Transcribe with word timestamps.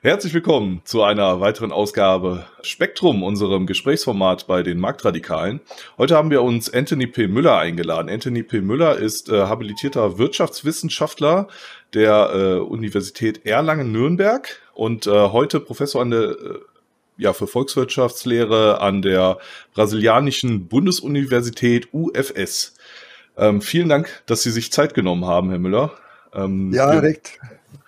Herzlich 0.00 0.32
willkommen 0.32 0.80
zu 0.84 1.02
einer 1.02 1.40
weiteren 1.40 1.72
Ausgabe 1.72 2.46
Spektrum, 2.62 3.24
unserem 3.24 3.66
Gesprächsformat 3.66 4.46
bei 4.46 4.62
den 4.62 4.78
Marktradikalen. 4.78 5.58
Heute 5.96 6.14
haben 6.14 6.30
wir 6.30 6.42
uns 6.42 6.72
Anthony 6.72 7.08
P. 7.08 7.26
Müller 7.26 7.58
eingeladen. 7.58 8.08
Anthony 8.08 8.44
P. 8.44 8.60
Müller 8.60 8.96
ist 8.96 9.28
äh, 9.28 9.46
habilitierter 9.46 10.16
Wirtschaftswissenschaftler 10.16 11.48
der 11.94 12.30
äh, 12.32 12.58
Universität 12.60 13.44
Erlangen-Nürnberg 13.44 14.60
und 14.72 15.08
äh, 15.08 15.10
heute 15.10 15.58
Professor 15.58 16.00
an 16.00 16.12
der 16.12 16.20
äh, 16.20 16.34
ja, 17.16 17.32
für 17.32 17.48
Volkswirtschaftslehre 17.48 18.80
an 18.80 19.02
der 19.02 19.38
brasilianischen 19.74 20.68
Bundesuniversität 20.68 21.88
UFS. 21.92 22.74
Ähm, 23.36 23.60
vielen 23.60 23.88
Dank, 23.88 24.22
dass 24.26 24.44
Sie 24.44 24.52
sich 24.52 24.70
Zeit 24.70 24.94
genommen 24.94 25.26
haben, 25.26 25.50
Herr 25.50 25.58
Müller. 25.58 25.90
Ähm, 26.32 26.72
ja, 26.72 26.88
recht. 26.88 27.40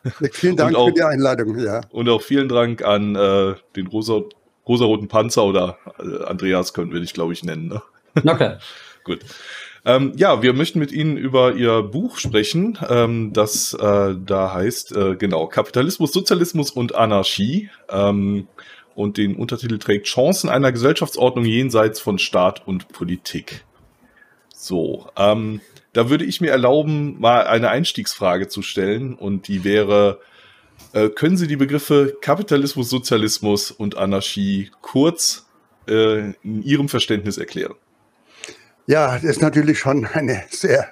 Vielen 0.32 0.56
Dank 0.56 0.76
auch, 0.76 0.88
für 0.88 0.94
die 0.94 1.02
Einladung. 1.02 1.58
Ja. 1.58 1.82
Und 1.90 2.08
auch 2.08 2.22
vielen 2.22 2.48
Dank 2.48 2.82
an 2.82 3.16
äh, 3.16 3.54
den 3.76 3.86
rosa, 3.86 4.22
rosaroten 4.66 5.08
Panzer 5.08 5.44
oder 5.44 5.78
äh, 5.98 6.24
Andreas 6.24 6.72
können 6.72 6.92
wir 6.92 7.00
dich, 7.00 7.12
glaube 7.12 7.32
ich, 7.32 7.44
nennen. 7.44 7.68
Ne? 7.68 7.82
Okay. 8.24 8.56
Gut. 9.04 9.20
Ähm, 9.84 10.12
ja, 10.16 10.42
wir 10.42 10.52
möchten 10.52 10.78
mit 10.78 10.92
Ihnen 10.92 11.16
über 11.16 11.54
Ihr 11.54 11.82
Buch 11.82 12.18
sprechen, 12.18 12.76
ähm, 12.88 13.32
das 13.32 13.72
äh, 13.72 14.14
da 14.14 14.52
heißt, 14.52 14.94
äh, 14.94 15.16
genau, 15.16 15.46
Kapitalismus, 15.46 16.12
Sozialismus 16.12 16.70
und 16.70 16.94
Anarchie. 16.94 17.70
Ähm, 17.88 18.46
und 18.94 19.16
den 19.16 19.36
Untertitel 19.36 19.78
trägt 19.78 20.06
Chancen 20.06 20.50
einer 20.50 20.72
Gesellschaftsordnung 20.72 21.44
jenseits 21.44 22.00
von 22.00 22.18
Staat 22.18 22.66
und 22.66 22.88
Politik. 22.88 23.64
So, 24.54 25.08
ähm, 25.16 25.62
da 25.92 26.10
würde 26.10 26.24
ich 26.24 26.40
mir 26.40 26.50
erlauben, 26.50 27.20
mal 27.20 27.46
eine 27.46 27.70
Einstiegsfrage 27.70 28.48
zu 28.48 28.62
stellen 28.62 29.14
und 29.14 29.48
die 29.48 29.64
wäre, 29.64 30.20
äh, 30.92 31.08
können 31.08 31.36
Sie 31.36 31.46
die 31.46 31.56
Begriffe 31.56 32.16
Kapitalismus, 32.20 32.90
Sozialismus 32.90 33.70
und 33.70 33.96
Anarchie 33.96 34.70
kurz 34.80 35.46
äh, 35.88 36.32
in 36.42 36.62
Ihrem 36.62 36.88
Verständnis 36.88 37.38
erklären? 37.38 37.74
Ja, 38.86 39.14
das 39.14 39.24
ist 39.24 39.42
natürlich 39.42 39.78
schon 39.78 40.06
eine 40.06 40.44
sehr 40.50 40.88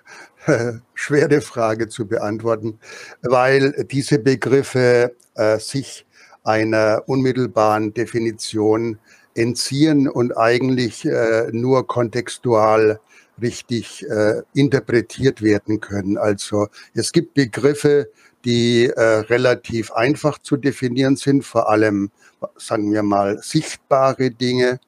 äh, 0.47 0.75
schwere 0.95 1.41
Frage 1.41 1.89
zu 1.89 2.07
beantworten, 2.07 2.79
weil 3.23 3.87
diese 3.91 4.19
Begriffe 4.19 5.15
äh, 5.35 5.59
sich 5.59 6.07
einer 6.45 7.03
unmittelbaren 7.07 7.93
Definition 7.93 8.99
entziehen 9.35 10.09
und 10.09 10.37
eigentlich 10.37 11.05
äh, 11.05 11.49
nur 11.53 11.87
kontextual 11.87 13.01
richtig 13.41 14.05
äh, 14.09 14.43
interpretiert 14.55 15.43
werden 15.43 15.81
können. 15.81 16.19
Also 16.19 16.69
es 16.95 17.13
gibt 17.13 17.35
Begriffe, 17.35 18.11
die 18.45 18.87
äh, 18.87 19.01
relativ 19.01 19.93
einfach 19.93 20.39
zu 20.39 20.57
definieren 20.57 21.17
sind, 21.17 21.45
vor 21.45 21.71
allem, 21.71 22.11
sagen 22.57 22.93
wir 22.93 23.03
mal, 23.03 23.39
sichtbare 23.43 24.31
Dinge 24.31 24.81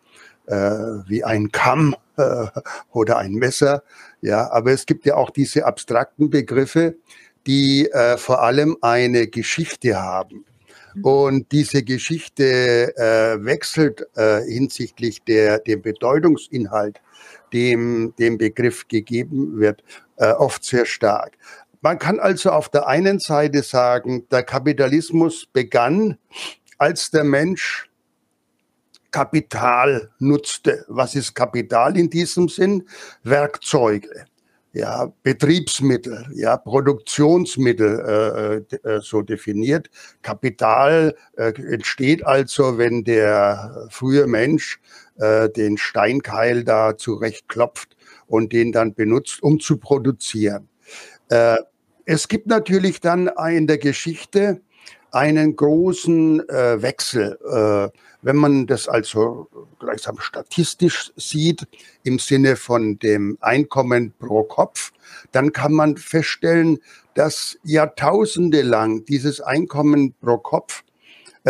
äh, 0.46 0.54
wie 0.54 1.24
ein 1.24 1.50
Kamm 1.52 1.96
äh, 2.16 2.46
oder 2.92 3.18
ein 3.18 3.32
Messer. 3.32 3.82
Ja, 4.20 4.50
aber 4.50 4.72
es 4.72 4.86
gibt 4.86 5.06
ja 5.06 5.16
auch 5.16 5.30
diese 5.30 5.64
abstrakten 5.64 6.30
Begriffe, 6.30 6.96
die 7.46 7.90
äh, 7.90 8.16
vor 8.16 8.42
allem 8.42 8.76
eine 8.80 9.26
Geschichte 9.26 10.00
haben. 10.00 10.44
Und 11.02 11.52
diese 11.52 11.82
Geschichte 11.84 12.96
äh, 12.96 13.44
wechselt 13.44 14.06
äh, 14.16 14.42
hinsichtlich 14.42 15.22
der, 15.22 15.60
dem 15.60 15.82
Bedeutungsinhalt 15.82 17.00
dem, 17.52 18.14
dem 18.18 18.38
Begriff 18.38 18.88
gegeben 18.88 19.58
wird, 19.58 19.82
äh, 20.16 20.32
oft 20.32 20.64
sehr 20.64 20.86
stark. 20.86 21.36
Man 21.82 21.98
kann 21.98 22.20
also 22.20 22.50
auf 22.50 22.68
der 22.68 22.86
einen 22.86 23.20
Seite 23.20 23.62
sagen, 23.62 24.28
der 24.30 24.42
Kapitalismus 24.42 25.46
begann, 25.46 26.18
als 26.78 27.10
der 27.10 27.24
Mensch 27.24 27.90
Kapital 29.10 30.10
nutzte. 30.18 30.84
Was 30.88 31.14
ist 31.14 31.34
Kapital 31.34 31.96
in 31.96 32.10
diesem 32.10 32.48
Sinn? 32.48 32.86
Werkzeuge, 33.22 34.26
ja, 34.72 35.12
Betriebsmittel, 35.22 36.26
ja, 36.34 36.56
Produktionsmittel 36.56 38.66
äh, 38.72 38.88
äh, 38.88 39.00
so 39.00 39.22
definiert. 39.22 39.90
Kapital 40.22 41.16
äh, 41.36 41.52
entsteht 41.72 42.24
also, 42.24 42.78
wenn 42.78 43.04
der 43.04 43.88
frühe 43.90 44.26
Mensch 44.26 44.80
äh, 45.20 45.48
den 45.50 45.76
Steinkeil 45.78 46.64
da 46.64 46.96
zurechtklopft 46.96 47.96
und 48.26 48.52
den 48.52 48.72
dann 48.72 48.94
benutzt, 48.94 49.42
um 49.42 49.60
zu 49.60 49.76
produzieren. 49.76 50.68
Äh, 51.28 51.56
es 52.04 52.28
gibt 52.28 52.46
natürlich 52.46 53.00
dann 53.00 53.30
in 53.50 53.66
der 53.66 53.78
Geschichte 53.78 54.60
einen 55.12 55.56
großen 55.56 56.48
äh, 56.48 56.82
Wechsel. 56.82 57.38
Äh, 57.44 57.96
wenn 58.22 58.36
man 58.36 58.66
das 58.66 58.88
also 58.88 59.48
gleichsam 59.78 60.18
statistisch 60.20 61.12
sieht, 61.16 61.66
im 62.02 62.18
Sinne 62.18 62.56
von 62.56 62.98
dem 62.98 63.38
Einkommen 63.40 64.12
pro 64.18 64.42
Kopf, 64.44 64.92
dann 65.32 65.52
kann 65.52 65.72
man 65.72 65.96
feststellen, 65.96 66.78
dass 67.14 67.58
Jahrtausende 67.64 68.62
lang 68.62 69.04
dieses 69.04 69.40
Einkommen 69.40 70.14
pro 70.20 70.38
Kopf 70.38 70.82
äh, 70.82 70.89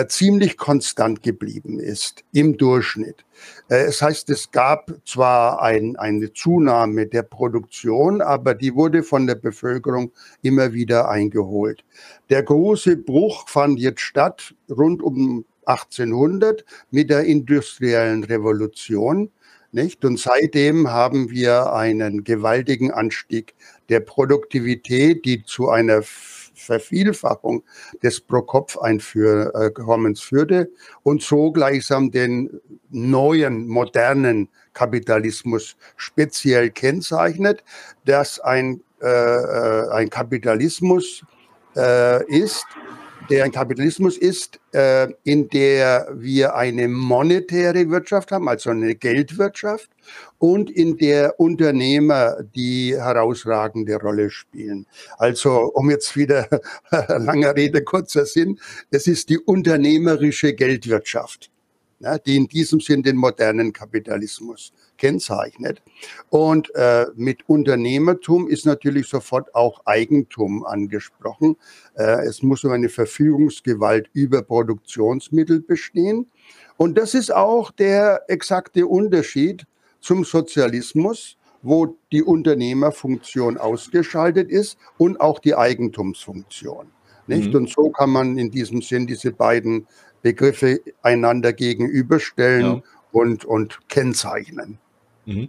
ziemlich 0.09 0.57
konstant 0.57 1.23
geblieben 1.23 1.81
ist 1.81 2.25
im 2.33 2.57
Durchschnitt. 2.57 3.25
Äh, 3.69 3.85
es 3.85 4.01
heißt, 4.03 4.31
es 4.31 4.51
gab 4.51 4.93
zwar 5.05 5.63
ein, 5.63 5.97
eine 5.97 6.33
Zunahme 6.33 7.07
der 7.07 7.23
Produktion, 7.23 8.21
aber 8.23 8.55
die 8.55 8.75
wurde 8.75 9.03
von 9.03 9.27
der 9.27 9.35
Bevölkerung 9.35 10.13
immer 10.43 10.73
wieder 10.73 11.09
eingeholt. 11.09 11.85
Der 12.29 12.43
große 12.43 12.97
Bruch 12.97 13.49
fand 13.49 13.81
jetzt 13.81 14.03
statt 14.03 14.55
rund 14.71 15.03
um 15.03 15.45
1800 15.65 16.65
mit 16.91 17.11
der 17.11 17.25
industriellen 17.25 18.25
Revolution. 18.25 19.31
Nicht? 19.73 20.05
Und 20.05 20.19
seitdem 20.19 20.91
haben 20.91 21.31
wir 21.31 21.73
einen 21.73 22.25
gewaltigen 22.25 22.91
Anstieg 22.91 23.55
der 23.89 24.01
Produktivität, 24.01 25.25
die 25.25 25.45
zu 25.45 25.69
einer 25.69 26.03
Vervielfachung 26.61 27.65
des 28.03 28.21
Pro-Kopf-Einkommens 28.21 30.21
führte 30.21 30.71
und 31.03 31.23
so 31.23 31.53
gleichsam 31.53 32.11
den 32.11 32.61
neuen, 32.91 33.67
modernen 33.67 34.49
Kapitalismus 34.73 35.77
speziell 35.97 36.71
kennzeichnet, 36.71 37.65
dass 38.05 38.41
ein, 38.41 38.83
äh, 39.03 39.07
äh 39.07 39.91
ein 39.91 40.11
Kapitalismus 40.11 41.25
äh, 41.77 42.25
ist, 42.27 42.67
der 43.31 43.45
ein 43.45 43.53
Kapitalismus 43.53 44.19
ist, 44.19 44.61
äh, 44.73 45.09
in 45.23 45.49
der 45.49 46.09
wir 46.15 46.57
eine 46.57 46.89
monetäre 46.89 47.89
Wirtschaft 47.89 48.33
haben, 48.33 48.49
also 48.49 48.71
eine 48.71 48.97
Geldwirtschaft, 48.97 49.89
und 50.39 50.71
in 50.71 50.97
der 50.97 51.39
Unternehmer 51.39 52.43
die 52.55 52.95
herausragende 52.97 53.97
Rolle 53.97 54.31
spielen. 54.31 54.87
Also, 55.19 55.71
um 55.75 55.91
jetzt 55.91 56.17
wieder 56.17 56.49
langer 56.91 57.55
Rede, 57.55 57.85
kurzer 57.85 58.27
Sinn, 58.27 58.59
es 58.91 59.07
ist 59.07 59.29
die 59.29 59.39
unternehmerische 59.39 60.55
Geldwirtschaft, 60.55 61.51
ja, 62.01 62.19
die 62.19 62.37
in 62.37 62.49
diesem 62.49 62.81
Sinn 62.81 63.03
den 63.03 63.17
modernen 63.17 63.73
Kapitalismus 63.73 64.73
kennzeichnet. 65.01 65.83
Und 66.29 66.73
äh, 66.77 67.07
mit 67.17 67.49
Unternehmertum 67.49 68.49
ist 68.49 68.67
natürlich 68.67 69.09
sofort 69.09 69.53
auch 69.55 69.81
Eigentum 69.87 70.65
angesprochen. 70.65 71.57
Äh, 71.95 72.27
es 72.27 72.43
muss 72.45 72.63
um 72.63 72.71
eine 72.71 72.89
Verfügungsgewalt 72.89 74.09
über 74.13 74.43
Produktionsmittel 74.43 75.61
bestehen. 75.61 76.27
Und 76.77 76.97
das 76.97 77.15
ist 77.15 77.35
auch 77.35 77.73
der 77.73 78.23
exakte 78.29 78.87
Unterschied 78.87 79.67
zum 80.01 80.25
Sozialismus, 80.25 81.37
wo 81.63 81.97
die 82.13 82.23
Unternehmerfunktion 82.23 83.59
ausgeschaltet 83.59 84.51
ist 84.51 84.79
und 84.97 85.21
auch 85.21 85.41
die 85.41 85.55
Eigentumsfunktion. 85.55 86.87
Nicht? 87.27 87.51
Mhm. 87.51 87.57
Und 87.57 87.71
so 87.71 87.91
kann 87.91 88.11
man 88.11 88.39
in 88.39 88.51
diesem 88.51 88.83
Sinn 88.83 89.07
diese 89.07 89.33
beiden 89.33 89.87
Begriffe 90.23 90.81
einander 91.03 91.53
gegenüberstellen 91.53 92.77
ja. 92.77 92.83
und, 93.13 93.45
und 93.45 93.89
kennzeichnen. 93.89 94.79
Mhm. 95.31 95.49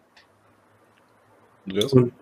Und 1.92 2.14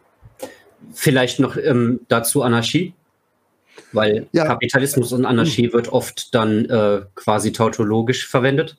vielleicht 0.93 1.39
noch 1.39 1.57
ähm, 1.57 2.01
dazu 2.07 2.41
Anarchie, 2.41 2.93
weil 3.91 4.27
ja. 4.31 4.45
Kapitalismus 4.45 5.13
und 5.13 5.25
Anarchie 5.25 5.71
wird 5.73 5.91
oft 5.91 6.33
dann 6.35 6.65
äh, 6.65 7.01
quasi 7.15 7.51
tautologisch 7.51 8.27
verwendet. 8.27 8.77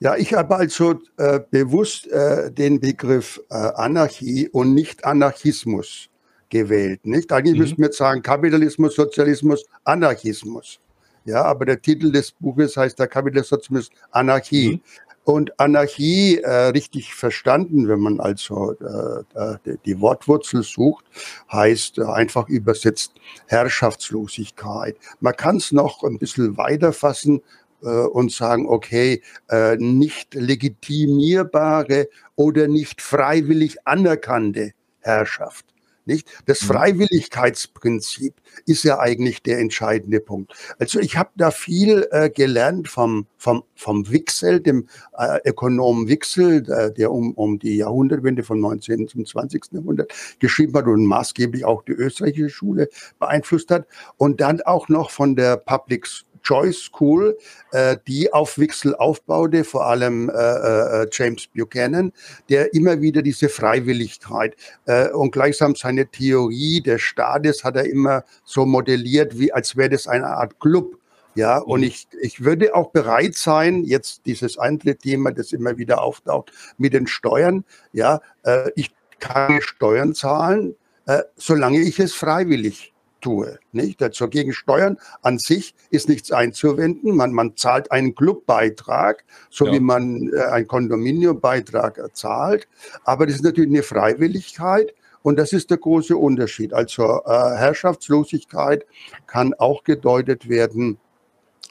Ja, 0.00 0.16
ich 0.16 0.34
habe 0.34 0.56
also 0.56 1.00
äh, 1.16 1.40
bewusst 1.50 2.08
äh, 2.08 2.50
den 2.52 2.80
Begriff 2.80 3.40
äh, 3.50 3.54
Anarchie 3.54 4.48
und 4.48 4.74
nicht 4.74 5.04
Anarchismus 5.04 6.08
gewählt. 6.48 7.06
Nicht? 7.06 7.32
Eigentlich 7.32 7.54
mhm. 7.54 7.60
müssten 7.60 7.78
wir 7.78 7.86
jetzt 7.86 7.98
sagen 7.98 8.22
Kapitalismus, 8.22 8.96
Sozialismus, 8.96 9.64
Anarchismus. 9.84 10.80
Ja, 11.24 11.42
aber 11.42 11.64
der 11.64 11.80
Titel 11.80 12.12
des 12.12 12.32
Buches 12.32 12.76
heißt 12.76 12.98
der 12.98 13.06
Kapitalismus, 13.06 13.90
Anarchie. 14.10 14.72
Mhm. 14.72 14.80
Und 15.24 15.58
Anarchie 15.58 16.38
äh, 16.38 16.50
richtig 16.68 17.14
verstanden, 17.14 17.88
wenn 17.88 18.00
man 18.00 18.20
also 18.20 18.74
äh, 18.74 19.56
äh 19.64 19.76
die 19.86 19.98
Wortwurzel 20.00 20.62
sucht, 20.62 21.06
heißt 21.50 21.98
äh, 21.98 22.04
einfach 22.04 22.48
übersetzt 22.48 23.12
Herrschaftslosigkeit. 23.46 24.96
Man 25.20 25.34
kann 25.34 25.56
es 25.56 25.72
noch 25.72 26.02
ein 26.02 26.18
bisschen 26.18 26.58
weiter 26.58 26.92
fassen 26.92 27.40
äh, 27.82 27.88
und 27.88 28.32
sagen, 28.32 28.66
okay, 28.68 29.22
äh, 29.48 29.76
nicht 29.76 30.34
legitimierbare 30.34 32.08
oder 32.36 32.68
nicht 32.68 33.00
freiwillig 33.00 33.78
anerkannte 33.86 34.72
Herrschaft. 35.00 35.73
Nicht? 36.06 36.28
Das 36.46 36.62
mhm. 36.62 36.66
Freiwilligkeitsprinzip 36.66 38.34
ist 38.66 38.84
ja 38.84 38.98
eigentlich 38.98 39.42
der 39.42 39.58
entscheidende 39.58 40.20
Punkt. 40.20 40.52
Also 40.78 41.00
ich 41.00 41.16
habe 41.16 41.30
da 41.36 41.50
viel 41.50 42.06
äh, 42.10 42.30
gelernt 42.30 42.88
vom, 42.88 43.26
vom, 43.38 43.64
vom 43.74 44.10
Wichsel, 44.10 44.60
dem 44.60 44.88
äh, 45.16 45.38
Ökonomen 45.48 46.08
Wichsel, 46.08 46.70
äh, 46.70 46.92
der 46.92 47.10
um, 47.10 47.32
um 47.32 47.58
die 47.58 47.76
Jahrhundertwende 47.76 48.42
vom 48.42 48.60
19. 48.60 49.08
zum 49.08 49.24
20. 49.24 49.72
Jahrhundert 49.72 50.12
geschrieben 50.38 50.74
hat 50.74 50.86
und 50.86 51.06
maßgeblich 51.06 51.64
auch 51.64 51.82
die 51.82 51.92
österreichische 51.92 52.50
Schule 52.50 52.88
beeinflusst 53.18 53.70
hat. 53.70 53.86
Und 54.16 54.40
dann 54.40 54.60
auch 54.62 54.88
noch 54.88 55.10
von 55.10 55.36
der 55.36 55.56
Public 55.56 56.06
Choice 56.44 56.78
School, 56.78 57.36
äh, 57.72 57.96
die 58.06 58.32
auf 58.32 58.58
Wechsel 58.58 58.94
aufbaute, 58.94 59.64
vor 59.64 59.86
allem 59.86 60.28
äh, 60.28 60.32
äh, 60.32 61.08
James 61.10 61.48
Buchanan, 61.48 62.12
der 62.48 62.74
immer 62.74 63.00
wieder 63.00 63.22
diese 63.22 63.48
Freiwilligkeit 63.48 64.54
äh, 64.86 65.08
und 65.08 65.32
gleichsam 65.32 65.74
seine 65.74 66.06
Theorie 66.06 66.82
des 66.82 67.02
Staates 67.02 67.64
hat 67.64 67.76
er 67.76 67.86
immer 67.86 68.24
so 68.44 68.66
modelliert, 68.66 69.38
wie 69.38 69.52
als 69.52 69.76
wäre 69.76 69.90
das 69.90 70.06
eine 70.06 70.26
Art 70.26 70.60
Club. 70.60 70.98
Ja, 71.36 71.58
und 71.58 71.80
mhm. 71.80 71.86
ich, 71.86 72.06
ich 72.22 72.44
würde 72.44 72.76
auch 72.76 72.90
bereit 72.90 73.34
sein, 73.34 73.82
jetzt 73.82 74.24
dieses 74.24 74.56
andere 74.56 74.94
Thema, 74.94 75.32
das 75.32 75.52
immer 75.52 75.78
wieder 75.78 76.00
auftaucht, 76.00 76.52
mit 76.78 76.92
den 76.92 77.08
Steuern. 77.08 77.64
Ja, 77.92 78.20
äh, 78.44 78.70
ich 78.76 78.94
kann 79.18 79.60
Steuern 79.60 80.14
zahlen, 80.14 80.76
äh, 81.06 81.22
solange 81.36 81.80
ich 81.80 81.98
es 81.98 82.14
freiwillig 82.14 82.93
tue. 83.24 83.58
Nicht? 83.72 84.02
Also 84.02 84.28
gegen 84.28 84.52
Steuern 84.52 84.98
an 85.22 85.38
sich 85.38 85.74
ist 85.90 86.08
nichts 86.08 86.30
einzuwenden. 86.30 87.16
Man, 87.16 87.32
man 87.32 87.56
zahlt 87.56 87.90
einen 87.90 88.14
Clubbeitrag, 88.14 89.24
so 89.48 89.66
ja. 89.66 89.72
wie 89.72 89.80
man 89.80 90.30
äh, 90.32 90.42
einen 90.42 90.66
Kondominiumbeitrag 90.66 92.14
zahlt. 92.14 92.68
Aber 93.02 93.26
das 93.26 93.36
ist 93.36 93.44
natürlich 93.44 93.70
eine 93.70 93.82
Freiwilligkeit. 93.82 94.94
Und 95.22 95.38
das 95.38 95.54
ist 95.54 95.70
der 95.70 95.78
große 95.78 96.16
Unterschied. 96.18 96.74
Also 96.74 97.22
äh, 97.24 97.56
Herrschaftslosigkeit 97.56 98.84
kann 99.26 99.54
auch 99.54 99.82
gedeutet 99.82 100.50
werden 100.50 100.98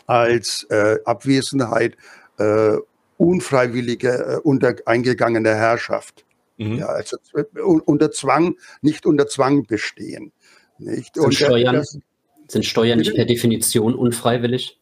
als 0.07 0.65
äh, 0.71 0.97
Abwesenheit 1.05 1.95
äh, 2.39 2.77
unfreiwilliger, 3.17 4.37
äh, 4.37 4.39
unter 4.39 4.75
eingegangener 4.87 5.53
Herrschaft. 5.53 6.25
Mhm. 6.57 6.77
Ja, 6.79 6.87
also 6.87 7.17
äh, 7.35 7.43
unter 7.61 8.11
Zwang, 8.11 8.55
nicht 8.81 9.05
unter 9.05 9.27
Zwang 9.27 9.67
bestehen. 9.67 10.31
Nicht? 10.77 11.15
Sind, 11.15 11.33
Steuern, 11.33 11.75
das, 11.75 11.97
sind 12.47 12.65
Steuern 12.65 12.99
nicht 12.99 13.15
per 13.15 13.25
Definition 13.25 13.95
unfreiwillig? 13.95 14.79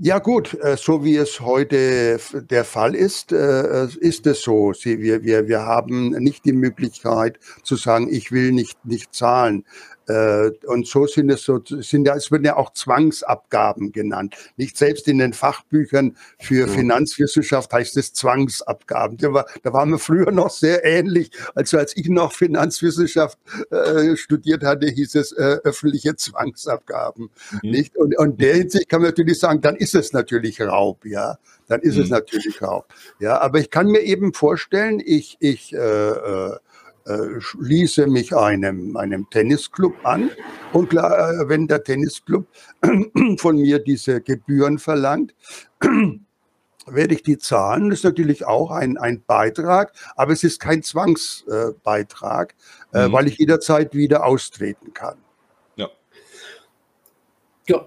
Ja 0.00 0.20
gut, 0.20 0.56
äh, 0.62 0.76
so 0.76 1.04
wie 1.04 1.16
es 1.16 1.40
heute 1.40 2.20
der 2.32 2.64
Fall 2.64 2.94
ist, 2.94 3.32
äh, 3.32 3.88
ist 3.98 4.28
es 4.28 4.42
so. 4.42 4.72
Wir, 4.84 5.24
wir, 5.24 5.48
wir 5.48 5.62
haben 5.62 6.10
nicht 6.10 6.44
die 6.44 6.52
Möglichkeit 6.52 7.40
zu 7.64 7.74
sagen, 7.74 8.08
ich 8.08 8.30
will 8.30 8.52
nicht, 8.52 8.84
nicht 8.84 9.12
zahlen. 9.12 9.64
Äh, 10.08 10.50
und 10.66 10.86
so 10.86 11.06
sind 11.06 11.30
es 11.30 11.42
so, 11.42 11.60
sind 11.64 12.06
ja, 12.06 12.16
es 12.16 12.30
werden 12.32 12.44
ja 12.44 12.56
auch 12.56 12.72
Zwangsabgaben 12.72 13.92
genannt. 13.92 14.34
Nicht 14.56 14.76
selbst 14.76 15.06
in 15.06 15.18
den 15.18 15.32
Fachbüchern 15.32 16.16
für 16.38 16.66
mhm. 16.66 16.70
Finanzwissenschaft 16.70 17.72
heißt 17.72 17.96
es 17.96 18.14
Zwangsabgaben. 18.14 19.18
Da, 19.18 19.32
war, 19.32 19.46
da 19.62 19.72
waren 19.72 19.90
wir 19.90 19.98
früher 19.98 20.30
noch 20.30 20.50
sehr 20.50 20.84
ähnlich. 20.84 21.30
Also 21.54 21.78
als 21.78 21.96
ich 21.96 22.08
noch 22.08 22.32
Finanzwissenschaft 22.32 23.38
äh, 23.70 24.16
studiert 24.16 24.64
hatte, 24.64 24.88
hieß 24.88 25.14
es 25.14 25.32
äh, 25.32 25.58
öffentliche 25.64 26.16
Zwangsabgaben. 26.16 27.30
Mhm. 27.62 27.70
Nicht? 27.70 27.96
Und, 27.96 28.16
und 28.18 28.40
der 28.40 28.54
Hinsicht 28.54 28.88
kann 28.88 29.02
man 29.02 29.10
natürlich 29.10 29.38
sagen, 29.38 29.60
dann 29.60 29.76
ist 29.76 29.94
es 29.94 30.12
natürlich 30.12 30.60
Raub, 30.60 31.04
ja. 31.04 31.38
Dann 31.66 31.82
ist 31.82 31.96
mhm. 31.96 32.04
es 32.04 32.08
natürlich 32.08 32.62
Raub. 32.62 32.86
Ja, 33.20 33.40
aber 33.42 33.58
ich 33.58 33.70
kann 33.70 33.88
mir 33.88 34.00
eben 34.00 34.32
vorstellen, 34.32 35.02
ich, 35.04 35.36
ich 35.40 35.74
äh, 35.74 35.76
äh 35.76 36.48
äh, 36.48 36.56
schließe 37.40 38.06
mich 38.06 38.36
einem, 38.36 38.96
einem 38.96 39.28
Tennisclub 39.30 39.94
an 40.04 40.30
und 40.72 40.90
klar, 40.90 41.30
äh, 41.30 41.48
wenn 41.48 41.66
der 41.66 41.82
Tennisclub 41.82 42.46
von 43.38 43.56
mir 43.56 43.78
diese 43.78 44.20
Gebühren 44.20 44.78
verlangt, 44.78 45.34
werde 46.86 47.14
ich 47.14 47.22
die 47.22 47.38
zahlen. 47.38 47.90
Das 47.90 48.00
ist 48.00 48.04
natürlich 48.04 48.46
auch 48.46 48.70
ein, 48.70 48.98
ein 48.98 49.22
Beitrag, 49.26 49.92
aber 50.16 50.32
es 50.32 50.44
ist 50.44 50.60
kein 50.60 50.82
Zwangsbeitrag, 50.82 52.54
äh, 52.92 53.08
mhm. 53.08 53.12
weil 53.12 53.26
ich 53.28 53.38
jederzeit 53.38 53.94
wieder 53.94 54.24
austreten 54.24 54.92
kann. 54.92 55.18
Ja. 55.76 55.88
Ja. 57.68 57.86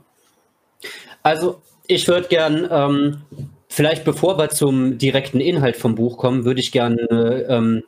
Also 1.24 1.62
ich 1.88 2.08
würde 2.08 2.28
gern, 2.28 2.68
ähm, 2.72 3.22
vielleicht 3.70 4.04
bevor 4.04 4.38
wir 4.38 4.50
zum 4.50 4.98
direkten 4.98 5.40
Inhalt 5.40 5.78
vom 5.78 5.96
Buch 5.96 6.18
kommen, 6.18 6.46
würde 6.46 6.62
ich 6.62 6.72
gerne 6.72 7.46
ähm, 7.48 7.84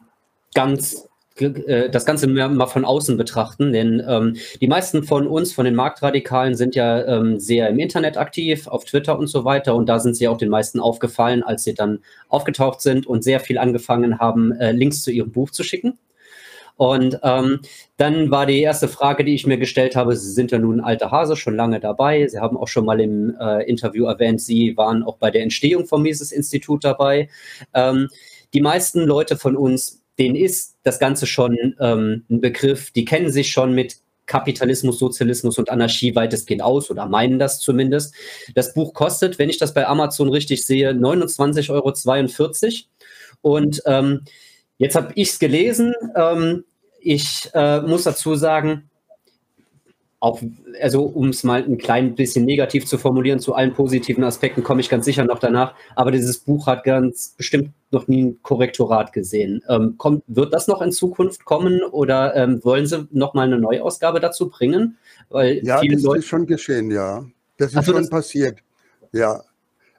ganz 0.54 0.94
äh, 0.94 1.13
das 1.36 2.06
Ganze 2.06 2.28
mal 2.28 2.68
von 2.68 2.86
außen 2.86 3.18
betrachten, 3.18 3.74
denn 3.74 4.04
ähm, 4.08 4.36
die 4.62 4.68
meisten 4.68 5.04
von 5.04 5.26
uns, 5.26 5.52
von 5.52 5.66
den 5.66 5.74
Marktradikalen, 5.74 6.56
sind 6.56 6.76
ja 6.76 7.04
ähm, 7.06 7.40
sehr 7.40 7.70
im 7.70 7.80
Internet 7.80 8.18
aktiv, 8.18 8.68
auf 8.68 8.86
Twitter 8.86 9.18
und 9.18 9.28
so 9.28 9.44
weiter. 9.44 9.76
Und 9.76 9.88
da 9.90 10.00
sind 10.00 10.16
sie 10.16 10.28
auch 10.28 10.38
den 10.38 10.50
meisten 10.50 10.80
aufgefallen, 10.80 11.42
als 11.42 11.64
sie 11.64 11.74
dann 11.74 12.00
aufgetaucht 12.30 12.82
sind 12.82 13.08
und 13.08 13.24
sehr 13.24 13.40
viel 13.40 13.58
angefangen 13.58 14.20
haben, 14.20 14.52
äh, 14.54 14.72
Links 14.72 15.02
zu 15.02 15.12
ihrem 15.12 15.32
Buch 15.32 15.50
zu 15.50 15.64
schicken. 15.64 15.98
Und 16.76 17.20
ähm, 17.24 17.60
dann 17.98 18.32
war 18.32 18.46
die 18.46 18.62
erste 18.62 18.88
Frage, 18.88 19.24
die 19.24 19.36
ich 19.36 19.46
mir 19.46 19.58
gestellt 19.58 19.96
habe, 19.96 20.16
Sie 20.16 20.32
sind 20.32 20.52
ja 20.52 20.60
nun 20.60 20.82
alter 20.82 21.12
Hase, 21.12 21.36
schon 21.36 21.56
lange 21.56 21.80
dabei. 21.80 22.28
Sie 22.28 22.40
haben 22.40 22.58
auch 22.58 22.68
schon 22.68 22.86
mal 22.86 23.00
im 23.00 23.36
äh, 23.40 23.64
Interview 23.64 24.06
erwähnt, 24.06 24.42
Sie 24.42 24.76
waren 24.76 25.04
auch 25.04 25.18
bei 25.18 25.30
der 25.30 25.44
Entstehung 25.44 25.86
vom 25.86 26.02
Mises-Institut 26.02 26.84
dabei. 26.84 27.30
Ähm, 27.74 28.10
die 28.54 28.62
meisten 28.62 29.02
Leute 29.02 29.38
von 29.38 29.56
uns 29.56 30.04
denen 30.20 30.36
ist 30.36 30.73
das 30.84 31.00
Ganze 31.00 31.26
schon 31.26 31.58
ähm, 31.80 32.26
ein 32.30 32.42
Begriff, 32.42 32.92
die 32.92 33.06
kennen 33.06 33.32
sich 33.32 33.52
schon 33.52 33.74
mit 33.74 33.98
Kapitalismus, 34.26 35.00
Sozialismus 35.00 35.58
und 35.58 35.70
Anarchie 35.70 36.16
weitestgehend 36.16 36.62
aus 36.62 36.90
oder 36.90 37.08
meinen 37.08 37.40
das 37.40 37.60
zumindest. 37.60 38.14
Das 38.56 38.74
Buch 38.74 38.94
kostet, 38.94 39.38
wenn 39.38 39.50
ich 39.50 39.58
das 39.58 39.74
bei 39.74 39.86
Amazon 39.86 40.30
richtig 40.30 40.66
sehe, 40.66 40.92
29,42 40.92 41.70
Euro. 41.72 41.94
Und 43.42 43.82
ähm, 43.86 44.22
jetzt 44.78 44.96
habe 44.96 45.12
ich 45.16 45.32
es 45.32 45.40
gelesen. 45.40 45.94
Ähm, 46.16 46.64
ich 47.02 47.50
äh, 47.54 47.82
muss 47.82 48.04
dazu 48.04 48.36
sagen, 48.36 48.90
auch, 50.24 50.42
also 50.82 51.04
um 51.04 51.30
es 51.30 51.44
mal 51.44 51.64
ein 51.64 51.78
klein 51.78 52.16
bisschen 52.16 52.46
negativ 52.46 52.86
zu 52.86 52.98
formulieren, 52.98 53.40
zu 53.40 53.56
allen 53.56 53.74
positiven 53.74 54.24
Aspekten 54.24 54.64
komme 54.64 54.80
ich 54.80 54.88
ganz 54.88 55.04
sicher 55.04 55.26
noch 55.26 55.40
danach. 55.40 55.76
Aber 55.98 56.12
dieses 56.12 56.40
Buch 56.40 56.66
hat 56.66 56.86
ganz 56.86 57.34
bestimmt 57.36 57.72
noch 57.92 58.08
nie 58.08 58.24
ein 58.24 58.42
Korrektorat 58.42 59.12
gesehen. 59.12 59.62
Ähm, 59.68 59.96
kommt, 59.98 60.24
wird 60.28 60.54
das 60.54 60.70
noch 60.70 60.82
in 60.82 60.94
Zukunft 60.94 61.44
kommen 61.44 61.82
oder 61.84 62.38
ähm, 62.38 62.64
wollen 62.64 62.86
Sie 62.86 63.06
noch 63.12 63.34
mal 63.34 63.48
eine 63.48 63.60
Neuausgabe 63.60 64.22
dazu 64.22 64.50
bringen? 64.50 64.98
Weil 65.30 65.60
ja, 65.62 65.82
das 65.82 66.02
Leute 66.02 66.20
ist 66.20 66.28
schon 66.28 66.48
geschehen, 66.48 66.90
ja. 66.90 67.26
Das 67.58 67.72
ist 67.72 67.78
also 67.78 67.92
schon 67.92 68.02
das 68.02 68.10
passiert. 68.10 68.60
Ja, 69.12 69.42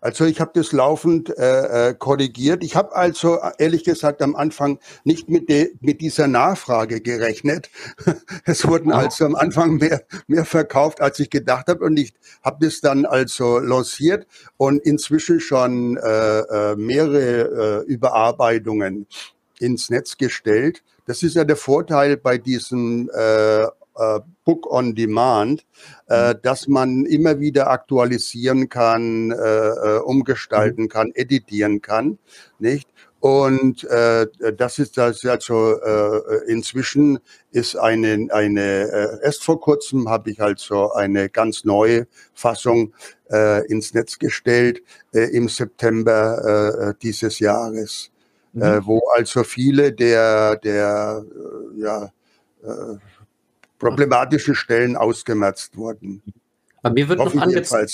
also 0.05 0.27
ich 0.27 0.39
habe 0.39 0.51
das 0.53 0.73
laufend 0.73 1.31
äh, 1.31 1.89
äh, 1.89 1.95
korrigiert. 1.95 2.63
Ich 2.63 2.77
habe 2.77 2.95
also 2.95 3.39
ehrlich 3.57 3.85
gesagt 3.85 4.21
am 4.21 4.37
Anfang 4.37 4.79
nicht 5.05 5.31
mit, 5.31 5.49
de, 5.49 5.73
mit 5.81 6.03
dieser 6.03 6.29
Nachfrage 6.29 7.01
gerechnet. 7.01 7.71
es 8.45 8.69
wurden 8.69 8.93
also 8.93 9.25
am 9.25 9.35
Anfang 9.35 9.77
mehr, 9.77 10.03
mehr 10.27 10.45
verkauft, 10.45 11.01
als 11.01 11.21
ich 11.21 11.31
gedacht 11.31 11.69
habe. 11.69 11.83
Und 11.83 11.97
ich 11.97 12.13
habe 12.43 12.67
das 12.67 12.83
dann 12.83 13.07
also 13.07 13.59
lanciert 13.59 14.27
und 14.59 14.85
inzwischen 14.85 15.41
schon 15.41 15.97
äh, 15.97 16.41
äh, 16.41 16.77
mehrere 16.77 17.81
äh, 17.81 17.91
Überarbeitungen 17.91 19.07
ins 19.59 19.89
Netz 19.89 20.19
gestellt. 20.19 20.83
Das 21.07 21.23
ist 21.23 21.35
ja 21.35 21.45
der 21.45 21.57
Vorteil 21.57 22.19
bei 22.19 22.37
diesem 22.37 23.11
äh, 23.15 23.65
äh, 23.97 24.21
Book 24.45 24.71
on 24.71 24.95
Demand, 24.95 25.67
äh, 26.09 26.35
mhm. 26.35 26.39
dass 26.43 26.69
man 26.69 27.07
immer 27.07 27.41
wieder 27.41 27.71
aktualisieren 27.71 28.69
kann, 28.69 29.31
äh, 29.31 29.37
äh 29.37 29.99
umgestalten 29.99 30.85
mhm. 30.85 30.89
kann, 30.89 31.13
editieren 31.15 31.83
kann, 31.83 32.19
nicht? 32.59 32.89
Und 33.25 33.85
äh, 33.85 34.27
das 34.55 34.79
ist 34.79 34.99
das 34.99 35.25
also 35.25 35.81
äh, 35.81 36.45
inzwischen 36.47 37.21
ist 37.53 37.75
eine 37.75 38.29
eine 38.31 38.61
äh, 38.61 39.25
erst 39.25 39.43
vor 39.43 39.63
kurzem 39.63 40.11
habe 40.11 40.31
ich 40.31 40.43
also 40.43 40.93
eine 40.93 41.31
ganz 41.31 41.65
neue 41.65 42.07
Fassung 42.35 42.93
äh, 43.31 43.67
ins 43.69 43.95
Netz 43.95 44.19
gestellt 44.19 44.83
äh, 45.15 45.35
im 45.35 45.49
September 45.49 46.91
äh, 46.91 46.95
dieses 47.01 47.39
Jahres, 47.39 48.11
mhm. 48.53 48.63
äh, 48.63 48.87
wo 48.87 49.01
also 49.17 49.43
viele 49.43 49.95
der 49.95 50.57
der 50.57 51.25
äh, 51.25 51.81
ja 51.81 52.13
äh, 52.63 52.99
problematische 53.79 54.55
Stellen 54.55 54.97
ausgemerzt 54.97 55.77
wurden. 55.77 56.23
Aber 56.83 56.95
mir 56.95 57.09
wird, 57.09 57.19
noch, 57.19 57.35
angeze 57.35 57.87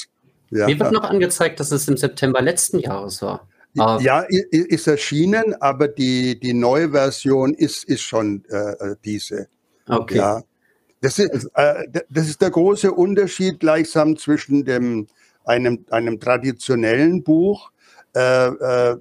ja. 0.51 0.67
mir 0.67 0.79
wird 0.79 0.93
noch 0.93 1.05
angezeigt, 1.05 1.61
dass 1.61 1.71
es 1.71 1.87
im 1.89 1.97
September 1.97 2.43
letzten 2.43 2.79
Jahres 2.81 3.23
war. 3.23 3.49
Aber 3.79 4.03
ja, 4.03 4.25
ist 4.29 4.89
erschienen, 4.89 5.55
aber 5.61 5.87
die, 5.87 6.39
die 6.41 6.55
neue 6.55 6.91
Version 6.91 7.55
ist, 7.55 7.85
ist 7.85 8.03
schon 8.03 8.45
äh, 8.49 8.97
diese. 9.05 9.47
Okay. 9.87 10.17
Ja. 10.17 10.43
Das 11.01 11.19
ist, 11.19 11.49
äh, 11.55 11.87
das 12.11 12.29
ist 12.29 12.43
der 12.43 12.51
große 12.51 12.93
Unterschied 12.93 13.61
gleichsam 13.61 14.17
zwischen 14.17 14.65
dem, 14.65 15.07
einem, 15.45 15.85
einem 15.91 16.19
traditionellen 16.19 17.23
Buch, 17.23 17.71
äh, 18.15 18.49
äh, 18.49 18.97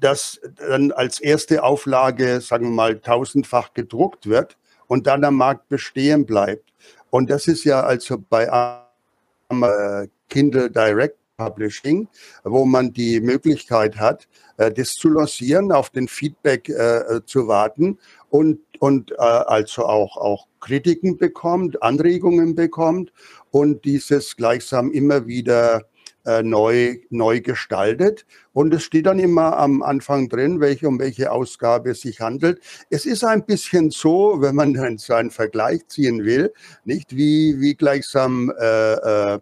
das 0.00 0.40
dann 0.56 0.92
als 0.92 1.20
erste 1.20 1.62
Auflage, 1.62 2.40
sagen 2.40 2.66
wir 2.66 2.74
mal, 2.74 2.98
tausendfach 2.98 3.74
gedruckt 3.74 4.26
wird 4.26 4.56
und 4.90 5.06
dann 5.06 5.22
am 5.22 5.36
Markt 5.36 5.68
bestehen 5.68 6.26
bleibt. 6.26 6.72
Und 7.10 7.30
das 7.30 7.46
ist 7.46 7.62
ja 7.62 7.80
also 7.80 8.18
bei 8.28 8.44
äh, 8.44 10.08
Kindle 10.28 10.68
Direct 10.68 11.16
Publishing, 11.36 12.08
wo 12.42 12.64
man 12.64 12.92
die 12.92 13.20
Möglichkeit 13.20 13.96
hat, 13.96 14.26
äh, 14.56 14.72
das 14.72 14.94
zu 14.94 15.08
lancieren, 15.08 15.70
auf 15.70 15.90
den 15.90 16.08
Feedback 16.08 16.68
äh, 16.68 17.20
zu 17.24 17.46
warten 17.46 17.98
und, 18.30 18.58
und 18.80 19.16
also 19.18 19.86
auch, 19.86 20.16
auch 20.16 20.48
Kritiken 20.58 21.16
bekommt, 21.16 21.80
Anregungen 21.82 22.56
bekommt 22.56 23.12
und 23.52 23.84
dieses 23.84 24.36
gleichsam 24.36 24.90
immer 24.90 25.28
wieder 25.28 25.84
äh, 26.26 26.42
neu, 26.42 26.98
neu 27.10 27.40
gestaltet. 27.40 28.26
Und 28.52 28.74
es 28.74 28.82
steht 28.82 29.06
dann 29.06 29.18
immer 29.18 29.56
am 29.56 29.82
Anfang 29.82 30.28
drin, 30.28 30.60
welche, 30.60 30.88
um 30.88 30.98
welche 30.98 31.32
Ausgabe 31.32 31.90
es 31.90 32.00
sich 32.00 32.20
handelt. 32.20 32.60
Es 32.90 33.06
ist 33.06 33.24
ein 33.24 33.44
bisschen 33.44 33.90
so, 33.90 34.36
wenn 34.40 34.54
man 34.54 34.74
dann 34.74 34.98
so 34.98 35.14
einen 35.14 35.30
Vergleich 35.30 35.86
ziehen 35.88 36.24
will, 36.24 36.52
nicht 36.84 37.16
wie, 37.16 37.60
wie 37.60 37.74
gleichsam 37.74 38.52
äh, 38.58 39.34
äh, 39.34 39.38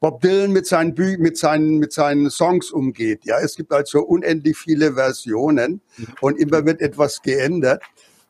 Bob 0.00 0.20
Dylan 0.20 0.52
mit 0.52 0.66
seinen, 0.66 0.94
Bü 0.94 1.16
mit, 1.18 1.36
seinen, 1.36 1.78
mit 1.78 1.92
seinen 1.92 2.30
Songs 2.30 2.70
umgeht. 2.70 3.24
Ja, 3.24 3.40
es 3.40 3.56
gibt 3.56 3.72
also 3.72 4.00
unendlich 4.02 4.56
viele 4.56 4.94
Versionen 4.94 5.80
mhm. 5.96 6.06
und 6.20 6.38
immer 6.38 6.64
wird 6.64 6.80
etwas 6.80 7.20
geändert. 7.22 7.82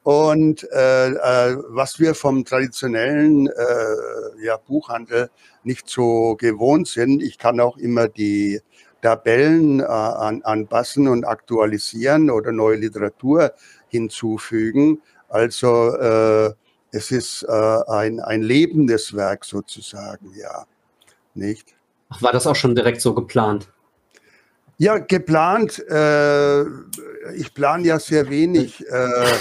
Und 0.02 0.66
äh, 0.72 1.10
äh, 1.10 1.56
was 1.68 1.98
wir 1.98 2.14
vom 2.14 2.44
traditionellen 2.44 3.48
äh, 3.48 4.44
ja, 4.44 4.56
Buchhandel 4.56 5.30
nicht 5.64 5.88
so 5.88 6.36
gewohnt 6.36 6.88
sind, 6.88 7.22
ich 7.22 7.38
kann 7.38 7.60
auch 7.60 7.76
immer 7.76 8.08
die 8.08 8.60
Tabellen 9.02 9.80
äh, 9.80 9.84
an, 9.84 10.42
anpassen 10.42 11.08
und 11.08 11.24
aktualisieren 11.24 12.30
oder 12.30 12.52
neue 12.52 12.76
Literatur 12.76 13.52
hinzufügen. 13.88 15.02
Also 15.28 15.94
äh, 15.96 16.52
es 16.90 17.10
ist 17.10 17.42
äh, 17.42 17.80
ein, 17.88 18.20
ein 18.20 18.42
lebendes 18.42 19.14
Werk 19.14 19.44
sozusagen, 19.44 20.32
ja. 20.34 20.64
Nicht? 21.34 21.74
Ach, 22.08 22.22
war 22.22 22.32
das 22.32 22.46
auch 22.46 22.56
schon 22.56 22.74
direkt 22.74 23.00
so 23.00 23.14
geplant? 23.14 23.70
Ja, 24.78 24.98
geplant. 24.98 25.78
Äh, 25.88 26.62
ich 27.34 27.52
plane 27.52 27.86
ja 27.86 27.98
sehr 27.98 28.30
wenig. 28.30 28.86
Äh, 28.88 29.34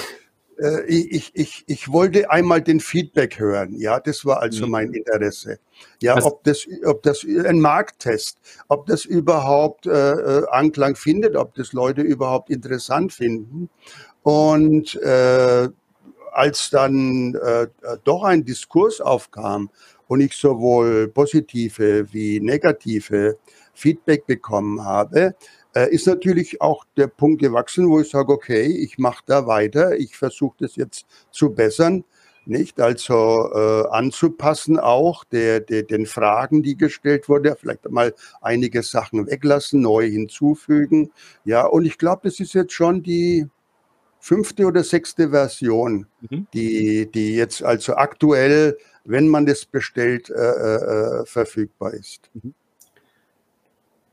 äh, 0.60 0.84
ich, 0.86 1.32
ich, 1.34 1.64
ich 1.68 1.92
wollte 1.92 2.30
einmal 2.30 2.62
den 2.62 2.80
Feedback 2.80 3.40
hören. 3.40 3.76
Ja, 3.78 4.00
das 4.00 4.26
war 4.26 4.42
also 4.42 4.66
mhm. 4.66 4.72
mein 4.72 4.94
Interesse. 4.94 5.60
Ja, 6.02 6.16
Was? 6.16 6.26
ob 6.26 6.44
das, 6.44 6.68
ob 6.86 7.04
das 7.04 7.24
ein 7.24 7.60
Markttest, 7.60 8.40
ob 8.68 8.88
das 8.88 9.06
überhaupt 9.06 9.86
äh, 9.86 9.92
äh, 9.92 10.48
Anklang 10.50 10.96
findet, 10.96 11.36
ob 11.36 11.56
das 11.56 11.74
Leute 11.74 12.02
überhaupt 12.02 12.50
interessant 12.50 13.14
finden. 13.14 13.70
Und 14.24 14.96
äh, 15.02 15.70
als 16.32 16.70
dann 16.70 17.36
äh, 17.36 17.68
doch 18.04 18.24
ein 18.24 18.44
Diskurs 18.44 19.02
aufkam 19.02 19.70
und 20.08 20.22
ich 20.22 20.34
sowohl 20.34 21.08
positive 21.08 22.12
wie 22.14 22.40
negative 22.40 23.38
Feedback 23.74 24.26
bekommen 24.26 24.84
habe, 24.84 25.36
äh, 25.78 25.94
ist 25.94 26.08
natürlich 26.08 26.60
auch 26.60 26.86
der 26.96 27.08
Punkt 27.08 27.42
gewachsen, 27.42 27.90
wo 27.90 28.00
ich 28.00 28.10
sage, 28.10 28.32
okay, 28.32 28.66
ich 28.66 28.98
mache 28.98 29.24
da 29.26 29.46
weiter, 29.46 29.96
ich 29.96 30.18
versuche 30.18 30.56
das 30.60 30.76
jetzt 30.76 31.06
zu 31.30 31.54
bessern, 31.54 32.04
nicht? 32.46 32.80
Also 32.80 33.52
äh, 33.54 33.88
anzupassen 33.90 34.80
auch 34.80 35.24
der, 35.26 35.60
der, 35.60 35.84
den 35.84 36.06
Fragen, 36.06 36.64
die 36.64 36.78
gestellt 36.78 37.30
wurden, 37.30 37.56
vielleicht 37.60 37.90
mal 37.92 38.16
einige 38.42 38.82
Sachen 38.82 39.28
weglassen, 39.28 39.82
neu 39.82 40.10
hinzufügen. 40.10 41.12
Ja, 41.44 41.66
und 41.66 41.86
ich 41.86 41.98
glaube, 41.98 42.22
das 42.24 42.40
ist 42.40 42.54
jetzt 42.54 42.74
schon 42.74 43.04
die 43.04 43.48
fünfte 44.20 44.66
oder 44.66 44.84
sechste 44.84 45.30
Version, 45.30 46.08
mhm. 46.22 46.48
die, 46.54 47.12
die 47.12 47.36
jetzt 47.36 47.62
also 47.64 47.96
aktuell, 47.96 48.78
wenn 49.04 49.28
man 49.28 49.46
das 49.46 49.66
bestellt, 49.66 50.30
äh, 50.30 50.34
äh, 50.34 51.26
verfügbar 51.26 51.94
ist. 51.94 52.32
Mhm. 52.34 52.54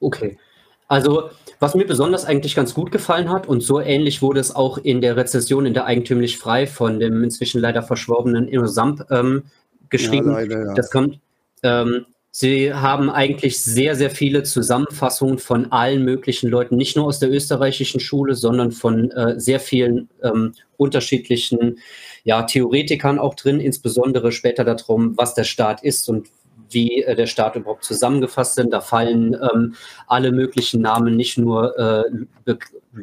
Okay. 0.00 0.36
Also, 0.94 1.30
was 1.58 1.74
mir 1.74 1.86
besonders 1.86 2.24
eigentlich 2.24 2.54
ganz 2.54 2.72
gut 2.72 2.92
gefallen 2.92 3.28
hat, 3.28 3.48
und 3.48 3.62
so 3.62 3.80
ähnlich 3.80 4.22
wurde 4.22 4.38
es 4.38 4.54
auch 4.54 4.78
in 4.78 5.00
der 5.00 5.16
Rezession 5.16 5.66
in 5.66 5.74
der 5.74 5.86
Eigentümlich 5.86 6.38
Frei 6.38 6.68
von 6.68 7.00
dem 7.00 7.24
inzwischen 7.24 7.60
leider 7.60 7.82
verschworbenen 7.82 8.46
Inno 8.46 8.68
Samp 8.68 9.04
ähm, 9.10 9.42
geschrieben. 9.90 10.30
Ja, 10.30 10.38
leider, 10.38 10.66
ja. 10.66 10.74
Das 10.74 10.92
kommt. 10.92 11.18
Ähm, 11.64 12.06
Sie 12.30 12.72
haben 12.72 13.10
eigentlich 13.10 13.60
sehr, 13.60 13.96
sehr 13.96 14.10
viele 14.10 14.44
Zusammenfassungen 14.44 15.38
von 15.38 15.72
allen 15.72 16.04
möglichen 16.04 16.48
Leuten, 16.48 16.76
nicht 16.76 16.94
nur 16.94 17.06
aus 17.06 17.18
der 17.18 17.30
österreichischen 17.30 17.98
Schule, 17.98 18.36
sondern 18.36 18.70
von 18.70 19.10
äh, 19.10 19.40
sehr 19.40 19.58
vielen 19.58 20.08
ähm, 20.22 20.52
unterschiedlichen 20.76 21.80
ja, 22.22 22.42
Theoretikern 22.44 23.18
auch 23.18 23.34
drin, 23.34 23.58
insbesondere 23.58 24.30
später 24.30 24.62
darum, 24.62 25.16
was 25.16 25.34
der 25.34 25.44
Staat 25.44 25.82
ist 25.82 26.08
und 26.08 26.28
wie 26.74 27.02
äh, 27.02 27.14
der 27.14 27.26
Staat 27.26 27.56
überhaupt 27.56 27.84
zusammengefasst 27.84 28.56
sind. 28.56 28.72
Da 28.72 28.80
fallen 28.80 29.34
ähm, 29.34 29.74
alle 30.06 30.32
möglichen 30.32 30.82
Namen, 30.82 31.16
nicht 31.16 31.38
nur 31.38 31.78
äh, 31.78 32.04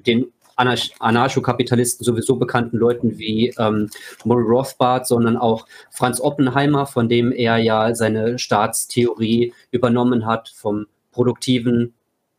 den 0.06 0.32
Anarchokapitalisten 0.56 2.04
sowieso 2.04 2.36
bekannten 2.36 2.78
Leuten 2.78 3.18
wie 3.18 3.54
ähm, 3.58 3.90
Murray 4.26 4.44
Rothbard, 4.44 5.08
sondern 5.08 5.38
auch 5.38 5.66
Franz 5.90 6.22
Oppenheimer, 6.22 6.86
von 6.86 7.10
dem 7.10 7.32
er 7.32 7.58
ja 7.58 7.96
seine 7.96 8.38
Staatstheorie 8.38 9.54
übernommen 9.72 10.26
hat, 10.26 10.50
vom 10.50 10.86
produktiven 11.12 11.94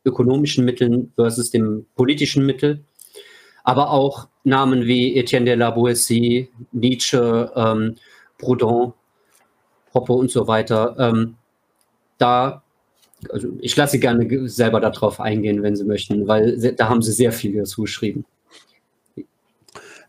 ökonomischen 0.04 0.64
Mitteln 0.64 1.12
versus 1.16 1.50
dem 1.50 1.86
politischen 1.94 2.46
Mittel. 2.46 2.84
Aber 3.64 3.90
auch 3.90 4.28
Namen 4.44 4.84
wie 4.86 5.16
Etienne 5.16 5.46
de 5.46 5.54
la 5.54 5.70
Boétie, 5.70 6.48
Nietzsche, 6.72 7.50
ähm, 7.54 7.96
Proudhon, 8.38 8.92
Poppe 9.92 10.12
und 10.12 10.30
so 10.30 10.46
weiter. 10.46 10.96
Ähm, 10.98 11.36
da, 12.18 12.62
also 13.30 13.48
ich 13.60 13.76
lasse 13.76 13.92
Sie 13.92 14.00
gerne 14.00 14.48
selber 14.48 14.80
darauf 14.80 15.20
eingehen, 15.20 15.62
wenn 15.62 15.76
Sie 15.76 15.84
möchten, 15.84 16.26
weil 16.26 16.58
da 16.74 16.88
haben 16.88 17.02
Sie 17.02 17.12
sehr 17.12 17.32
viel 17.32 17.56
dazu 17.56 17.82
geschrieben. 17.82 18.24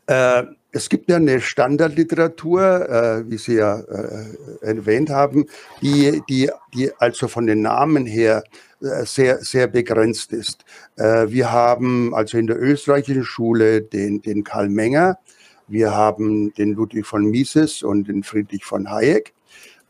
Äh, 0.08 0.44
es 0.76 0.90
gibt 0.90 1.10
ja 1.10 1.18
eine 1.18 1.40
Standardliteratur, 1.40 2.90
äh, 2.90 3.30
wie 3.30 3.38
Sie 3.38 3.56
ja 3.56 3.80
äh, 3.80 4.36
erwähnt 4.62 5.12
haben, 5.12 5.46
die, 5.82 6.22
die, 6.28 6.50
die 6.74 6.92
also 6.98 7.28
von 7.28 7.46
den 7.46 7.62
Namen 7.62 8.08
her 8.08 8.44
äh, 8.82 9.06
sehr, 9.06 9.38
sehr 9.40 9.68
begrenzt 9.68 10.34
ist. 10.34 10.66
Äh, 10.98 11.28
wir 11.30 11.52
haben 11.52 12.16
also 12.16 12.38
in 12.38 12.48
der 12.48 12.60
österreichischen 12.60 13.24
Schule 13.24 13.82
den, 13.82 14.22
den 14.22 14.44
Karl 14.44 14.68
Menger, 14.68 15.20
wir 15.68 15.96
haben 15.96 16.54
den 16.56 16.74
Ludwig 16.74 17.06
von 17.06 17.26
Mises 17.26 17.84
und 17.84 18.08
den 18.08 18.24
Friedrich 18.24 18.66
von 18.66 18.90
Hayek. 18.90 19.34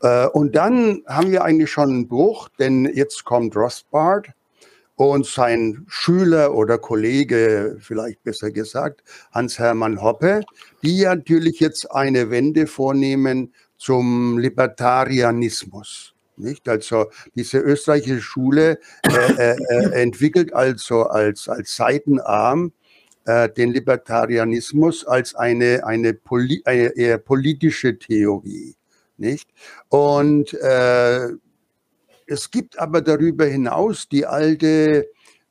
Äh, 0.04 0.26
und 0.28 0.54
dann 0.54 1.02
haben 1.06 1.32
wir 1.32 1.44
eigentlich 1.44 1.70
schon 1.70 1.90
einen 1.90 2.08
Bruch, 2.08 2.48
denn 2.58 2.84
jetzt 2.84 3.24
kommt 3.24 3.56
Rothbard 3.56 4.28
und 4.96 5.26
sein 5.26 5.84
Schüler 5.88 6.54
oder 6.54 6.78
Kollege, 6.78 7.78
vielleicht 7.80 8.22
besser 8.22 8.50
gesagt, 8.50 9.02
Hans-Hermann 9.32 10.02
Hoppe, 10.02 10.42
die 10.82 11.02
natürlich 11.04 11.58
jetzt 11.58 11.90
eine 11.90 12.30
Wende 12.30 12.66
vornehmen 12.66 13.54
zum 13.78 14.38
Libertarianismus. 14.38 16.14
Nicht? 16.36 16.68
Also 16.68 17.06
diese 17.34 17.58
österreichische 17.58 18.20
Schule 18.20 18.78
äh, 19.04 19.52
äh, 19.52 19.56
äh 19.70 20.02
entwickelt 20.02 20.52
also 20.52 21.04
als, 21.04 21.48
als 21.48 21.76
Seitenarm 21.76 22.72
äh, 23.24 23.48
den 23.48 23.72
Libertarianismus 23.72 25.06
als 25.06 25.34
eine, 25.34 25.86
eine, 25.86 26.12
Poli 26.12 26.60
eine 26.66 26.88
eher 26.96 27.18
politische 27.18 27.98
Theorie 27.98 28.74
nicht? 29.16 29.50
Und 29.88 30.54
äh, 30.54 31.28
es 32.26 32.50
gibt 32.50 32.78
aber 32.78 33.02
darüber 33.02 33.44
hinaus 33.44 34.08
die 34.08 34.26
alte, 34.26 35.08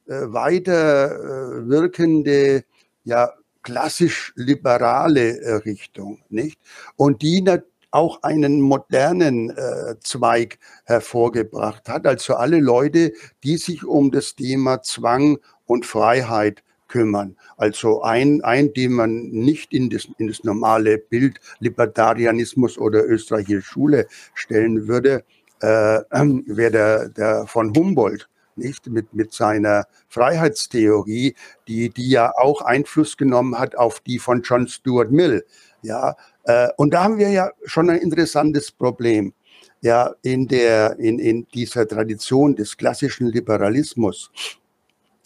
äh, 0.07 0.33
weiter 0.33 1.67
wirkende, 1.67 2.63
ja, 3.03 3.33
klassisch 3.63 4.33
liberale 4.35 5.39
äh, 5.39 5.53
Richtung, 5.55 6.21
nicht? 6.29 6.59
Und 6.95 7.21
die 7.21 7.43
auch 7.91 8.23
einen 8.23 8.59
modernen 8.59 9.51
äh, 9.51 9.95
Zweig 10.01 10.57
hervorgebracht 10.85 11.87
hat. 11.87 12.07
Also 12.07 12.35
alle 12.35 12.59
Leute, 12.59 13.13
die 13.43 13.57
sich 13.57 13.85
um 13.85 14.11
das 14.11 14.35
Thema 14.35 14.81
Zwang 14.81 15.37
und 15.65 15.85
Freiheit 15.85 16.63
kümmern. 16.93 17.35
Also 17.57 18.03
ein, 18.03 18.43
ein 18.43 18.71
den 18.73 18.93
man 18.93 19.29
nicht 19.29 19.73
in 19.73 19.89
das, 19.89 20.07
in 20.19 20.27
das 20.27 20.43
normale 20.43 20.99
Bild 20.99 21.39
Libertarianismus 21.59 22.77
oder 22.77 23.03
österreichische 23.03 23.63
Schule 23.63 24.05
stellen 24.35 24.87
würde, 24.87 25.23
äh, 25.61 26.01
wäre 26.45 26.71
der, 26.71 27.09
der 27.09 27.47
von 27.47 27.73
Humboldt, 27.75 28.29
nicht 28.55 28.85
mit, 28.85 29.11
mit 29.11 29.33
seiner 29.33 29.85
Freiheitstheorie, 30.07 31.33
die, 31.67 31.89
die 31.89 32.09
ja 32.09 32.31
auch 32.37 32.61
Einfluss 32.61 33.17
genommen 33.17 33.57
hat 33.57 33.75
auf 33.75 33.99
die 34.01 34.19
von 34.19 34.43
John 34.43 34.67
Stuart 34.67 35.11
Mill. 35.11 35.43
Ja, 35.81 36.15
äh, 36.43 36.67
und 36.77 36.93
da 36.93 37.05
haben 37.05 37.17
wir 37.17 37.29
ja 37.29 37.49
schon 37.65 37.89
ein 37.89 37.97
interessantes 37.97 38.71
Problem. 38.71 39.33
Ja, 39.81 40.13
in 40.21 40.47
der, 40.47 40.99
in, 40.99 41.17
in 41.17 41.47
dieser 41.55 41.87
Tradition 41.87 42.55
des 42.55 42.77
klassischen 42.77 43.27
Liberalismus 43.27 44.31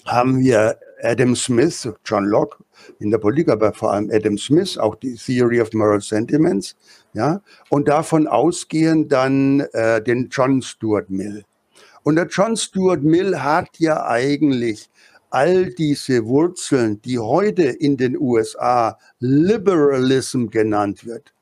haben 0.05 0.39
wir 0.39 0.79
Adam 1.01 1.35
Smith, 1.35 1.89
John 2.05 2.25
Locke 2.25 2.63
in 2.99 3.11
der 3.11 3.17
Politik, 3.17 3.49
aber 3.49 3.73
vor 3.73 3.93
allem 3.93 4.09
Adam 4.11 4.37
Smith, 4.37 4.77
auch 4.77 4.95
die 4.95 5.15
Theory 5.15 5.61
of 5.61 5.73
Moral 5.73 6.01
Sentiments, 6.01 6.75
ja, 7.13 7.41
und 7.69 7.87
davon 7.87 8.27
ausgehend 8.27 9.11
dann 9.11 9.61
äh, 9.73 10.01
den 10.01 10.29
John 10.29 10.61
Stuart 10.61 11.09
Mill. 11.09 11.43
Und 12.03 12.15
der 12.15 12.27
John 12.27 12.55
Stuart 12.55 13.03
Mill 13.03 13.41
hat 13.41 13.69
ja 13.79 14.05
eigentlich 14.05 14.89
all 15.29 15.65
diese 15.71 16.25
Wurzeln, 16.25 17.01
die 17.01 17.19
heute 17.19 17.63
in 17.63 17.97
den 17.97 18.17
USA 18.17 18.97
Liberalism 19.19 20.47
genannt 20.47 21.05
wird, 21.05 21.33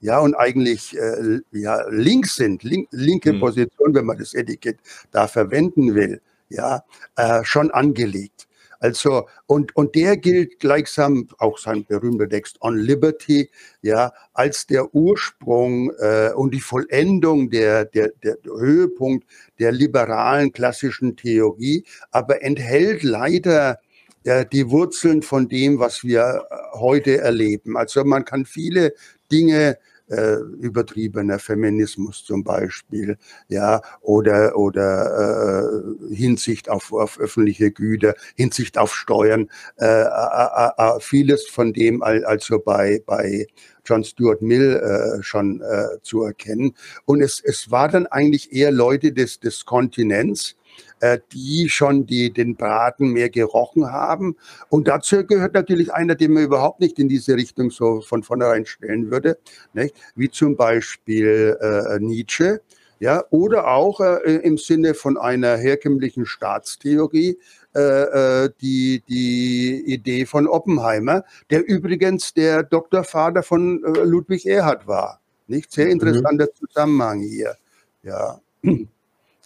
ja, 0.00 0.18
und 0.18 0.34
eigentlich 0.34 0.96
äh, 0.98 1.40
ja, 1.52 1.82
links 1.88 2.36
sind, 2.36 2.62
link, 2.62 2.88
linke 2.90 3.32
mhm. 3.32 3.40
Position, 3.40 3.94
wenn 3.94 4.04
man 4.04 4.18
das 4.18 4.34
Etikett 4.34 4.78
da 5.10 5.26
verwenden 5.26 5.94
will, 5.94 6.20
ja, 6.48 6.84
äh, 7.16 7.42
schon 7.44 7.70
angelegt. 7.70 8.46
Also, 8.84 9.26
und, 9.46 9.74
und 9.76 9.94
der 9.94 10.18
gilt 10.18 10.60
gleichsam, 10.60 11.26
auch 11.38 11.56
sein 11.56 11.86
berühmter 11.86 12.28
Text 12.28 12.60
On 12.60 12.76
Liberty, 12.76 13.50
ja, 13.80 14.12
als 14.34 14.66
der 14.66 14.94
Ursprung 14.94 15.90
äh, 16.00 16.32
und 16.36 16.52
die 16.52 16.60
Vollendung 16.60 17.48
der, 17.48 17.86
der, 17.86 18.10
der 18.22 18.36
Höhepunkt 18.44 19.26
der 19.58 19.72
liberalen 19.72 20.52
klassischen 20.52 21.16
Theorie, 21.16 21.82
aber 22.10 22.42
enthält 22.42 23.02
leider 23.02 23.78
äh, 24.24 24.44
die 24.44 24.68
Wurzeln 24.68 25.22
von 25.22 25.48
dem, 25.48 25.78
was 25.78 26.04
wir 26.04 26.44
äh, 26.50 26.78
heute 26.78 27.16
erleben. 27.22 27.78
Also 27.78 28.04
man 28.04 28.26
kann 28.26 28.44
viele 28.44 28.92
Dinge 29.32 29.78
äh, 30.08 30.36
übertriebener 30.60 31.38
Feminismus 31.38 32.24
zum 32.24 32.44
Beispiel, 32.44 33.16
ja, 33.48 33.80
oder, 34.00 34.56
oder 34.56 35.62
äh, 36.10 36.14
Hinsicht 36.14 36.68
auf, 36.68 36.92
auf 36.92 37.18
öffentliche 37.18 37.70
Güter, 37.70 38.14
Hinsicht 38.36 38.78
auf 38.78 38.94
Steuern, 38.94 39.48
äh, 39.78 39.86
äh, 39.86 40.06
äh, 40.06 40.70
äh 40.76 41.00
vieles 41.00 41.46
von 41.48 41.72
dem 41.72 42.02
also 42.02 42.58
bei, 42.58 43.02
bei 43.06 43.46
John 43.84 44.04
Stuart 44.04 44.42
Mill 44.42 44.76
äh, 44.76 45.22
schon 45.22 45.60
äh, 45.60 46.00
zu 46.02 46.22
erkennen. 46.22 46.74
Und 47.04 47.20
es, 47.20 47.40
es 47.44 47.70
war 47.70 47.88
dann 47.88 48.06
eigentlich 48.06 48.52
eher 48.52 48.72
Leute 48.72 49.12
des, 49.12 49.40
des 49.40 49.64
Kontinents, 49.64 50.56
äh, 51.00 51.18
die 51.32 51.68
schon 51.68 52.06
die, 52.06 52.32
den 52.32 52.56
Braten 52.56 53.08
mehr 53.08 53.30
gerochen 53.30 53.90
haben. 53.90 54.36
Und 54.68 54.88
dazu 54.88 55.24
gehört 55.26 55.54
natürlich 55.54 55.92
einer, 55.92 56.14
den 56.14 56.32
man 56.32 56.44
überhaupt 56.44 56.80
nicht 56.80 56.98
in 56.98 57.08
diese 57.08 57.36
Richtung 57.36 57.70
so 57.70 58.00
von 58.00 58.22
vornherein 58.22 58.66
stellen 58.66 59.10
würde, 59.10 59.38
nicht? 59.72 59.94
wie 60.14 60.30
zum 60.30 60.56
Beispiel 60.56 61.56
äh, 61.60 61.98
Nietzsche. 62.00 62.60
Ja, 63.00 63.24
oder 63.30 63.66
auch 63.68 64.00
äh, 64.00 64.36
im 64.36 64.56
Sinne 64.56 64.94
von 64.94 65.18
einer 65.18 65.56
herkömmlichen 65.56 66.24
Staatstheorie, 66.24 67.36
äh, 67.74 68.44
äh, 68.44 68.50
die, 68.60 69.02
die 69.08 69.82
Idee 69.86 70.26
von 70.26 70.46
Oppenheimer, 70.46 71.24
der 71.50 71.66
übrigens 71.68 72.32
der 72.32 72.62
Doktorvater 72.62 73.42
von 73.42 73.82
äh, 73.84 74.04
Ludwig 74.04 74.46
Erhard 74.46 74.86
war. 74.86 75.20
Nicht 75.48 75.72
sehr 75.72 75.86
mhm. 75.86 75.92
interessanter 75.92 76.46
mhm. 76.46 76.66
Zusammenhang 76.66 77.20
hier. 77.20 77.56
Ja. 78.04 78.40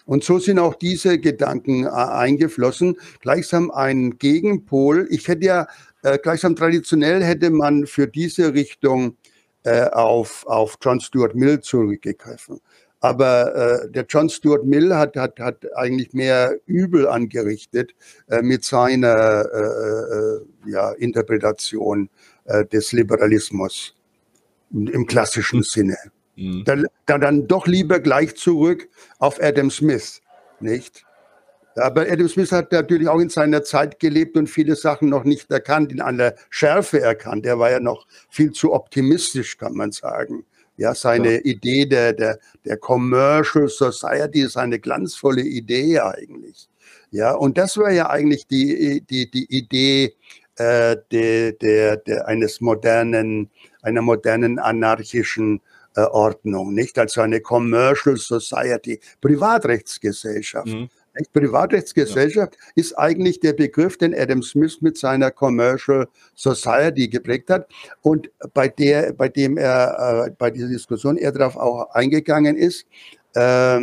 Und 0.08 0.24
so 0.24 0.38
sind 0.38 0.58
auch 0.58 0.74
diese 0.74 1.18
Gedanken 1.18 1.84
äh, 1.84 1.88
eingeflossen. 1.90 2.96
Gleichsam 3.20 3.70
ein 3.70 4.16
Gegenpol. 4.16 5.06
Ich 5.10 5.28
hätte 5.28 5.44
ja, 5.44 5.66
äh, 6.02 6.16
gleichsam 6.16 6.56
traditionell 6.56 7.22
hätte 7.22 7.50
man 7.50 7.86
für 7.86 8.06
diese 8.06 8.54
Richtung 8.54 9.18
äh, 9.64 9.82
auf, 9.82 10.46
auf 10.46 10.78
John 10.80 10.98
Stuart 10.98 11.34
Mill 11.34 11.60
zurückgegriffen. 11.60 12.58
Aber 13.00 13.54
äh, 13.54 13.90
der 13.90 14.06
John 14.08 14.30
Stuart 14.30 14.64
Mill 14.64 14.94
hat, 14.94 15.14
hat, 15.14 15.38
hat 15.40 15.66
eigentlich 15.76 16.14
mehr 16.14 16.58
Übel 16.64 17.06
angerichtet 17.06 17.94
äh, 18.28 18.40
mit 18.40 18.64
seiner 18.64 19.44
äh, 19.52 19.58
äh 19.58 20.70
ja, 20.70 20.90
Interpretation 20.92 22.08
äh, 22.44 22.64
des 22.64 22.92
Liberalismus 22.92 23.94
im 24.70 25.06
klassischen 25.06 25.62
Sinne. 25.62 25.98
Mhm. 26.38 26.64
Dann, 26.64 26.86
dann, 27.06 27.20
dann 27.20 27.48
doch 27.48 27.66
lieber 27.66 27.98
gleich 27.98 28.36
zurück 28.36 28.88
auf 29.18 29.42
Adam 29.42 29.70
Smith, 29.70 30.22
nicht? 30.60 31.04
Aber 31.74 32.02
Adam 32.02 32.28
Smith 32.28 32.50
hat 32.50 32.72
natürlich 32.72 33.08
auch 33.08 33.20
in 33.20 33.28
seiner 33.28 33.62
Zeit 33.62 34.00
gelebt 34.00 34.36
und 34.36 34.48
viele 34.48 34.74
Sachen 34.74 35.08
noch 35.08 35.24
nicht 35.24 35.50
erkannt, 35.50 35.92
in 35.92 36.00
aller 36.00 36.34
Schärfe 36.50 37.00
erkannt. 37.00 37.46
Er 37.46 37.58
war 37.58 37.70
ja 37.70 37.80
noch 37.80 38.06
viel 38.30 38.52
zu 38.52 38.72
optimistisch, 38.72 39.58
kann 39.58 39.74
man 39.74 39.92
sagen. 39.92 40.44
Ja, 40.76 40.94
seine 40.94 41.34
ja. 41.34 41.40
Idee 41.44 41.86
der, 41.86 42.12
der, 42.12 42.38
der 42.64 42.76
Commercial 42.76 43.68
Society 43.68 44.42
ist 44.42 44.56
eine 44.56 44.78
glanzvolle 44.78 45.42
Idee 45.42 46.00
eigentlich. 46.00 46.68
Ja, 47.10 47.34
und 47.34 47.58
das 47.58 47.76
war 47.76 47.90
ja 47.90 48.10
eigentlich 48.10 48.46
die, 48.46 49.04
die, 49.08 49.30
die 49.30 49.46
Idee 49.46 50.14
äh, 50.56 50.96
der, 51.12 51.52
der, 51.52 51.96
der, 51.96 52.28
eines 52.28 52.60
modernen, 52.60 53.50
einer 53.82 54.02
modernen 54.02 54.58
anarchischen 54.58 55.60
Ordnung, 56.04 56.74
nicht? 56.74 56.98
Also 56.98 57.20
eine 57.20 57.40
Commercial 57.40 58.16
Society, 58.16 59.00
Privatrechtsgesellschaft. 59.20 60.68
Mhm. 60.68 60.88
Privatrechtsgesellschaft 61.32 62.54
ja. 62.54 62.72
ist 62.76 62.98
eigentlich 62.98 63.40
der 63.40 63.52
Begriff, 63.52 63.96
den 63.98 64.14
Adam 64.14 64.42
Smith 64.42 64.80
mit 64.80 64.96
seiner 64.96 65.30
Commercial 65.30 66.06
Society 66.34 67.08
geprägt 67.08 67.50
hat 67.50 67.68
und 68.02 68.30
bei 68.54 68.68
der, 68.68 69.12
bei 69.12 69.28
dem 69.28 69.56
er 69.56 70.26
äh, 70.26 70.30
bei 70.30 70.50
dieser 70.50 70.68
Diskussion 70.68 71.16
er 71.16 71.32
darauf 71.32 71.56
auch 71.56 71.90
eingegangen 71.90 72.56
ist, 72.56 72.86
äh, 73.34 73.80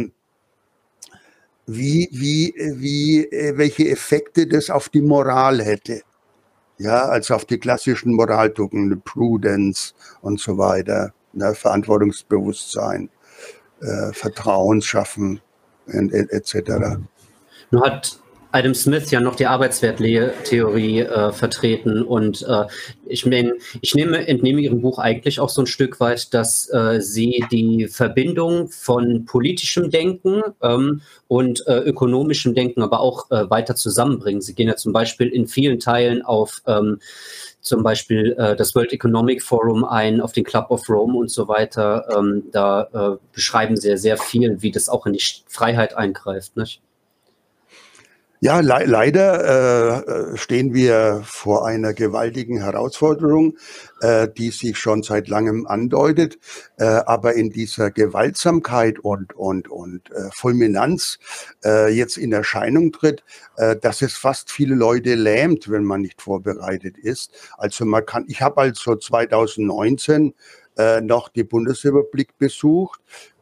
wie, 1.68 2.10
wie, 2.12 2.54
wie, 2.58 3.26
äh, 3.26 3.58
welche 3.58 3.90
Effekte 3.90 4.48
das 4.48 4.70
auf 4.70 4.90
die 4.90 5.02
Moral 5.02 5.62
hätte. 5.62 6.02
Ja, 6.78 7.06
also 7.08 7.36
auf 7.36 7.46
die 7.46 7.58
klassischen 7.58 8.14
Moraltugenden, 8.14 9.02
Prudence 9.02 9.94
und 10.22 10.40
so 10.40 10.58
weiter 10.58 11.14
ne, 11.36 11.54
Verantwortungsbewusstsein, 11.54 13.10
äh, 13.82 14.14
Vertrauen 14.14 14.82
schaffen 14.82 15.42
etc. 15.88 16.98
Nun 17.70 17.84
hat 17.84 18.20
Adam 18.56 18.74
Smith 18.74 19.12
ja 19.12 19.20
noch 19.20 19.36
die 19.36 19.48
Arbeitswerttheorie 19.48 21.02
äh, 21.02 21.34
vertreten 21.34 22.02
und 22.04 22.42
äh, 22.44 22.64
ich, 23.06 23.26
mein, 23.26 23.52
ich 23.82 23.96
nehme, 23.96 24.26
entnehme 24.30 24.62
Ihrem 24.62 24.80
Buch 24.80 24.98
eigentlich 24.98 25.42
auch 25.42 25.50
so 25.50 25.64
ein 25.64 25.68
Stück 25.68 26.00
weit, 26.00 26.34
dass 26.34 26.70
äh, 26.70 27.02
Sie 27.02 27.44
die 27.52 27.88
Verbindung 27.88 28.70
von 28.70 29.26
politischem 29.26 29.90
Denken 29.90 30.42
ähm, 30.62 31.02
und 31.28 31.68
äh, 31.68 31.80
ökonomischem 31.80 32.54
Denken 32.54 32.82
aber 32.82 33.02
auch 33.02 33.30
äh, 33.30 33.50
weiter 33.50 33.76
zusammenbringen. 33.76 34.42
Sie 34.42 34.56
gehen 34.56 34.70
ja 34.70 34.78
zum 34.78 34.94
Beispiel 34.94 35.28
in 35.28 35.48
vielen 35.48 35.80
Teilen 35.80 36.22
auf 36.22 36.62
ähm, 36.66 37.00
zum 37.66 37.84
Beispiel 37.84 38.36
äh, 38.38 38.56
das 38.56 38.76
World 38.76 38.94
Economic 38.94 39.42
Forum 39.42 39.84
ein, 39.84 40.22
auf 40.22 40.32
den 40.32 40.44
Club 40.44 40.68
of 40.70 40.88
Rome 40.88 41.18
und 41.18 41.32
so 41.32 41.48
weiter. 41.48 42.08
Ähm, 42.16 42.44
da 42.52 42.84
äh, 42.94 43.18
beschreiben 43.34 43.76
sie 43.76 43.98
sehr 43.98 44.18
viel, 44.18 44.62
wie 44.62 44.72
das 44.72 44.88
auch 44.88 45.06
in 45.06 45.14
die 45.14 45.24
Freiheit 45.48 45.98
eingreift. 45.98 46.56
Nicht? 46.56 46.82
Ja, 48.46 48.60
le 48.60 48.86
leider 48.86 50.34
äh, 50.34 50.38
stehen 50.38 50.76
wir 50.76 51.24
vor 51.26 51.66
einer 51.66 51.96
gewaltigen 51.96 52.62
Herausforderung, 52.62 53.58
äh, 54.02 54.28
die 54.28 54.52
sich 54.52 54.78
schon 54.78 55.02
seit 55.02 55.28
langem 55.30 55.66
andeutet, 55.66 56.38
äh, 56.78 56.84
aber 56.84 57.34
in 57.34 57.50
dieser 57.50 57.90
Gewaltsamkeit 57.90 59.00
und 59.00 59.36
und 59.36 59.68
und 59.68 60.12
äh, 60.12 60.30
Fulminanz 60.32 61.18
äh, 61.64 61.92
jetzt 61.92 62.18
in 62.18 62.34
Erscheinung 62.34 62.92
tritt, 62.92 63.24
äh, 63.58 63.78
dass 63.78 64.04
es 64.04 64.14
fast 64.14 64.52
viele 64.52 64.76
Leute 64.76 65.16
lähmt, 65.16 65.72
wenn 65.72 65.84
man 65.84 66.02
nicht 66.02 66.22
vorbereitet 66.22 67.00
ist. 67.00 67.32
Also 67.58 67.84
man 67.84 68.06
kann, 68.06 68.26
ich 68.28 68.44
habe 68.44 68.62
also 68.62 68.96
2019 68.96 70.36
äh, 70.78 71.02
noch 71.02 71.30
die 71.30 71.44
Bundesrepublik 71.44 72.38
besucht 72.38 73.00
äh, 73.00 73.35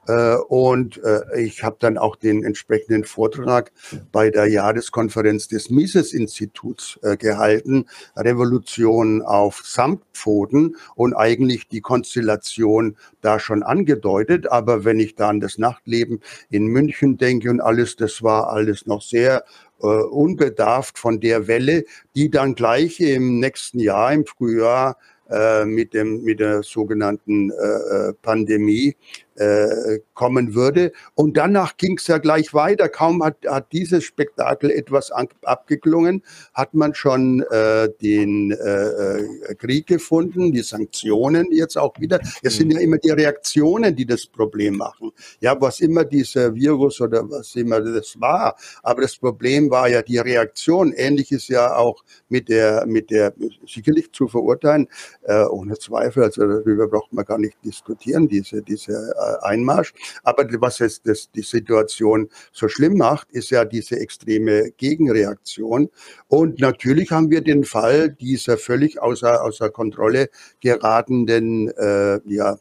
und 0.48 1.02
äh, 1.04 1.42
ich 1.42 1.64
habe 1.64 1.78
dann 1.80 1.98
auch 1.98 2.16
den 2.16 2.44
entsprechenden 2.44 3.06
Vortrag 3.06 3.72
bei 4.12 4.30
der 4.30 4.48
Jahreskonferenz 4.48 5.48
des 5.48 5.70
Mises-Instituts 5.70 7.00
äh, 7.04 7.16
gehalten, 7.16 7.86
Revolution 8.18 9.22
auf 9.22 9.62
Samtpfoten 9.64 10.76
und 10.96 11.14
eigentlich 11.14 11.68
die 11.68 11.82
Konstellation 11.82 12.98
da 13.22 13.40
schon 13.40 13.64
angedeutet. 13.64 14.52
Aber 14.52 14.84
wenn 14.84 15.00
ich 15.00 15.16
da 15.16 15.30
an 15.30 15.40
das 15.40 15.58
Nachtleben 15.58 16.20
in 16.50 16.66
München 16.68 17.18
denke 17.18 17.50
und 17.50 17.62
alles, 17.62 17.96
das 17.96 18.24
war 18.24 18.50
alles 18.50 18.86
noch 18.86 19.02
sehr 19.02 19.46
äh, 19.82 19.88
unbedarft 19.88 20.98
von 20.98 21.20
der 21.20 21.48
Welle, 21.48 21.86
die 22.16 22.30
dann 22.30 22.56
gleich 22.56 23.00
im 23.00 23.40
nächsten 23.40 23.80
Jahr, 23.80 24.14
im 24.14 24.26
Frühjahr, 24.26 24.98
äh, 25.30 25.66
mit, 25.66 25.94
dem, 25.94 26.24
mit 26.24 26.40
der 26.40 26.64
sogenannten 26.64 27.50
äh, 27.52 28.14
Pandemie 28.22 28.96
äh, 29.36 30.00
kommen 30.14 30.54
würde. 30.54 30.92
Und 31.16 31.38
danach 31.38 31.78
ging 31.78 31.98
es 31.98 32.08
ja 32.08 32.18
gleich 32.18 32.54
weiter. 32.54 32.90
Kaum 32.90 33.24
hat, 33.24 33.38
hat 33.48 33.72
dieses 33.72 34.04
Spektakel 34.04 34.72
etwas 34.72 35.12
an, 35.12 35.28
abgeklungen, 35.44 36.24
hat 36.54 36.74
man 36.74 36.94
schon 36.94 37.44
äh, 37.50 37.90
den 38.02 38.52
äh, 38.52 38.56
äh, 38.56 39.56
Krieg 39.56 39.88
gefunden, 39.88 40.52
die 40.52 40.62
Sanktionen 40.62 41.48
jetzt 41.52 41.78
auch 41.78 42.00
wieder. 42.00 42.20
Es 42.42 42.58
sind 42.58 42.72
ja 42.72 42.80
immer 42.80 42.98
die 42.98 43.12
Reaktionen, 43.12 43.96
die 43.96 44.06
das 44.06 44.26
Problem 44.26 44.78
machen. 44.78 45.12
Ja, 45.40 45.60
was 45.60 45.80
immer 45.80 46.04
dieser 46.06 46.54
Virus 46.54 47.02
oder 47.02 47.30
was 47.30 47.56
immer 47.56 47.82
das 47.82 48.20
war. 48.20 48.56
Aber 48.84 49.02
das 49.02 49.18
Problem 49.18 49.70
war 49.70 49.90
ja 49.90 50.02
die 50.02 50.18
Reaktion. 50.18 50.94
Ähnliches 50.94 51.48
ja 51.48 51.76
auch 51.76 52.04
mit 52.30 52.50
der, 52.50 52.86
mit 52.86 53.10
der 53.10 53.34
sicherlich 53.66 54.12
zu 54.12 54.28
verurteilen, 54.28 54.88
äh, 55.24 55.44
ohne 55.46 55.78
Zweifel. 55.78 56.24
Also 56.24 56.46
darüber 56.46 56.88
braucht 56.88 57.14
man 57.14 57.26
gar 57.26 57.38
nicht 57.38 57.58
diskutieren, 57.64 58.28
diese, 58.28 58.62
diese 58.62 59.14
Einmarsch. 59.42 59.94
Aber 60.24 60.46
was 60.62 60.80
jetzt 60.80 61.08
das, 61.08 61.32
die 61.32 61.42
Situation 61.42 62.30
so 62.52 62.68
schlimm 62.68 62.98
macht, 62.98 63.32
ist 63.32 63.50
ja 63.50 63.66
diese 63.66 64.00
extreme 64.00 64.72
Gegenreaktion. 64.78 65.90
Und 66.28 66.60
natürlich 66.60 67.12
haben 67.12 67.30
wir 67.32 67.42
den 67.42 67.64
Fall 67.64 68.10
dieser 68.10 68.58
völlig 68.58 69.02
außer, 69.02 69.44
außer 69.44 69.70
Kontrolle 69.70 70.30
geratenen 70.62 71.70
äh, 71.70 72.20
ja, 72.26 72.58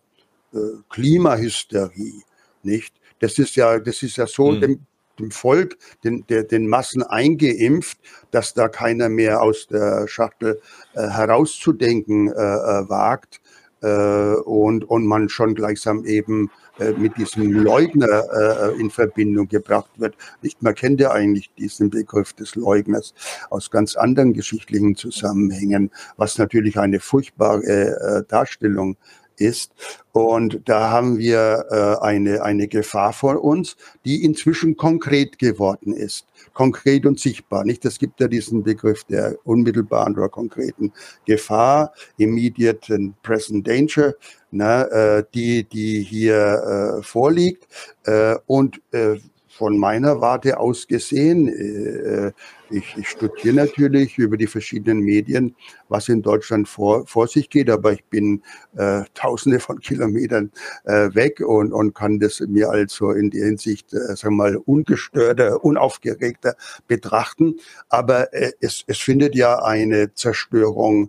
äh, 0.53 0.59
Klimahysterie. 0.91 2.23
Nicht? 2.63 2.95
Das 3.21 3.39
ist 3.39 3.57
ja, 3.57 3.79
das 3.79 4.03
ist 4.03 4.17
ja 4.17 4.27
so 4.27 4.53
mhm. 4.53 4.61
dem, 4.61 4.81
dem 5.19 5.31
Volk, 5.31 5.77
den, 6.05 6.25
der, 6.29 6.45
den 6.45 6.67
Massen 6.67 7.03
eingeimpft, 7.03 7.99
dass 8.31 8.55
da 8.55 8.69
keiner 8.69 9.09
mehr 9.09 9.43
aus 9.43 9.67
der 9.67 10.09
Schachtel 10.09 10.61
äh, 10.95 11.09
herauszudenken 11.09 12.29
äh, 12.29 12.33
äh 12.33 12.89
wagt 12.89 13.37
äh, 13.37 13.42
und, 13.83 14.85
und 14.85 15.07
man 15.07 15.29
schon 15.29 15.55
gleichsam 15.55 16.05
eben 16.05 16.51
äh, 16.79 16.93
mit 16.93 17.19
diesem 17.19 17.53
Leugner 17.53 18.25
äh, 18.33 18.81
in 18.81 18.89
Verbindung 18.91 19.47
gebracht 19.47 19.91
wird. 19.97 20.17
Nicht, 20.41 20.63
man 20.63 20.75
kennt 20.75 21.01
ja 21.01 21.11
eigentlich 21.11 21.51
diesen 21.59 21.91
Begriff 21.91 22.33
des 22.33 22.55
Leugners 22.55 23.13
aus 23.51 23.71
ganz 23.71 23.95
anderen 23.95 24.33
geschichtlichen 24.33 24.97
Zusammenhängen, 24.97 25.91
was 26.17 26.39
natürlich 26.39 26.79
eine 26.79 26.99
furchtbare 27.01 27.63
äh, 27.63 28.25
Darstellung 28.27 28.97
ist. 29.37 29.73
Und 30.13 30.61
da 30.67 30.91
haben 30.91 31.19
wir 31.19 31.67
äh, 31.71 32.05
eine, 32.05 32.43
eine 32.43 32.69
Gefahr 32.69 33.13
vor 33.13 33.43
uns, 33.43 33.77
die 34.05 34.25
inzwischen 34.25 34.77
konkret 34.77 35.39
geworden 35.39 35.95
ist. 35.95 36.27
Konkret 36.53 37.07
und 37.07 37.19
sichtbar. 37.19 37.65
Nicht? 37.65 37.85
Es 37.85 37.99
gibt 37.99 38.21
ja 38.21 38.29
diesen 38.29 38.63
Begriff 38.63 39.05
der 39.05 39.37
unmittelbaren 39.45 40.15
oder 40.17 40.29
konkreten 40.29 40.93
Gefahr, 41.25 41.93
immediate 42.19 42.95
and 42.95 43.23
present 43.23 43.67
danger, 43.67 44.15
ne, 44.51 44.91
äh, 44.91 45.25
die, 45.35 45.65
die 45.65 46.03
hier 46.03 46.99
äh, 46.99 47.03
vorliegt. 47.03 47.67
Äh, 48.05 48.37
und 48.47 48.81
äh, 48.93 49.17
von 49.63 49.79
meiner 49.79 50.21
Warte 50.21 50.59
aus 50.59 50.89
gesehen, 50.89 51.47
äh, 51.47 52.33
ich, 52.69 52.97
ich, 52.97 53.09
studiere 53.09 53.55
natürlich 53.55 54.19
über 54.19 54.37
die 54.37 54.49
verschiedenen 54.49 54.99
Medien, 54.99 55.55
was 55.89 56.09
in 56.09 56.21
Deutschland 56.21 56.67
vor, 56.67 57.07
vor 57.07 57.29
sich 57.29 57.49
geht, 57.49 57.71
aber 57.71 57.93
ich 57.93 58.05
bin 58.07 58.43
äh, 58.77 59.03
tausende 59.15 59.61
von 59.61 59.79
Kilometern 59.79 60.51
äh, 60.83 61.15
weg 61.15 61.39
und, 61.39 61.73
und 61.73 61.95
kann 61.95 62.19
das 62.19 62.41
mir 62.41 62.71
also 62.71 63.13
in 63.13 63.31
der 63.31 63.45
Hinsicht, 63.45 63.95
äh, 63.95 64.17
sagen 64.17 64.35
wir 64.35 64.51
mal, 64.51 64.57
ungestörter, 64.57 65.65
unaufgeregter 65.65 66.57
betrachten. 66.89 67.61
Aber 67.89 68.35
äh, 68.35 68.51
es, 68.59 68.83
es 68.89 68.99
findet 68.99 69.37
ja 69.37 69.63
eine 69.63 70.13
Zerstörung 70.15 71.05
äh, 71.05 71.09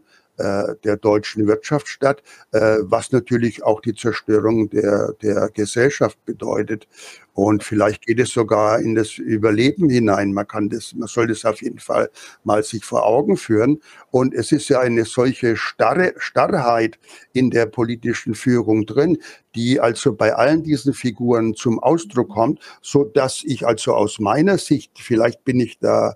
der 0.84 0.98
deutschen 0.98 1.48
Wirtschaft 1.48 1.88
statt, 1.88 2.24
äh, 2.52 2.78
was 2.82 3.12
natürlich 3.12 3.64
auch 3.64 3.82
die 3.82 3.94
Zerstörung 3.94 4.70
der, 4.70 5.14
der 5.22 5.50
Gesellschaft 5.54 6.18
bedeutet. 6.26 6.88
Und 7.34 7.64
vielleicht 7.64 8.06
geht 8.06 8.20
es 8.20 8.30
sogar 8.30 8.80
in 8.80 8.96
das 8.96 9.18
Überleben 9.18 9.90
hinein. 9.90 10.34
Man 10.34 10.48
kann 10.48 10.70
das, 10.70 10.94
man 10.94 11.08
soll 11.08 11.28
das 11.28 11.46
auf 11.46 11.62
jeden 11.62 11.80
Fall 11.80 12.10
mal 12.44 12.64
sich 12.64 12.86
vor 12.86 13.06
Augen 13.06 13.38
führen. 13.38 13.82
Und 14.12 14.34
es 14.36 14.52
ist 14.52 14.70
ja 14.70 14.80
eine 14.80 15.06
solche 15.06 15.58
Starre, 15.58 16.14
Starrheit 16.18 17.00
in 17.34 17.50
der 17.50 17.66
politischen 17.66 18.36
Führung 18.36 18.86
drin, 18.86 19.18
die 19.56 19.80
also 19.80 20.14
bei 20.14 20.36
allen 20.36 20.64
diesen 20.64 20.94
Figuren 20.94 21.56
zum 21.56 21.80
Ausdruck 21.80 22.30
kommt, 22.30 22.60
so 22.82 23.04
dass 23.04 23.44
ich 23.44 23.66
also 23.66 23.94
aus 23.94 24.20
meiner 24.20 24.58
Sicht, 24.60 24.92
vielleicht 25.00 25.44
bin 25.44 25.60
ich 25.60 25.80
da 25.80 26.16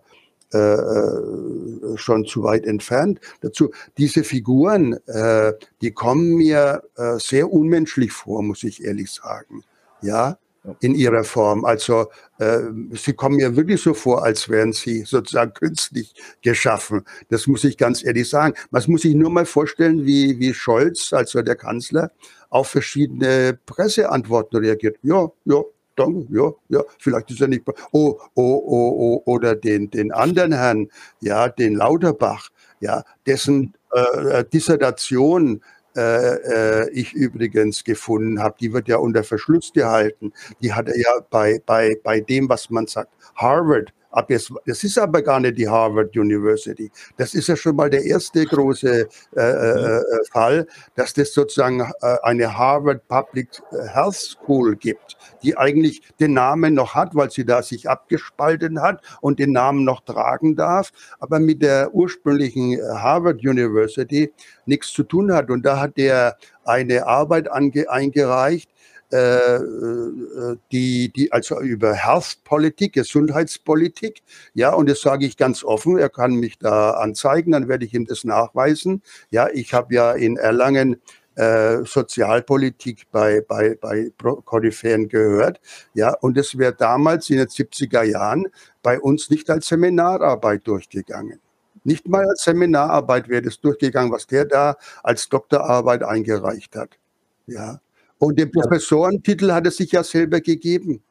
äh, 0.53 0.57
äh, 0.57 1.97
schon 1.97 2.25
zu 2.25 2.43
weit 2.43 2.65
entfernt. 2.65 3.19
Dazu, 3.41 3.71
diese 3.97 4.23
Figuren, 4.23 4.93
äh, 5.07 5.53
die 5.81 5.91
kommen 5.91 6.35
mir 6.35 6.83
äh, 6.95 7.17
sehr 7.19 7.51
unmenschlich 7.51 8.11
vor, 8.11 8.43
muss 8.43 8.63
ich 8.63 8.83
ehrlich 8.83 9.11
sagen. 9.11 9.63
Ja, 10.01 10.37
in 10.79 10.95
ihrer 10.95 11.23
Form. 11.23 11.65
Also 11.65 12.07
äh, 12.39 12.59
sie 12.91 13.13
kommen 13.13 13.37
mir 13.37 13.55
wirklich 13.55 13.81
so 13.81 13.93
vor, 13.93 14.23
als 14.23 14.49
wären 14.49 14.73
sie 14.73 15.03
sozusagen 15.03 15.53
künstlich 15.59 16.13
geschaffen. 16.41 17.03
Das 17.29 17.47
muss 17.47 17.63
ich 17.63 17.77
ganz 17.77 18.03
ehrlich 18.03 18.29
sagen. 18.29 18.53
Man 18.71 18.83
muss 18.87 19.01
sich 19.01 19.15
nur 19.15 19.29
mal 19.29 19.45
vorstellen, 19.45 20.05
wie, 20.05 20.39
wie 20.39 20.53
Scholz, 20.53 21.13
also 21.13 21.41
der 21.41 21.55
Kanzler, 21.55 22.11
auf 22.49 22.69
verschiedene 22.69 23.57
Presseantworten 23.65 24.57
reagiert. 24.57 24.97
Ja, 25.01 25.29
ja, 25.45 25.61
danke, 25.97 26.27
ja, 26.29 26.51
ja, 26.69 26.83
vielleicht 26.99 27.31
ist 27.31 27.41
er 27.41 27.47
nicht, 27.47 27.63
oh, 27.67 27.73
oh, 27.91 28.19
oh, 28.35 28.93
oh, 28.97 29.21
oder 29.25 29.55
den, 29.55 29.89
den 29.89 30.11
anderen 30.11 30.53
Herrn, 30.53 30.89
ja, 31.19 31.49
den 31.49 31.75
Lauterbach, 31.75 32.49
ja, 32.79 33.03
dessen 33.25 33.73
äh, 33.91 34.45
Dissertation 34.45 35.61
äh, 35.95 36.81
äh, 36.81 36.89
ich 36.91 37.13
übrigens 37.13 37.83
gefunden 37.83 38.39
habe, 38.41 38.55
die 38.61 38.71
wird 38.71 38.87
ja 38.87 38.97
unter 38.97 39.23
Verschluss 39.23 39.73
gehalten. 39.73 40.31
Die 40.61 40.73
hat 40.73 40.87
er 40.89 40.97
ja 40.97 41.11
bei, 41.31 41.59
bei, 41.65 41.97
bei 42.03 42.19
dem, 42.19 42.47
was 42.49 42.69
man 42.69 42.85
sagt, 42.85 43.11
Harvard 43.35 43.93
Ab 44.17 44.31
jetzt, 44.31 44.51
das 44.65 44.83
ist 44.83 44.97
aber 44.97 45.21
gar 45.21 45.39
nicht 45.39 45.59
die 45.59 45.69
Harvard 45.69 46.17
University. 46.17 46.89
Das 47.17 47.35
ist 47.35 47.49
ja 47.49 47.55
schon 47.55 47.75
mal 47.75 47.87
der 47.87 48.03
erste 48.03 48.43
große 48.45 49.07
äh, 49.35 49.39
äh, 49.39 49.41
äh 49.41 50.01
Fall, 50.31 50.65
dass 50.95 51.13
das 51.13 51.33
sozusagen 51.33 51.81
äh, 51.81 52.15
eine 52.23 52.57
Harvard 52.57 53.07
Public 53.07 53.61
Health 53.93 54.15
School 54.15 54.75
gibt, 54.75 55.17
die 55.43 55.55
eigentlich 55.55 56.01
den 56.19 56.33
Namen 56.33 56.73
noch 56.73 56.95
hat, 56.95 57.13
weil 57.13 57.29
sie 57.29 57.45
da 57.45 57.61
sich 57.61 57.87
abgespalten 57.87 58.81
hat 58.81 59.03
und 59.21 59.37
den 59.37 59.51
Namen 59.51 59.83
noch 59.83 60.01
tragen 60.01 60.55
darf, 60.55 60.91
aber 61.19 61.39
mit 61.39 61.61
der 61.61 61.93
ursprünglichen 61.93 62.73
äh, 62.73 62.81
Harvard 62.81 63.45
University 63.45 64.33
nichts 64.65 64.93
zu 64.93 65.03
tun 65.03 65.31
hat. 65.31 65.51
Und 65.51 65.61
da 65.63 65.79
hat 65.79 65.95
der 65.95 66.37
eine 66.65 67.05
Arbeit 67.05 67.51
eingereicht, 67.51 68.69
äh, 68.69 68.73
äh, 68.73 68.76
die, 69.11 71.11
die, 71.13 71.31
also 71.31 71.61
über 71.61 71.93
Health-Politik, 71.93 72.93
Gesundheitspolitik. 72.93 74.21
Ja, 74.53 74.73
und 74.73 74.89
das 74.89 75.01
sage 75.01 75.25
ich 75.25 75.37
ganz 75.37 75.63
offen. 75.63 75.97
Er 75.97 76.09
kann 76.09 76.33
mich 76.33 76.59
da 76.59 76.91
anzeigen, 76.91 77.53
dann 77.53 77.69
werde 77.69 77.85
ich 77.85 77.93
ihm 77.93 78.05
das 78.05 78.23
nachweisen. 78.23 79.01
Ja, 79.29 79.47
ich 79.49 79.73
habe 79.73 79.93
ja 79.93 80.11
in 80.11 80.35
Erlangen 80.35 81.01
äh, 81.35 81.83
Sozialpolitik 81.85 83.07
bei, 83.11 83.41
bei, 83.47 83.77
bei 83.79 84.11
Koryphäen 84.17 85.07
gehört. 85.07 85.61
Ja, 85.93 86.13
und 86.13 86.37
es 86.37 86.57
wäre 86.57 86.73
damals 86.73 87.29
in 87.29 87.37
den 87.37 87.47
70er 87.47 88.03
Jahren 88.03 88.47
bei 88.81 88.99
uns 88.99 89.29
nicht 89.29 89.49
als 89.49 89.67
Seminararbeit 89.67 90.67
durchgegangen. 90.67 91.39
Nicht 91.83 92.07
mal 92.07 92.27
als 92.27 92.43
Seminararbeit 92.43 93.29
wäre 93.29 93.43
das 93.43 93.61
durchgegangen, 93.61 94.11
was 94.11 94.27
der 94.27 94.45
da 94.45 94.75
als 95.03 95.29
Doktorarbeit 95.29 96.03
eingereicht 96.03 96.75
hat. 96.75 96.97
Ja, 97.45 97.79
und 98.19 98.39
den 98.39 98.51
Professorentitel 98.51 99.51
hat 99.51 99.65
er 99.65 99.71
sich 99.71 99.91
ja 99.91 100.03
selber 100.03 100.41
gegeben. 100.41 101.01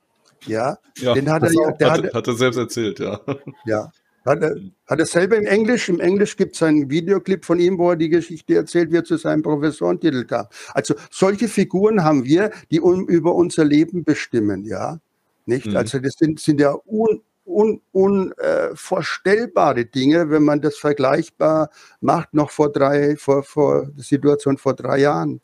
Ja, 0.46 0.78
ja 0.98 1.14
den 1.14 1.30
hat 1.30 1.42
er 1.42 1.52
ja. 1.52 1.70
Der 1.72 1.92
hat, 1.92 2.14
hat 2.14 2.26
er 2.26 2.34
selbst 2.34 2.56
erzählt, 2.56 2.98
ja. 2.98 3.20
Ja. 3.64 3.90
Hat 4.24 4.42
er, 4.42 4.56
hat 4.88 4.98
er 4.98 5.06
selber 5.06 5.36
im 5.36 5.46
Englisch, 5.46 5.88
im 5.88 6.00
Englisch 6.00 6.36
gibt 6.36 6.56
es 6.56 6.62
einen 6.62 6.90
Videoclip 6.90 7.44
von 7.44 7.60
ihm, 7.60 7.78
wo 7.78 7.90
er 7.90 7.96
die 7.96 8.08
Geschichte 8.08 8.56
erzählt, 8.56 8.90
wie 8.90 8.96
er 8.96 9.04
zu 9.04 9.18
seinem 9.18 9.42
Professorentitel 9.42 10.24
kam. 10.24 10.46
Also 10.74 10.96
solche 11.12 11.46
Figuren 11.46 12.02
haben 12.02 12.24
wir, 12.24 12.50
die 12.72 12.80
um, 12.80 13.06
über 13.06 13.36
unser 13.36 13.64
Leben 13.64 14.02
bestimmen, 14.02 14.64
ja. 14.64 14.98
Nicht? 15.46 15.66
Mhm. 15.66 15.76
Also 15.76 16.00
das 16.00 16.14
sind, 16.14 16.40
sind 16.40 16.60
ja 16.60 16.74
un, 16.86 17.22
un, 17.44 17.80
unvorstellbare 17.92 19.80
äh, 19.82 19.84
Dinge, 19.84 20.28
wenn 20.28 20.42
man 20.42 20.60
das 20.60 20.76
vergleichbar 20.76 21.70
macht, 22.00 22.34
noch 22.34 22.50
vor 22.50 22.72
drei, 22.72 23.14
vor, 23.16 23.44
vor 23.44 23.86
der 23.86 24.02
Situation 24.02 24.58
vor 24.58 24.74
drei 24.74 24.98
Jahren. 24.98 25.40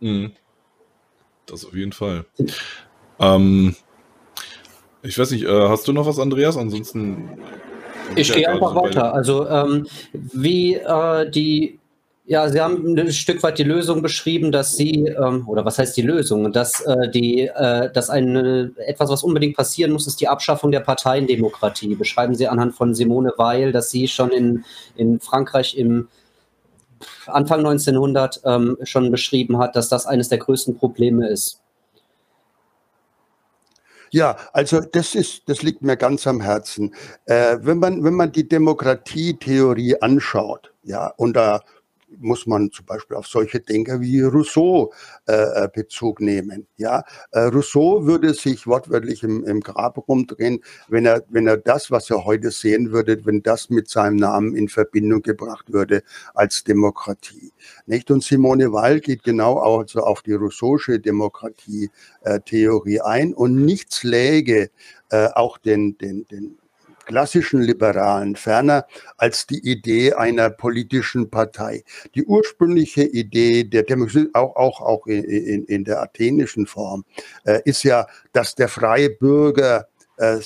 Mhm. 0.00 0.32
Das 1.46 1.64
auf 1.64 1.74
jeden 1.74 1.92
Fall. 1.92 2.24
Ähm, 3.18 3.74
ich 5.02 5.18
weiß 5.18 5.30
nicht, 5.32 5.44
äh, 5.44 5.68
hast 5.68 5.86
du 5.88 5.92
noch 5.92 6.06
was, 6.06 6.18
Andreas? 6.18 6.56
Ansonsten. 6.56 7.38
Ich 8.14 8.32
gehe 8.32 8.48
einfach 8.48 8.74
weiter. 8.74 9.14
Also, 9.14 9.48
ähm, 9.48 9.86
wie 10.12 10.74
äh, 10.74 11.30
die 11.30 11.80
ja, 12.24 12.48
Sie 12.48 12.60
haben 12.60 12.96
ein 12.96 13.12
Stück 13.12 13.42
weit 13.42 13.58
die 13.58 13.64
Lösung 13.64 14.00
beschrieben, 14.00 14.52
dass 14.52 14.76
Sie, 14.76 15.06
ähm, 15.06 15.48
oder 15.48 15.64
was 15.64 15.78
heißt 15.78 15.96
die 15.96 16.02
Lösung, 16.02 16.52
dass 16.52 16.80
äh, 16.80 17.10
die, 17.10 17.48
äh, 17.48 17.90
dass 17.92 18.10
eine, 18.10 18.72
etwas, 18.86 19.10
was 19.10 19.24
unbedingt 19.24 19.56
passieren 19.56 19.92
muss, 19.92 20.06
ist 20.06 20.20
die 20.20 20.28
Abschaffung 20.28 20.70
der 20.70 20.80
Parteiendemokratie. 20.80 21.96
Beschreiben 21.96 22.36
Sie 22.36 22.46
anhand 22.46 22.74
von 22.76 22.94
Simone 22.94 23.32
Weil, 23.36 23.72
dass 23.72 23.90
sie 23.90 24.06
schon 24.06 24.30
in, 24.30 24.64
in 24.96 25.18
Frankreich 25.18 25.76
im 25.76 26.08
Anfang 27.26 27.60
1900 27.60 28.40
ähm, 28.44 28.76
schon 28.84 29.10
beschrieben 29.10 29.58
hat, 29.58 29.76
dass 29.76 29.88
das 29.88 30.06
eines 30.06 30.28
der 30.28 30.38
größten 30.38 30.76
Probleme 30.76 31.28
ist. 31.28 31.60
Ja, 34.10 34.36
also 34.52 34.80
das 34.80 35.14
ist, 35.14 35.48
das 35.48 35.62
liegt 35.62 35.80
mir 35.80 35.96
ganz 35.96 36.26
am 36.26 36.42
Herzen. 36.42 36.94
Äh, 37.24 37.56
wenn 37.62 37.78
man, 37.78 38.04
wenn 38.04 38.12
man 38.12 38.30
die 38.30 38.46
Demokratietheorie 38.46 40.02
anschaut, 40.02 40.72
ja, 40.82 41.06
unter 41.16 41.62
muss 42.18 42.46
man 42.46 42.70
zum 42.70 42.86
Beispiel 42.86 43.16
auf 43.16 43.26
solche 43.26 43.60
Denker 43.60 44.00
wie 44.00 44.20
Rousseau 44.22 44.92
äh, 45.26 45.64
äh, 45.64 45.68
Bezug 45.72 46.20
nehmen. 46.20 46.66
Ja, 46.76 47.04
äh, 47.30 47.40
Rousseau 47.40 48.06
würde 48.06 48.34
sich 48.34 48.66
wortwörtlich 48.66 49.22
im, 49.22 49.44
im 49.44 49.60
Grab 49.60 50.08
rumdrehen, 50.08 50.62
wenn 50.88 51.06
er, 51.06 51.22
wenn 51.28 51.46
er 51.46 51.56
das, 51.56 51.90
was 51.90 52.10
er 52.10 52.24
heute 52.24 52.50
sehen 52.50 52.92
würde, 52.92 53.24
wenn 53.24 53.42
das 53.42 53.70
mit 53.70 53.88
seinem 53.88 54.16
Namen 54.16 54.54
in 54.56 54.68
Verbindung 54.68 55.22
gebracht 55.22 55.72
würde 55.72 56.02
als 56.34 56.64
Demokratie. 56.64 57.52
Nicht? 57.86 58.10
Und 58.10 58.22
Simone 58.22 58.72
Weil 58.72 59.00
geht 59.00 59.22
genau 59.22 59.58
also 59.58 60.00
auf 60.00 60.22
die 60.22 60.32
Rousseausche 60.32 61.00
Demokratie-Theorie 61.00 62.96
äh, 62.96 63.00
ein 63.00 63.34
und 63.34 63.64
nichts 63.64 64.02
läge 64.02 64.70
äh, 65.10 65.28
auch 65.34 65.58
den, 65.58 65.98
den, 65.98 66.26
den 66.28 66.58
klassischen 67.04 67.60
Liberalen 67.62 68.36
ferner 68.36 68.86
als 69.16 69.46
die 69.46 69.58
Idee 69.58 70.14
einer 70.14 70.50
politischen 70.50 71.30
Partei. 71.30 71.84
Die 72.14 72.24
ursprüngliche 72.24 73.04
Idee 73.04 73.64
der 73.64 73.82
Demokratie, 73.82 74.28
auch, 74.34 74.56
auch, 74.56 74.80
auch 74.80 75.06
in, 75.06 75.24
in, 75.24 75.64
in 75.64 75.84
der 75.84 76.02
athenischen 76.02 76.66
Form, 76.66 77.04
äh, 77.44 77.60
ist 77.64 77.82
ja, 77.82 78.06
dass 78.32 78.54
der 78.54 78.68
freie 78.68 79.10
Bürger 79.10 79.88
äh, 80.18 80.38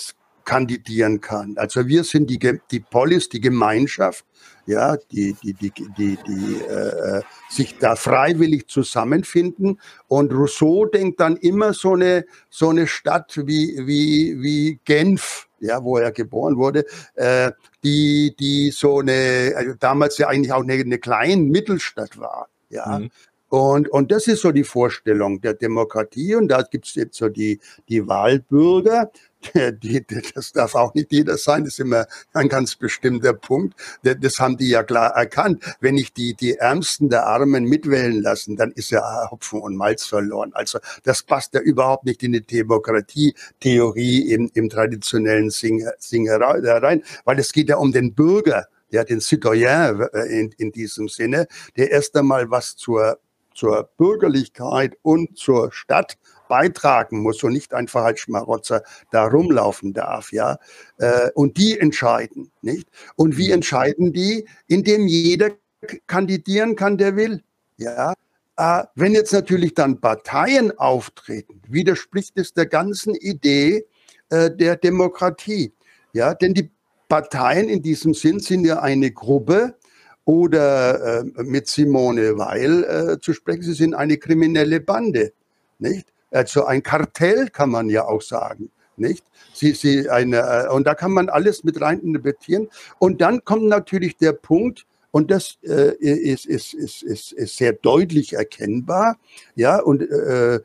kandidieren 0.46 1.20
kann. 1.20 1.58
Also 1.58 1.86
wir 1.86 2.04
sind 2.04 2.30
die, 2.30 2.38
die 2.70 2.80
Polis, 2.80 3.28
die 3.28 3.40
Gemeinschaft, 3.40 4.24
ja, 4.64 4.96
die, 4.96 5.36
die, 5.42 5.52
die, 5.52 5.72
die, 5.98 6.18
die 6.26 6.62
äh, 6.62 7.22
sich 7.50 7.78
da 7.78 7.96
freiwillig 7.96 8.68
zusammenfinden. 8.68 9.80
Und 10.08 10.32
Rousseau 10.32 10.86
denkt 10.86 11.20
dann 11.20 11.36
immer 11.36 11.74
so 11.74 11.94
eine, 11.94 12.24
so 12.48 12.70
eine 12.70 12.86
Stadt 12.86 13.36
wie, 13.44 13.76
wie, 13.86 14.40
wie 14.40 14.80
Genf, 14.84 15.45
ja, 15.60 15.82
wo 15.82 15.98
er 15.98 16.12
geboren 16.12 16.56
wurde, 16.56 16.84
äh, 17.14 17.52
die, 17.82 18.34
die 18.38 18.70
so 18.70 19.00
eine, 19.00 19.52
also 19.56 19.74
damals 19.74 20.18
ja 20.18 20.28
eigentlich 20.28 20.52
auch 20.52 20.62
eine, 20.62 20.74
eine 20.74 20.98
kleine 20.98 21.42
Mittelstadt 21.42 22.18
war, 22.18 22.48
ja. 22.68 22.98
Mhm. 22.98 23.10
Und, 23.48 23.88
und 23.88 24.10
das 24.10 24.26
ist 24.26 24.42
so 24.42 24.50
die 24.50 24.64
Vorstellung 24.64 25.40
der 25.40 25.54
Demokratie. 25.54 26.34
Und 26.34 26.48
da 26.48 26.62
gibt 26.62 26.86
es 26.86 26.94
jetzt 26.96 27.16
so 27.16 27.28
die, 27.28 27.60
die 27.88 28.06
Wahlbürger, 28.06 29.10
die, 29.54 30.04
die, 30.04 30.22
das 30.34 30.52
darf 30.52 30.74
auch 30.74 30.94
nicht 30.94 31.12
jeder 31.12 31.36
sein, 31.36 31.64
das 31.64 31.74
ist 31.74 31.80
immer 31.80 32.06
ein 32.32 32.48
ganz 32.48 32.74
bestimmter 32.74 33.32
Punkt. 33.32 33.74
Das 34.02 34.38
haben 34.38 34.56
die 34.56 34.68
ja 34.68 34.82
klar 34.82 35.12
erkannt. 35.12 35.62
Wenn 35.80 35.96
ich 35.96 36.12
die, 36.12 36.34
die 36.34 36.54
Ärmsten 36.54 37.08
der 37.08 37.26
Armen 37.26 37.64
mitwählen 37.64 38.20
lassen, 38.20 38.56
dann 38.56 38.72
ist 38.72 38.90
ja 38.90 39.30
Hopfen 39.30 39.60
und 39.60 39.76
Malz 39.76 40.06
verloren. 40.06 40.50
Also 40.54 40.78
das 41.04 41.22
passt 41.22 41.54
ja 41.54 41.60
überhaupt 41.60 42.04
nicht 42.04 42.22
in 42.22 42.32
die 42.32 42.44
Demokratie-Theorie 42.44 44.32
im, 44.32 44.50
im 44.54 44.68
traditionellen 44.68 45.50
Sing, 45.50 45.86
Sing 45.98 46.26
herein, 46.26 47.02
weil 47.24 47.38
es 47.38 47.52
geht 47.52 47.68
ja 47.68 47.76
um 47.76 47.92
den 47.92 48.14
Bürger, 48.14 48.66
ja, 48.90 49.04
den 49.04 49.20
Citoyen 49.20 50.00
äh, 50.12 50.40
in, 50.40 50.52
in 50.58 50.72
diesem 50.72 51.08
Sinne, 51.08 51.46
der 51.76 51.90
erst 51.90 52.16
einmal 52.16 52.50
was 52.50 52.76
zur, 52.76 53.18
zur 53.56 53.90
Bürgerlichkeit 53.96 54.96
und 55.02 55.36
zur 55.36 55.72
Stadt 55.72 56.18
beitragen 56.48 57.20
muss 57.20 57.42
und 57.42 57.52
nicht 57.52 57.74
einfach 57.74 58.04
als 58.04 58.20
Schmarotzer 58.20 58.82
da 59.10 59.26
rumlaufen 59.26 59.92
darf, 59.92 60.30
ja. 60.32 60.58
Äh, 60.98 61.30
und 61.34 61.56
die 61.56 61.78
entscheiden, 61.78 62.52
nicht? 62.62 62.88
Und 63.16 63.36
wie 63.36 63.48
mhm. 63.48 63.54
entscheiden 63.54 64.12
die? 64.12 64.46
Indem 64.68 65.06
jeder 65.08 65.50
kandidieren 66.06 66.76
kann, 66.76 66.98
der 66.98 67.16
will, 67.16 67.42
ja. 67.78 68.14
Äh, 68.56 68.84
wenn 68.94 69.12
jetzt 69.12 69.32
natürlich 69.32 69.74
dann 69.74 70.00
Parteien 70.00 70.78
auftreten, 70.78 71.60
widerspricht 71.66 72.38
es 72.38 72.52
der 72.52 72.66
ganzen 72.66 73.14
Idee 73.14 73.86
äh, 74.28 74.50
der 74.50 74.76
Demokratie, 74.76 75.72
ja. 76.12 76.34
Denn 76.34 76.54
die 76.54 76.70
Parteien 77.08 77.68
in 77.68 77.82
diesem 77.82 78.14
Sinn 78.14 78.40
sind 78.40 78.64
ja 78.64 78.80
eine 78.80 79.10
Gruppe, 79.10 79.76
oder 80.26 81.20
äh, 81.20 81.42
mit 81.44 81.68
Simone 81.68 82.36
Weil 82.36 82.84
äh, 82.84 83.20
zu 83.20 83.32
sprechen, 83.32 83.62
sie 83.62 83.72
sind 83.72 83.94
eine 83.94 84.18
kriminelle 84.18 84.80
Bande, 84.80 85.32
nicht? 85.78 86.12
Also 86.30 86.66
ein 86.66 86.82
Kartell 86.82 87.48
kann 87.48 87.70
man 87.70 87.88
ja 87.88 88.04
auch 88.04 88.20
sagen. 88.20 88.70
Nicht? 88.98 89.24
Sie, 89.54 89.72
sie 89.72 90.10
eine, 90.10 90.38
äh, 90.38 90.68
und 90.68 90.86
da 90.86 90.94
kann 90.94 91.12
man 91.12 91.28
alles 91.28 91.64
mit 91.64 91.80
rein 91.80 92.00
interpretieren. 92.00 92.68
Und 92.98 93.20
dann 93.20 93.44
kommt 93.44 93.64
natürlich 93.64 94.16
der 94.16 94.32
Punkt, 94.32 94.86
und 95.12 95.30
das 95.30 95.58
äh, 95.62 95.94
ist, 95.96 96.44
ist, 96.44 96.74
ist, 96.74 97.02
ist, 97.02 97.32
ist 97.32 97.56
sehr 97.56 97.72
deutlich 97.72 98.34
erkennbar, 98.34 99.16
ja, 99.54 99.78
und 99.78 100.02
äh, 100.02 100.60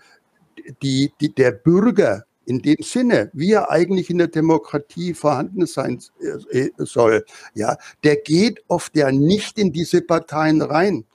die, 0.82 1.14
die, 1.22 1.34
der 1.34 1.52
Bürger 1.52 2.26
in 2.46 2.60
dem 2.60 2.78
Sinne, 2.82 3.30
wie 3.34 3.52
er 3.52 3.70
eigentlich 3.70 4.10
in 4.10 4.18
der 4.18 4.28
Demokratie 4.28 5.14
vorhanden 5.14 5.66
sein 5.66 6.02
äh, 6.52 6.70
soll, 6.78 7.26
ja, 7.54 7.78
der 8.04 8.18
geht 8.18 8.64
oft 8.68 8.96
ja 8.96 9.12
nicht 9.12 9.60
in 9.60 9.72
diese 9.72 10.02
Parteien 10.02 10.62
rein. 10.62 11.06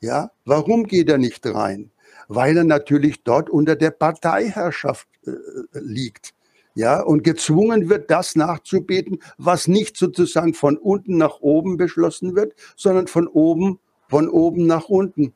Ja, 0.00 0.30
warum 0.44 0.84
geht 0.84 1.08
er 1.08 1.18
nicht 1.18 1.44
rein? 1.46 1.90
weil 2.28 2.56
er 2.56 2.64
natürlich 2.64 3.22
dort 3.22 3.50
unter 3.50 3.76
der 3.76 3.90
Parteiherrschaft 3.90 5.08
äh, 5.26 5.32
liegt. 5.72 6.32
Ja, 6.74 7.00
und 7.00 7.24
gezwungen 7.24 7.88
wird, 7.88 8.10
das 8.10 8.36
nachzubeten, 8.36 9.20
was 9.38 9.66
nicht 9.66 9.96
sozusagen 9.96 10.52
von 10.52 10.76
unten 10.76 11.16
nach 11.16 11.40
oben 11.40 11.78
beschlossen 11.78 12.36
wird, 12.36 12.52
sondern 12.76 13.06
von 13.06 13.28
oben, 13.28 13.78
von 14.08 14.28
oben 14.28 14.66
nach 14.66 14.84
unten. 14.90 15.32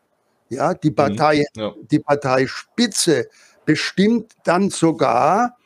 Ja, 0.51 0.75
die 0.75 0.91
mhm. 0.91 0.97
Partei, 0.97 1.47
ja. 1.55 1.73
die 1.91 2.01
Parteispitze 2.01 3.29
bestimmt 3.71 4.33
dann 4.43 4.69
sogar, 4.71 5.57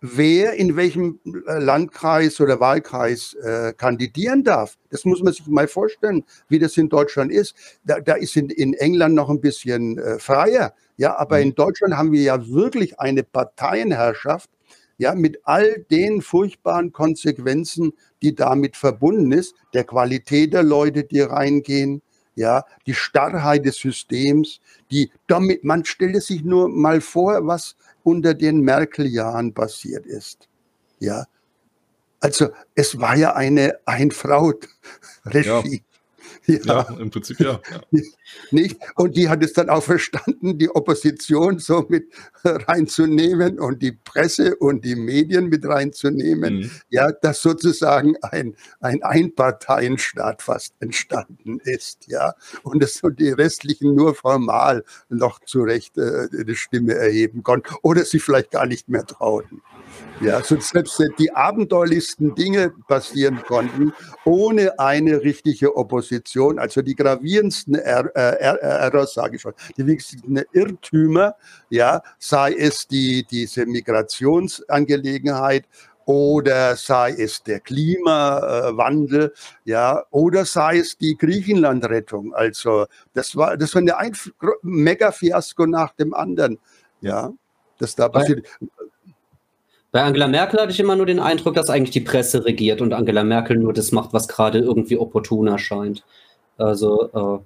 wer 0.00 0.52
in 0.52 0.76
welchem 0.76 1.18
äh, 1.24 1.58
Landkreis 1.58 2.40
oder 2.40 2.60
Wahlkreis 2.60 3.34
äh, 3.42 3.72
kandidieren 3.76 4.44
darf. 4.44 4.78
Das 4.90 5.04
muss 5.04 5.24
man 5.24 5.32
sich 5.32 5.44
mal 5.48 5.66
vorstellen, 5.66 6.22
wie 6.48 6.60
das 6.60 6.76
in 6.76 6.88
Deutschland 6.88 7.32
ist. 7.32 7.56
Da, 7.82 7.98
da 7.98 8.14
ist 8.14 8.36
in, 8.36 8.48
in, 8.50 8.74
England 8.74 9.16
noch 9.16 9.28
ein 9.28 9.40
bisschen 9.40 9.98
äh, 9.98 10.20
freier. 10.20 10.72
Ja, 10.98 11.18
aber 11.18 11.40
in 11.40 11.48
mhm. 11.48 11.54
Deutschland 11.56 11.96
haben 11.96 12.12
wir 12.12 12.22
ja 12.22 12.48
wirklich 12.48 13.00
eine 13.00 13.24
Parteienherrschaft, 13.24 14.48
ja, 14.96 15.12
mit 15.16 15.40
all 15.42 15.84
den 15.90 16.22
furchtbaren 16.22 16.92
Konsequenzen, 16.92 17.92
die 18.22 18.36
damit 18.36 18.76
verbunden 18.76 19.32
ist, 19.32 19.56
der 19.74 19.82
Qualität 19.82 20.52
der 20.52 20.62
Leute, 20.62 21.02
die 21.02 21.22
reingehen, 21.22 22.02
ja, 22.36 22.64
die 22.86 22.94
Starrheit 22.94 23.64
des 23.64 23.76
Systems, 23.76 24.60
die 24.90 25.10
damit, 25.26 25.64
man 25.64 25.84
stellt 25.84 26.22
sich 26.22 26.44
nur 26.44 26.68
mal 26.68 27.00
vor, 27.00 27.46
was 27.46 27.74
unter 28.04 28.34
den 28.34 28.60
Merkel-Jahren 28.60 29.52
passiert 29.52 30.06
ist. 30.06 30.48
Ja, 31.00 31.26
also 32.20 32.50
es 32.74 33.00
war 33.00 33.16
ja 33.16 33.34
eine 33.34 33.78
Ein-Frau-Regie. 33.86 35.48
Ja. 35.48 35.62
ja. 36.64 36.82
im 36.98 37.10
Prinzip 37.10 37.40
ja. 37.40 37.60
ja. 37.70 38.00
Nicht? 38.50 38.78
Und 38.94 39.16
die 39.16 39.28
hat 39.28 39.42
es 39.42 39.52
dann 39.52 39.68
auch 39.68 39.82
verstanden, 39.82 40.58
die 40.58 40.70
Opposition 40.70 41.58
so 41.58 41.86
mit 41.88 42.12
reinzunehmen 42.44 43.58
und 43.58 43.82
die 43.82 43.92
Presse 43.92 44.56
und 44.56 44.84
die 44.84 44.96
Medien 44.96 45.48
mit 45.48 45.66
reinzunehmen. 45.66 46.58
Mhm. 46.58 46.70
Ja, 46.88 47.10
dass 47.12 47.42
sozusagen 47.42 48.16
ein, 48.22 48.56
ein 48.80 49.02
Einparteienstaat 49.02 50.42
fast 50.42 50.74
entstanden 50.80 51.58
ist. 51.64 52.06
Ja, 52.08 52.34
und 52.62 52.82
dass 52.82 52.94
so 52.94 53.10
die 53.10 53.30
restlichen 53.30 53.94
nur 53.94 54.14
formal 54.14 54.84
noch 55.08 55.40
zurecht 55.44 55.98
äh, 55.98 56.28
eine 56.32 56.54
Stimme 56.54 56.94
erheben 56.94 57.42
konnten 57.42 57.74
oder 57.82 58.04
sie 58.04 58.20
vielleicht 58.20 58.50
gar 58.50 58.66
nicht 58.66 58.88
mehr 58.88 59.04
trauten. 59.04 59.62
Ja, 60.20 60.42
so 60.42 60.58
selbst 60.58 61.02
die 61.18 61.30
abenteuerlichsten 61.30 62.34
Dinge 62.34 62.72
passieren 62.88 63.42
konnten, 63.46 63.92
ohne 64.24 64.78
eine 64.78 65.22
richtige 65.22 65.76
Opposition. 65.76 66.58
Also 66.58 66.80
die 66.80 66.94
gravierendsten 66.94 67.74
er 67.74 68.06
äh, 68.16 68.40
er 68.40 68.62
Errors, 68.62 69.12
sage 69.12 69.36
ich 69.36 69.42
schon, 69.42 69.52
die 69.76 69.86
wichtigsten 69.86 70.40
Irrtümer, 70.52 71.34
ja, 71.68 72.00
sei 72.18 72.54
es 72.54 72.88
die, 72.88 73.26
diese 73.30 73.66
Migrationsangelegenheit 73.66 75.66
oder 76.06 76.76
sei 76.76 77.10
es 77.10 77.42
der 77.42 77.60
Klimawandel, 77.60 79.34
ja, 79.64 80.04
oder 80.10 80.46
sei 80.46 80.78
es 80.78 80.96
die 80.96 81.16
Griechenlandrettung. 81.16 82.32
Also 82.32 82.86
das 83.12 83.36
war, 83.36 83.56
das 83.56 83.74
war 83.74 83.82
ein 83.82 84.16
Mega-Fiasko 84.62 85.66
nach 85.66 85.92
dem 85.94 86.14
anderen, 86.14 86.58
ja, 87.00 87.32
das 87.78 87.96
da 87.96 88.08
passiert. 88.08 88.46
Bei 89.96 90.02
Angela 90.02 90.28
Merkel 90.28 90.60
hatte 90.60 90.72
ich 90.72 90.78
immer 90.78 90.94
nur 90.94 91.06
den 91.06 91.20
Eindruck, 91.20 91.54
dass 91.54 91.70
eigentlich 91.70 91.92
die 91.92 92.02
Presse 92.02 92.44
regiert 92.44 92.82
und 92.82 92.92
Angela 92.92 93.24
Merkel 93.24 93.56
nur 93.56 93.72
das 93.72 93.92
macht, 93.92 94.12
was 94.12 94.28
gerade 94.28 94.58
irgendwie 94.58 94.98
opportun 94.98 95.46
erscheint. 95.46 96.04
Also 96.58 97.08
äh, 97.14 97.42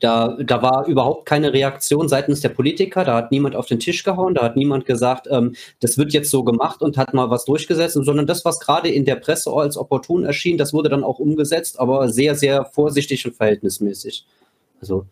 da, 0.00 0.36
da 0.42 0.62
war 0.62 0.88
überhaupt 0.88 1.26
keine 1.26 1.52
Reaktion 1.52 2.08
seitens 2.08 2.40
der 2.40 2.48
Politiker, 2.48 3.04
da 3.04 3.14
hat 3.14 3.30
niemand 3.30 3.54
auf 3.54 3.66
den 3.66 3.78
Tisch 3.78 4.02
gehauen, 4.02 4.34
da 4.34 4.42
hat 4.42 4.56
niemand 4.56 4.84
gesagt, 4.84 5.28
ähm, 5.30 5.54
das 5.78 5.96
wird 5.96 6.12
jetzt 6.12 6.32
so 6.32 6.42
gemacht 6.42 6.82
und 6.82 6.98
hat 6.98 7.14
mal 7.14 7.30
was 7.30 7.44
durchgesetzt, 7.44 7.94
sondern 7.94 8.26
das, 8.26 8.44
was 8.44 8.58
gerade 8.58 8.88
in 8.88 9.04
der 9.04 9.14
Presse 9.14 9.52
als 9.52 9.76
opportun 9.76 10.24
erschien, 10.24 10.58
das 10.58 10.72
wurde 10.72 10.88
dann 10.88 11.04
auch 11.04 11.20
umgesetzt, 11.20 11.78
aber 11.78 12.08
sehr, 12.08 12.34
sehr 12.34 12.64
vorsichtig 12.64 13.24
und 13.26 13.36
verhältnismäßig. 13.36 14.26
Also 14.80 15.06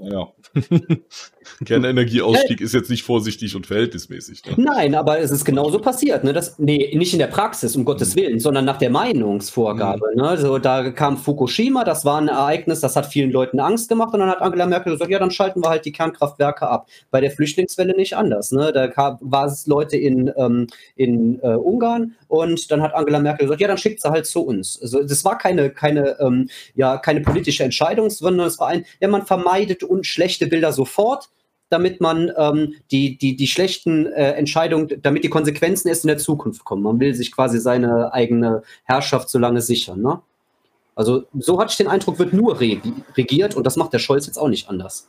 Naja. 0.00 0.28
Kernenergieausstieg 1.64 2.60
ist 2.60 2.72
jetzt 2.72 2.90
nicht 2.90 3.02
vorsichtig 3.02 3.54
und 3.54 3.66
verhältnismäßig. 3.66 4.44
Ne? 4.46 4.54
Nein, 4.56 4.94
aber 4.94 5.18
es 5.18 5.30
ist 5.30 5.44
genauso 5.44 5.78
passiert. 5.78 6.24
Ne? 6.24 6.32
Das, 6.32 6.58
nee, 6.58 6.92
nicht 6.96 7.12
in 7.12 7.18
der 7.18 7.26
Praxis, 7.26 7.76
um 7.76 7.84
Gottes 7.84 8.14
mhm. 8.14 8.20
Willen, 8.20 8.40
sondern 8.40 8.64
nach 8.64 8.78
der 8.78 8.90
Meinungsvorgabe. 8.90 10.06
Mhm. 10.14 10.22
Ne? 10.22 10.28
Also, 10.28 10.58
da 10.58 10.90
kam 10.90 11.18
Fukushima, 11.18 11.84
das 11.84 12.04
war 12.04 12.20
ein 12.20 12.28
Ereignis, 12.28 12.80
das 12.80 12.96
hat 12.96 13.06
vielen 13.06 13.30
Leuten 13.30 13.60
Angst 13.60 13.88
gemacht 13.88 14.14
und 14.14 14.20
dann 14.20 14.30
hat 14.30 14.40
Angela 14.40 14.66
Merkel 14.66 14.92
gesagt, 14.92 15.10
ja, 15.10 15.18
dann 15.18 15.30
schalten 15.30 15.62
wir 15.62 15.68
halt 15.68 15.84
die 15.84 15.92
Kernkraftwerke 15.92 16.66
ab. 16.66 16.88
Bei 17.10 17.20
der 17.20 17.30
Flüchtlingswelle 17.30 17.94
nicht 17.94 18.16
anders. 18.16 18.52
Ne? 18.52 18.72
Da 18.72 19.18
war 19.20 19.46
es 19.46 19.66
Leute 19.66 19.96
in, 19.96 20.32
ähm, 20.36 20.66
in 20.96 21.40
äh, 21.42 21.48
Ungarn 21.48 22.16
und 22.28 22.70
dann 22.70 22.80
hat 22.80 22.94
Angela 22.94 23.18
Merkel 23.18 23.46
gesagt, 23.46 23.60
ja, 23.60 23.68
dann 23.68 23.78
schickt 23.78 24.00
sie 24.00 24.10
halt 24.10 24.26
zu 24.26 24.42
uns. 24.42 24.80
Also, 24.80 25.02
das 25.02 25.24
war 25.24 25.36
keine, 25.36 25.70
keine, 25.70 26.18
ähm, 26.20 26.48
ja, 26.74 26.96
keine 26.96 27.20
politische 27.20 27.64
Entscheidung, 27.64 28.08
sondern 28.08 28.46
es 28.46 28.58
war 28.58 28.68
ein, 28.68 28.86
ja, 29.00 29.08
man 29.08 29.26
vermeidet 29.26 29.82
und 29.90 30.06
schlechte 30.06 30.46
Bilder 30.46 30.72
sofort 30.72 31.30
damit 31.70 32.00
man 32.00 32.30
ähm, 32.36 32.74
die, 32.90 33.16
die, 33.16 33.36
die 33.36 33.46
schlechten 33.46 34.06
äh, 34.06 34.32
Entscheidungen, 34.32 35.00
damit 35.02 35.24
die 35.24 35.30
Konsequenzen 35.30 35.88
erst 35.88 36.04
in 36.04 36.08
der 36.08 36.18
Zukunft 36.18 36.64
kommen. 36.64 36.82
Man 36.82 37.00
will 37.00 37.14
sich 37.14 37.32
quasi 37.32 37.60
seine 37.60 38.12
eigene 38.12 38.62
Herrschaft 38.84 39.30
so 39.30 39.38
lange 39.38 39.62
sichern. 39.62 40.02
Ne? 40.02 40.20
Also 40.96 41.24
so 41.38 41.58
hatte 41.60 41.70
ich 41.70 41.76
den 41.76 41.86
Eindruck, 41.86 42.18
wird 42.18 42.32
nur 42.32 42.60
regiert 42.60 43.54
und 43.54 43.64
das 43.66 43.76
macht 43.76 43.92
der 43.92 44.00
Scholz 44.00 44.26
jetzt 44.26 44.36
auch 44.36 44.48
nicht 44.48 44.68
anders. 44.68 45.08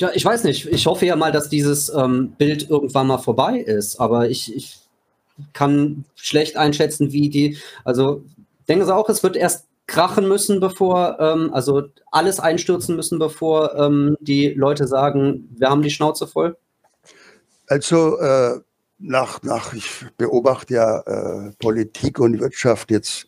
Ja, 0.00 0.10
ich 0.12 0.24
weiß 0.24 0.42
nicht. 0.42 0.66
Ich 0.66 0.86
hoffe 0.86 1.06
ja 1.06 1.14
mal, 1.14 1.30
dass 1.30 1.48
dieses 1.48 1.88
ähm, 1.88 2.32
Bild 2.36 2.68
irgendwann 2.68 3.06
mal 3.06 3.18
vorbei 3.18 3.60
ist, 3.60 4.00
aber 4.00 4.28
ich, 4.28 4.54
ich 4.54 4.78
kann 5.52 6.04
schlecht 6.16 6.56
einschätzen, 6.56 7.12
wie 7.12 7.28
die. 7.28 7.58
Also 7.84 8.24
denken 8.68 8.84
Sie 8.84 8.94
auch, 8.94 9.08
es 9.08 9.22
wird 9.22 9.36
erst 9.36 9.68
krachen 9.86 10.28
müssen, 10.28 10.60
bevor, 10.60 11.18
ähm, 11.20 11.50
also 11.52 11.82
alles 12.10 12.40
einstürzen 12.40 12.96
müssen, 12.96 13.18
bevor 13.18 13.74
ähm, 13.76 14.16
die 14.20 14.50
Leute 14.50 14.86
sagen, 14.86 15.48
wir 15.56 15.70
haben 15.70 15.82
die 15.82 15.90
Schnauze 15.90 16.26
voll? 16.26 16.56
Also 17.66 18.18
äh, 18.18 18.60
nach, 18.98 19.42
nach, 19.42 19.74
ich 19.74 20.06
beobachte 20.16 20.74
ja 20.74 21.00
äh, 21.00 21.52
Politik 21.58 22.18
und 22.18 22.40
Wirtschaft 22.40 22.90
jetzt 22.90 23.26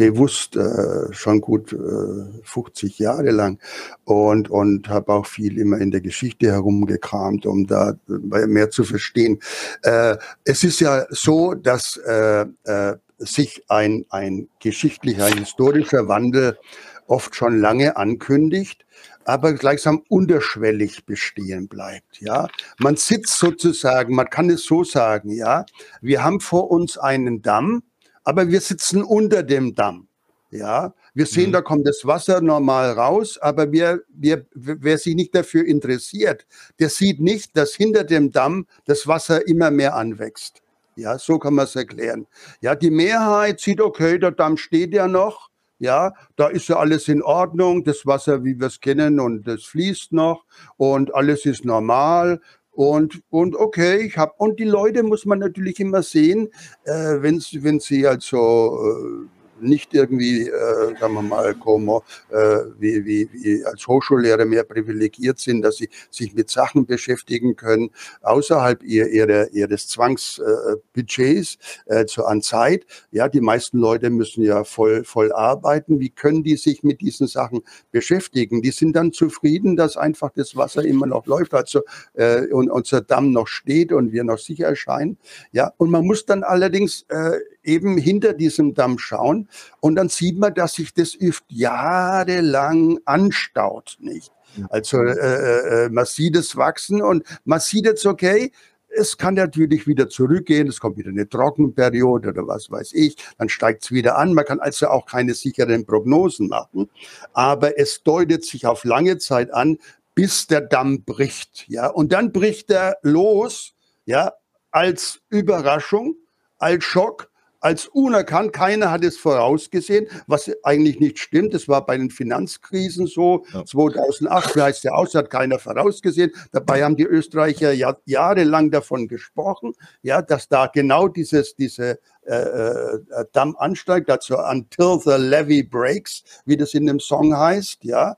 bewusst 0.00 0.56
äh, 0.56 1.12
schon 1.12 1.42
gut 1.42 1.74
äh, 1.74 2.40
50 2.44 2.98
Jahre 2.98 3.32
lang 3.32 3.58
und, 4.04 4.48
und 4.48 4.88
habe 4.88 5.12
auch 5.12 5.26
viel 5.26 5.58
immer 5.58 5.76
in 5.76 5.90
der 5.90 6.00
Geschichte 6.00 6.46
herumgekramt, 6.46 7.44
um 7.44 7.66
da 7.66 7.92
mehr 8.06 8.70
zu 8.70 8.84
verstehen. 8.84 9.40
Äh, 9.82 10.16
es 10.44 10.64
ist 10.64 10.80
ja 10.80 11.04
so, 11.10 11.52
dass 11.52 11.98
äh, 11.98 12.46
äh, 12.64 12.96
sich 13.20 13.64
ein, 13.68 14.06
ein 14.10 14.48
geschichtlicher, 14.60 15.26
historischer 15.26 16.08
Wandel 16.08 16.58
oft 17.06 17.34
schon 17.34 17.58
lange 17.58 17.96
ankündigt, 17.96 18.86
aber 19.24 19.52
gleichsam 19.52 20.02
unterschwellig 20.08 21.04
bestehen 21.04 21.68
bleibt. 21.68 22.20
Ja, 22.20 22.48
man 22.78 22.96
sitzt 22.96 23.38
sozusagen, 23.38 24.14
man 24.14 24.30
kann 24.30 24.48
es 24.50 24.64
so 24.64 24.84
sagen, 24.84 25.30
ja, 25.30 25.66
wir 26.00 26.24
haben 26.24 26.40
vor 26.40 26.70
uns 26.70 26.98
einen 26.98 27.42
Damm, 27.42 27.82
aber 28.24 28.48
wir 28.48 28.60
sitzen 28.60 29.02
unter 29.02 29.42
dem 29.42 29.74
Damm. 29.74 30.06
Ja, 30.52 30.94
wir 31.14 31.26
sehen, 31.26 31.50
mhm. 31.50 31.52
da 31.52 31.62
kommt 31.62 31.86
das 31.86 32.04
Wasser 32.04 32.40
normal 32.40 32.90
raus, 32.92 33.38
aber 33.38 33.70
wir, 33.70 34.02
wir, 34.08 34.46
wer 34.52 34.98
sich 34.98 35.14
nicht 35.14 35.32
dafür 35.32 35.64
interessiert, 35.64 36.44
der 36.80 36.88
sieht 36.88 37.20
nicht, 37.20 37.56
dass 37.56 37.74
hinter 37.74 38.02
dem 38.02 38.32
Damm 38.32 38.66
das 38.84 39.06
Wasser 39.06 39.46
immer 39.46 39.70
mehr 39.70 39.94
anwächst. 39.94 40.59
Ja, 41.00 41.18
so 41.18 41.38
kann 41.38 41.54
man 41.54 41.64
es 41.64 41.76
erklären. 41.76 42.26
Ja, 42.60 42.74
die 42.74 42.90
Mehrheit 42.90 43.58
sieht, 43.58 43.80
okay, 43.80 44.18
der 44.18 44.32
Damm 44.32 44.58
steht 44.58 44.92
ja 44.92 45.08
noch. 45.08 45.48
Ja, 45.78 46.12
da 46.36 46.48
ist 46.48 46.68
ja 46.68 46.76
alles 46.76 47.08
in 47.08 47.22
Ordnung, 47.22 47.84
das 47.84 48.04
Wasser, 48.04 48.44
wie 48.44 48.60
wir 48.60 48.66
es 48.66 48.80
kennen, 48.80 49.18
und 49.18 49.48
das 49.48 49.64
fließt 49.64 50.12
noch 50.12 50.44
und 50.76 51.14
alles 51.14 51.46
ist 51.46 51.64
normal. 51.64 52.42
Und, 52.70 53.22
und 53.30 53.56
okay, 53.56 54.02
ich 54.02 54.18
habe, 54.18 54.34
und 54.36 54.60
die 54.60 54.64
Leute 54.64 55.02
muss 55.02 55.24
man 55.24 55.38
natürlich 55.38 55.80
immer 55.80 56.02
sehen, 56.02 56.50
äh, 56.84 57.22
wenn, 57.22 57.42
wenn 57.62 57.80
sie 57.80 58.06
also 58.06 58.78
äh, 58.78 59.39
nicht 59.62 59.94
irgendwie, 59.94 60.48
äh, 60.48 60.98
sagen 60.98 61.14
wir 61.14 61.22
mal, 61.22 61.54
como, 61.54 62.02
äh, 62.30 62.58
wie, 62.78 63.04
wie, 63.04 63.28
wie 63.32 63.64
als 63.64 63.86
Hochschullehrer 63.86 64.44
mehr 64.44 64.64
privilegiert 64.64 65.38
sind, 65.38 65.62
dass 65.62 65.76
sie 65.76 65.88
sich 66.10 66.34
mit 66.34 66.50
Sachen 66.50 66.86
beschäftigen 66.86 67.56
können, 67.56 67.90
außerhalb 68.22 68.82
ihr, 68.82 69.08
ihrer, 69.08 69.50
ihres 69.52 69.88
Zwangsbudgets 69.88 71.58
äh, 71.86 72.06
zu, 72.06 72.24
an 72.24 72.42
Zeit. 72.42 72.86
Ja, 73.10 73.28
die 73.28 73.40
meisten 73.40 73.78
Leute 73.78 74.10
müssen 74.10 74.42
ja 74.42 74.64
voll, 74.64 75.04
voll 75.04 75.32
arbeiten. 75.32 76.00
Wie 76.00 76.10
können 76.10 76.42
die 76.42 76.56
sich 76.56 76.82
mit 76.82 77.00
diesen 77.00 77.26
Sachen 77.26 77.62
beschäftigen? 77.90 78.62
Die 78.62 78.70
sind 78.70 78.94
dann 78.94 79.12
zufrieden, 79.12 79.76
dass 79.76 79.96
einfach 79.96 80.30
das 80.34 80.56
Wasser 80.56 80.84
immer 80.84 81.06
noch 81.06 81.26
läuft, 81.26 81.54
also 81.54 81.82
äh, 82.14 82.46
und 82.48 82.70
unser 82.70 83.00
Damm 83.00 83.32
noch 83.32 83.46
steht 83.46 83.92
und 83.92 84.12
wir 84.12 84.24
noch 84.24 84.38
sicher 84.38 84.66
erscheinen. 84.66 85.18
Ja, 85.52 85.72
und 85.76 85.90
man 85.90 86.04
muss 86.04 86.26
dann 86.26 86.42
allerdings 86.42 87.04
äh, 87.08 87.38
eben 87.62 87.98
hinter 87.98 88.32
diesem 88.32 88.74
Damm 88.74 88.98
schauen. 88.98 89.48
Und 89.80 89.96
dann 89.96 90.08
sieht 90.08 90.38
man, 90.38 90.54
dass 90.54 90.74
sich 90.74 90.94
das 90.94 91.16
oft 91.20 91.44
jahrelang 91.48 92.98
anstaut, 93.04 93.96
nicht? 94.00 94.32
Also 94.68 94.98
äh, 94.98 95.12
äh, 95.12 95.84
äh, 95.84 95.88
man 95.90 96.04
sieht 96.06 96.36
es 96.36 96.56
wachsen 96.56 97.02
und 97.02 97.24
man 97.44 97.60
sieht 97.60 97.86
jetzt, 97.86 98.04
okay, 98.04 98.50
es 98.88 99.16
kann 99.16 99.34
natürlich 99.34 99.86
wieder 99.86 100.08
zurückgehen, 100.08 100.66
es 100.66 100.80
kommt 100.80 100.96
wieder 100.96 101.10
eine 101.10 101.28
Trockenperiode 101.28 102.30
oder 102.30 102.46
was 102.48 102.70
weiß 102.70 102.92
ich, 102.94 103.16
dann 103.38 103.48
steigt 103.48 103.84
es 103.84 103.92
wieder 103.92 104.18
an. 104.18 104.34
Man 104.34 104.44
kann 104.44 104.58
also 104.58 104.88
auch 104.88 105.06
keine 105.06 105.34
sicheren 105.34 105.86
Prognosen 105.86 106.48
machen, 106.48 106.90
aber 107.32 107.78
es 107.78 108.02
deutet 108.02 108.44
sich 108.44 108.66
auf 108.66 108.84
lange 108.84 109.18
Zeit 109.18 109.54
an, 109.54 109.78
bis 110.14 110.48
der 110.48 110.60
Damm 110.60 111.04
bricht, 111.04 111.66
ja, 111.68 111.86
und 111.86 112.12
dann 112.12 112.32
bricht 112.32 112.70
er 112.70 112.98
los, 113.02 113.74
ja, 114.06 114.32
als 114.72 115.20
Überraschung, 115.28 116.16
als 116.58 116.84
Schock 116.84 117.30
als 117.60 117.86
unerkannt. 117.86 118.52
Keiner 118.52 118.90
hat 118.90 119.04
es 119.04 119.16
vorausgesehen, 119.16 120.06
was 120.26 120.50
eigentlich 120.62 120.98
nicht 120.98 121.18
stimmt. 121.18 121.54
Das 121.54 121.68
war 121.68 121.84
bei 121.86 121.96
den 121.96 122.10
Finanzkrisen 122.10 123.06
so. 123.06 123.44
Ja. 123.52 123.64
2008, 123.64 124.56
wie 124.56 124.62
heißt 124.62 124.84
der 124.84 124.94
aus, 124.94 125.14
hat 125.14 125.30
keiner 125.30 125.58
vorausgesehen. 125.58 126.32
Dabei 126.52 126.82
haben 126.82 126.96
die 126.96 127.04
Österreicher 127.04 127.72
ja, 127.72 127.96
jahrelang 128.04 128.70
davon 128.70 129.08
gesprochen, 129.08 129.74
ja, 130.02 130.22
dass 130.22 130.48
da 130.48 130.66
genau 130.66 131.08
dieses, 131.08 131.54
diese 131.54 131.98
äh, 132.26 132.34
äh, 132.34 132.98
Damm 133.32 133.56
ansteigt, 133.56 134.10
also 134.10 134.38
until 134.38 134.98
the 135.04 135.16
levee 135.16 135.62
breaks, 135.62 136.22
wie 136.44 136.56
das 136.56 136.74
in 136.74 136.86
dem 136.86 137.00
Song 137.00 137.36
heißt, 137.36 137.84
ja. 137.84 138.16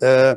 Äh, 0.00 0.36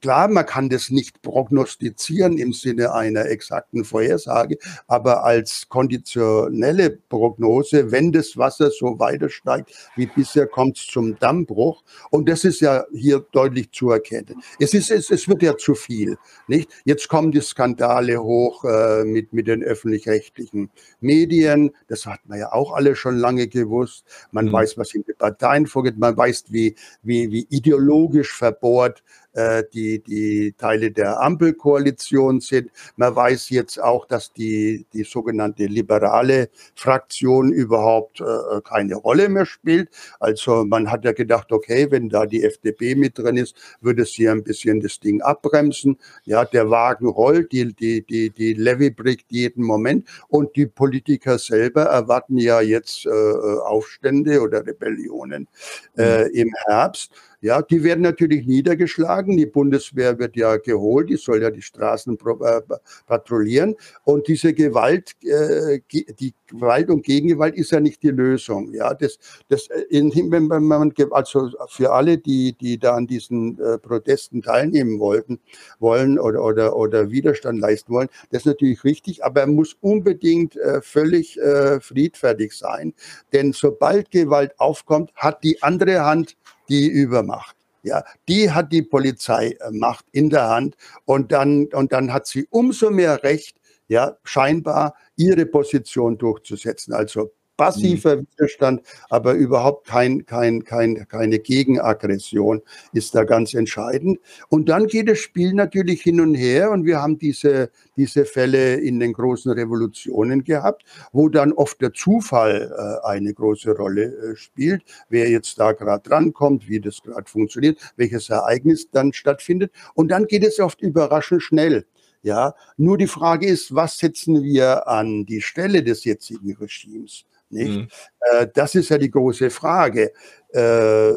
klar, 0.00 0.28
man 0.28 0.46
kann 0.46 0.68
das 0.68 0.90
nicht 0.90 1.22
prognostizieren 1.22 2.38
im 2.38 2.52
Sinne 2.52 2.92
einer 2.92 3.26
exakten 3.26 3.84
Vorhersage, 3.84 4.58
aber 4.86 5.24
als 5.24 5.68
konditionelle 5.68 6.90
Prognose, 6.90 7.90
wenn 7.90 8.12
das 8.12 8.36
Wasser 8.36 8.70
so 8.70 8.98
weiter 8.98 9.28
steigt 9.28 9.72
wie 9.96 10.06
bisher, 10.06 10.46
kommt 10.46 10.78
es 10.78 10.86
zum 10.86 11.18
Dammbruch. 11.18 11.82
Und 12.10 12.28
das 12.28 12.44
ist 12.44 12.60
ja 12.60 12.84
hier 12.92 13.24
deutlich 13.32 13.72
zu 13.72 13.90
erkennen. 13.90 14.40
Es, 14.58 14.72
ist, 14.74 14.90
es, 14.90 15.10
es 15.10 15.28
wird 15.28 15.42
ja 15.42 15.56
zu 15.56 15.74
viel. 15.74 16.16
Nicht? 16.46 16.70
Jetzt 16.84 17.08
kommen 17.08 17.32
die 17.32 17.40
Skandale 17.40 18.22
hoch 18.22 18.64
äh, 18.64 19.04
mit, 19.04 19.32
mit 19.32 19.48
den 19.48 19.62
öffentlich-rechtlichen 19.62 20.70
Medien. 21.00 21.72
Das 21.88 22.06
hat 22.06 22.20
man 22.26 22.38
ja 22.38 22.52
auch 22.52 22.72
alle 22.72 22.94
schon 22.94 23.18
lange 23.18 23.48
gewusst. 23.48 24.04
Man 24.30 24.46
mhm. 24.46 24.52
weiß, 24.52 24.78
was 24.78 24.94
in 24.94 25.02
den 25.02 25.16
Parteien 25.16 25.66
vorgeht. 25.66 25.98
Man 25.98 26.16
weiß, 26.16 26.44
wie, 26.48 26.76
wie, 27.02 27.30
wie 27.32 27.46
ideologisch 27.50 28.32
verbohrt 28.32 29.00
äh, 29.00 29.23
die, 29.72 29.98
die 30.00 30.54
Teile 30.56 30.90
der 30.90 31.20
Ampelkoalition 31.20 32.40
sind. 32.40 32.70
Man 32.96 33.16
weiß 33.16 33.50
jetzt 33.50 33.82
auch, 33.82 34.06
dass 34.06 34.32
die, 34.32 34.86
die 34.92 35.04
sogenannte 35.04 35.66
liberale 35.66 36.50
Fraktion 36.74 37.52
überhaupt 37.52 38.20
äh, 38.20 38.60
keine 38.62 38.96
Rolle 38.96 39.28
mehr 39.28 39.46
spielt. 39.46 39.88
Also 40.20 40.64
man 40.64 40.90
hat 40.90 41.04
ja 41.04 41.12
gedacht, 41.12 41.52
okay, 41.52 41.90
wenn 41.90 42.08
da 42.08 42.26
die 42.26 42.44
FDP 42.44 42.94
mit 42.94 43.18
drin 43.18 43.36
ist, 43.36 43.56
würde 43.80 44.04
sie 44.04 44.28
ein 44.28 44.44
bisschen 44.44 44.80
das 44.80 45.00
Ding 45.00 45.22
abbremsen. 45.22 45.98
Ja, 46.24 46.44
der 46.44 46.70
Wagen 46.70 47.08
rollt, 47.08 47.52
die, 47.52 47.74
die, 47.74 48.02
die, 48.02 48.30
die 48.30 48.54
Levy 48.54 48.90
bricht 48.90 49.30
jeden 49.30 49.64
Moment 49.64 50.06
und 50.28 50.56
die 50.56 50.66
Politiker 50.66 51.38
selber 51.38 51.82
erwarten 51.84 52.38
ja 52.38 52.60
jetzt 52.60 53.06
äh, 53.06 53.10
Aufstände 53.10 54.40
oder 54.40 54.66
Rebellionen 54.66 55.48
äh, 55.96 56.28
im 56.32 56.52
Herbst. 56.66 57.12
Ja, 57.44 57.60
die 57.60 57.84
werden 57.84 58.00
natürlich 58.00 58.46
niedergeschlagen. 58.46 59.36
Die 59.36 59.44
Bundeswehr 59.44 60.18
wird 60.18 60.34
ja 60.34 60.56
geholt, 60.56 61.10
die 61.10 61.18
soll 61.18 61.42
ja 61.42 61.50
die 61.50 61.60
Straßen 61.60 62.16
äh, 62.16 62.60
patrouillieren. 63.06 63.74
Und 64.04 64.28
diese 64.28 64.54
Gewalt, 64.54 65.12
äh, 65.22 65.80
die 65.92 66.32
Gewalt 66.46 66.88
und 66.88 67.04
Gegengewalt 67.04 67.54
ist 67.54 67.72
ja 67.72 67.80
nicht 67.80 68.02
die 68.02 68.12
Lösung. 68.12 68.72
Ja, 68.72 68.94
das, 68.94 69.18
das, 69.50 69.68
äh, 69.68 69.84
wenn 69.90 70.46
man, 70.46 70.94
also 71.10 71.50
für 71.68 71.92
alle, 71.92 72.16
die, 72.16 72.56
die 72.58 72.78
da 72.78 72.94
an 72.94 73.06
diesen 73.06 73.58
Protesten 73.82 74.40
teilnehmen 74.40 74.98
wollten, 74.98 75.38
wollen 75.80 76.18
oder, 76.18 76.42
oder, 76.42 76.74
oder 76.74 77.10
Widerstand 77.10 77.60
leisten 77.60 77.92
wollen, 77.92 78.08
das 78.30 78.40
ist 78.40 78.46
natürlich 78.46 78.84
richtig, 78.84 79.22
aber 79.22 79.42
er 79.42 79.48
muss 79.48 79.76
unbedingt 79.82 80.58
völlig 80.80 81.38
friedfertig 81.80 82.52
sein. 82.52 82.94
Denn 83.34 83.52
sobald 83.52 84.10
Gewalt 84.10 84.58
aufkommt, 84.58 85.12
hat 85.14 85.44
die 85.44 85.62
andere 85.62 86.06
Hand 86.06 86.36
die 86.68 86.88
Übermacht. 86.88 87.56
Ja, 87.82 88.02
die 88.28 88.50
hat 88.50 88.72
die 88.72 88.82
Polizeimacht 88.82 90.06
in 90.12 90.30
der 90.30 90.48
Hand 90.48 90.76
und 91.04 91.32
dann, 91.32 91.66
und 91.66 91.92
dann 91.92 92.12
hat 92.12 92.26
sie 92.26 92.46
umso 92.48 92.90
mehr 92.90 93.22
Recht, 93.22 93.58
ja, 93.88 94.16
scheinbar 94.24 94.94
ihre 95.16 95.44
Position 95.44 96.16
durchzusetzen. 96.16 96.94
Also 96.94 97.32
passiver 97.56 98.16
mhm. 98.16 98.26
Widerstand, 98.32 98.82
aber 99.10 99.34
überhaupt 99.34 99.86
kein, 99.86 100.26
kein, 100.26 100.64
kein, 100.64 101.06
keine 101.08 101.38
Gegenaggression 101.38 102.62
ist 102.92 103.14
da 103.14 103.24
ganz 103.24 103.54
entscheidend. 103.54 104.18
Und 104.48 104.68
dann 104.68 104.86
geht 104.86 105.08
das 105.08 105.18
Spiel 105.18 105.54
natürlich 105.54 106.02
hin 106.02 106.20
und 106.20 106.34
her 106.34 106.70
und 106.70 106.84
wir 106.84 107.00
haben 107.00 107.18
diese, 107.18 107.70
diese 107.96 108.24
Fälle 108.24 108.74
in 108.74 109.00
den 109.00 109.12
großen 109.12 109.52
Revolutionen 109.52 110.44
gehabt, 110.44 110.84
wo 111.12 111.28
dann 111.28 111.52
oft 111.52 111.80
der 111.80 111.92
Zufall 111.92 112.72
äh, 112.76 113.06
eine 113.06 113.32
große 113.32 113.76
Rolle 113.76 114.04
äh, 114.04 114.36
spielt, 114.36 114.82
wer 115.08 115.28
jetzt 115.30 115.58
da 115.58 115.72
gerade 115.72 116.08
drankommt, 116.08 116.68
wie 116.68 116.80
das 116.80 117.02
gerade 117.02 117.30
funktioniert, 117.30 117.78
welches 117.96 118.30
Ereignis 118.30 118.90
dann 118.90 119.12
stattfindet. 119.12 119.72
Und 119.94 120.08
dann 120.08 120.26
geht 120.26 120.44
es 120.44 120.58
oft 120.60 120.80
überraschend 120.80 121.42
schnell. 121.42 121.86
Ja, 122.22 122.54
nur 122.78 122.96
die 122.96 123.06
Frage 123.06 123.46
ist, 123.46 123.74
was 123.74 123.98
setzen 123.98 124.42
wir 124.42 124.88
an 124.88 125.26
die 125.26 125.42
Stelle 125.42 125.82
des 125.82 126.04
jetzigen 126.04 126.56
Regimes? 126.56 127.26
Nicht? 127.54 127.78
Mhm. 127.78 127.88
Äh, 128.20 128.48
das 128.52 128.74
ist 128.74 128.90
ja 128.90 128.98
die 128.98 129.10
große 129.10 129.48
Frage. 129.50 130.12
Äh, 130.50 131.12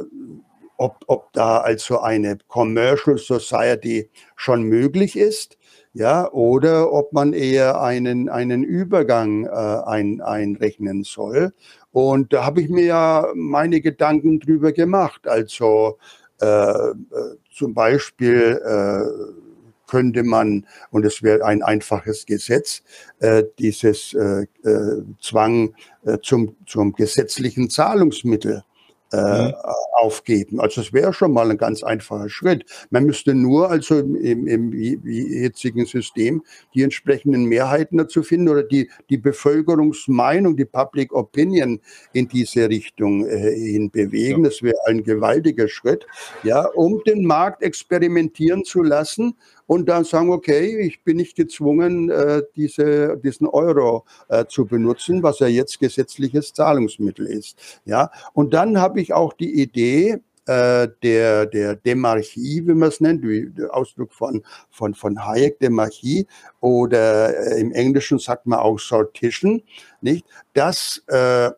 ob, 0.78 1.04
ob 1.08 1.34
da 1.34 1.58
also 1.58 2.00
eine 2.00 2.38
Commercial 2.48 3.18
Society 3.18 4.10
schon 4.36 4.64
möglich 4.64 5.18
ist, 5.18 5.58
ja, 5.94 6.32
oder 6.32 6.94
ob 6.94 7.12
man 7.12 7.34
eher 7.34 7.82
einen, 7.82 8.30
einen 8.30 8.64
Übergang 8.64 9.46
äh, 9.46 9.50
ein, 9.50 10.22
einrechnen 10.22 11.04
soll. 11.04 11.54
Und 11.92 12.32
da 12.34 12.46
habe 12.46 12.62
ich 12.62 12.70
mir 12.70 12.86
ja 12.86 13.28
meine 13.34 13.82
Gedanken 13.82 14.40
drüber 14.40 14.72
gemacht. 14.72 15.28
Also 15.28 15.98
äh, 16.40 16.46
äh 16.46 16.94
zum 17.52 17.74
Beispiel 17.74 18.62
äh, 18.64 19.47
könnte 19.88 20.24
man, 20.24 20.66
und 20.92 21.06
es 21.06 21.24
wäre 21.24 21.44
ein 21.46 21.64
einfaches 21.64 22.26
Gesetz, 22.26 22.84
äh, 23.20 23.44
dieses 23.58 24.14
äh, 24.14 24.46
äh, 24.64 25.04
Zwang 25.22 25.74
äh, 26.06 26.18
zum, 26.22 26.56
zum 26.66 26.94
gesetzlichen 26.94 27.70
Zahlungsmittel 27.70 28.64
äh, 29.12 29.48
mhm. 29.48 29.54
aufgeben. 29.94 30.60
Also 30.60 30.82
es 30.82 30.92
wäre 30.92 31.14
schon 31.14 31.32
mal 31.32 31.50
ein 31.50 31.58
ganz 31.58 31.82
einfacher 31.82 32.30
Schritt. 32.30 32.66
Man 32.90 33.06
müsste 33.06 33.34
nur 33.34 33.70
also 33.70 34.00
im, 34.00 34.16
im, 34.16 34.74
im 34.74 35.02
jetzigen 35.06 35.86
System 35.86 36.44
die 36.74 36.84
entsprechenden 36.84 37.46
Mehrheiten 37.46 37.98
dazu 37.98 38.22
finden 38.22 38.50
oder 38.50 38.64
die, 38.64 38.90
die 39.10 39.18
Bevölkerungsmeinung, 39.18 40.58
die 40.58 40.66
Public 40.66 41.14
Opinion 41.14 41.80
in 42.14 42.28
diese 42.28 42.70
Richtung 42.70 43.26
äh, 43.26 43.56
hin 43.56 43.92
bewegen. 43.92 44.44
Ja. 44.44 44.50
Das 44.50 44.62
wäre 44.62 44.78
ein 44.88 45.04
gewaltiger 45.04 45.70
Schritt, 45.70 46.06
ja, 46.44 46.66
um 46.66 47.02
den 47.06 47.26
Markt 47.26 47.64
experimentieren 47.64 48.66
zu 48.66 48.84
lassen 48.84 49.36
und 49.68 49.88
dann 49.88 50.04
sagen, 50.04 50.32
okay, 50.32 50.80
ich 50.80 51.04
bin 51.04 51.18
nicht 51.18 51.36
gezwungen, 51.36 52.10
äh, 52.10 52.42
diese, 52.56 53.18
diesen 53.18 53.48
Euro 53.48 54.06
äh, 54.30 54.46
zu 54.46 54.66
benutzen, 54.66 55.22
was 55.22 55.40
ja 55.40 55.48
jetzt 55.48 55.80
gesetzliches 55.80 56.54
Zahlungsmittel 56.54 57.28
ist. 57.28 57.82
Ja, 57.86 58.10
und 58.34 58.54
dann 58.54 58.80
habe 58.80 59.02
ich 59.02 59.14
auch 59.14 59.34
die 59.34 59.62
Idee, 59.62 60.22
äh, 60.48 60.88
der, 61.04 61.46
der 61.46 61.76
Demarchie, 61.76 62.66
wie 62.66 62.74
man 62.74 62.88
es 62.88 63.02
nennt, 63.02 63.24
der 63.26 63.76
Ausdruck 63.76 64.14
von, 64.14 64.44
von, 64.72 64.94
von 64.94 65.26
Hayek, 65.26 65.60
Demarchie, 65.60 66.26
oder 66.62 67.58
im 67.58 67.74
Englischen 67.74 68.18
sagt 68.18 68.46
man 68.46 68.60
auch 68.60 68.80
Sortition, 68.80 69.62
nicht, 70.00 70.26
dass 70.54 71.04
äh, 71.08 71.52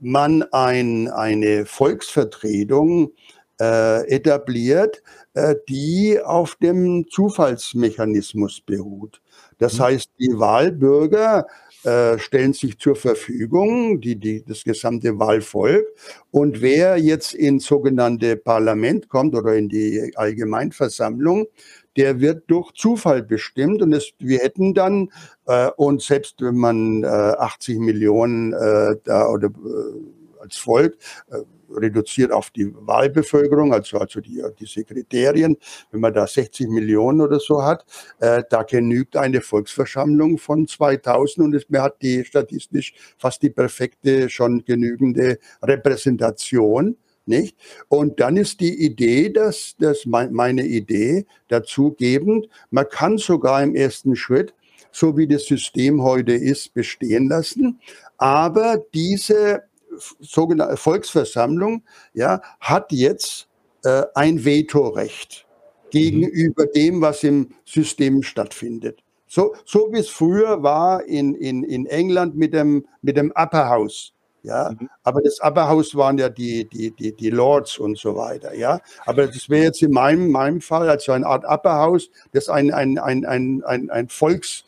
man 0.00 0.42
ein, 0.52 1.08
eine 1.08 1.64
Volksvertretung 1.64 3.12
äh, 3.60 4.08
etabliert, 4.08 5.02
äh, 5.34 5.54
die 5.68 6.20
auf 6.22 6.56
dem 6.56 7.06
Zufallsmechanismus 7.10 8.60
beruht. 8.60 9.20
Das 9.58 9.78
mhm. 9.78 9.82
heißt, 9.82 10.10
die 10.18 10.38
Wahlbürger 10.38 11.46
äh, 11.84 12.18
stellen 12.18 12.52
sich 12.52 12.78
zur 12.78 12.96
Verfügung, 12.96 14.00
die, 14.00 14.16
die, 14.16 14.44
das 14.44 14.64
gesamte 14.64 15.18
Wahlvolk. 15.18 15.86
Und 16.30 16.60
wer 16.60 16.96
jetzt 16.96 17.32
ins 17.32 17.66
sogenannte 17.66 18.36
Parlament 18.36 19.08
kommt 19.08 19.34
oder 19.34 19.54
in 19.54 19.68
die 19.68 20.12
Allgemeinversammlung, 20.16 21.46
der 21.96 22.20
wird 22.20 22.44
durch 22.48 22.72
Zufall 22.72 23.22
bestimmt. 23.22 23.82
Und 23.82 23.92
es, 23.92 24.10
wir 24.18 24.40
hätten 24.40 24.74
dann, 24.74 25.10
äh, 25.46 25.70
und 25.76 26.02
selbst 26.02 26.40
wenn 26.40 26.56
man 26.56 27.04
äh, 27.04 27.06
80 27.06 27.78
Millionen 27.78 28.52
äh, 28.52 28.96
da 29.04 29.28
oder 29.28 29.48
äh, 29.48 30.40
als 30.42 30.56
Volk, 30.56 30.96
äh, 31.30 31.38
reduziert 31.70 32.32
auf 32.32 32.50
die 32.50 32.72
Wahlbevölkerung, 32.74 33.72
also, 33.72 33.98
also 33.98 34.20
die, 34.20 34.42
diese 34.58 34.84
Kriterien, 34.84 35.56
wenn 35.90 36.00
man 36.00 36.14
da 36.14 36.26
60 36.26 36.68
Millionen 36.68 37.20
oder 37.20 37.40
so 37.40 37.62
hat, 37.62 37.84
äh, 38.20 38.42
da 38.48 38.62
genügt 38.62 39.16
eine 39.16 39.40
Volksversammlung 39.40 40.38
von 40.38 40.66
2000 40.66 41.46
und 41.46 41.54
es, 41.54 41.68
man 41.68 41.82
hat 41.82 42.02
die 42.02 42.24
statistisch 42.24 42.94
fast 43.18 43.42
die 43.42 43.50
perfekte, 43.50 44.28
schon 44.28 44.64
genügende 44.64 45.38
Repräsentation. 45.62 46.96
Nicht? 47.28 47.56
Und 47.88 48.20
dann 48.20 48.36
ist 48.36 48.60
die 48.60 48.84
Idee, 48.84 49.30
dass, 49.30 49.74
dass 49.80 50.06
meine 50.06 50.64
Idee 50.64 51.26
dazugebend, 51.48 52.48
man 52.70 52.88
kann 52.88 53.18
sogar 53.18 53.64
im 53.64 53.74
ersten 53.74 54.14
Schritt, 54.14 54.54
so 54.92 55.16
wie 55.16 55.26
das 55.26 55.44
System 55.44 56.04
heute 56.04 56.32
ist, 56.32 56.72
bestehen 56.72 57.28
lassen, 57.28 57.80
aber 58.16 58.78
diese 58.94 59.64
sogenannte 60.20 60.76
Volksversammlung 60.76 61.82
ja, 62.14 62.40
hat 62.60 62.92
jetzt 62.92 63.48
äh, 63.84 64.02
ein 64.14 64.44
Vetorecht 64.44 65.46
gegenüber 65.90 66.64
mhm. 66.64 66.72
dem, 66.74 67.00
was 67.00 67.22
im 67.22 67.54
System 67.64 68.22
stattfindet. 68.22 69.02
So, 69.28 69.54
so 69.64 69.88
wie 69.92 69.98
es 69.98 70.08
früher 70.08 70.62
war 70.62 71.04
in, 71.04 71.34
in, 71.34 71.64
in 71.64 71.86
England 71.86 72.36
mit 72.36 72.54
dem, 72.54 72.86
mit 73.02 73.16
dem 73.16 73.32
Upper 73.34 73.68
House. 73.68 74.12
Ja, 74.42 74.70
mhm. 74.70 74.88
aber 75.02 75.22
das 75.22 75.40
Upper 75.40 75.66
House 75.68 75.96
waren 75.96 76.18
ja 76.18 76.28
die, 76.28 76.68
die, 76.68 76.92
die, 76.92 77.16
die 77.16 77.30
Lords 77.30 77.78
und 77.78 77.98
so 77.98 78.14
weiter. 78.14 78.54
Ja, 78.54 78.80
aber 79.04 79.26
das 79.26 79.50
wäre 79.50 79.64
jetzt 79.64 79.82
in 79.82 79.90
meinem, 79.90 80.30
meinem 80.30 80.60
Fall, 80.60 80.88
also 80.88 81.10
eine 81.10 81.26
Art 81.26 81.44
Upper 81.44 81.78
House, 81.80 82.10
das 82.32 82.48
ein, 82.48 82.72
ein, 82.72 82.96
ein, 82.98 83.24
ein, 83.24 83.64
ein, 83.64 83.90
ein 83.90 84.08
Volks, 84.08 84.64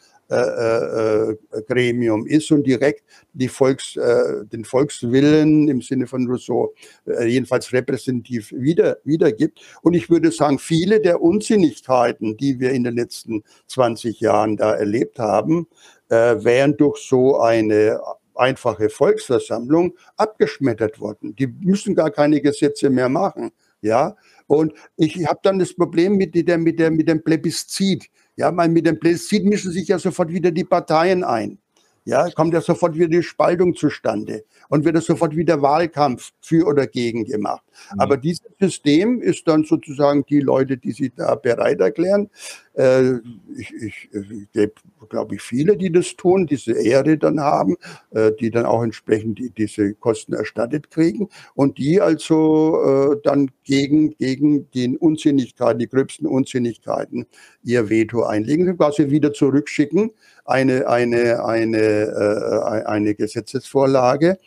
Gremium 1.66 2.26
ist 2.26 2.50
und 2.50 2.66
direkt 2.66 3.04
die 3.32 3.48
Volks, 3.48 3.96
äh, 3.96 4.44
den 4.44 4.64
Volkswillen 4.64 5.68
im 5.68 5.80
Sinne 5.80 6.06
von 6.06 6.26
Rousseau 6.26 6.74
äh, 7.06 7.26
jedenfalls 7.26 7.72
repräsentativ 7.72 8.52
wieder, 8.52 8.98
wiedergibt. 9.04 9.60
Und 9.82 9.94
ich 9.94 10.10
würde 10.10 10.30
sagen, 10.30 10.58
viele 10.58 11.00
der 11.00 11.22
Unsinnigkeiten, 11.22 12.36
die 12.36 12.60
wir 12.60 12.72
in 12.72 12.84
den 12.84 12.94
letzten 12.94 13.42
20 13.68 14.20
Jahren 14.20 14.56
da 14.56 14.74
erlebt 14.74 15.18
haben, 15.18 15.66
äh, 16.08 16.44
wären 16.44 16.76
durch 16.76 16.98
so 16.98 17.38
eine 17.38 18.00
einfache 18.34 18.88
Volksversammlung 18.88 19.94
abgeschmettert 20.16 21.00
worden. 21.00 21.34
Die 21.36 21.46
müssen 21.46 21.94
gar 21.94 22.10
keine 22.10 22.40
Gesetze 22.40 22.90
mehr 22.90 23.08
machen. 23.08 23.50
Ja, 23.80 24.16
und 24.48 24.72
ich 24.96 25.24
habe 25.26 25.38
dann 25.42 25.60
das 25.60 25.72
Problem 25.74 26.16
mit, 26.16 26.34
der, 26.34 26.58
mit, 26.58 26.80
der, 26.80 26.90
mit 26.90 27.08
dem 27.08 27.22
Plebiszit. 27.22 28.08
Ja, 28.38 28.56
weil 28.56 28.68
mit 28.68 28.86
dem 28.86 29.00
Plebiscit 29.00 29.44
mischen 29.44 29.72
sich 29.72 29.88
ja 29.88 29.98
sofort 29.98 30.32
wieder 30.32 30.52
die 30.52 30.62
Parteien 30.62 31.24
ein. 31.24 31.58
Ja, 32.04 32.30
kommt 32.30 32.54
ja 32.54 32.60
sofort 32.60 32.94
wieder 32.94 33.08
die 33.08 33.22
Spaltung 33.22 33.74
zustande 33.74 34.44
und 34.68 34.84
wird 34.84 35.02
sofort 35.02 35.36
wieder 35.36 35.60
Wahlkampf 35.60 36.30
für 36.40 36.66
oder 36.66 36.86
gegen 36.86 37.24
gemacht. 37.24 37.64
Mhm. 37.92 38.00
Aber 38.00 38.16
dieses 38.16 38.46
System 38.60 39.20
ist 39.20 39.46
dann 39.48 39.64
sozusagen 39.64 40.24
die 40.24 40.40
Leute, 40.40 40.78
die 40.78 40.92
sich 40.92 41.12
da 41.16 41.34
bereit 41.34 41.80
erklären. 41.80 42.30
Äh, 42.78 43.14
ich, 43.56 43.74
ich, 43.74 44.08
ich 44.12 44.52
gebe, 44.52 44.72
glaube 45.08 45.34
ich, 45.34 45.42
viele, 45.42 45.76
die 45.76 45.90
das 45.90 46.14
tun, 46.14 46.46
diese 46.46 46.72
Ehre 46.72 47.18
dann 47.18 47.40
haben, 47.40 47.76
äh, 48.12 48.30
die 48.38 48.52
dann 48.52 48.66
auch 48.66 48.84
entsprechend 48.84 49.40
die, 49.40 49.50
diese 49.50 49.94
Kosten 49.94 50.32
erstattet 50.32 50.90
kriegen 50.90 51.28
und 51.54 51.78
die 51.78 52.00
also 52.00 53.12
äh, 53.12 53.16
dann 53.24 53.50
gegen, 53.64 54.16
gegen 54.18 54.70
die 54.70 54.96
Unsinnigkeiten, 54.96 55.80
die 55.80 55.88
gröbsten 55.88 56.28
Unsinnigkeiten 56.28 57.26
ihr 57.64 57.90
Veto 57.90 58.22
einlegen, 58.22 58.76
quasi 58.76 59.10
wieder 59.10 59.32
zurückschicken 59.32 60.12
eine, 60.44 60.88
eine, 60.88 61.44
eine, 61.44 62.86
eine 62.86 63.14
Gesetzesvorlage. 63.14 64.38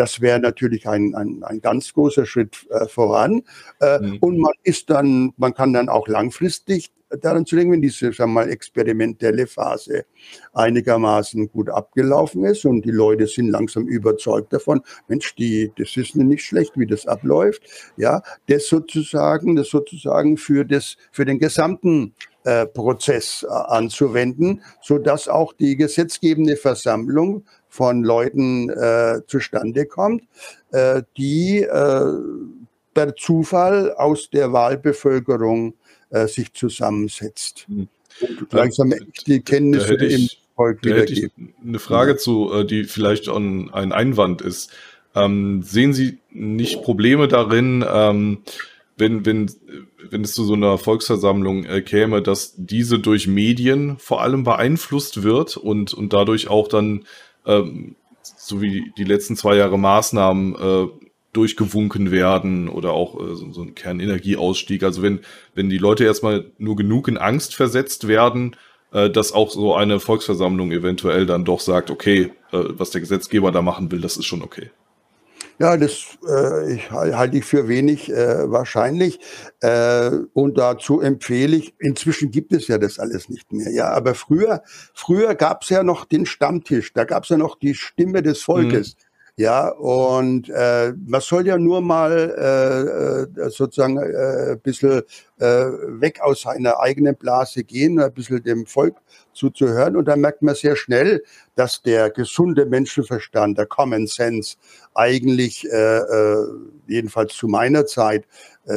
Das 0.00 0.22
wäre 0.22 0.40
natürlich 0.40 0.88
ein, 0.88 1.14
ein, 1.14 1.42
ein 1.42 1.60
ganz 1.60 1.92
großer 1.92 2.24
Schritt 2.24 2.66
äh, 2.70 2.88
voran. 2.88 3.42
Äh, 3.82 3.98
mhm. 3.98 4.16
Und 4.22 4.38
man 4.38 4.54
ist 4.62 4.88
dann, 4.88 5.34
man 5.36 5.52
kann 5.52 5.74
dann 5.74 5.90
auch 5.90 6.08
langfristig 6.08 6.90
daran 7.20 7.44
zu 7.44 7.54
denken, 7.54 7.72
wenn 7.72 7.82
diese 7.82 8.10
sagen 8.14 8.30
wir 8.32 8.44
mal, 8.44 8.48
experimentelle 8.50 9.46
Phase 9.46 10.06
einigermaßen 10.54 11.52
gut 11.52 11.68
abgelaufen 11.68 12.46
ist 12.46 12.64
und 12.64 12.82
die 12.86 12.90
Leute 12.90 13.26
sind 13.26 13.48
langsam 13.48 13.88
überzeugt 13.88 14.54
davon, 14.54 14.80
Mensch, 15.06 15.34
die, 15.34 15.70
das 15.76 15.94
ist 15.98 16.16
nicht 16.16 16.46
schlecht, 16.46 16.78
wie 16.78 16.86
das 16.86 17.06
abläuft, 17.06 17.62
ja, 17.98 18.22
das 18.48 18.68
sozusagen, 18.68 19.54
das 19.54 19.68
sozusagen 19.68 20.38
für 20.38 20.64
das, 20.64 20.96
für 21.12 21.26
den 21.26 21.38
gesamten 21.38 22.14
äh, 22.44 22.66
Prozess 22.66 23.44
äh, 23.48 23.52
anzuwenden, 23.52 24.62
so 24.82 24.98
dass 24.98 25.28
auch 25.28 25.52
die 25.52 25.76
gesetzgebende 25.76 26.56
Versammlung 26.56 27.44
von 27.68 28.02
Leuten 28.02 28.70
äh, 28.70 29.20
zustande 29.26 29.86
kommt, 29.86 30.24
äh, 30.72 31.02
die 31.16 31.62
äh, 31.62 32.04
per 32.94 33.14
Zufall 33.16 33.92
aus 33.94 34.30
der 34.30 34.52
Wahlbevölkerung 34.52 35.74
sich 36.26 36.52
zusammensetzt. 36.54 37.66
Mhm. 37.68 37.86
Und 38.20 38.52
langsam 38.52 38.92
die 39.28 39.40
Kenntnisse 39.42 39.94
im 39.94 40.28
Volk 40.56 40.84
wiedergeben. 40.84 41.54
Eine 41.64 41.78
Frage 41.78 42.16
zu, 42.16 42.64
die 42.64 42.82
vielleicht 42.82 43.28
ein 43.28 43.70
Einwand 43.72 44.42
ist. 44.42 44.72
Ähm, 45.14 45.62
sehen 45.62 45.92
Sie 45.92 46.18
nicht 46.30 46.82
Probleme 46.82 47.28
darin, 47.28 47.84
ähm, 47.88 48.38
wenn, 49.00 49.26
wenn, 49.26 49.50
wenn 50.08 50.22
es 50.22 50.34
zu 50.34 50.44
so 50.44 50.54
einer 50.54 50.78
Volksversammlung 50.78 51.64
äh, 51.64 51.82
käme, 51.82 52.22
dass 52.22 52.54
diese 52.56 52.98
durch 52.98 53.26
Medien 53.26 53.98
vor 53.98 54.22
allem 54.22 54.44
beeinflusst 54.44 55.22
wird 55.22 55.56
und, 55.56 55.92
und 55.94 56.12
dadurch 56.12 56.48
auch 56.48 56.68
dann, 56.68 57.04
ähm, 57.46 57.96
so 58.22 58.60
wie 58.60 58.92
die 58.96 59.04
letzten 59.04 59.36
zwei 59.36 59.56
Jahre 59.56 59.78
Maßnahmen, 59.78 60.54
äh, 60.54 60.86
durchgewunken 61.32 62.10
werden 62.10 62.68
oder 62.68 62.92
auch 62.92 63.20
äh, 63.20 63.34
so, 63.36 63.52
so 63.52 63.62
ein 63.62 63.74
Kernenergieausstieg. 63.74 64.82
Also 64.82 65.02
wenn, 65.02 65.20
wenn 65.54 65.70
die 65.70 65.78
Leute 65.78 66.04
erstmal 66.04 66.46
nur 66.58 66.76
genug 66.76 67.08
in 67.08 67.18
Angst 67.18 67.54
versetzt 67.54 68.08
werden, 68.08 68.56
äh, 68.92 69.10
dass 69.10 69.32
auch 69.32 69.50
so 69.50 69.74
eine 69.74 70.00
Volksversammlung 70.00 70.72
eventuell 70.72 71.26
dann 71.26 71.44
doch 71.44 71.60
sagt, 71.60 71.90
okay, 71.90 72.32
äh, 72.52 72.58
was 72.70 72.90
der 72.90 73.00
Gesetzgeber 73.00 73.52
da 73.52 73.62
machen 73.62 73.90
will, 73.92 74.00
das 74.00 74.16
ist 74.16 74.26
schon 74.26 74.42
okay. 74.42 74.70
Ja, 75.60 75.76
das 75.76 76.16
äh, 76.26 76.72
ich, 76.72 76.90
halte 76.90 77.36
ich 77.36 77.44
für 77.44 77.68
wenig 77.68 78.10
äh, 78.10 78.50
wahrscheinlich. 78.50 79.20
Äh, 79.60 80.10
und 80.32 80.56
dazu 80.56 81.02
empfehle 81.02 81.54
ich, 81.54 81.74
inzwischen 81.78 82.30
gibt 82.30 82.54
es 82.54 82.66
ja 82.66 82.78
das 82.78 82.98
alles 82.98 83.28
nicht 83.28 83.52
mehr. 83.52 83.70
Ja, 83.70 83.90
aber 83.90 84.14
früher, 84.14 84.62
früher 84.94 85.34
gab 85.34 85.62
es 85.62 85.68
ja 85.68 85.82
noch 85.82 86.06
den 86.06 86.24
Stammtisch, 86.24 86.94
da 86.94 87.04
gab 87.04 87.24
es 87.24 87.28
ja 87.28 87.36
noch 87.36 87.58
die 87.58 87.74
Stimme 87.74 88.22
des 88.22 88.40
Volkes. 88.40 88.96
Mhm. 88.96 89.09
Ja, 89.40 89.68
und 89.70 90.50
äh, 90.50 90.92
man 91.06 91.22
soll 91.22 91.46
ja 91.46 91.56
nur 91.56 91.80
mal 91.80 92.12
äh, 92.12 93.40
äh 93.40 93.48
sozusagen 93.48 93.96
äh, 93.96 94.52
ein 94.52 94.60
bisschen 94.60 95.00
äh, 95.38 95.64
weg 95.98 96.20
aus 96.20 96.42
seiner 96.42 96.78
eigenen 96.78 97.16
Blase 97.16 97.64
gehen, 97.64 97.98
ein 98.00 98.12
bisschen 98.12 98.42
dem 98.42 98.66
Volk 98.66 98.96
zuzuhören. 99.32 99.96
Und 99.96 100.08
dann 100.08 100.20
merkt 100.20 100.42
man 100.42 100.54
sehr 100.54 100.76
schnell, 100.76 101.22
dass 101.54 101.80
der 101.80 102.10
gesunde 102.10 102.66
Menschenverstand, 102.66 103.56
der 103.56 103.64
Common 103.64 104.06
Sense, 104.06 104.58
eigentlich, 104.92 105.66
äh, 105.72 105.98
äh, 106.00 106.46
jedenfalls 106.86 107.32
zu 107.32 107.48
meiner 107.48 107.86
Zeit, 107.86 108.26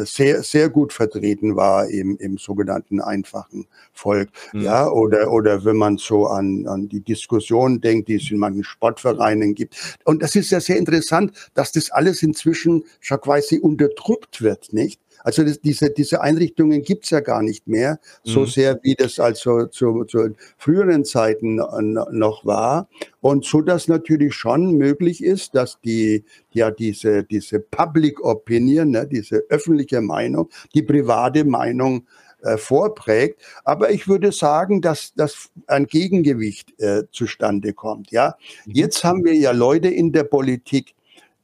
sehr, 0.06 0.44
sehr 0.44 0.70
gut 0.70 0.94
vertreten 0.94 1.56
war 1.56 1.88
im, 1.88 2.18
im 2.18 2.38
sogenannten 2.38 3.02
einfachen 3.02 3.68
Volk. 3.91 4.30
Mhm. 4.54 4.62
Ja, 4.62 4.89
oder, 4.89 5.32
oder 5.32 5.64
wenn 5.66 5.78
man 5.78 5.98
so 5.98 6.28
an, 6.28 6.68
an 6.68 6.89
die 6.89 7.02
Diskussion 7.02 7.82
denkt, 7.82 8.10
die 8.10 8.16
es 8.16 8.30
in 8.32 8.38
manchen 8.38 8.64
Sportvereinen 8.64 9.56
gibt. 9.56 9.76
Und 10.06 10.22
das 10.22 10.36
ist 10.36 10.52
ja 10.52 10.60
sehr 10.60 10.78
interessant, 10.78 11.32
dass 11.54 11.72
das 11.72 11.91
alles 11.91 12.24
inzwischen 12.24 12.84
schon 13.00 13.22
quasi 13.22 13.60
unterdrückt 13.60 14.41
wird, 14.41 14.74
nicht? 14.74 15.00
Also 15.24 15.44
das, 15.44 15.60
diese, 15.62 15.90
diese 15.90 16.22
Einrichtungen 16.22 16.84
gibt's 16.84 17.10
ja 17.10 17.22
gar 17.22 17.42
nicht 17.42 17.68
mehr, 17.68 18.00
so 18.24 18.42
mhm. 18.42 18.48
sehr 18.48 18.80
wie 18.84 18.96
das 18.96 19.20
also 19.20 19.66
zu, 19.68 20.04
zu 20.04 20.36
früheren 20.58 21.06
Zeiten 21.06 21.56
noch 21.56 22.46
war. 22.46 22.88
Und 23.22 23.46
so 23.46 23.62
dass 23.62 23.88
natürlich 23.88 24.34
schon 24.36 24.74
möglich 24.74 25.24
ist, 25.24 25.56
dass 25.56 25.80
die 25.82 26.26
ja 26.52 26.72
diese, 26.72 27.24
diese 27.24 27.60
Public 27.60 28.24
Opinion, 28.24 28.92
ne, 28.92 29.08
diese 29.08 29.44
öffentliche 29.50 30.02
Meinung, 30.02 30.50
die 30.76 30.84
private 30.84 31.46
Meinung 31.46 32.06
äh, 32.44 32.58
vorprägt. 32.58 33.42
Aber 33.64 33.92
ich 33.92 34.08
würde 34.10 34.34
sagen, 34.34 34.82
dass, 34.82 35.14
dass 35.16 35.50
ein 35.68 35.88
Gegengewicht 35.88 36.78
äh, 36.80 37.04
zustande 37.12 37.72
kommt. 37.74 38.12
Ja, 38.12 38.36
mhm. 38.66 38.74
jetzt 38.74 39.04
haben 39.06 39.24
wir 39.24 39.34
ja 39.34 39.52
Leute 39.52 39.88
in 39.88 40.12
der 40.12 40.26
Politik, 40.26 40.94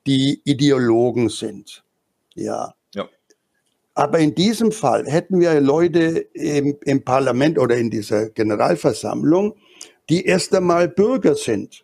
die 0.05 0.41
Ideologen 0.43 1.29
sind. 1.29 1.83
Ja, 2.35 2.73
aber 3.99 4.19
in 4.19 4.33
diesem 4.33 4.71
Fall 4.71 5.05
hätten 5.07 5.41
wir 5.41 5.59
Leute 5.59 6.19
im, 6.31 6.77
im 6.85 7.03
Parlament 7.03 7.59
oder 7.59 7.75
in 7.75 7.89
dieser 7.89 8.29
Generalversammlung, 8.29 9.55
die 10.07 10.25
erst 10.25 10.55
einmal 10.55 10.87
Bürger 10.87 11.35
sind. 11.35 11.83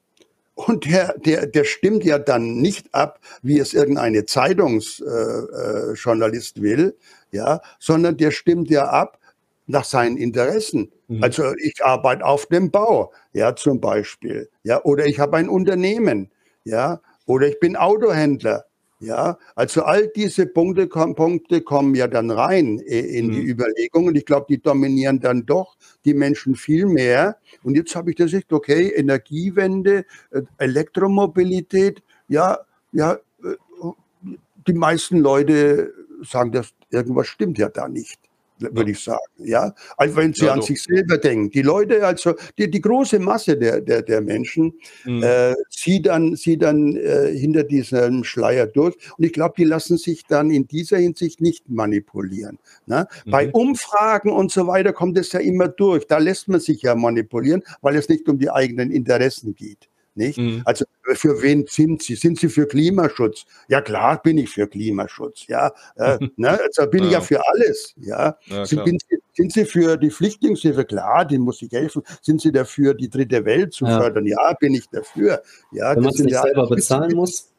Und 0.53 0.85
der, 0.85 1.13
der, 1.17 1.45
der 1.45 1.65
stimmt 1.65 2.05
ja 2.05 2.17
dann 2.17 2.61
nicht 2.61 2.87
ab, 2.93 3.19
wie 3.41 3.59
es 3.59 3.73
irgendeine 3.73 4.25
Zeitungsjournalist 4.25 6.55
äh, 6.55 6.59
äh, 6.59 6.63
will, 6.63 6.95
ja, 7.31 7.59
sondern 7.79 8.15
der 8.15 8.31
stimmt 8.31 8.69
ja 8.69 8.87
ab 8.87 9.19
nach 9.67 9.83
seinen 9.83 10.15
Interessen. 10.15 10.93
Mhm. 11.09 11.21
Also 11.21 11.53
ich 11.61 11.83
arbeite 11.83 12.23
auf 12.23 12.45
dem 12.45 12.71
Bau, 12.71 13.11
ja, 13.33 13.57
zum 13.57 13.81
Beispiel, 13.81 14.47
ja, 14.63 14.81
oder 14.85 15.05
ich 15.05 15.19
habe 15.19 15.35
ein 15.35 15.49
Unternehmen, 15.49 16.31
ja, 16.63 17.01
oder 17.25 17.49
ich 17.49 17.59
bin 17.59 17.75
Autohändler, 17.75 18.63
ja, 18.99 19.37
also 19.55 19.83
all 19.83 20.07
diese 20.07 20.45
Punkte, 20.45 20.87
Punkte 20.87 21.61
kommen 21.61 21.95
ja 21.95 22.07
dann 22.07 22.31
rein 22.31 22.79
äh, 22.79 22.99
in 22.99 23.31
die 23.31 23.41
mhm. 23.41 23.49
Überlegungen. 23.49 24.09
Und 24.09 24.15
ich 24.15 24.25
glaube, 24.25 24.45
die 24.49 24.61
dominieren 24.61 25.19
dann 25.19 25.45
doch 25.45 25.75
die 26.05 26.13
Menschen 26.13 26.55
viel 26.55 26.85
mehr. 26.85 27.37
Und 27.63 27.75
jetzt 27.75 27.95
habe 27.95 28.11
ich 28.11 28.15
das 28.15 28.31
gesagt, 28.31 28.53
okay, 28.53 28.89
Energiewende, 28.89 30.05
äh, 30.31 30.41
Elektromobilität, 30.57 32.01
ja, 32.27 32.59
ja, 32.93 33.13
äh, 33.43 33.55
die 34.67 34.73
meisten 34.73 35.19
Leute 35.19 35.93
sagen, 36.23 36.51
dass 36.51 36.73
irgendwas 36.89 37.27
stimmt 37.27 37.57
ja 37.57 37.69
da 37.69 37.87
nicht 37.87 38.24
würde 38.59 38.91
ich 38.91 38.99
sagen. 38.99 39.19
Ja, 39.37 39.73
also 39.97 40.15
wenn 40.15 40.33
Sie 40.33 40.45
ja, 40.45 40.53
an 40.53 40.59
doch. 40.59 40.67
sich 40.67 40.81
selber 40.81 41.17
denken, 41.17 41.49
die 41.51 41.61
Leute, 41.61 42.05
also 42.05 42.33
die, 42.57 42.69
die 42.69 42.81
große 42.81 43.19
Masse 43.19 43.57
der, 43.57 43.81
der, 43.81 44.01
der 44.01 44.21
Menschen, 44.21 44.73
mhm. 45.03 45.23
äh, 45.23 45.53
sie 45.69 46.01
dann, 46.01 46.35
sie 46.35 46.57
dann 46.57 46.95
äh, 46.95 47.35
hinter 47.35 47.63
diesem 47.63 48.23
Schleier 48.23 48.67
durch. 48.67 48.95
Und 49.17 49.25
ich 49.25 49.33
glaube, 49.33 49.55
die 49.57 49.65
lassen 49.65 49.97
sich 49.97 50.25
dann 50.25 50.51
in 50.51 50.67
dieser 50.67 50.97
Hinsicht 50.97 51.41
nicht 51.41 51.69
manipulieren. 51.69 52.59
Ne? 52.85 53.07
Mhm. 53.25 53.31
Bei 53.31 53.51
Umfragen 53.51 54.31
und 54.31 54.51
so 54.51 54.67
weiter 54.67 54.93
kommt 54.93 55.17
es 55.17 55.31
ja 55.31 55.39
immer 55.39 55.67
durch. 55.67 56.07
Da 56.07 56.17
lässt 56.17 56.47
man 56.47 56.59
sich 56.59 56.81
ja 56.81 56.95
manipulieren, 56.95 57.63
weil 57.81 57.95
es 57.95 58.09
nicht 58.09 58.27
um 58.29 58.39
die 58.39 58.49
eigenen 58.49 58.91
Interessen 58.91 59.55
geht. 59.55 59.89
Nicht? 60.15 60.37
Mhm. 60.37 60.61
Also 60.63 60.85
für 61.03 61.41
wen 61.41 61.65
sind 61.67 62.01
Sie? 62.01 62.15
Sind 62.15 62.39
Sie 62.39 62.47
für 62.47 62.67
Klimaschutz? 62.67 63.45
Ja 63.67 63.81
klar 63.81 64.21
bin 64.21 64.37
ich 64.37 64.49
für 64.49 64.65
Klimaschutz. 64.65 65.45
Ja, 65.47 65.73
äh, 65.97 66.17
ne? 66.37 66.57
also 66.61 66.89
bin 66.89 67.03
ja. 67.03 67.07
ich 67.07 67.13
ja 67.13 67.21
für 67.21 67.47
alles. 67.47 67.93
Ja, 67.97 68.37
ja 68.45 68.65
sind, 68.65 68.85
Sie, 68.87 69.17
sind, 69.33 69.51
Sie 69.51 69.65
für 69.65 69.97
die 69.97 70.09
Flüchtlingshilfe? 70.09 70.85
Klar, 70.85 71.25
die 71.25 71.37
muss 71.37 71.61
ich 71.61 71.71
helfen. 71.71 72.01
Sind 72.21 72.41
Sie 72.41 72.51
dafür, 72.51 72.93
die 72.93 73.09
dritte 73.09 73.43
Welt 73.43 73.73
zu 73.73 73.85
ja. 73.85 73.99
fördern? 73.99 74.25
Ja, 74.25 74.53
bin 74.53 74.73
ich 74.73 74.87
dafür. 74.89 75.41
Ja, 75.73 75.93
Wenn 75.93 76.03
man 76.03 76.13
es 76.13 76.19
nicht 76.19 76.35
selber 76.35 76.67
bezahlen 76.67 77.15
muss. 77.15 77.51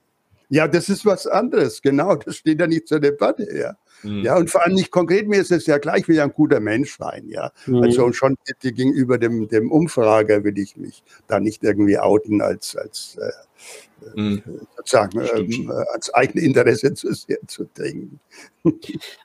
Ja, 0.48 0.66
das 0.66 0.88
ist 0.88 1.04
was 1.04 1.26
anderes. 1.26 1.82
Genau, 1.82 2.14
das 2.14 2.36
steht 2.36 2.61
ja 2.61 2.66
nicht 2.66 2.88
zur 2.88 3.00
Debatte. 3.00 3.46
Ja. 3.54 3.76
Mhm. 4.03 4.24
Ja, 4.24 4.36
und 4.36 4.51
vor 4.51 4.64
allem 4.64 4.74
nicht 4.74 4.90
konkret, 4.90 5.28
mir 5.28 5.40
ist 5.40 5.53
es 5.53 5.66
ja 5.66 5.78
gleich, 5.78 6.07
will 6.09 6.16
ja 6.16 6.24
ein 6.24 6.32
guter 6.32 6.61
Mensch 6.61 6.97
sein, 6.99 7.28
ja. 7.28 7.51
Mhm. 7.66 7.82
Also 7.82 8.05
und 8.05 8.14
schon 8.14 8.36
gegenüber 8.61 9.18
dem, 9.18 9.49
dem 9.49 9.70
Umfrager 9.70 10.44
will 10.44 10.59
ich 10.59 10.76
mich 10.76 11.03
da 11.26 11.40
nicht 11.40 11.62
irgendwie 11.64 11.99
outen 11.99 12.40
als, 12.40 12.76
als 12.76 13.18
äh, 13.20 14.20
mhm. 14.20 14.42
sozusagen 14.76 15.20
ähm, 15.34 15.72
als 15.94 16.12
Eigeninteresse 16.12 16.94
zu 16.94 17.12
sehr 17.12 17.38
zu 17.47 17.64
denken. 17.64 18.20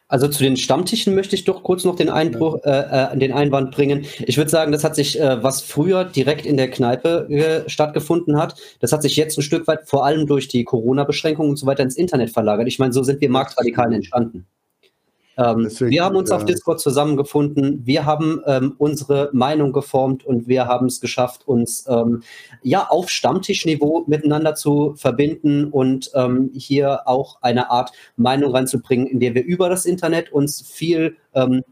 Also 0.07 0.27
zu 0.27 0.43
den 0.43 0.57
Stammtischen 0.57 1.15
möchte 1.15 1.35
ich 1.35 1.45
doch 1.45 1.63
kurz 1.63 1.83
noch 1.83 1.95
den 1.95 2.09
Einbruch, 2.09 2.59
äh, 2.63 3.13
äh, 3.13 3.17
den 3.17 3.31
Einwand 3.31 3.71
bringen. 3.71 4.05
Ich 4.19 4.37
würde 4.37 4.51
sagen, 4.51 4.71
das 4.71 4.83
hat 4.83 4.95
sich, 4.95 5.19
äh, 5.19 5.43
was 5.43 5.61
früher 5.61 6.05
direkt 6.05 6.45
in 6.45 6.57
der 6.57 6.69
Kneipe 6.69 7.27
äh, 7.29 7.69
stattgefunden 7.69 8.37
hat, 8.37 8.55
das 8.79 8.91
hat 8.91 9.01
sich 9.01 9.15
jetzt 9.15 9.37
ein 9.37 9.41
Stück 9.41 9.67
weit, 9.67 9.87
vor 9.87 10.05
allem 10.05 10.27
durch 10.27 10.47
die 10.47 10.63
Corona-Beschränkungen 10.63 11.51
und 11.51 11.57
so 11.57 11.65
weiter, 11.65 11.83
ins 11.83 11.95
Internet 11.95 12.31
verlagert. 12.31 12.67
Ich 12.67 12.79
meine, 12.79 12.93
so 12.93 13.03
sind 13.03 13.21
wir 13.21 13.29
Marktradikalen 13.29 13.93
entstanden. 13.93 14.47
Ähm, 15.41 15.63
Deswegen, 15.63 15.91
wir 15.91 16.03
haben 16.03 16.15
uns 16.15 16.29
ja. 16.29 16.35
auf 16.35 16.45
Discord 16.45 16.79
zusammengefunden, 16.79 17.81
wir 17.85 18.05
haben 18.05 18.41
ähm, 18.45 18.75
unsere 18.77 19.29
Meinung 19.33 19.71
geformt 19.71 20.25
und 20.25 20.47
wir 20.47 20.67
haben 20.67 20.87
es 20.87 21.01
geschafft, 21.01 21.47
uns 21.47 21.85
ähm, 21.87 22.21
ja 22.61 22.87
auf 22.89 23.09
Stammtischniveau 23.09 24.03
miteinander 24.07 24.55
zu 24.55 24.93
verbinden 24.97 25.65
und 25.65 26.11
ähm, 26.13 26.51
hier 26.53 27.07
auch 27.07 27.41
eine 27.41 27.71
Art 27.71 27.91
Meinung 28.17 28.51
reinzubringen, 28.51 29.07
in 29.07 29.19
der 29.19 29.33
wir 29.33 29.43
über 29.43 29.69
das 29.69 29.85
Internet 29.85 30.31
uns 30.31 30.61
viel 30.61 31.15
ähm, 31.33 31.63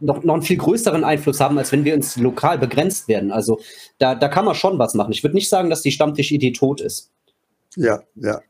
noch, 0.00 0.22
noch 0.24 0.34
einen 0.34 0.42
viel 0.42 0.58
größeren 0.58 1.04
Einfluss 1.04 1.40
haben, 1.40 1.58
als 1.58 1.72
wenn 1.72 1.84
wir 1.84 1.94
uns 1.94 2.16
lokal 2.16 2.58
begrenzt 2.58 3.08
werden. 3.08 3.32
Also 3.32 3.60
da, 3.98 4.14
da 4.14 4.28
kann 4.28 4.44
man 4.44 4.54
schon 4.54 4.78
was 4.78 4.94
machen. 4.94 5.12
Ich 5.12 5.22
würde 5.22 5.36
nicht 5.36 5.48
sagen, 5.48 5.70
dass 5.70 5.82
die 5.82 5.90
Stammtischidee 5.90 6.52
tot 6.52 6.80
ist. 6.80 7.10
Ja, 7.76 8.02
ja. 8.14 8.40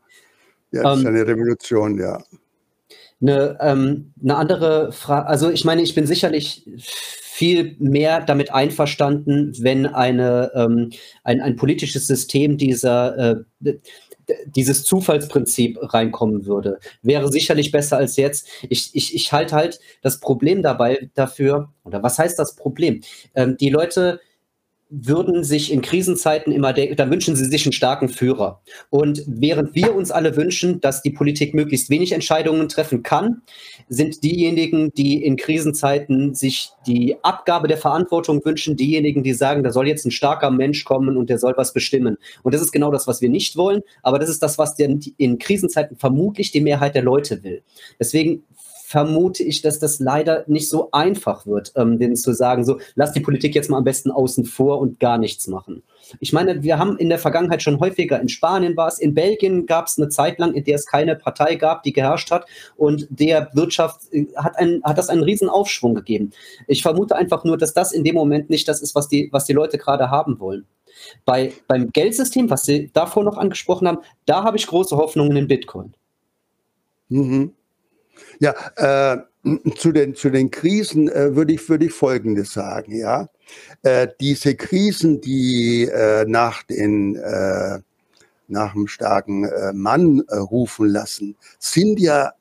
Ja, 0.71 0.83
das 0.83 0.99
ist 0.99 1.05
ähm, 1.05 1.15
eine 1.15 1.25
Revolution, 1.25 1.97
ja. 1.97 2.21
Eine, 3.19 3.57
ähm, 3.61 4.13
eine 4.21 4.35
andere 4.35 4.91
Frage, 4.91 5.27
also 5.27 5.49
ich 5.49 5.65
meine, 5.65 5.81
ich 5.81 5.95
bin 5.95 6.05
sicherlich 6.05 6.65
viel 7.37 7.75
mehr 7.79 8.21
damit 8.21 8.51
einverstanden, 8.51 9.53
wenn 9.59 9.85
eine, 9.85 10.51
ähm, 10.55 10.91
ein, 11.23 11.41
ein 11.41 11.55
politisches 11.55 12.07
System 12.07 12.57
dieser, 12.57 13.37
äh, 13.63 13.73
dieses 14.45 14.83
Zufallsprinzip 14.83 15.77
reinkommen 15.93 16.45
würde. 16.45 16.79
Wäre 17.01 17.31
sicherlich 17.31 17.71
besser 17.71 17.97
als 17.97 18.17
jetzt. 18.17 18.47
Ich, 18.69 18.89
ich, 18.93 19.15
ich 19.15 19.31
halte 19.31 19.55
halt 19.55 19.79
das 20.01 20.19
Problem 20.19 20.63
dabei 20.63 21.09
dafür, 21.13 21.69
oder 21.83 22.03
was 22.03 22.19
heißt 22.19 22.37
das 22.37 22.55
Problem? 22.55 23.01
Ähm, 23.35 23.55
die 23.57 23.69
Leute 23.69 24.19
würden 24.89 25.43
sich 25.43 25.71
in 25.71 25.81
Krisenzeiten 25.81 26.53
immer, 26.53 26.73
da 26.73 27.09
wünschen 27.09 27.35
sie 27.35 27.45
sich 27.45 27.65
einen 27.65 27.73
starken 27.73 28.09
Führer. 28.09 28.61
Und 28.89 29.23
während 29.27 29.75
wir 29.75 29.93
uns 29.93 30.11
alle 30.11 30.37
wünschen, 30.37 30.79
dass 30.79 31.01
die 31.01 31.11
Politik 31.11 31.53
möglichst 31.53 31.89
wenig 31.89 32.13
Entscheidungen 32.13 32.69
treffen 32.69 33.03
kann, 33.03 33.41
sind 33.89 34.23
diejenigen, 34.23 34.91
die 34.93 35.23
in 35.23 35.35
Krisenzeiten 35.35 36.35
sich 36.35 36.69
die 36.85 37.15
Abgabe 37.21 37.67
der 37.67 37.77
Verantwortung 37.77 38.43
wünschen, 38.45 38.77
diejenigen, 38.77 39.23
die 39.23 39.33
sagen, 39.33 39.63
da 39.63 39.71
soll 39.71 39.87
jetzt 39.87 40.05
ein 40.05 40.11
starker 40.11 40.51
Mensch 40.51 40.85
kommen 40.85 41.17
und 41.17 41.29
der 41.29 41.37
soll 41.37 41.53
was 41.57 41.73
bestimmen. 41.73 42.17
Und 42.43 42.53
das 42.53 42.61
ist 42.61 42.71
genau 42.71 42.91
das, 42.91 43.07
was 43.07 43.21
wir 43.21 43.29
nicht 43.29 43.57
wollen, 43.57 43.81
aber 44.03 44.19
das 44.19 44.29
ist 44.29 44.41
das, 44.41 44.57
was 44.57 44.77
in 44.79 45.39
Krisenzeiten 45.39 45.97
vermutlich 45.97 46.51
die 46.51 46.61
Mehrheit 46.61 46.95
der 46.95 47.03
Leute 47.03 47.43
will. 47.43 47.61
Deswegen 47.99 48.43
vermute 48.87 49.43
ich, 49.43 49.61
dass 49.61 49.79
das 49.79 49.99
leider 49.99 50.45
nicht 50.47 50.69
so 50.69 50.91
einfach 50.93 51.45
wird, 51.45 51.73
ähm, 51.75 51.99
denen 51.99 52.15
zu 52.15 52.31
sagen, 52.31 52.63
so, 52.63 52.79
lass 52.95 53.11
die 53.11 53.19
Politik 53.19 53.53
jetzt 53.53 53.69
mal 53.69 53.79
am 53.79 53.83
besten 53.83 54.11
außen 54.11 54.45
vor 54.45 54.79
und 54.79 55.01
gar 55.01 55.17
nichts 55.17 55.47
machen. 55.47 55.83
Ich 56.21 56.31
meine, 56.31 56.63
wir 56.63 56.79
haben 56.79 56.97
in 56.97 57.09
der 57.09 57.19
Vergangenheit 57.19 57.61
schon 57.61 57.81
häufiger, 57.81 58.17
in 58.21 58.29
Spanien 58.29 58.77
war 58.77 58.87
es, 58.87 58.97
in 58.97 59.13
Belgien 59.13 59.65
gab 59.65 59.87
es 59.87 59.97
eine 59.97 60.07
Zeit 60.07 60.39
lang, 60.39 60.53
in 60.53 60.63
der 60.63 60.75
es 60.75 60.85
keine 60.85 61.17
Partei 61.17 61.55
gab, 61.55 61.83
die 61.83 61.91
geherrscht 61.91 62.31
hat 62.31 62.45
und 62.77 63.07
der 63.09 63.49
Wirtschaft 63.51 64.03
äh, 64.13 64.27
hat, 64.37 64.55
ein, 64.57 64.81
hat 64.85 64.97
das 64.97 65.09
einen 65.09 65.23
riesen 65.23 65.49
Aufschwung 65.49 65.93
gegeben. 65.93 66.31
Ich 66.65 66.81
vermute 66.81 67.17
einfach 67.17 67.43
nur, 67.43 67.57
dass 67.57 67.73
das 67.73 67.91
in 67.91 68.05
dem 68.05 68.15
Moment 68.15 68.49
nicht 68.49 68.69
das 68.69 68.81
ist, 68.81 68.95
was 68.95 69.09
die, 69.09 69.27
was 69.33 69.43
die 69.43 69.53
Leute 69.53 69.77
gerade 69.77 70.11
haben 70.11 70.39
wollen. 70.39 70.65
Bei, 71.25 71.51
beim 71.67 71.91
Geldsystem, 71.91 72.49
was 72.49 72.63
Sie 72.63 72.89
davor 72.93 73.25
noch 73.25 73.37
angesprochen 73.37 73.89
haben, 73.89 73.99
da 74.25 74.45
habe 74.45 74.55
ich 74.55 74.65
große 74.65 74.95
Hoffnungen 74.95 75.35
in 75.35 75.49
Bitcoin. 75.49 75.93
Mhm. 77.09 77.51
Ja, 78.39 78.53
äh, 78.75 79.17
zu, 79.77 79.91
den, 79.91 80.15
zu 80.15 80.29
den 80.29 80.51
Krisen 80.51 81.09
äh, 81.09 81.35
würde 81.35 81.53
ich, 81.53 81.69
würde 81.69 81.85
ich 81.85 81.93
Folgendes 81.93 82.53
sagen. 82.53 82.95
Ja, 82.95 83.29
äh, 83.83 84.07
diese 84.19 84.55
Krisen, 84.55 85.21
die 85.21 85.85
äh, 85.85 86.25
nach 86.25 86.63
den 86.63 87.15
äh, 87.15 87.79
nach 88.49 88.75
einem 88.75 88.87
starken 88.87 89.43
äh, 89.43 89.73
Mann 89.73 90.21
rufen 90.31 90.87
lassen, 90.87 91.35
sind 91.59 91.99
ja 91.99 92.33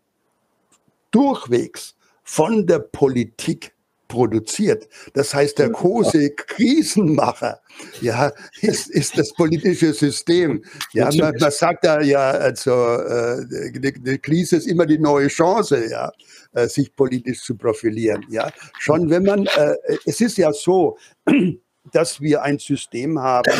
durchwegs 1.10 1.96
von 2.22 2.66
der 2.66 2.78
Politik 2.78 3.72
produziert. 4.08 4.88
Das 5.14 5.34
heißt, 5.34 5.58
der 5.58 5.70
große 5.70 6.30
Krisenmacher, 6.30 7.60
ja, 8.00 8.32
ist, 8.60 8.88
ist 8.90 9.18
das 9.18 9.32
politische 9.32 9.92
System. 9.92 10.64
Ja, 10.92 11.10
man, 11.12 11.34
man 11.38 11.50
sagt 11.50 11.84
da 11.84 12.00
ja, 12.00 12.30
also 12.30 12.72
äh, 12.72 13.46
die, 13.72 13.92
die 13.92 14.18
Krise 14.18 14.56
ist 14.56 14.66
immer 14.66 14.86
die 14.86 14.98
neue 14.98 15.28
Chance, 15.28 15.90
ja, 15.90 16.12
äh, 16.52 16.68
sich 16.68 16.94
politisch 16.94 17.42
zu 17.42 17.56
profilieren. 17.56 18.24
Ja, 18.28 18.50
schon 18.78 19.10
wenn 19.10 19.24
man, 19.24 19.46
äh, 19.46 19.74
es 20.04 20.20
ist 20.20 20.38
ja 20.38 20.52
so, 20.52 20.98
dass 21.92 22.20
wir 22.20 22.42
ein 22.42 22.58
System 22.58 23.18
haben 23.18 23.52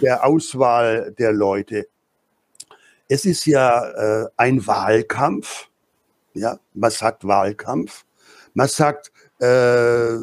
der 0.00 0.24
Auswahl 0.24 1.14
der 1.18 1.32
Leute. 1.32 1.86
Es 3.08 3.24
ist 3.24 3.46
ja 3.46 4.22
äh, 4.22 4.28
ein 4.36 4.66
Wahlkampf. 4.66 5.68
Ja, 6.34 6.58
man 6.74 6.90
sagt 6.90 7.26
Wahlkampf. 7.26 8.04
Man 8.54 8.68
sagt, 8.68 9.11
äh, 9.42 10.18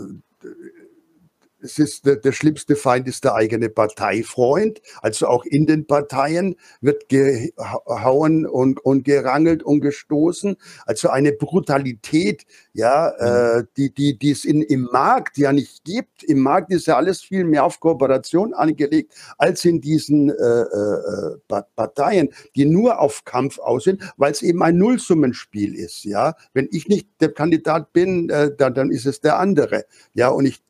es 1.62 1.78
ist 1.78 2.06
der, 2.06 2.16
der, 2.16 2.32
schlimmste 2.32 2.78
Feind 2.78 3.08
ist 3.08 3.26
der 3.26 3.36
eigene 3.36 3.70
Parteifreund. 3.70 4.82
Also 5.02 5.28
auch 5.28 5.44
in 5.44 5.66
den 5.66 5.86
Parteien 5.86 6.56
wird 6.80 7.10
gehauen 7.10 8.46
und, 8.46 8.80
und 8.80 9.04
gerangelt 9.04 9.62
und 9.64 9.82
gestoßen. 9.82 10.56
Also 10.86 11.10
eine 11.10 11.34
Brutalität, 11.34 12.46
ja, 12.74 13.14
mhm. 13.20 13.26
äh, 13.26 13.64
die, 13.78 13.94
die, 13.94 14.18
die 14.18 14.32
es 14.32 14.46
in, 14.46 14.62
im 14.62 14.88
Markt 14.92 15.38
ja 15.38 15.52
nicht 15.52 15.84
gibt. 15.84 16.24
Im 16.24 16.40
Markt 16.40 16.72
ist 16.72 16.88
ja 16.88 16.98
alles 16.98 17.22
viel 17.22 17.44
mehr 17.44 17.64
auf 17.66 17.80
Kooperation 17.80 18.54
angelegt 18.54 19.14
als 19.38 19.66
in 19.66 19.82
diesen 19.82 20.30
äh, 20.30 20.34
äh, 20.34 21.64
Parteien, 21.76 22.30
die 22.56 22.66
nur 22.66 23.00
auf 23.00 23.26
Kampf 23.26 23.60
aus 23.60 23.86
sind, 23.86 24.02
weil 24.18 24.32
es 24.32 24.42
eben 24.42 24.62
ein 24.62 24.78
Nullsummenspiel 24.78 25.74
ist. 25.74 26.04
Ja, 26.04 26.36
wenn 26.54 26.68
ich 26.72 26.88
nicht 26.88 27.08
der 27.20 27.34
Kandidat 27.34 27.92
bin, 27.92 28.30
äh, 28.30 28.56
dann, 28.56 28.74
dann 28.74 28.92
ist 28.92 29.06
es 29.06 29.20
der 29.20 29.40
andere. 29.40 29.86
Ja, 30.14 30.30
und 30.30 30.46
ich 30.46 30.62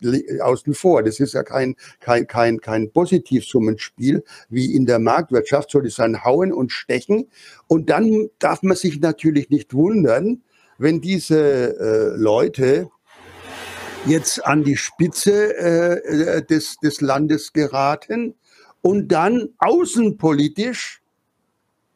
außen 0.41 0.73
vor. 0.73 1.03
Das 1.03 1.19
ist 1.19 1.33
ja 1.33 1.43
kein, 1.43 1.75
kein, 1.99 2.27
kein, 2.27 2.59
kein 2.59 2.91
Positivsummenspiel 2.91 4.23
wie 4.49 4.73
in 4.73 4.85
der 4.85 4.99
Marktwirtschaft, 4.99 5.69
soll 5.71 5.87
es 5.87 5.95
sein 5.95 6.23
Hauen 6.23 6.53
und 6.53 6.71
Stechen. 6.71 7.29
Und 7.67 7.89
dann 7.89 8.29
darf 8.39 8.63
man 8.63 8.77
sich 8.77 8.99
natürlich 8.99 9.49
nicht 9.49 9.73
wundern, 9.73 10.43
wenn 10.79 11.01
diese 11.01 11.77
äh, 11.77 12.17
Leute 12.17 12.89
jetzt 14.05 14.43
an 14.45 14.63
die 14.63 14.77
Spitze 14.77 15.55
äh, 15.57 16.43
des, 16.45 16.77
des 16.77 17.01
Landes 17.01 17.53
geraten 17.53 18.35
und 18.81 19.09
dann 19.09 19.49
außenpolitisch 19.59 21.01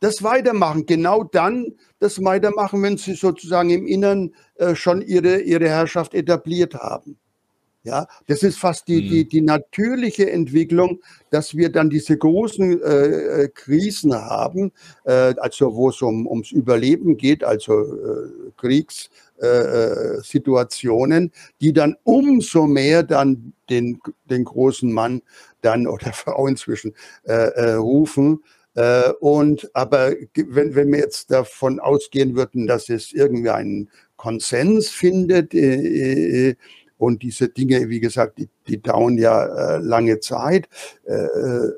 das 0.02 0.22
weitermachen. 0.22 0.86
Genau 0.86 1.24
dann 1.24 1.76
das 2.00 2.22
weitermachen, 2.22 2.84
wenn 2.84 2.98
sie 2.98 3.16
sozusagen 3.16 3.70
im 3.70 3.88
Innern 3.88 4.36
äh, 4.56 4.76
schon 4.76 5.02
ihre, 5.02 5.40
ihre 5.40 5.70
Herrschaft 5.70 6.14
etabliert 6.14 6.76
haben. 6.76 7.18
Ja, 7.86 8.08
das 8.28 8.44
ist 8.44 8.58
fast 8.58 8.88
die, 8.88 9.02
mhm. 9.02 9.10
die, 9.10 9.28
die 9.28 9.42
natürliche 9.42 10.32
Entwicklung, 10.32 11.02
dass 11.32 11.58
wir 11.58 11.70
dann 11.70 11.90
diese 11.90 12.18
großen 12.18 12.82
äh, 12.82 13.44
äh, 13.44 13.50
Krisen 13.50 14.16
haben, 14.16 14.72
äh, 15.04 15.36
also 15.36 15.76
wo 15.76 15.90
es 15.90 16.02
um, 16.02 16.26
ums 16.26 16.54
Überleben 16.54 17.18
geht, 17.18 17.44
also 17.44 17.74
äh, 17.74 18.30
Kriegssituationen, 18.56 21.26
äh, 21.26 21.30
die 21.60 21.74
dann 21.74 21.98
umso 22.04 22.68
mehr 22.68 23.04
dann 23.04 23.52
den, 23.70 24.00
den 24.30 24.46
großen 24.46 24.90
Mann 24.90 25.22
dann 25.62 25.86
oder 25.88 26.14
Frau 26.14 26.48
inzwischen 26.48 26.96
äh, 27.24 27.74
rufen. 27.74 28.44
und 29.20 29.70
aber 29.76 30.14
wenn, 30.36 30.74
wenn 30.74 30.92
wir 30.92 31.00
jetzt 31.00 31.30
davon 31.30 31.80
ausgehen 31.80 32.36
würden, 32.36 32.66
dass 32.66 32.90
es 32.90 33.14
irgendwie 33.14 33.52
einen 33.52 33.92
Konsens 34.16 34.90
findet, 34.90 35.54
und 37.04 37.22
diese 37.22 37.50
Dinge, 37.50 37.90
wie 37.90 38.00
gesagt, 38.00 38.38
die, 38.38 38.48
die 38.68 38.82
dauern 38.82 39.18
ja 39.18 39.44
äh, 39.44 39.78
lange 39.80 40.22
Zeit. 40.22 40.70
Äh, 41.04 41.28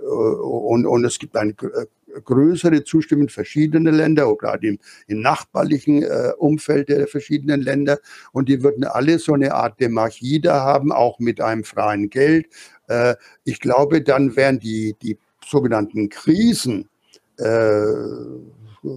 und, 0.08 0.86
und 0.86 1.04
es 1.04 1.18
gibt 1.18 1.36
eine 1.36 1.52
äh, 1.52 2.22
größere 2.24 2.84
Zustimmung 2.84 3.30
verschiedener 3.30 3.92
Länder, 3.92 4.28
auch 4.28 4.38
gerade 4.38 4.68
im, 4.68 4.80
im 5.08 5.22
nachbarlichen 5.22 6.04
äh, 6.04 6.34
Umfeld 6.38 6.90
der 6.90 7.08
verschiedenen 7.08 7.62
Länder. 7.62 7.98
Und 8.34 8.50
die 8.50 8.62
würden 8.62 8.84
alle 8.84 9.18
so 9.18 9.34
eine 9.34 9.56
Art 9.56 9.80
Demarchie 9.80 10.40
da 10.40 10.62
haben, 10.62 10.92
auch 10.92 11.18
mit 11.18 11.42
einem 11.42 11.64
freien 11.64 12.12
Geld. 12.12 12.46
Äh, 12.88 13.16
ich 13.46 13.60
glaube, 13.60 14.04
dann 14.04 14.36
wären 14.36 14.60
die, 14.60 14.96
die 15.02 15.18
sogenannten 15.44 16.10
Krisen 16.10 16.88
äh, 17.38 17.84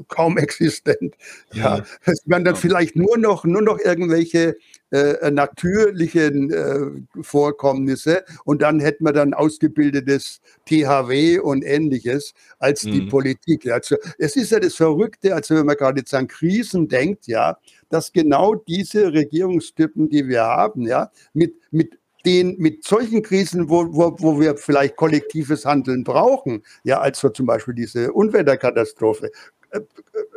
kaum 0.09 0.37
existent. 0.37 1.15
Ja, 1.53 1.83
es 2.05 2.23
wären 2.27 2.45
dann 2.45 2.57
vielleicht 2.57 2.97
nur 2.97 3.17
noch, 3.17 3.45
nur 3.45 3.63
noch 3.63 3.79
irgendwelche 3.79 4.57
äh, 4.91 5.31
natürlichen 5.31 6.51
äh, 6.51 7.23
Vorkommnisse 7.23 8.25
und 8.45 8.63
dann 8.63 8.81
hätten 8.81 9.05
wir 9.05 9.13
dann 9.13 9.35
ausgebildetes 9.35 10.41
THW 10.67 11.39
und 11.41 11.65
ähnliches 11.65 12.35
als 12.59 12.85
mhm. 12.85 12.93
die 12.93 13.01
Politik. 13.03 13.71
Also 13.71 13.97
es 14.19 14.37
ist 14.37 14.51
ja 14.51 14.61
das 14.61 14.75
Verrückte, 14.75 15.35
also 15.35 15.57
wenn 15.57 15.67
man 15.67 15.77
gerade 15.77 16.01
jetzt 16.01 16.15
an 16.15 16.29
Krisen 16.29 16.89
denkt, 16.89 17.27
ja, 17.27 17.59
dass 17.91 18.13
genau 18.13 18.55
diese 18.55 19.13
Regierungstypen, 19.13 20.09
die 20.09 20.27
wir 20.29 20.43
haben, 20.43 20.87
ja, 20.87 21.11
mit, 21.33 21.55
mit 21.71 21.99
den 22.25 22.57
mit 22.59 22.85
solchen 22.85 23.23
Krisen, 23.23 23.69
wo, 23.69 23.87
wo, 23.95 24.17
wo 24.19 24.41
wir 24.41 24.57
vielleicht 24.57 24.97
kollektives 24.97 25.65
Handeln 25.65 26.05
brauchen, 26.05 26.63
ja, 26.83 27.01
also 27.01 27.29
zum 27.29 27.47
Beispiel 27.47 27.75
diese 27.75 28.13
Unwetterkatastrophe, 28.13 29.31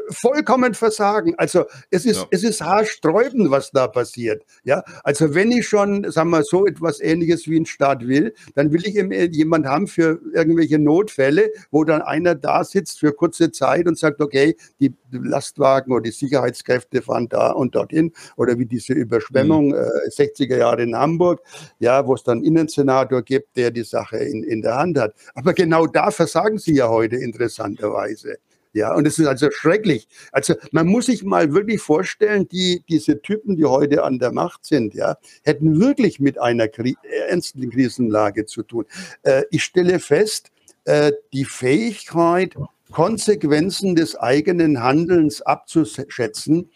vollkommen 0.10 0.74
versagen. 0.74 1.36
Also 1.38 1.66
es 1.90 2.06
ist, 2.06 2.18
ja. 2.18 2.28
es 2.32 2.44
ist 2.44 2.62
haarsträubend, 2.62 3.50
was 3.50 3.72
da 3.72 3.88
passiert. 3.88 4.44
Ja, 4.64 4.84
also 5.04 5.34
wenn 5.34 5.52
ich 5.52 5.68
schon, 5.68 6.10
sagen 6.12 6.30
wir 6.30 6.44
so 6.44 6.66
etwas 6.66 7.00
ähnliches 7.00 7.48
wie 7.48 7.60
ein 7.60 7.66
Staat 7.66 8.08
will, 8.08 8.34
dann 8.56 8.72
will 8.72 8.86
ich 8.86 8.96
jemand 9.34 9.66
haben 9.66 9.88
für 9.88 10.20
irgendwelche 10.34 10.80
Notfälle, 10.80 11.52
wo 11.72 11.84
dann 11.84 12.02
einer 12.02 12.36
da 12.36 12.64
sitzt 12.64 13.00
für 13.00 13.14
kurze 13.14 13.52
Zeit 13.52 13.88
und 13.88 13.98
sagt, 13.98 14.22
okay, 14.22 14.56
die 14.80 14.94
Lastwagen 15.12 15.92
oder 15.94 16.04
die 16.04 16.12
Sicherheitskräfte 16.12 17.02
fahren 17.02 17.30
da 17.30 17.52
und 17.52 17.76
dorthin 17.76 18.12
oder 18.36 18.58
wie 18.60 18.66
diese 18.66 18.94
Überschwemmung 18.94 19.70
mhm. 19.70 19.76
äh, 19.76 20.10
60er 20.10 20.58
Jahre 20.58 20.84
in 20.84 20.96
Hamburg, 20.96 21.42
ja, 21.80 22.06
wo 22.06 22.16
es 22.16 22.24
dann 22.24 22.44
Innensenator 22.44 23.22
gibt, 23.22 23.58
der 23.58 23.72
die 23.72 23.84
Sache 23.84 24.18
in, 24.18 24.44
in 24.44 24.62
der 24.62 24.76
Hand 24.76 24.98
hat. 24.98 25.14
Aber 25.34 25.54
genau 25.54 25.88
da 25.88 26.12
versagen 26.12 26.58
sie 26.58 26.76
ja 26.76 26.90
heute 26.90 27.16
interessanterweise. 27.16 28.38
Ja, 28.74 28.96
und 28.96 29.06
es 29.06 29.20
ist 29.20 29.28
also 29.28 29.50
schrecklich. 29.52 30.08
Also 30.32 30.56
man 30.72 30.88
muss 30.88 31.08
sich 31.08 31.24
mal 31.24 31.54
wirklich 31.54 31.82
vorstellen, 31.82 32.48
die, 32.48 32.84
diese 32.88 33.22
Typen, 33.22 33.58
die 33.58 33.66
heute 33.66 34.04
an 34.04 34.18
der 34.20 34.32
Macht 34.32 34.66
sind, 34.66 34.94
ja, 34.94 35.18
hätten 35.44 35.80
wirklich 35.80 36.20
mit 36.20 36.40
einer 36.40 36.68
Kri 36.68 36.96
ernsten 37.28 37.70
Krisenlage 37.70 38.46
zu 38.46 38.64
tun. 38.64 38.86
Äh, 39.24 39.44
ich 39.52 39.64
stelle 39.64 40.00
fest, 40.00 40.52
äh, 40.86 41.12
die 41.34 41.46
Fähigkeit, 41.46 42.56
Konsequenzen 42.92 43.96
des 43.96 44.18
eigenen 44.18 44.82
Handelns 44.82 45.42
abzuschätzen, 45.42 46.70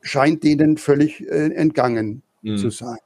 scheint 0.00 0.44
denen 0.44 0.76
völlig 0.76 1.20
äh, 1.20 1.52
entgangen 1.54 2.22
mhm. 2.42 2.56
zu 2.56 2.70
sein. 2.70 2.98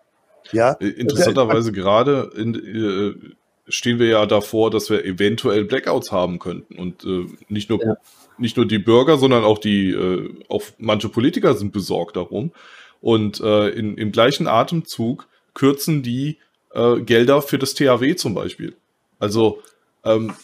Ja, 0.53 0.73
äh, 0.81 0.89
Interessanterweise 0.89 1.73
gerade 1.73 2.31
in, 2.37 2.55
äh, 2.55 3.35
stehen 3.73 3.99
wir 3.99 4.07
ja 4.07 4.27
davor, 4.27 4.71
dass 4.71 4.91
wir 4.91 5.05
eventuell 5.05 5.65
Blackouts 5.65 6.13
haben 6.13 6.39
könnten. 6.39 6.77
Und 6.77 7.05
äh, 7.05 7.27
nicht, 7.49 7.71
nur, 7.71 7.85
ja. 7.85 7.95
nicht 8.39 8.57
nur 8.57 8.67
die 8.67 8.79
Bürger, 8.79 9.17
sondern 9.19 9.45
auch 9.45 9.59
die, 9.59 9.91
äh, 9.91 10.31
auch 10.49 10.63
manche 10.79 11.09
Politiker 11.09 11.55
sind 11.55 11.73
besorgt 11.73 12.17
darum. 12.17 12.53
Und 13.01 13.41
äh, 13.41 13.69
in, 13.71 13.97
im 13.97 14.13
gleichen 14.13 14.47
Atemzug 14.47 15.27
kürzen 15.55 16.03
die 16.03 16.39
äh, 16.75 17.01
Gelder 17.01 17.43
für 17.43 17.59
das 17.59 17.75
THW 17.75 18.15
zum 18.15 18.35
Beispiel. 18.35 18.77
Also 19.19 19.63
ähm, 20.05 20.35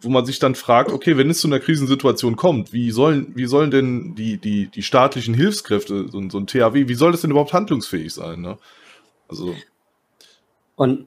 wo 0.00 0.08
man 0.08 0.26
sich 0.26 0.38
dann 0.38 0.54
fragt, 0.54 0.90
okay, 0.90 1.16
wenn 1.16 1.30
es 1.30 1.40
zu 1.40 1.46
einer 1.46 1.60
Krisensituation 1.60 2.36
kommt, 2.36 2.72
wie 2.72 2.90
sollen, 2.90 3.32
wie 3.36 3.46
sollen 3.46 3.70
denn 3.70 4.14
die, 4.16 4.36
die, 4.36 4.66
die 4.66 4.82
staatlichen 4.82 5.34
Hilfskräfte, 5.34 6.08
so, 6.08 6.28
so 6.28 6.38
ein 6.38 6.46
THW, 6.46 6.88
wie 6.88 6.94
soll 6.94 7.12
das 7.12 7.20
denn 7.20 7.30
überhaupt 7.30 7.52
handlungsfähig 7.52 8.12
sein? 8.12 8.40
Ne? 8.40 8.58
Also. 9.28 9.54
Und 10.74 11.06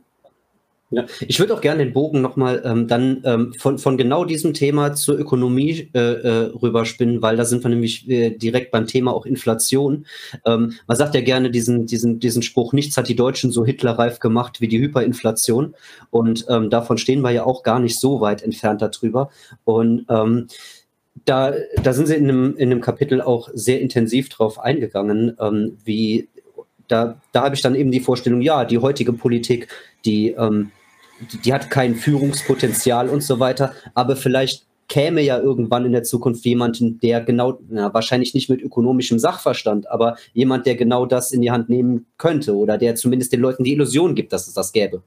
ja, 0.92 1.06
ich 1.22 1.40
würde 1.40 1.54
auch 1.54 1.62
gerne 1.62 1.86
den 1.86 1.94
Bogen 1.94 2.20
nochmal 2.20 2.62
ähm, 2.66 2.88
dann 2.88 3.22
ähm, 3.24 3.54
von, 3.58 3.78
von 3.78 3.98
genau 3.98 4.26
diesem 4.26 4.54
Thema 4.54 4.94
zur 4.94 5.18
Ökonomie 5.18 5.90
äh, 5.94 6.00
äh, 6.00 6.52
rüberspinnen, 6.62 7.22
weil 7.22 7.38
da 7.38 7.46
sind 7.46 7.64
wir 7.64 7.70
nämlich 7.70 8.10
äh, 8.10 8.32
direkt 8.32 8.72
beim 8.72 8.88
Thema 8.88 9.14
auch 9.14 9.26
Inflation. 9.26 10.06
Ähm, 10.46 10.74
man 10.88 10.98
sagt 10.98 11.16
ja 11.16 11.22
gerne 11.22 11.50
diesen, 11.50 11.86
diesen, 11.86 12.20
diesen 12.20 12.42
Spruch, 12.42 12.74
nichts 12.74 12.98
hat 12.98 13.08
die 13.08 13.16
Deutschen 13.16 13.52
so 13.52 13.66
hitlerreif 13.66 14.20
gemacht 14.20 14.60
wie 14.60 14.68
die 14.68 14.80
Hyperinflation. 14.80 15.76
Und 16.10 16.46
ähm, 16.50 16.70
davon 16.70 16.98
stehen 16.98 17.22
wir 17.22 17.32
ja 17.32 17.46
auch 17.46 17.64
gar 17.64 17.80
nicht 17.80 17.98
so 17.98 18.20
weit 18.20 18.44
entfernt 18.44 18.82
darüber. 18.82 19.30
Und 19.64 20.06
ähm, 20.10 20.48
da, 21.24 21.54
da 21.82 21.94
sind 21.94 22.08
sie 22.08 22.16
in 22.16 22.30
einem, 22.30 22.58
in 22.58 22.70
einem 22.70 22.82
Kapitel 22.82 23.22
auch 23.22 23.50
sehr 23.54 23.80
intensiv 23.80 24.28
drauf 24.28 24.60
eingegangen, 24.60 25.38
ähm, 25.40 25.78
wie 25.86 26.28
da, 26.90 27.22
da 27.32 27.44
habe 27.44 27.56
ich 27.56 27.62
dann 27.62 27.76
eben 27.76 27.92
die 27.92 28.02
Vorstellung, 28.02 28.42
ja, 28.42 28.66
die 28.66 28.80
heutige 28.80 29.14
Politik, 29.14 29.70
die 30.04 30.32
ähm, 30.32 30.72
die, 31.44 31.54
hat 31.54 31.70
kein 31.70 31.96
Führungspotenzial 31.96 33.10
und 33.10 33.22
so 33.22 33.40
weiter, 33.40 33.74
aber 33.94 34.16
vielleicht 34.16 34.66
käme 34.88 35.22
ja 35.22 35.40
irgendwann 35.40 35.86
in 35.86 35.94
der 35.94 36.04
Zukunft 36.04 36.44
jemanden, 36.44 37.00
der 37.00 37.22
genau, 37.22 37.60
na, 37.70 37.94
wahrscheinlich 37.94 38.34
nicht 38.34 38.50
mit 38.50 38.62
ökonomischem 38.62 39.20
Sachverstand, 39.20 39.90
aber 39.90 40.18
jemand, 40.34 40.66
der 40.66 40.76
genau 40.76 41.06
das 41.06 41.32
in 41.32 41.42
die 41.42 41.52
Hand 41.52 41.70
nehmen 41.70 42.08
könnte 42.18 42.56
oder 42.56 42.78
der 42.78 42.96
zumindest 42.96 43.32
den 43.32 43.40
Leuten 43.40 43.64
die 43.64 43.72
Illusion 43.72 44.16
gibt, 44.16 44.34
dass 44.34 44.48
es 44.48 44.54
das 44.54 44.74
gäbe. 44.74 45.02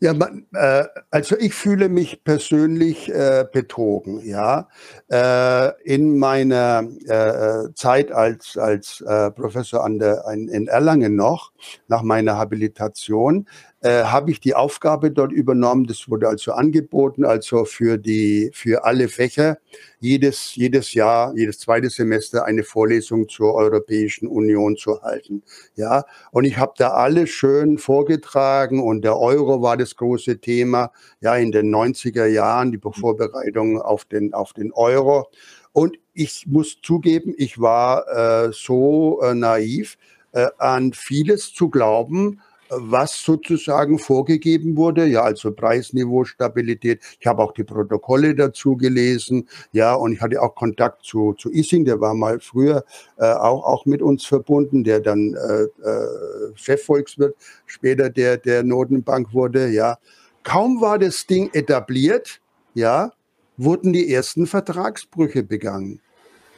Ja, 0.00 0.14
man, 0.14 0.46
äh, 0.52 0.84
also 1.10 1.36
ich 1.36 1.54
fühle 1.54 1.88
mich 1.88 2.22
persönlich 2.22 3.12
äh, 3.12 3.44
betrogen. 3.50 4.20
Ja, 4.24 4.68
äh, 5.10 5.72
in 5.82 6.18
meiner 6.18 6.86
äh, 7.06 7.74
Zeit 7.74 8.12
als 8.12 8.56
als 8.56 9.00
äh, 9.00 9.32
Professor 9.32 9.84
an 9.84 9.98
der 9.98 10.24
in 10.28 10.68
Erlangen 10.68 11.16
noch 11.16 11.52
nach 11.88 12.02
meiner 12.02 12.36
Habilitation 12.36 13.48
äh, 13.80 14.04
habe 14.04 14.30
ich 14.30 14.40
die 14.40 14.54
Aufgabe 14.54 15.10
dort 15.10 15.32
übernommen. 15.32 15.86
Das 15.86 16.08
wurde 16.08 16.28
also 16.28 16.52
angeboten, 16.52 17.24
also 17.24 17.64
für 17.64 17.96
die 17.96 18.50
für 18.52 18.84
alle 18.84 19.08
Fächer 19.08 19.58
jedes 20.00 20.56
jedes 20.56 20.94
Jahr, 20.94 21.32
jedes 21.36 21.60
zweite 21.60 21.88
Semester 21.90 22.44
eine 22.44 22.64
Vorlesung 22.64 23.28
zur 23.28 23.54
Europäischen 23.54 24.26
Union 24.26 24.76
zu 24.76 25.00
halten. 25.02 25.42
Ja, 25.76 26.04
und 26.32 26.44
ich 26.44 26.58
habe 26.58 26.72
da 26.76 26.90
alles 26.90 27.30
schön 27.30 27.78
vorgetragen 27.78 28.82
und 28.82 29.02
der 29.02 29.16
Euro 29.18 29.62
war 29.62 29.76
das 29.76 29.94
große 29.96 30.40
Thema. 30.40 30.90
Ja, 31.20 31.36
in 31.36 31.52
den 31.52 31.72
90er 31.74 32.26
Jahren 32.26 32.72
die 32.72 32.80
Vorbereitung 32.80 33.80
auf 33.80 34.04
den 34.04 34.34
auf 34.34 34.52
den 34.54 34.72
Euro. 34.72 35.28
Und 35.72 35.96
ich 36.14 36.46
muss 36.48 36.80
zugeben, 36.82 37.34
ich 37.36 37.60
war 37.60 38.08
äh, 38.08 38.52
so 38.52 39.20
äh, 39.22 39.34
naiv, 39.34 39.96
äh, 40.32 40.48
an 40.58 40.92
vieles 40.92 41.54
zu 41.54 41.70
glauben, 41.70 42.40
was 42.70 43.22
sozusagen 43.22 43.98
vorgegeben 43.98 44.76
wurde, 44.76 45.06
ja, 45.06 45.22
also 45.22 45.52
Preisniveau, 45.52 46.24
Stabilität. 46.24 47.00
Ich 47.20 47.26
habe 47.26 47.42
auch 47.42 47.52
die 47.52 47.64
Protokolle 47.64 48.34
dazu 48.34 48.76
gelesen, 48.76 49.48
ja, 49.72 49.94
und 49.94 50.12
ich 50.12 50.20
hatte 50.20 50.40
auch 50.40 50.54
Kontakt 50.54 51.04
zu, 51.04 51.34
zu 51.34 51.50
Issing, 51.50 51.84
der 51.84 52.00
war 52.00 52.14
mal 52.14 52.40
früher 52.40 52.84
äh, 53.16 53.24
auch, 53.24 53.64
auch 53.64 53.86
mit 53.86 54.02
uns 54.02 54.26
verbunden, 54.26 54.84
der 54.84 55.00
dann 55.00 55.34
äh, 55.34 55.62
äh, 55.88 56.52
Chefvolkswirt 56.54 57.34
später 57.66 58.10
der, 58.10 58.36
der 58.36 58.62
Notenbank 58.62 59.32
wurde, 59.32 59.68
ja. 59.68 59.98
Kaum 60.42 60.80
war 60.80 60.98
das 60.98 61.26
Ding 61.26 61.50
etabliert, 61.52 62.40
ja, 62.74 63.12
wurden 63.56 63.92
die 63.92 64.12
ersten 64.12 64.46
Vertragsbrüche 64.46 65.42
begangen 65.42 66.00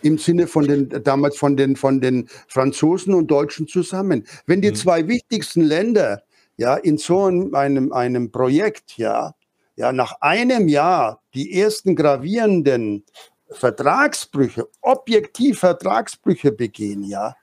im 0.03 0.18
Sinne 0.18 0.46
von 0.46 0.66
den 0.66 0.88
damals 1.03 1.36
von 1.36 1.57
den 1.57 1.76
von 1.76 2.01
den 2.01 2.28
Franzosen 2.48 3.14
und 3.14 3.30
Deutschen 3.30 3.68
zusammen. 3.68 4.26
Wenn 4.46 4.61
die 4.61 4.70
mhm. 4.70 4.76
zwei 4.76 5.09
wichtigsten 5.09 5.62
Länder 5.62 6.22
ja 6.57 6.76
in 6.76 6.98
so 6.98 7.24
einem 7.24 7.92
einem 7.92 8.30
Projekt 8.30 8.96
ja 8.96 9.34
ja 9.76 9.92
nach 9.92 10.20
einem 10.20 10.68
Jahr 10.68 11.22
die 11.34 11.59
ersten 11.59 11.96
gravierenden 11.96 13.05
Vertragsbrüche, 13.51 14.68
objektiv 14.80 15.59
Vertragsbrüche 15.61 16.53
begehen, 16.53 17.03
ja, 17.03 17.34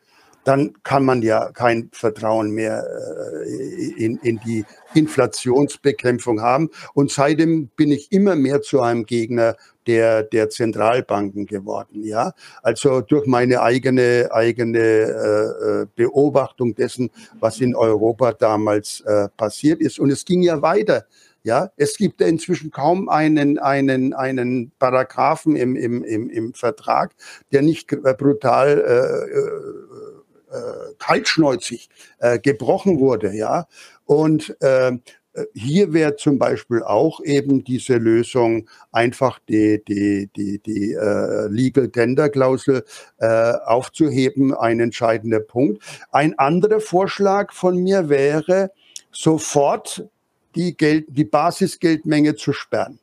dann 0.47 0.71
kann 0.83 1.03
man 1.03 1.21
ja 1.21 1.51
kein 1.51 1.89
Vertrauen 1.91 2.51
mehr 2.51 2.85
äh, 3.45 4.03
in, 4.03 4.17
in 4.23 4.39
die 4.45 4.63
Inflationsbekämpfung 4.93 6.41
haben. 6.41 6.69
Und 6.93 7.11
seitdem 7.11 7.67
bin 7.75 7.91
ich 7.91 8.13
immer 8.13 8.35
mehr 8.37 8.61
zu 8.61 8.81
einem 8.81 9.05
Gegner 9.05 9.57
der, 9.87 10.23
der 10.23 10.49
Zentralbanken 10.49 11.47
geworden. 11.47 12.01
Ja, 12.01 12.31
also 12.63 13.01
durch 13.01 13.27
meine 13.27 13.61
eigene, 13.61 14.29
eigene 14.31 14.79
äh, 14.79 15.81
äh, 15.81 15.87
Beobachtung 15.95 16.75
dessen, 16.75 17.09
was 17.41 17.59
in 17.59 17.75
Europa 17.75 18.31
damals 18.31 19.01
äh, 19.01 19.27
passiert 19.35 19.81
ist. 19.81 19.99
Und 19.99 20.11
es 20.11 20.23
ging 20.23 20.43
ja 20.43 20.61
weiter. 20.61 21.07
Ja, 21.43 21.71
es 21.77 21.95
gibt 21.95 22.19
ja 22.19 22.27
inzwischen 22.27 22.71
kaum 22.71 23.07
einen, 23.07 23.57
einen, 23.57 24.13
einen 24.13 24.71
Paragraphen 24.79 25.55
im, 25.55 25.77
im, 25.77 26.03
im, 26.03 26.29
im 26.29 26.53
Vertrag, 26.53 27.15
der 27.53 27.61
nicht 27.61 27.87
brutal 28.17 28.79
äh, 28.79 30.06
äh, 30.51 30.93
kaltschnäuzig 30.97 31.89
äh, 32.19 32.39
gebrochen 32.39 32.99
wurde. 32.99 33.33
Ja, 33.33 33.67
und 34.05 34.55
äh, 34.61 34.93
hier 35.53 35.93
wäre 35.93 36.15
zum 36.15 36.39
Beispiel 36.39 36.83
auch 36.83 37.19
eben 37.23 37.63
diese 37.63 37.97
Lösung, 37.97 38.69
einfach 38.91 39.39
die, 39.47 39.83
die, 39.87 40.29
die, 40.35 40.59
die 40.59 40.93
äh, 40.93 41.47
Legal 41.47 41.89
Tender 41.89 42.29
Klausel 42.29 42.83
äh, 43.19 43.53
aufzuheben, 43.65 44.53
ein 44.53 44.79
entscheidender 44.79 45.39
Punkt. 45.39 45.83
Ein 46.11 46.37
anderer 46.39 46.79
Vorschlag 46.79 47.53
von 47.53 47.77
mir 47.77 48.09
wäre, 48.09 48.71
sofort 49.11 50.07
die, 50.55 50.75
Geld, 50.75 51.05
die 51.09 51.25
Basisgeldmenge 51.25 52.35
zu 52.35 52.53
sperren 52.53 52.99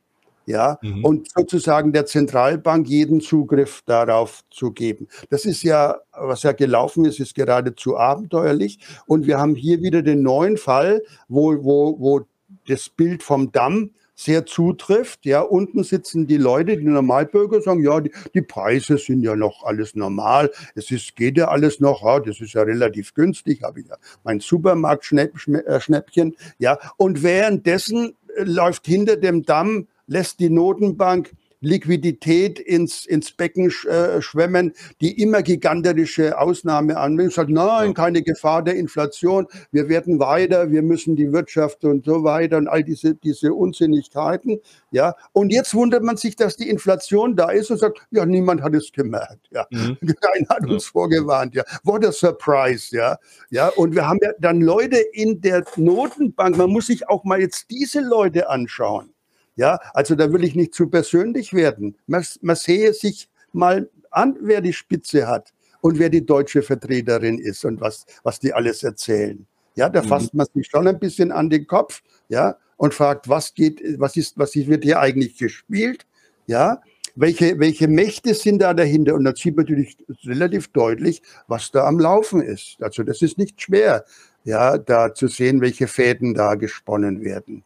ja, 0.46 0.78
mhm. 0.82 1.04
und 1.04 1.30
sozusagen 1.30 1.92
der 1.92 2.06
Zentralbank 2.06 2.88
jeden 2.88 3.20
Zugriff 3.20 3.82
darauf 3.86 4.42
zu 4.50 4.72
geben. 4.72 5.08
Das 5.30 5.44
ist 5.44 5.62
ja, 5.62 5.96
was 6.12 6.42
ja 6.42 6.52
gelaufen 6.52 7.04
ist, 7.04 7.20
ist 7.20 7.34
geradezu 7.34 7.96
abenteuerlich. 7.96 8.78
Und 9.06 9.26
wir 9.26 9.38
haben 9.38 9.54
hier 9.54 9.82
wieder 9.82 10.02
den 10.02 10.22
neuen 10.22 10.56
Fall, 10.56 11.02
wo, 11.28 11.64
wo, 11.64 11.98
wo 11.98 12.26
das 12.68 12.88
Bild 12.88 13.22
vom 13.22 13.52
Damm 13.52 13.90
sehr 14.14 14.46
zutrifft. 14.46 15.26
Ja, 15.26 15.40
unten 15.40 15.82
sitzen 15.82 16.26
die 16.26 16.36
Leute, 16.36 16.76
die 16.76 16.84
Normalbürger 16.84 17.60
sagen, 17.60 17.82
ja, 17.82 18.00
die, 18.00 18.12
die 18.32 18.42
Preise 18.42 18.96
sind 18.96 19.22
ja 19.22 19.34
noch 19.34 19.64
alles 19.64 19.94
normal. 19.94 20.50
Es 20.74 20.90
ist, 20.90 21.16
geht 21.16 21.36
ja 21.36 21.48
alles 21.48 21.80
noch. 21.80 22.04
Ja, 22.04 22.20
das 22.20 22.40
ist 22.40 22.52
ja 22.52 22.62
relativ 22.62 23.14
günstig. 23.14 23.62
Habe 23.62 23.80
ich 23.80 23.88
ja 23.88 23.96
mein 24.22 24.40
Supermarkt-Schnäppchen. 24.40 26.32
Äh, 26.32 26.36
ja, 26.58 26.78
und 26.96 27.22
währenddessen 27.22 28.14
läuft 28.36 28.86
hinter 28.86 29.16
dem 29.16 29.44
Damm 29.44 29.88
lässt 30.06 30.40
die 30.40 30.50
Notenbank 30.50 31.32
Liquidität 31.64 32.60
ins, 32.60 33.06
ins 33.06 33.32
Becken 33.32 33.72
äh, 33.88 34.20
schwemmen, 34.20 34.72
die 35.00 35.20
immer 35.20 35.42
gigantische 35.42 36.38
Ausnahme 36.38 36.96
anbringen. 36.98 37.30
Sagt, 37.30 37.50
nein, 37.50 37.94
keine 37.94 38.22
Gefahr 38.22 38.62
der 38.62 38.76
Inflation, 38.76 39.46
wir 39.72 39.88
werden 39.88 40.18
weiter, 40.20 40.70
wir 40.70 40.82
müssen 40.82 41.16
die 41.16 41.32
Wirtschaft 41.32 41.84
und 41.84 42.04
so 42.04 42.22
weiter 42.22 42.58
und 42.58 42.68
all 42.68 42.84
diese, 42.84 43.14
diese 43.14 43.54
Unsinnigkeiten. 43.54 44.60
Ja, 44.90 45.14
und 45.32 45.50
jetzt 45.50 45.74
wundert 45.74 46.02
man 46.02 46.16
sich, 46.16 46.36
dass 46.36 46.56
die 46.56 46.68
Inflation 46.68 47.34
da 47.34 47.50
ist 47.50 47.70
und 47.70 47.78
sagt, 47.78 48.06
ja, 48.10 48.26
niemand 48.26 48.62
hat 48.62 48.74
es 48.74 48.92
gemerkt. 48.92 49.48
Ja, 49.50 49.66
mhm. 49.70 49.96
keiner 50.20 50.48
hat 50.50 50.68
uns 50.68 50.84
vorgewarnt. 50.84 51.54
Ja, 51.54 51.64
what 51.82 52.04
a 52.04 52.12
surprise. 52.12 52.94
Ja, 52.94 53.18
ja, 53.50 53.68
und 53.68 53.94
wir 53.94 54.06
haben 54.06 54.18
ja 54.22 54.30
dann 54.38 54.60
Leute 54.60 54.98
in 54.98 55.40
der 55.40 55.64
Notenbank, 55.76 56.58
man 56.58 56.70
muss 56.70 56.86
sich 56.86 57.08
auch 57.08 57.24
mal 57.24 57.40
jetzt 57.40 57.70
diese 57.70 58.00
Leute 58.00 58.50
anschauen. 58.50 59.13
Ja, 59.56 59.78
also 59.92 60.14
da 60.14 60.32
will 60.32 60.44
ich 60.44 60.54
nicht 60.54 60.74
zu 60.74 60.88
persönlich 60.88 61.52
werden. 61.52 61.96
Man, 62.06 62.24
man 62.42 62.56
sehe 62.56 62.92
sich 62.92 63.28
mal 63.52 63.88
an, 64.10 64.36
wer 64.40 64.60
die 64.60 64.72
Spitze 64.72 65.26
hat 65.26 65.52
und 65.80 65.98
wer 65.98 66.08
die 66.08 66.24
deutsche 66.24 66.62
Vertreterin 66.62 67.38
ist 67.38 67.64
und 67.64 67.80
was, 67.80 68.06
was 68.22 68.40
die 68.40 68.52
alles 68.52 68.82
erzählen. 68.82 69.46
Ja, 69.76 69.88
da 69.88 70.02
mhm. 70.02 70.08
fasst 70.08 70.34
man 70.34 70.46
sich 70.54 70.66
schon 70.66 70.86
ein 70.86 70.98
bisschen 70.98 71.30
an 71.32 71.50
den 71.50 71.66
Kopf, 71.66 72.02
ja, 72.28 72.56
und 72.76 72.94
fragt, 72.94 73.28
was 73.28 73.54
geht, 73.54 73.80
was 73.98 74.16
ist, 74.16 74.36
was 74.38 74.54
wird 74.54 74.84
hier 74.84 75.00
eigentlich 75.00 75.36
gespielt? 75.36 76.06
Ja, 76.46 76.80
welche, 77.14 77.58
welche 77.60 77.86
Mächte 77.86 78.34
sind 78.34 78.60
da 78.60 78.74
dahinter? 78.74 79.14
Und 79.14 79.24
da 79.24 79.34
sieht 79.34 79.56
man 79.56 79.64
natürlich 79.64 79.96
relativ 80.24 80.68
deutlich, 80.68 81.22
was 81.46 81.70
da 81.70 81.86
am 81.86 82.00
Laufen 82.00 82.42
ist. 82.42 82.76
Also 82.80 83.04
das 83.04 83.22
ist 83.22 83.38
nicht 83.38 83.60
schwer 83.62 84.04
ja, 84.44 84.76
da 84.78 85.14
zu 85.14 85.28
sehen, 85.28 85.60
welche 85.60 85.86
Fäden 85.86 86.34
da 86.34 86.54
gesponnen 86.54 87.22
werden. 87.22 87.64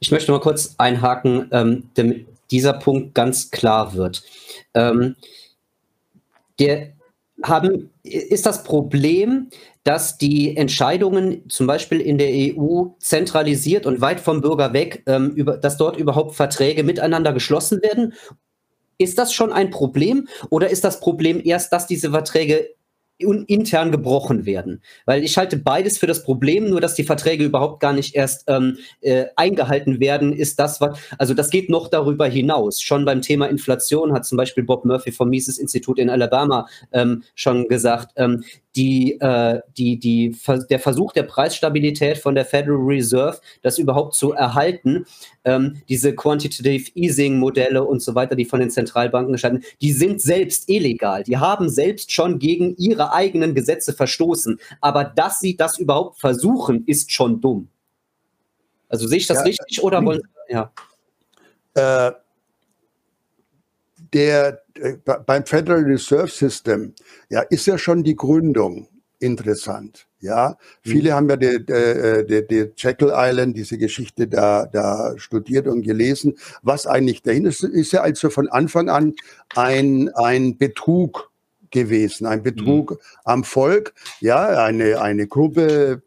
Ich 0.00 0.10
möchte 0.10 0.32
mal 0.32 0.40
kurz 0.40 0.74
einhaken, 0.78 1.48
ähm, 1.52 1.90
damit 1.94 2.26
dieser 2.50 2.72
Punkt 2.72 3.14
ganz 3.14 3.50
klar 3.50 3.94
wird. 3.94 4.22
Ähm, 4.74 5.16
der 6.58 6.92
haben, 7.42 7.90
ist 8.02 8.46
das 8.46 8.64
Problem, 8.64 9.48
dass 9.84 10.18
die 10.18 10.56
Entscheidungen 10.56 11.48
zum 11.48 11.66
Beispiel 11.66 12.00
in 12.00 12.18
der 12.18 12.30
EU 12.30 12.86
zentralisiert 12.98 13.86
und 13.86 14.00
weit 14.00 14.20
vom 14.20 14.40
Bürger 14.40 14.72
weg, 14.72 15.02
ähm, 15.06 15.30
über, 15.30 15.56
dass 15.56 15.76
dort 15.76 15.96
überhaupt 15.96 16.34
Verträge 16.34 16.82
miteinander 16.82 17.32
geschlossen 17.32 17.80
werden? 17.82 18.14
Ist 18.98 19.18
das 19.18 19.32
schon 19.32 19.52
ein 19.52 19.70
Problem 19.70 20.26
oder 20.50 20.68
ist 20.68 20.82
das 20.84 20.98
Problem 20.98 21.40
erst, 21.44 21.72
dass 21.72 21.86
diese 21.86 22.10
Verträge 22.10 22.70
intern 23.18 23.90
gebrochen 23.90 24.46
werden. 24.46 24.82
Weil 25.04 25.24
ich 25.24 25.36
halte 25.36 25.56
beides 25.56 25.98
für 25.98 26.06
das 26.06 26.22
Problem, 26.22 26.70
nur 26.70 26.80
dass 26.80 26.94
die 26.94 27.04
Verträge 27.04 27.44
überhaupt 27.44 27.80
gar 27.80 27.92
nicht 27.92 28.14
erst 28.14 28.44
ähm, 28.46 28.78
äh, 29.00 29.26
eingehalten 29.36 30.00
werden, 30.00 30.32
ist 30.32 30.58
das, 30.58 30.80
was, 30.80 30.98
also 31.18 31.34
das 31.34 31.50
geht 31.50 31.68
noch 31.68 31.88
darüber 31.88 32.26
hinaus. 32.26 32.80
Schon 32.80 33.04
beim 33.04 33.22
Thema 33.22 33.46
Inflation 33.46 34.12
hat 34.12 34.24
zum 34.24 34.36
Beispiel 34.36 34.62
Bob 34.64 34.84
Murphy 34.84 35.10
vom 35.10 35.30
Mises 35.30 35.58
Institut 35.58 35.98
in 35.98 36.10
Alabama 36.10 36.68
ähm, 36.92 37.24
schon 37.34 37.66
gesagt, 37.68 38.12
ähm, 38.16 38.44
die, 38.78 39.20
äh, 39.20 39.60
die, 39.76 39.98
die, 39.98 40.36
der 40.70 40.78
Versuch 40.78 41.12
der 41.12 41.24
Preisstabilität 41.24 42.16
von 42.16 42.36
der 42.36 42.44
Federal 42.44 42.78
Reserve, 42.78 43.40
das 43.60 43.76
überhaupt 43.76 44.14
zu 44.14 44.32
erhalten, 44.32 45.04
ähm, 45.44 45.82
diese 45.88 46.14
Quantitative 46.14 46.92
Easing 46.94 47.38
Modelle 47.38 47.82
und 47.82 48.00
so 48.00 48.14
weiter, 48.14 48.36
die 48.36 48.44
von 48.44 48.60
den 48.60 48.70
Zentralbanken 48.70 49.32
gestalten, 49.32 49.64
die 49.82 49.92
sind 49.92 50.22
selbst 50.22 50.68
illegal. 50.68 51.24
Die 51.24 51.38
haben 51.38 51.68
selbst 51.68 52.12
schon 52.12 52.38
gegen 52.38 52.76
ihre 52.76 53.12
eigenen 53.12 53.56
Gesetze 53.56 53.92
verstoßen. 53.92 54.60
Aber 54.80 55.02
dass 55.02 55.40
sie 55.40 55.56
das 55.56 55.78
überhaupt 55.80 56.20
versuchen, 56.20 56.84
ist 56.86 57.10
schon 57.10 57.40
dumm. 57.40 57.68
Also 58.88 59.08
sehe 59.08 59.18
ich 59.18 59.26
das 59.26 59.38
ja, 59.38 59.42
richtig 59.42 59.82
oder 59.82 60.04
wollen 60.04 60.22
ja? 60.48 60.70
Äh, 61.74 62.12
der, 64.12 64.62
äh, 64.74 64.94
beim 65.26 65.44
Federal 65.46 65.82
Reserve 65.84 66.28
System 66.28 66.94
ja, 67.28 67.40
ist 67.42 67.66
ja 67.66 67.78
schon 67.78 68.04
die 68.04 68.16
Gründung 68.16 68.88
interessant. 69.20 70.06
Ja, 70.20 70.56
mhm. 70.84 70.90
viele 70.90 71.12
haben 71.14 71.28
ja 71.28 71.36
die, 71.36 71.64
die, 71.64 72.26
die, 72.26 72.46
die 72.46 72.72
Jekyll 72.76 73.12
Island, 73.14 73.56
diese 73.56 73.78
Geschichte 73.78 74.26
da, 74.26 74.66
da 74.66 75.14
studiert 75.16 75.68
und 75.68 75.82
gelesen. 75.82 76.36
Was 76.62 76.86
eigentlich 76.86 77.22
dahinter 77.22 77.50
ist, 77.50 77.62
ist 77.62 77.92
ja 77.92 78.00
also 78.00 78.30
von 78.30 78.48
Anfang 78.48 78.88
an 78.88 79.14
ein, 79.54 80.08
ein 80.14 80.58
Betrug 80.58 81.30
gewesen, 81.70 82.26
ein 82.26 82.42
Betrug 82.42 82.92
mhm. 82.92 82.96
am 83.24 83.44
Volk, 83.44 83.94
ja, 84.20 84.64
eine, 84.64 85.00
eine 85.00 85.26
Gruppe 85.26 86.02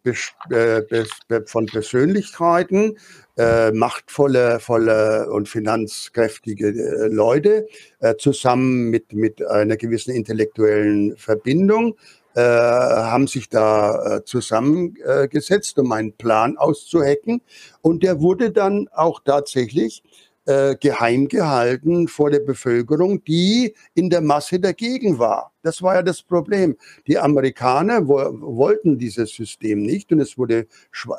äh, 0.50 1.06
von 1.46 1.66
Persönlichkeiten, 1.66 2.98
äh, 3.38 3.72
machtvolle 3.72 4.60
volle 4.60 5.32
und 5.32 5.48
finanzkräftige 5.48 6.70
äh, 6.70 7.08
Leute, 7.08 7.68
äh, 8.00 8.16
zusammen 8.16 8.90
mit, 8.90 9.14
mit 9.14 9.46
einer 9.46 9.78
gewissen 9.78 10.14
intellektuellen 10.14 11.16
Verbindung, 11.18 11.96
äh, 12.34 12.42
haben 12.42 13.28
sich 13.28 13.50
da 13.50 14.18
äh, 14.18 14.24
zusammengesetzt, 14.24 15.78
um 15.80 15.92
einen 15.92 16.14
Plan 16.14 16.58
auszuhacken. 16.58 17.42
Und 17.82 18.04
der 18.04 18.22
wurde 18.22 18.52
dann 18.52 18.88
auch 18.94 19.20
tatsächlich 19.24 20.02
äh, 20.46 20.76
geheim 20.76 21.28
gehalten 21.28 22.08
vor 22.08 22.32
der 22.32 22.40
Bevölkerung, 22.40 23.24
die 23.24 23.76
in 23.94 24.10
der 24.10 24.22
Masse 24.22 24.60
dagegen 24.60 25.20
war. 25.20 25.54
Das 25.62 25.82
war 25.82 25.96
ja 25.96 26.02
das 26.02 26.24
Problem. 26.24 26.76
Die 27.08 27.20
Amerikaner 27.20 28.08
wo, 28.08 28.18
wollten 28.58 28.98
dieses 28.98 29.32
System 29.32 29.84
nicht 29.84 30.12
und 30.12 30.20
es 30.20 30.38
wurde 30.38 30.68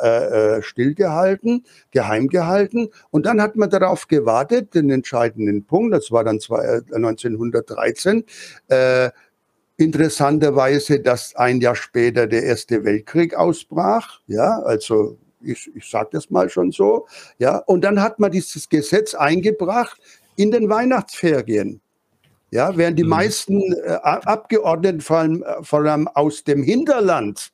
äh, 0.02 0.56
äh, 0.56 0.62
stillgehalten, 0.62 1.64
geheim 1.92 2.28
gehalten. 2.28 2.88
Und 3.10 3.26
dann 3.26 3.40
hat 3.40 3.56
man 3.56 3.70
darauf 3.70 4.08
gewartet, 4.08 4.74
den 4.74 4.90
entscheidenden 4.90 5.64
Punkt, 5.64 5.94
das 5.94 6.10
war 6.10 6.24
dann 6.24 6.40
zwei, 6.40 6.82
1913, 6.92 8.24
äh, 8.68 9.10
interessanterweise, 9.76 11.00
dass 11.00 11.34
ein 11.36 11.60
Jahr 11.60 11.76
später 11.76 12.26
der 12.26 12.42
Erste 12.42 12.84
Weltkrieg 12.84 13.34
ausbrach, 13.34 14.20
ja, 14.26 14.60
also 14.60 15.18
ich, 15.44 15.70
ich 15.74 15.88
sage 15.88 16.10
das 16.12 16.30
mal 16.30 16.48
schon 16.48 16.72
so. 16.72 17.06
Ja, 17.38 17.58
und 17.58 17.82
dann 17.82 18.00
hat 18.00 18.18
man 18.18 18.30
dieses 18.30 18.68
Gesetz 18.68 19.14
eingebracht 19.14 20.00
in 20.36 20.50
den 20.50 20.68
Weihnachtsferien. 20.68 21.80
Ja, 22.50 22.76
während 22.76 22.98
die 22.98 23.04
mhm. 23.04 23.10
meisten 23.10 23.72
äh, 23.84 23.98
Abgeordneten 24.02 25.00
vor 25.00 25.18
allem, 25.18 25.42
äh, 25.42 25.62
vor 25.62 25.80
allem 25.80 26.06
aus 26.08 26.44
dem 26.44 26.62
Hinterland 26.62 27.52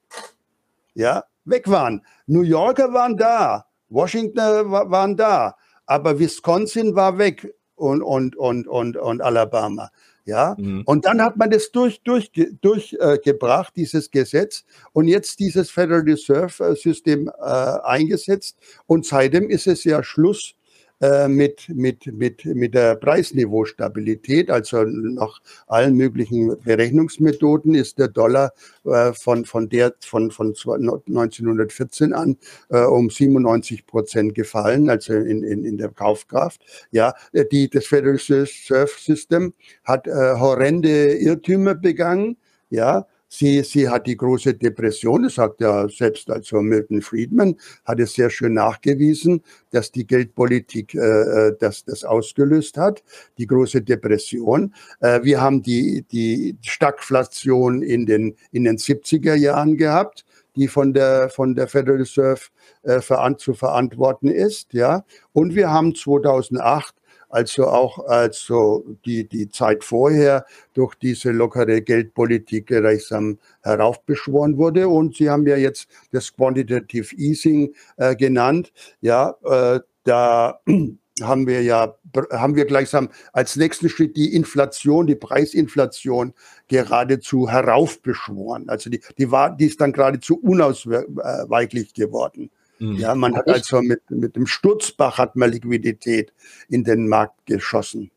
ja, 0.94 1.24
weg 1.44 1.68
waren. 1.68 2.04
New 2.26 2.42
Yorker 2.42 2.92
waren 2.92 3.16
da, 3.16 3.66
Washington 3.88 4.70
waren 4.70 5.16
da, 5.16 5.56
aber 5.86 6.18
Wisconsin 6.18 6.96
war 6.96 7.16
weg 7.16 7.54
und, 7.76 8.02
und, 8.02 8.36
und, 8.36 8.66
und, 8.66 8.96
und 8.96 9.22
Alabama. 9.22 9.90
Ja, 10.28 10.56
mhm. 10.58 10.82
und 10.84 11.06
dann 11.06 11.22
hat 11.22 11.38
man 11.38 11.50
das 11.50 11.72
durch, 11.72 12.02
durch, 12.02 12.30
durchgebracht, 12.60 13.70
äh, 13.70 13.80
dieses 13.80 14.10
Gesetz, 14.10 14.66
und 14.92 15.08
jetzt 15.08 15.40
dieses 15.40 15.70
Federal 15.70 16.02
Reserve 16.02 16.62
äh, 16.62 16.76
System 16.76 17.28
äh, 17.28 17.42
eingesetzt. 17.42 18.58
Und 18.84 19.06
seitdem 19.06 19.48
ist 19.48 19.66
es 19.66 19.84
ja 19.84 20.02
Schluss 20.02 20.54
äh, 21.00 21.28
mit, 21.28 21.68
mit, 21.68 22.06
mit, 22.06 22.44
mit 22.44 22.74
der 22.74 22.96
Preisniveaustabilität, 22.96 24.50
also 24.50 24.82
nach 24.82 25.40
allen 25.68 25.94
möglichen 25.94 26.60
Berechnungsmethoden 26.64 27.74
ist 27.74 27.98
der 27.98 28.08
Dollar 28.08 28.52
äh, 28.84 29.12
von, 29.12 29.44
von, 29.44 29.68
der, 29.68 29.94
von, 30.00 30.32
von 30.32 30.48
1914 30.48 32.12
an 32.12 32.36
äh, 32.70 32.82
um 32.82 33.10
97 33.10 33.86
Prozent 33.86 34.34
gefallen, 34.34 34.90
also 34.90 35.12
in, 35.12 35.44
in, 35.44 35.64
in 35.64 35.78
der 35.78 35.90
Kaufkraft. 35.90 36.62
Ja, 36.90 37.14
die, 37.52 37.70
das 37.70 37.86
Federal 37.86 38.16
Reserve 38.16 38.90
System 38.98 39.54
hat 39.84 40.06
horrende 40.08 41.14
Irrtümer 41.14 41.74
begangen. 41.74 42.36
Ja, 42.70 43.06
Sie, 43.28 43.62
sie 43.62 43.88
hat 43.88 44.06
die 44.06 44.16
große 44.16 44.54
Depression, 44.54 45.24
das 45.24 45.34
sagt 45.34 45.60
ja 45.60 45.86
selbst 45.88 46.30
also 46.30 46.62
Milton 46.62 47.02
Friedman, 47.02 47.56
hat 47.84 48.00
es 48.00 48.14
sehr 48.14 48.30
schön 48.30 48.54
nachgewiesen, 48.54 49.42
dass 49.70 49.92
die 49.92 50.06
Geldpolitik 50.06 50.94
äh, 50.94 50.98
äh, 50.98 51.56
das, 51.58 51.84
das 51.84 52.04
ausgelöst 52.04 52.78
hat, 52.78 53.02
die 53.36 53.46
große 53.46 53.82
Depression. 53.82 54.74
Äh, 55.00 55.22
wir 55.22 55.40
haben 55.42 55.62
die, 55.62 56.06
die 56.10 56.56
Stagflation 56.62 57.82
in 57.82 58.06
den, 58.06 58.34
in 58.50 58.64
den 58.64 58.78
70er 58.78 59.34
Jahren 59.34 59.76
gehabt, 59.76 60.24
die 60.56 60.66
von 60.66 60.92
der, 60.92 61.28
von 61.28 61.54
der 61.54 61.68
Federal 61.68 61.98
Reserve 61.98 62.48
äh, 62.82 63.00
zu 63.36 63.54
verantworten 63.54 64.28
ist. 64.28 64.72
Ja. 64.72 65.04
Und 65.32 65.54
wir 65.54 65.70
haben 65.70 65.94
2008 65.94 66.97
also 67.28 67.66
auch 67.66 67.98
also 68.06 68.84
die, 69.04 69.28
die 69.28 69.48
Zeit 69.48 69.84
vorher 69.84 70.46
durch 70.74 70.94
diese 70.94 71.30
lockere 71.30 71.82
Geldpolitik 71.82 72.66
gleichsam 72.66 73.38
heraufbeschworen 73.62 74.56
wurde. 74.56 74.88
Und 74.88 75.16
Sie 75.16 75.28
haben 75.28 75.46
ja 75.46 75.56
jetzt 75.56 75.88
das 76.12 76.34
Quantitative 76.34 77.14
Easing 77.16 77.74
äh, 77.96 78.16
genannt. 78.16 78.72
Ja, 79.00 79.34
äh, 79.44 79.80
da 80.04 80.60
haben 81.22 81.46
wir 81.46 81.62
ja 81.62 81.94
haben 82.32 82.56
wir 82.56 82.64
gleichsam 82.64 83.10
als 83.32 83.56
nächsten 83.56 83.88
Schritt 83.88 84.16
die 84.16 84.34
Inflation, 84.34 85.06
die 85.06 85.14
Preisinflation 85.14 86.32
geradezu 86.68 87.48
heraufbeschworen. 87.50 88.68
Also 88.68 88.88
die, 88.88 89.00
die 89.18 89.30
war, 89.30 89.54
die 89.54 89.66
ist 89.66 89.80
dann 89.80 89.92
geradezu 89.92 90.38
unausweichlich 90.40 91.92
geworden. 91.92 92.50
Mhm. 92.78 92.96
Ja, 92.96 93.14
man 93.14 93.36
hat 93.36 93.48
also 93.48 93.82
mit, 93.82 94.10
mit 94.10 94.36
dem 94.36 94.46
Sturzbach 94.46 95.18
hat 95.18 95.36
man 95.36 95.50
Liquidität 95.50 96.32
in 96.68 96.84
den 96.84 97.08
Markt 97.08 97.46
geschossen. 97.46 98.10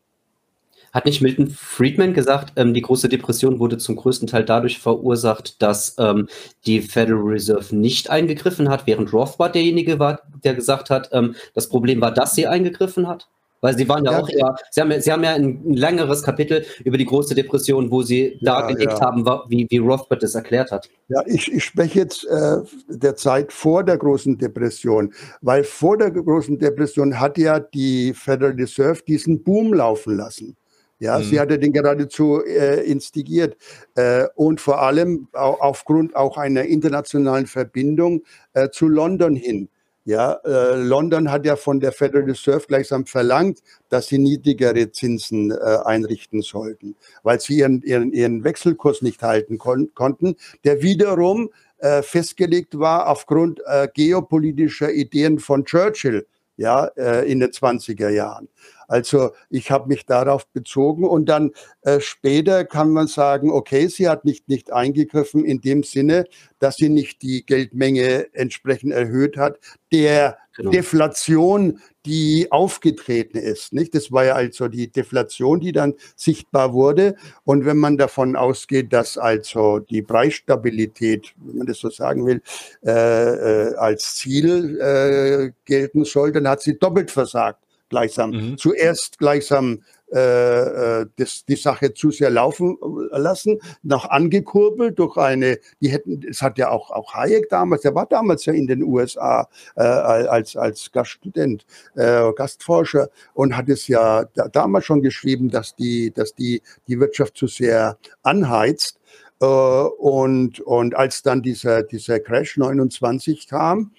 Hat 0.92 1.06
nicht 1.06 1.22
Milton 1.22 1.48
Friedman 1.48 2.12
gesagt, 2.12 2.52
ähm, 2.56 2.74
die 2.74 2.82
große 2.82 3.08
Depression 3.08 3.58
wurde 3.58 3.78
zum 3.78 3.96
größten 3.96 4.28
Teil 4.28 4.44
dadurch 4.44 4.78
verursacht, 4.78 5.62
dass 5.62 5.96
ähm, 5.98 6.28
die 6.66 6.82
Federal 6.82 7.22
Reserve 7.22 7.74
nicht 7.74 8.10
eingegriffen 8.10 8.68
hat, 8.68 8.86
während 8.86 9.12
Rothbard 9.12 9.54
derjenige 9.54 9.98
war, 9.98 10.20
der 10.44 10.54
gesagt 10.54 10.90
hat, 10.90 11.08
ähm, 11.12 11.34
das 11.54 11.70
Problem 11.70 12.00
war, 12.02 12.12
dass 12.12 12.34
sie 12.34 12.46
eingegriffen 12.46 13.08
hat? 13.08 13.28
Weil 13.62 13.78
sie 13.78 13.88
waren 13.88 14.04
ja, 14.04 14.12
ja 14.12 14.20
auch 14.20 14.28
eher, 14.28 14.56
sie 14.70 14.80
haben, 14.80 15.00
sie 15.00 15.12
haben 15.12 15.22
ja 15.22 15.34
ein, 15.34 15.62
längeres 15.72 16.24
Kapitel 16.24 16.64
über 16.84 16.98
die 16.98 17.06
große 17.06 17.34
Depression, 17.34 17.90
wo 17.92 18.02
sie 18.02 18.36
ja, 18.40 18.60
dargelegt 18.60 18.92
ja. 18.92 19.00
haben, 19.00 19.24
wie, 19.48 19.66
wie 19.70 19.78
Rothbard 19.78 20.22
das 20.22 20.34
erklärt 20.34 20.72
hat. 20.72 20.90
Ja, 21.08 21.22
ich, 21.26 21.50
ich 21.50 21.64
spreche 21.64 22.00
jetzt 22.00 22.26
äh, 22.26 22.56
der 22.88 23.14
Zeit 23.14 23.52
vor 23.52 23.84
der 23.84 23.98
großen 23.98 24.36
Depression, 24.36 25.14
weil 25.42 25.62
vor 25.62 25.96
der 25.96 26.10
großen 26.10 26.58
Depression 26.58 27.20
hat 27.20 27.38
ja 27.38 27.60
die 27.60 28.12
Federal 28.14 28.54
Reserve 28.54 29.00
diesen 29.06 29.44
Boom 29.44 29.72
laufen 29.74 30.16
lassen. 30.16 30.56
Ja, 30.98 31.18
mhm. 31.18 31.24
sie 31.24 31.38
hatte 31.38 31.58
den 31.58 31.72
geradezu 31.72 32.44
äh, 32.44 32.84
instigiert 32.84 33.56
äh, 33.94 34.26
und 34.34 34.60
vor 34.60 34.82
allem 34.82 35.28
auch 35.32 35.60
aufgrund 35.60 36.16
auch 36.16 36.36
einer 36.36 36.64
internationalen 36.64 37.46
Verbindung 37.46 38.22
äh, 38.54 38.70
zu 38.70 38.88
London 38.88 39.36
hin. 39.36 39.68
Ja, 40.04 40.32
äh, 40.44 40.74
London 40.82 41.30
hat 41.30 41.46
ja 41.46 41.54
von 41.54 41.78
der 41.78 41.92
Federal 41.92 42.24
Reserve 42.24 42.64
gleichsam 42.66 43.06
verlangt, 43.06 43.60
dass 43.88 44.08
sie 44.08 44.18
niedrigere 44.18 44.90
Zinsen 44.90 45.52
äh, 45.52 45.78
einrichten 45.84 46.42
sollten, 46.42 46.96
weil 47.22 47.38
sie 47.38 47.58
ihren, 47.58 47.82
ihren, 47.82 48.12
ihren 48.12 48.42
Wechselkurs 48.42 49.02
nicht 49.02 49.22
halten 49.22 49.58
kon 49.58 49.90
konnten, 49.94 50.34
der 50.64 50.82
wiederum 50.82 51.50
äh, 51.78 52.02
festgelegt 52.02 52.78
war 52.78 53.08
aufgrund 53.08 53.60
äh, 53.64 53.86
geopolitischer 53.94 54.92
Ideen 54.92 55.38
von 55.38 55.64
Churchill 55.64 56.26
ja, 56.56 56.86
äh, 56.96 57.30
in 57.30 57.40
den 57.40 57.50
20er 57.50 58.08
Jahren. 58.08 58.48
Also 58.92 59.30
ich 59.48 59.70
habe 59.70 59.88
mich 59.88 60.04
darauf 60.04 60.46
bezogen 60.48 61.04
und 61.08 61.26
dann 61.26 61.52
äh, 61.80 61.98
später 61.98 62.66
kann 62.66 62.90
man 62.90 63.06
sagen, 63.06 63.50
okay, 63.50 63.86
sie 63.86 64.06
hat 64.06 64.26
nicht, 64.26 64.50
nicht 64.50 64.70
eingegriffen 64.70 65.46
in 65.46 65.62
dem 65.62 65.82
Sinne, 65.82 66.26
dass 66.58 66.76
sie 66.76 66.90
nicht 66.90 67.22
die 67.22 67.46
Geldmenge 67.46 68.34
entsprechend 68.34 68.92
erhöht 68.92 69.38
hat, 69.38 69.58
der 69.92 70.36
genau. 70.54 70.72
Deflation, 70.72 71.80
die 72.04 72.48
aufgetreten 72.50 73.38
ist. 73.38 73.72
Nicht? 73.72 73.94
Das 73.94 74.12
war 74.12 74.26
ja 74.26 74.34
also 74.34 74.68
die 74.68 74.92
Deflation, 74.92 75.60
die 75.60 75.72
dann 75.72 75.94
sichtbar 76.14 76.74
wurde. 76.74 77.16
Und 77.44 77.64
wenn 77.64 77.78
man 77.78 77.96
davon 77.96 78.36
ausgeht, 78.36 78.92
dass 78.92 79.16
also 79.16 79.78
die 79.78 80.02
Preisstabilität, 80.02 81.32
wenn 81.36 81.56
man 81.56 81.66
das 81.66 81.78
so 81.78 81.88
sagen 81.88 82.26
will, 82.26 82.42
äh, 82.84 82.90
äh, 82.90 83.74
als 83.76 84.16
Ziel 84.16 84.78
äh, 84.80 85.52
gelten 85.64 86.04
soll, 86.04 86.32
dann 86.32 86.46
hat 86.46 86.60
sie 86.60 86.78
doppelt 86.78 87.10
versagt 87.10 87.61
gleichsam. 87.92 88.30
Mhm. 88.30 88.58
Zuerst 88.58 89.18
gleichsam 89.18 89.82
äh, 90.12 91.00
äh, 91.00 91.06
das, 91.16 91.44
die 91.46 91.56
Sache 91.56 91.94
zu 91.94 92.10
sehr 92.10 92.28
laufen 92.28 92.76
lassen, 93.12 93.58
noch 93.82 94.10
angekurbelt 94.10 94.98
durch 94.98 95.16
eine, 95.16 95.58
die 95.80 95.88
hätten, 95.88 96.20
es 96.28 96.42
hat 96.42 96.58
ja 96.58 96.70
auch, 96.70 96.90
auch 96.90 97.14
Hayek 97.14 97.48
damals, 97.48 97.82
der 97.82 97.94
war 97.94 98.06
damals 98.06 98.44
ja 98.44 98.52
in 98.52 98.66
den 98.66 98.82
USA 98.82 99.48
äh, 99.76 99.82
als, 99.82 100.54
als 100.56 100.92
Gaststudent, 100.92 101.64
äh, 101.94 102.30
Gastforscher 102.34 103.08
und 103.32 103.56
hat 103.56 103.68
es 103.70 103.88
ja 103.88 104.24
da, 104.34 104.48
damals 104.48 104.84
schon 104.84 105.00
geschrieben, 105.00 105.48
dass 105.48 105.76
die, 105.76 106.12
dass 106.12 106.34
die, 106.34 106.60
die 106.88 107.00
Wirtschaft 107.00 107.36
zu 107.36 107.46
sehr 107.46 107.96
anheizt. 108.22 109.00
Äh, 109.40 109.46
und, 109.46 110.60
und 110.60 110.94
als 110.94 111.22
dann 111.22 111.40
dieser, 111.40 111.82
dieser 111.82 112.20
Crash 112.20 112.58
29 112.58 113.48
kam, 113.48 113.92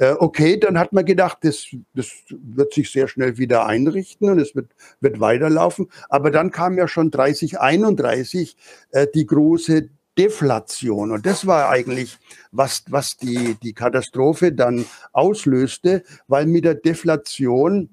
äh, 0.00 0.16
okay, 0.18 0.56
dann 0.56 0.78
hat 0.78 0.94
man 0.94 1.04
gedacht, 1.04 1.38
das, 1.42 1.66
das 1.92 2.10
wird 2.30 2.72
sich 2.72 2.90
sehr 2.90 3.06
schnell 3.06 3.36
wieder 3.36 3.66
einrichten 3.66 4.30
und 4.30 4.38
es 4.38 4.54
wird, 4.56 4.70
wird 5.00 5.20
weiterlaufen. 5.20 5.88
Aber 6.08 6.30
dann 6.30 6.50
kam 6.50 6.78
ja 6.78 6.88
schon 6.88 7.10
3031 7.10 8.56
äh, 8.92 9.06
die 9.14 9.26
große 9.26 9.90
Deflation. 10.16 11.12
Und 11.12 11.26
das 11.26 11.46
war 11.46 11.68
eigentlich, 11.68 12.18
was, 12.50 12.84
was 12.88 13.18
die, 13.18 13.58
die 13.62 13.74
Katastrophe 13.74 14.52
dann 14.52 14.86
auslöste, 15.12 16.02
weil 16.28 16.46
mit 16.46 16.64
der 16.64 16.76
Deflation 16.76 17.90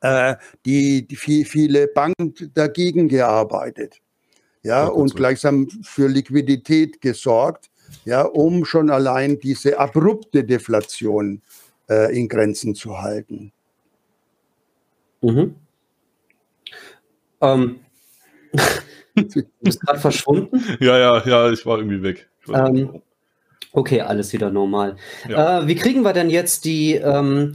äh, 0.00 0.34
die, 0.66 1.06
die 1.06 1.16
viel, 1.16 1.44
viele 1.44 1.86
Banken 1.86 2.34
dagegen 2.52 3.06
gearbeitet. 3.06 4.00
Ja, 4.64 4.86
und 4.86 5.14
gleichsam 5.14 5.68
für 5.82 6.08
Liquidität 6.08 7.00
gesorgt 7.00 7.71
ja, 8.04 8.22
um 8.22 8.64
schon 8.64 8.90
allein 8.90 9.38
diese 9.38 9.78
abrupte 9.78 10.44
Deflation 10.44 11.42
äh, 11.88 12.16
in 12.16 12.28
Grenzen 12.28 12.74
zu 12.74 13.00
halten. 13.00 13.52
Mhm. 15.20 15.54
Ähm. 17.40 17.80
du 19.14 19.42
bist 19.60 19.80
gerade 19.80 20.00
verschwunden? 20.00 20.62
Ja, 20.80 20.98
ja, 20.98 21.26
ja, 21.26 21.50
ich 21.50 21.64
war 21.64 21.78
irgendwie 21.78 22.02
weg. 22.02 22.28
Ähm, 22.48 23.02
okay, 23.72 24.00
alles 24.00 24.32
wieder 24.32 24.50
normal. 24.50 24.96
Ja. 25.28 25.60
Äh, 25.60 25.68
wie 25.68 25.74
kriegen 25.74 26.02
wir 26.02 26.12
denn 26.12 26.30
jetzt 26.30 26.64
die, 26.64 26.94
ähm, 26.94 27.54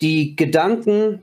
die 0.00 0.36
Gedanken 0.36 1.22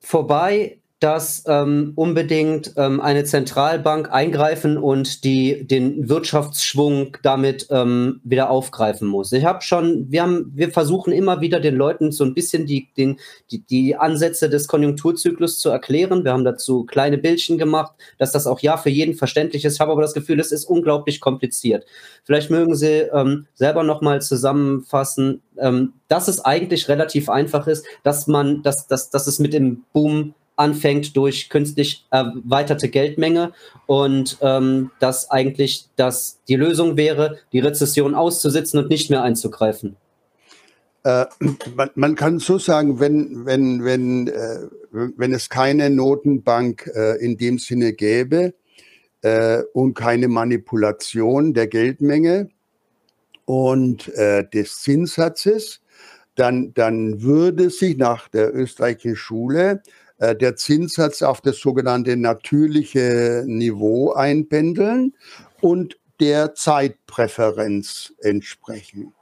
vorbei, 0.00 0.81
dass 1.02 1.42
ähm, 1.48 1.94
unbedingt 1.96 2.74
ähm, 2.76 3.00
eine 3.00 3.24
Zentralbank 3.24 4.12
eingreifen 4.12 4.78
und 4.78 5.24
die, 5.24 5.66
den 5.66 6.08
Wirtschaftsschwung 6.08 7.16
damit 7.24 7.66
ähm, 7.70 8.20
wieder 8.22 8.50
aufgreifen 8.50 9.08
muss. 9.08 9.32
Ich 9.32 9.44
habe 9.44 9.62
schon, 9.62 10.06
wir 10.12 10.22
haben, 10.22 10.52
wir 10.54 10.70
versuchen 10.70 11.12
immer 11.12 11.40
wieder 11.40 11.58
den 11.58 11.74
Leuten 11.74 12.12
so 12.12 12.22
ein 12.22 12.34
bisschen 12.34 12.66
die, 12.66 12.88
den, 12.96 13.18
die, 13.50 13.66
die 13.66 13.96
Ansätze 13.96 14.48
des 14.48 14.68
Konjunkturzyklus 14.68 15.58
zu 15.58 15.70
erklären. 15.70 16.22
Wir 16.22 16.34
haben 16.34 16.44
dazu 16.44 16.84
kleine 16.84 17.18
Bildchen 17.18 17.58
gemacht, 17.58 17.94
dass 18.18 18.30
das 18.30 18.46
auch 18.46 18.60
ja 18.60 18.76
für 18.76 18.90
jeden 18.90 19.14
verständlich 19.14 19.64
ist. 19.64 19.74
Ich 19.74 19.80
habe 19.80 19.90
aber 19.90 20.02
das 20.02 20.14
Gefühl, 20.14 20.38
es 20.38 20.52
ist 20.52 20.66
unglaublich 20.66 21.20
kompliziert. 21.20 21.84
Vielleicht 22.22 22.48
mögen 22.48 22.76
Sie 22.76 23.08
ähm, 23.12 23.46
selber 23.54 23.82
nochmal 23.82 24.22
zusammenfassen, 24.22 25.42
ähm, 25.58 25.94
dass 26.06 26.28
es 26.28 26.44
eigentlich 26.44 26.88
relativ 26.88 27.28
einfach 27.28 27.66
ist, 27.66 27.84
dass 28.04 28.28
man, 28.28 28.62
dass, 28.62 28.86
dass, 28.86 29.10
dass 29.10 29.26
es 29.26 29.40
mit 29.40 29.52
dem 29.52 29.82
Boom 29.92 30.34
anfängt 30.62 31.16
durch 31.16 31.48
künstlich 31.50 32.06
erweiterte 32.10 32.88
Geldmenge 32.88 33.52
und 33.86 34.38
ähm, 34.40 34.90
dass 35.00 35.30
eigentlich 35.30 35.88
das 35.96 36.38
die 36.48 36.54
Lösung 36.54 36.96
wäre, 36.96 37.38
die 37.52 37.58
Rezession 37.58 38.14
auszusitzen 38.14 38.78
und 38.78 38.88
nicht 38.88 39.10
mehr 39.10 39.22
einzugreifen. 39.22 39.96
Äh, 41.04 41.26
man, 41.74 41.90
man, 41.96 42.14
kann 42.14 42.38
so 42.38 42.58
sagen, 42.58 43.00
wenn, 43.00 43.44
wenn, 43.44 43.84
wenn, 43.84 44.28
äh, 44.28 44.68
wenn 44.92 45.34
es 45.34 45.48
keine 45.48 45.90
Notenbank 45.90 46.88
äh, 46.94 47.16
in 47.24 47.36
dem 47.36 47.58
Sinne 47.58 47.92
gäbe 47.92 48.54
äh, 49.22 49.62
und 49.72 49.94
keine 49.94 50.28
Manipulation 50.28 51.54
der 51.54 51.66
Geldmenge 51.66 52.50
und 53.46 54.14
äh, 54.14 54.48
des 54.48 54.80
Zinssatzes, 54.80 55.80
dann, 56.36 56.72
dann 56.74 57.22
würde 57.22 57.70
sich 57.70 57.96
nach 57.96 58.28
der 58.28 58.54
österreichischen 58.54 59.16
Schule 59.16 59.82
der 60.22 60.56
Zinssatz 60.56 61.22
auf 61.22 61.40
das 61.40 61.58
sogenannte 61.58 62.16
natürliche 62.16 63.44
Niveau 63.46 64.12
einpendeln 64.12 65.14
und 65.60 65.98
der 66.20 66.54
Zeitpräferenz 66.54 68.12
entsprechen. 68.20 69.12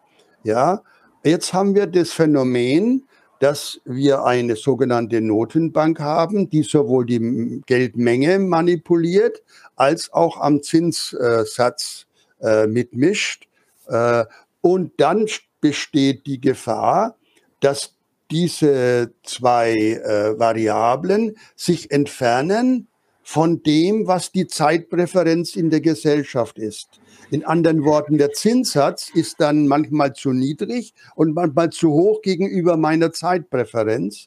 Ja, 0.45 0.83
jetzt 1.25 1.53
haben 1.55 1.75
wir 1.75 1.87
das 1.87 2.13
Phänomen, 2.13 3.07
dass 3.41 3.81
wir 3.87 4.25
eine 4.25 4.55
sogenannte 4.55 5.23
Notenbank 5.23 5.99
haben, 5.99 6.51
die 6.51 6.63
sowohl 6.63 7.07
die 7.07 7.63
Geldmenge 7.65 8.39
manipuliert 8.39 9.43
als 9.77 10.13
auch 10.13 10.39
am 10.39 10.63
Zinssatz 10.63 12.07
äh, 12.41 12.67
mitmischt. 12.67 13.49
Äh, 13.87 14.27
und 14.61 14.93
dann 14.99 15.27
besteht 15.63 16.27
die 16.27 16.41
Gefahr, 16.41 17.17
dass 17.61 17.95
diese 18.31 19.13
zwei 19.23 19.73
äh, 19.75 20.39
Variablen 20.39 21.37
sich 21.57 21.91
entfernen 21.91 22.87
von 23.23 23.63
dem, 23.63 24.07
was 24.07 24.33
die 24.33 24.47
Zeitpräferenz 24.47 25.55
in 25.55 25.71
der 25.71 25.81
Gesellschaft 25.81 26.59
ist. 26.59 27.01
In 27.31 27.45
anderen 27.45 27.85
Worten, 27.85 28.19
der 28.19 28.33
Zinssatz 28.33 29.11
ist 29.15 29.41
dann 29.41 29.69
manchmal 29.69 30.15
zu 30.15 30.33
niedrig 30.33 30.95
und 31.15 31.35
manchmal 31.35 31.71
zu 31.71 31.93
hoch 31.93 32.23
gegenüber 32.23 32.77
meiner 32.77 33.13
Zeitpräferenz. 33.13 34.27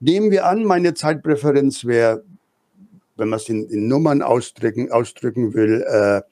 Nehmen 0.00 0.30
wir 0.30 0.46
an, 0.46 0.64
meine 0.64 0.94
Zeitpräferenz 0.94 1.84
wäre, 1.84 2.24
wenn 3.16 3.28
man 3.28 3.38
es 3.38 3.48
in, 3.50 3.68
in, 3.68 3.86
Nummern 3.86 4.22
ausdrücken, 4.22 4.90
ausdrücken 4.90 5.52
will, 5.52 5.84
äh, 5.86 6.22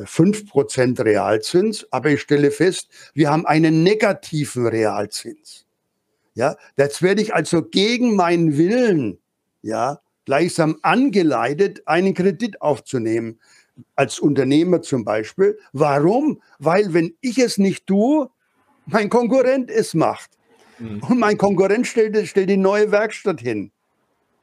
5% 0.00 1.04
Realzins, 1.04 1.86
aber 1.90 2.10
ich 2.10 2.20
stelle 2.20 2.50
fest, 2.50 2.88
wir 3.14 3.30
haben 3.30 3.46
einen 3.46 3.82
negativen 3.82 4.66
Realzins. 4.66 5.63
Ja, 6.34 6.56
jetzt 6.76 7.02
werde 7.02 7.22
ich 7.22 7.34
also 7.34 7.62
gegen 7.62 8.16
meinen 8.16 8.58
Willen, 8.58 9.18
ja, 9.62 10.00
gleichsam 10.24 10.78
angeleitet, 10.82 11.82
einen 11.86 12.14
Kredit 12.14 12.60
aufzunehmen. 12.60 13.40
Als 13.96 14.20
Unternehmer 14.20 14.82
zum 14.82 15.04
Beispiel. 15.04 15.58
Warum? 15.72 16.40
Weil 16.60 16.94
wenn 16.94 17.16
ich 17.20 17.38
es 17.38 17.58
nicht 17.58 17.88
tue, 17.88 18.30
mein 18.86 19.08
Konkurrent 19.08 19.68
es 19.68 19.94
macht. 19.94 20.30
Mhm. 20.78 21.02
Und 21.02 21.18
mein 21.18 21.38
Konkurrent 21.38 21.86
stellt, 21.86 22.16
stellt 22.28 22.50
die 22.50 22.56
neue 22.56 22.92
Werkstatt 22.92 23.40
hin. 23.40 23.72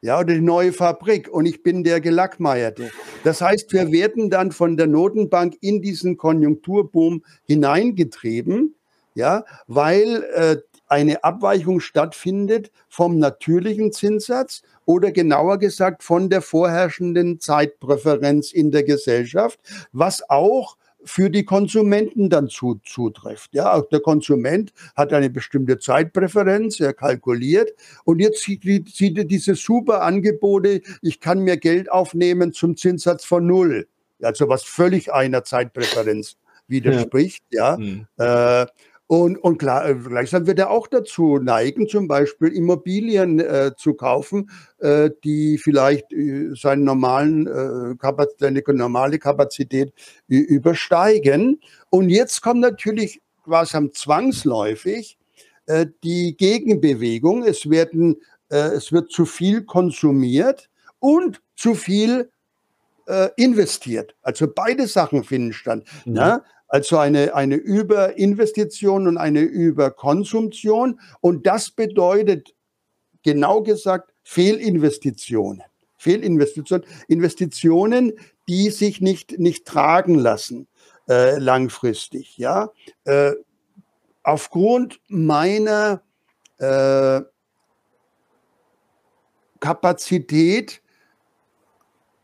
Ja, 0.02 0.20
oder 0.20 0.34
die 0.34 0.42
neue 0.42 0.74
Fabrik 0.74 1.30
und 1.30 1.46
ich 1.46 1.62
bin 1.62 1.84
der 1.84 2.02
Gelackmeierte. 2.02 2.90
Das 3.24 3.40
heißt, 3.40 3.72
wir 3.72 3.92
werden 3.92 4.32
dann 4.32 4.52
von 4.52 4.76
der 4.76 4.88
Notenbank 4.88 5.58
in 5.62 5.82
diesen 5.82 6.18
Konjunkturboom 6.18 7.24
hineingetrieben, 7.46 8.74
ja, 9.14 9.46
weil 9.68 10.24
äh, 10.34 10.58
eine 10.92 11.24
Abweichung 11.24 11.80
stattfindet 11.80 12.70
vom 12.90 13.18
natürlichen 13.18 13.94
Zinssatz 13.94 14.62
oder 14.84 15.12
genauer 15.14 15.58
gesagt 15.58 16.04
von 16.04 16.30
der 16.30 16.42
vorherrschenden 16.42 17.40
Zeitpräferenz 17.40 18.52
in 18.52 18.72
der 18.72 18.84
Gesellschaft, 18.84 19.58
was 19.94 20.30
auch 20.30 20.76
für 21.06 21.30
die 21.30 21.46
Konsumenten 21.46 22.30
dann 22.30 22.50
zu, 22.50 22.82
zutrifft. 22.84 23.56
Ja, 23.56 23.74
auch 23.74 23.88
der 23.88 24.02
Konsument 24.02 24.74
hat 24.94 25.14
eine 25.14 25.30
bestimmte 25.30 25.80
Zeitpräferenz, 25.80 26.80
er 26.82 26.94
kalkuliert 26.94 27.72
und 28.04 28.20
jetzt 28.20 28.44
sieht, 28.44 28.90
sieht 28.90 29.18
er 29.18 29.24
diese 29.24 29.56
super 29.56 30.02
Angebote, 30.02 30.82
ich 31.02 31.22
kann 31.22 31.40
mir 31.40 31.56
Geld 31.56 31.90
aufnehmen 31.90 32.52
zum 32.52 32.76
Zinssatz 32.76 33.24
von 33.24 33.48
null, 33.48 33.88
also 34.22 34.50
was 34.50 34.64
völlig 34.64 35.14
einer 35.14 35.46
Zeitpräferenz 35.46 36.36
widerspricht. 36.68 37.44
Ja, 37.50 37.72
ja. 37.72 37.78
Mhm. 37.78 38.08
Äh, 38.18 38.66
Und, 39.12 39.36
und 39.40 39.58
klar, 39.58 39.90
äh, 39.90 39.96
gleichsam 39.96 40.48
wird 40.48 40.58
er 40.58 40.70
auch 40.70 40.88
dazu 40.88 41.38
neigen, 41.38 41.90
zum 41.90 42.08
Beispiel 42.08 42.48
Immobilien 42.48 43.42
äh, 43.42 43.72
zu 43.76 43.94
kaufen, 43.94 44.50
äh, 44.78 45.10
die 45.26 45.58
vielleicht 45.58 46.14
äh, 46.14 46.56
seinen 46.56 46.86
normalen, 46.86 47.46
äh, 47.46 48.26
seine 48.40 48.64
normale 48.66 49.20
Kapazität 49.20 49.92
übersteigen. 50.30 51.60
Und 51.90 52.08
jetzt 52.08 52.42
kommt 52.42 52.62
natürlich 52.62 53.22
quasi 53.44 53.92
zwangsläufig 53.92 55.18
äh, 55.66 55.88
die 56.06 56.38
Gegenbewegung. 56.38 57.44
Es 57.44 57.70
werden, 57.70 58.16
es 58.48 58.94
wird 58.94 59.12
zu 59.12 59.26
viel 59.26 59.64
konsumiert 59.64 60.70
und 61.00 61.42
zu 61.58 61.74
viel 61.74 62.30
investiert. 63.36 64.16
Also 64.22 64.48
beide 64.54 64.88
Sachen 64.88 65.24
finden 65.24 65.52
statt. 65.52 65.84
Mhm. 66.06 66.16
Ja? 66.16 66.44
Also 66.72 66.98
eine, 66.98 67.36
eine 67.36 67.56
Überinvestition 67.56 69.06
und 69.06 69.18
eine 69.18 69.42
Überkonsumption. 69.42 71.02
Und 71.20 71.46
das 71.46 71.70
bedeutet 71.70 72.56
genau 73.24 73.62
gesagt 73.62 74.14
Fehlinvestitionen. 74.24 75.64
Fehlinvestitionen, 75.98 76.88
Investitionen, 77.10 78.14
die 78.48 78.70
sich 78.70 79.02
nicht, 79.02 79.38
nicht 79.38 79.66
tragen 79.66 80.16
lassen 80.16 80.70
äh, 81.10 81.38
langfristig. 81.40 82.38
Ja? 82.38 82.72
Äh, 83.04 83.34
aufgrund 84.24 85.02
meiner 85.10 86.02
äh, 86.58 87.20
Kapazität 89.60 90.81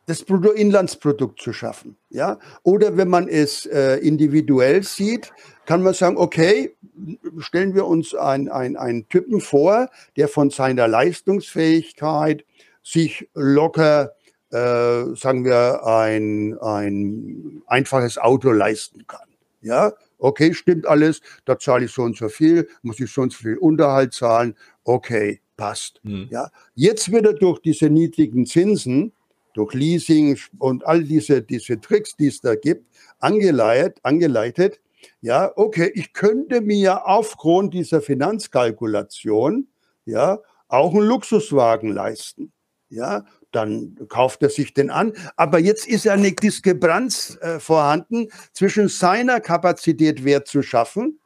das 0.08 0.24
Bruttoinlandsprodukt 0.24 1.40
zu 1.40 1.54
schaffen. 1.54 1.98
Ja? 2.10 2.40
Oder 2.64 2.98
wenn 2.98 3.10
man 3.10 3.28
es 3.28 3.66
äh, 3.66 3.98
individuell 3.98 4.82
sieht, 4.82 5.32
kann 5.66 5.84
man 5.84 5.94
sagen, 5.94 6.18
okay, 6.18 6.76
stellen 7.40 7.76
wir 7.76 7.86
uns 7.86 8.16
ein, 8.16 8.50
ein, 8.50 8.78
einen 8.78 9.08
Typen 9.10 9.42
vor, 9.42 9.90
der 10.16 10.30
von 10.30 10.50
seiner 10.50 10.88
Leistungsfähigkeit 10.88 12.46
sich 12.82 13.30
locker, 13.34 14.14
äh, 14.50 15.04
sagen 15.16 15.44
wir, 15.44 15.86
ein, 15.86 16.58
ein 16.62 17.62
einfaches 17.68 18.18
Auto 18.18 18.52
leisten 18.52 19.06
kann. 19.08 19.28
Ja, 19.60 19.92
okay, 20.18 20.54
stimmt 20.54 20.88
alles, 20.88 21.22
da 21.44 21.60
zahle 21.60 21.86
ich 21.86 21.92
so 21.92 22.04
und 22.04 22.16
so 22.16 22.30
viel, 22.30 22.70
muss 22.82 23.02
ich 23.02 23.12
so 23.12 23.24
und 23.24 23.34
so 23.34 23.40
viel 23.40 23.58
Unterhalt 23.58 24.14
zahlen, 24.14 24.56
okay, 24.86 25.42
passt. 25.58 26.00
Hm. 26.06 26.28
Ja, 26.32 26.50
jetzt 26.76 27.12
wird 27.12 27.26
er 27.26 27.34
durch 27.34 27.60
diese 27.60 27.90
niedrigen 27.90 28.46
Zinsen 28.46 29.12
durch 29.58 29.74
Leasing 29.74 30.38
und 30.60 30.86
all 30.86 31.04
diese, 31.04 31.42
diese 31.42 31.82
Tricks, 31.82 32.16
die 32.16 32.28
es 32.28 32.42
da 32.42 32.56
gibt, 32.56 32.88
angeleitet, 33.20 34.00
angeleitet, 34.04 34.80
ja, 35.22 35.52
okay, 35.56 35.92
ich 35.96 36.14
könnte 36.14 36.62
mir 36.62 37.08
aufgrund 37.08 37.74
dieser 37.74 38.02
Finanzkalkulation, 38.02 39.68
ja, 40.06 40.40
auch 40.68 40.94
einen 40.94 41.08
Luxuswagen 41.08 41.92
leisten. 41.92 42.52
Ja, 42.90 43.26
dann 43.52 43.98
kauft 44.08 44.44
er 44.44 44.50
sich 44.50 44.74
den 44.74 44.90
an. 44.90 45.12
Aber 45.36 45.60
jetzt 45.60 45.88
ist 45.88 46.06
ja 46.06 46.14
eine 46.14 46.32
Diskrepanz 46.32 47.38
äh, 47.42 47.60
vorhanden 47.60 48.30
zwischen 48.54 48.88
seiner 48.88 49.42
Kapazität 49.42 50.24
Wert 50.24 50.48
zu 50.48 50.62
schaffen 50.62 51.20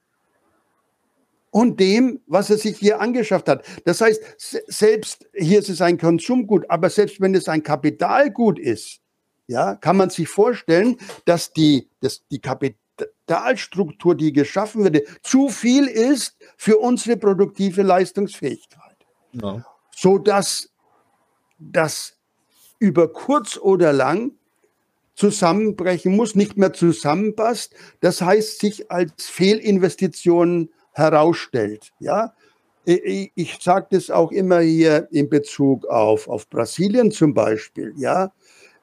und 1.51 1.79
dem, 1.79 2.21
was 2.25 2.49
er 2.49 2.57
sich 2.57 2.77
hier 2.77 2.99
angeschafft 2.99 3.47
hat. 3.47 3.63
Das 3.85 4.01
heißt, 4.01 4.21
selbst 4.67 5.27
hier 5.33 5.59
ist 5.59 5.69
es 5.69 5.81
ein 5.81 5.97
Konsumgut, 5.97 6.69
aber 6.69 6.89
selbst 6.89 7.21
wenn 7.21 7.35
es 7.35 7.47
ein 7.47 7.61
Kapitalgut 7.61 8.57
ist, 8.57 8.99
ja, 9.47 9.75
kann 9.75 9.97
man 9.97 10.09
sich 10.09 10.29
vorstellen, 10.29 10.97
dass 11.25 11.51
die, 11.51 11.89
dass 11.99 12.25
die 12.31 12.39
Kapitalstruktur, 12.39 14.15
die 14.15 14.31
geschaffen 14.31 14.85
wurde, 14.85 15.03
zu 15.21 15.49
viel 15.49 15.87
ist 15.87 16.37
für 16.55 16.77
unsere 16.77 17.17
produktive 17.17 17.81
Leistungsfähigkeit. 17.81 18.97
Ja. 19.33 19.65
So 19.93 20.17
dass 20.17 20.69
das 21.59 22.17
über 22.79 23.11
kurz 23.11 23.57
oder 23.57 23.93
lang 23.93 24.31
zusammenbrechen 25.15 26.15
muss, 26.15 26.33
nicht 26.35 26.57
mehr 26.57 26.73
zusammenpasst. 26.73 27.75
Das 27.99 28.21
heißt, 28.21 28.59
sich 28.59 28.89
als 28.89 29.27
Fehlinvestitionen 29.27 30.71
herausstellt. 30.93 31.91
Ja, 31.99 32.33
ich, 32.85 33.31
ich 33.35 33.57
sage 33.61 33.87
das 33.91 34.09
auch 34.09 34.31
immer 34.31 34.59
hier 34.59 35.07
in 35.11 35.29
Bezug 35.29 35.85
auf, 35.85 36.27
auf 36.27 36.49
Brasilien 36.49 37.11
zum 37.11 37.33
Beispiel. 37.33 37.93
Ja, 37.97 38.31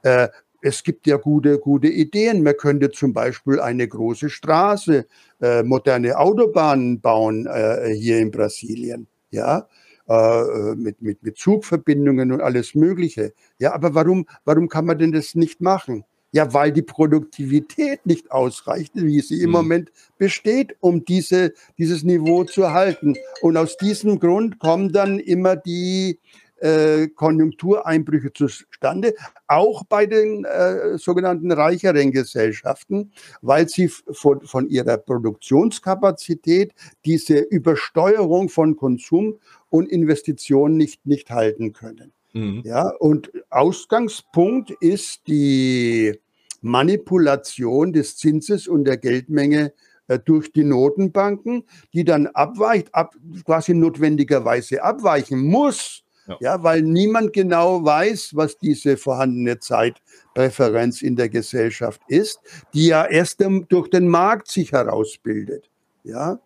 äh, 0.02 0.28
es 0.60 0.82
gibt 0.82 1.06
ja 1.06 1.16
gute, 1.16 1.58
gute 1.58 1.88
Ideen. 1.88 2.42
Man 2.42 2.56
könnte 2.56 2.90
zum 2.90 3.12
Beispiel 3.12 3.60
eine 3.60 3.86
große 3.86 4.28
Straße, 4.30 5.06
äh, 5.40 5.62
moderne 5.62 6.16
Autobahnen 6.18 7.00
bauen 7.00 7.46
äh, 7.46 7.94
hier 7.94 8.18
in 8.18 8.30
Brasilien. 8.30 9.06
Ja, 9.30 9.68
äh, 10.08 10.74
mit, 10.74 11.02
mit, 11.02 11.22
mit 11.22 11.36
Zugverbindungen 11.36 12.32
und 12.32 12.40
alles 12.40 12.74
Mögliche. 12.74 13.34
Ja, 13.58 13.74
aber 13.74 13.94
warum, 13.94 14.26
warum 14.44 14.68
kann 14.68 14.86
man 14.86 14.98
denn 14.98 15.12
das 15.12 15.34
nicht 15.34 15.60
machen? 15.60 16.04
Ja, 16.30 16.52
weil 16.52 16.72
die 16.72 16.82
Produktivität 16.82 18.04
nicht 18.04 18.30
ausreicht, 18.30 18.92
wie 18.94 19.20
sie 19.20 19.40
im 19.40 19.46
mhm. 19.46 19.56
Moment 19.56 19.92
besteht, 20.18 20.76
um 20.80 21.04
diese, 21.04 21.54
dieses 21.78 22.02
Niveau 22.02 22.44
zu 22.44 22.70
halten. 22.70 23.16
Und 23.40 23.56
aus 23.56 23.78
diesem 23.78 24.18
Grund 24.18 24.58
kommen 24.58 24.92
dann 24.92 25.18
immer 25.18 25.56
die 25.56 26.18
äh, 26.60 27.08
Konjunktureinbrüche 27.08 28.32
zustande, 28.32 29.14
auch 29.46 29.84
bei 29.84 30.06
den 30.06 30.44
äh, 30.44 30.98
sogenannten 30.98 31.52
reicheren 31.52 32.12
Gesellschaften, 32.12 33.12
weil 33.42 33.68
sie 33.68 33.88
von, 33.88 34.40
von 34.42 34.68
ihrer 34.68 34.96
Produktionskapazität 34.98 36.74
diese 37.04 37.38
Übersteuerung 37.38 38.48
von 38.48 38.76
Konsum 38.76 39.38
und 39.70 39.88
Investitionen 39.88 40.76
nicht, 40.76 41.06
nicht 41.06 41.30
halten 41.30 41.72
können. 41.72 42.12
Mhm. 42.32 42.62
Ja, 42.64 42.88
und 42.98 43.30
Ausgangspunkt 43.50 44.70
ist 44.80 45.26
die 45.26 46.18
Manipulation 46.60 47.92
des 47.92 48.16
Zinses 48.16 48.68
und 48.68 48.84
der 48.84 48.96
Geldmenge 48.96 49.72
äh, 50.08 50.18
durch 50.18 50.52
die 50.52 50.64
Notenbanken, 50.64 51.64
die 51.92 52.04
dann 52.04 52.26
abweicht, 52.28 52.94
ab, 52.94 53.14
quasi 53.44 53.74
notwendigerweise 53.74 54.82
abweichen 54.82 55.40
muss, 55.40 56.02
ja. 56.26 56.36
ja. 56.40 56.62
weil 56.62 56.82
niemand 56.82 57.32
genau 57.32 57.84
weiß, 57.84 58.32
was 58.34 58.58
diese 58.58 58.96
vorhandene 58.96 59.58
Zeitpräferenz 59.58 61.02
in 61.02 61.16
der 61.16 61.28
Gesellschaft 61.28 62.00
ist, 62.08 62.40
die 62.74 62.86
ja 62.86 63.06
erst 63.06 63.42
durch 63.68 63.88
den 63.88 64.08
Markt 64.08 64.48
sich 64.48 64.72
herausbildet. 64.72 65.70
Ja, 66.04 66.40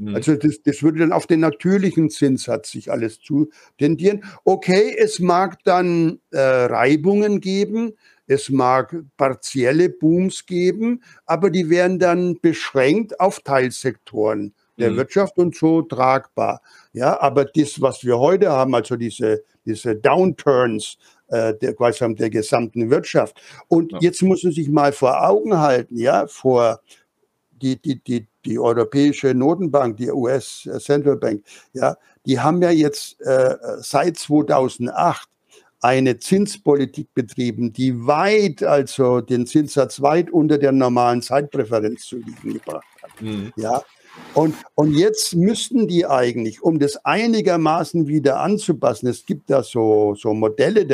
Mhm. 0.00 0.14
Also 0.14 0.34
das, 0.34 0.62
das 0.62 0.82
würde 0.82 1.00
dann 1.00 1.12
auf 1.12 1.26
den 1.26 1.40
natürlichen 1.40 2.08
Zinssatz 2.08 2.70
sich 2.70 2.90
alles 2.90 3.20
zu 3.20 3.50
tendieren. 3.78 4.24
Okay, 4.44 4.94
es 4.98 5.18
mag 5.20 5.62
dann 5.64 6.20
äh, 6.30 6.38
Reibungen 6.40 7.40
geben, 7.40 7.92
es 8.26 8.48
mag 8.48 8.96
partielle 9.16 9.90
Booms 9.90 10.46
geben, 10.46 11.02
aber 11.26 11.50
die 11.50 11.68
werden 11.68 11.98
dann 11.98 12.38
beschränkt 12.40 13.20
auf 13.20 13.40
Teilsektoren 13.40 14.54
der 14.78 14.92
mhm. 14.92 14.96
Wirtschaft 14.96 15.36
und 15.36 15.54
so 15.54 15.82
tragbar. 15.82 16.62
Ja, 16.94 17.20
aber 17.20 17.44
das, 17.44 17.80
was 17.82 18.02
wir 18.02 18.18
heute 18.18 18.50
haben, 18.50 18.74
also 18.74 18.96
diese, 18.96 19.42
diese 19.66 19.96
Downturns, 19.96 20.96
äh, 21.28 21.54
der, 21.54 21.74
quasi 21.74 22.14
der 22.14 22.30
gesamten 22.30 22.88
Wirtschaft. 22.90 23.40
Und 23.68 23.92
ja. 23.92 23.98
jetzt 24.00 24.22
muss 24.22 24.42
man 24.42 24.52
sich 24.52 24.68
mal 24.70 24.92
vor 24.92 25.28
Augen 25.28 25.58
halten, 25.58 25.96
ja, 25.98 26.26
vor 26.26 26.80
die, 27.62 27.80
die, 27.80 28.02
die, 28.02 28.26
die 28.44 28.58
Europäische 28.58 29.34
Notenbank, 29.34 29.96
die 29.96 30.10
US 30.10 30.68
Central 30.78 31.16
Bank, 31.16 31.44
ja, 31.72 31.96
die 32.26 32.38
haben 32.38 32.62
ja 32.62 32.70
jetzt 32.70 33.20
äh, 33.20 33.56
seit 33.80 34.18
2008 34.18 35.28
eine 35.82 36.18
Zinspolitik 36.18 37.14
betrieben, 37.14 37.72
die 37.72 38.06
weit, 38.06 38.62
also 38.62 39.20
den 39.20 39.46
Zinssatz 39.46 40.02
weit 40.02 40.30
unter 40.30 40.58
der 40.58 40.72
normalen 40.72 41.22
Zeitpräferenz 41.22 42.06
zu 42.06 42.16
liegen 42.16 42.54
gebracht 42.54 42.84
hat. 43.02 43.22
Mhm. 43.22 43.52
Ja, 43.56 43.82
und, 44.34 44.54
und 44.74 44.94
jetzt 44.94 45.34
müssten 45.34 45.88
die 45.88 46.06
eigentlich, 46.06 46.62
um 46.62 46.78
das 46.78 47.04
einigermaßen 47.04 48.06
wieder 48.06 48.40
anzupassen, 48.40 49.08
es 49.08 49.26
gibt 49.26 49.50
da 49.50 49.62
so, 49.62 50.14
so 50.14 50.34
Modelle 50.34 50.86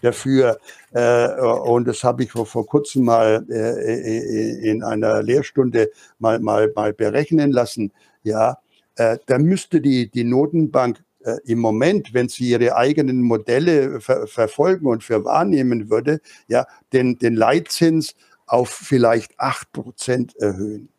dafür, 0.00 0.58
äh, 0.92 1.40
und 1.40 1.86
das 1.86 2.02
habe 2.02 2.24
ich 2.24 2.32
vor, 2.32 2.46
vor 2.46 2.66
kurzem 2.66 3.04
mal 3.04 3.46
äh, 3.48 4.68
in 4.68 4.82
einer 4.82 5.22
Lehrstunde 5.22 5.90
mal, 6.18 6.40
mal, 6.40 6.72
mal 6.74 6.92
berechnen 6.92 7.52
lassen, 7.52 7.92
ja, 8.24 8.58
äh, 8.96 9.18
da 9.26 9.38
müsste 9.38 9.80
die, 9.80 10.10
die 10.10 10.24
Notenbank 10.24 11.02
äh, 11.24 11.36
im 11.44 11.60
Moment, 11.60 12.14
wenn 12.14 12.28
sie 12.28 12.50
ihre 12.50 12.76
eigenen 12.76 13.22
Modelle 13.22 14.00
ver 14.00 14.26
verfolgen 14.26 14.86
und 14.86 15.04
für 15.04 15.24
wahrnehmen 15.24 15.88
würde, 15.88 16.20
ja, 16.48 16.66
den, 16.92 17.18
den 17.18 17.36
Leitzins 17.36 18.14
auf 18.46 18.70
vielleicht 18.70 19.38
acht 19.38 19.72
Prozent 19.72 20.36
erhöhen. 20.36 20.91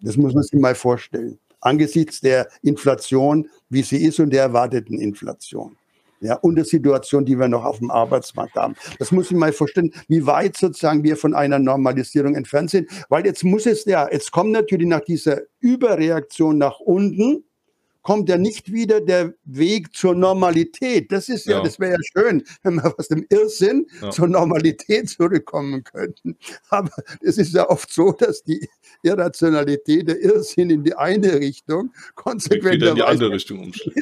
Das 0.00 0.16
muss 0.16 0.34
man 0.34 0.42
sich 0.42 0.60
mal 0.60 0.74
vorstellen. 0.74 1.38
Angesichts 1.60 2.20
der 2.20 2.48
Inflation, 2.62 3.48
wie 3.68 3.82
sie 3.82 4.04
ist 4.04 4.20
und 4.20 4.30
der 4.30 4.42
erwarteten 4.42 5.00
Inflation. 5.00 5.76
ja, 6.20 6.34
und 6.36 6.56
der 6.56 6.64
Situation, 6.64 7.24
die 7.24 7.38
wir 7.38 7.48
noch 7.48 7.64
auf 7.64 7.78
dem 7.78 7.90
Arbeitsmarkt 7.90 8.54
haben. 8.56 8.74
Das 8.98 9.12
muss 9.12 9.30
ich 9.30 9.36
mal 9.36 9.52
verstehen, 9.52 9.92
wie 10.08 10.26
weit 10.26 10.56
sozusagen 10.56 11.02
wir 11.04 11.16
von 11.16 11.34
einer 11.34 11.58
Normalisierung 11.58 12.34
entfernt 12.34 12.70
sind, 12.70 12.90
weil 13.08 13.24
jetzt 13.24 13.44
muss 13.44 13.66
es 13.66 13.84
ja, 13.84 14.08
jetzt 14.10 14.32
kommt 14.32 14.52
natürlich 14.52 14.88
nach 14.88 15.00
dieser 15.00 15.42
Überreaktion 15.60 16.58
nach 16.58 16.80
unten, 16.80 17.44
kommt 18.02 18.28
ja 18.28 18.38
nicht 18.38 18.72
wieder 18.72 19.00
der 19.00 19.34
Weg 19.44 19.94
zur 19.94 20.14
Normalität. 20.14 21.12
Das 21.12 21.28
ist 21.28 21.46
ja, 21.46 21.58
ja. 21.58 21.62
das 21.62 21.78
wäre 21.78 21.92
ja 21.92 21.98
schön, 22.02 22.42
wenn 22.62 22.76
wir 22.76 22.98
aus 22.98 23.08
dem 23.08 23.26
Irrsinn 23.28 23.86
ja. 24.00 24.10
zur 24.10 24.28
Normalität 24.28 25.10
zurückkommen 25.10 25.84
könnten. 25.84 26.36
Aber 26.70 26.90
es 27.20 27.38
ist 27.38 27.54
ja 27.54 27.68
oft 27.68 27.92
so, 27.92 28.12
dass 28.12 28.42
die 28.44 28.68
Irrationalität, 29.02 30.08
der 30.08 30.20
Irrsinn 30.20 30.70
in 30.70 30.84
die 30.84 30.94
eine 30.94 31.38
Richtung 31.38 31.92
konsequent 32.14 32.82
in 32.82 32.94
die 32.94 33.02
andere 33.02 33.30
Richtung 33.30 33.60
umschlägt. 33.60 33.98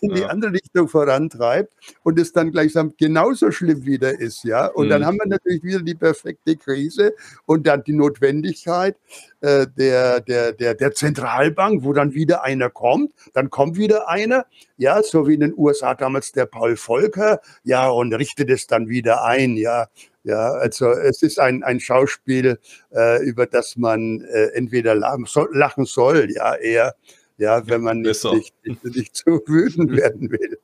in 0.00 0.14
die 0.14 0.24
andere 0.24 0.52
Richtung 0.52 0.88
vorantreibt 0.88 1.74
und 2.02 2.18
es 2.18 2.32
dann 2.32 2.50
gleichsam 2.50 2.94
genauso 2.96 3.50
schlimm 3.50 3.84
wieder 3.84 4.18
ist, 4.18 4.44
ja. 4.44 4.66
Und 4.66 4.86
mhm. 4.86 4.90
dann 4.90 5.06
haben 5.06 5.18
wir 5.18 5.28
natürlich 5.28 5.62
wieder 5.62 5.80
die 5.80 5.94
perfekte 5.94 6.56
Krise 6.56 7.14
und 7.46 7.66
dann 7.66 7.84
die 7.84 7.92
Notwendigkeit, 7.92 8.96
äh, 9.40 9.66
der, 9.76 10.20
der, 10.20 10.52
der, 10.52 10.74
der 10.74 10.92
Zentralbank, 10.92 11.84
wo 11.84 11.92
dann 11.92 12.14
wieder 12.14 12.42
einer 12.42 12.70
kommt, 12.70 13.12
dann 13.34 13.50
kommt 13.50 13.76
wieder 13.76 14.08
einer, 14.08 14.46
ja, 14.76 15.02
so 15.02 15.28
wie 15.28 15.34
in 15.34 15.40
den 15.40 15.54
USA 15.56 15.94
damals 15.94 16.32
der 16.32 16.46
Paul 16.46 16.76
Volcker, 16.76 17.40
ja, 17.62 17.88
und 17.88 18.12
richtet 18.14 18.50
es 18.50 18.66
dann 18.66 18.88
wieder 18.88 19.24
ein, 19.24 19.56
ja. 19.56 19.86
Ja, 20.24 20.50
also 20.50 20.90
es 20.90 21.22
ist 21.22 21.38
ein, 21.38 21.62
ein 21.62 21.80
Schauspiel, 21.80 22.58
äh, 22.94 23.22
über 23.24 23.46
das 23.46 23.76
man 23.76 24.20
äh, 24.22 24.48
entweder 24.48 24.94
lachen 24.94 25.24
soll, 25.24 25.48
lachen 25.52 25.86
soll, 25.86 26.28
ja, 26.30 26.54
eher, 26.54 26.96
ja, 27.38 27.66
wenn 27.66 27.80
man 27.80 28.00
nicht, 28.00 28.24
nicht, 28.64 28.84
nicht 28.84 29.16
zu 29.16 29.40
wütend 29.46 29.96
werden 29.96 30.30
will. 30.30 30.58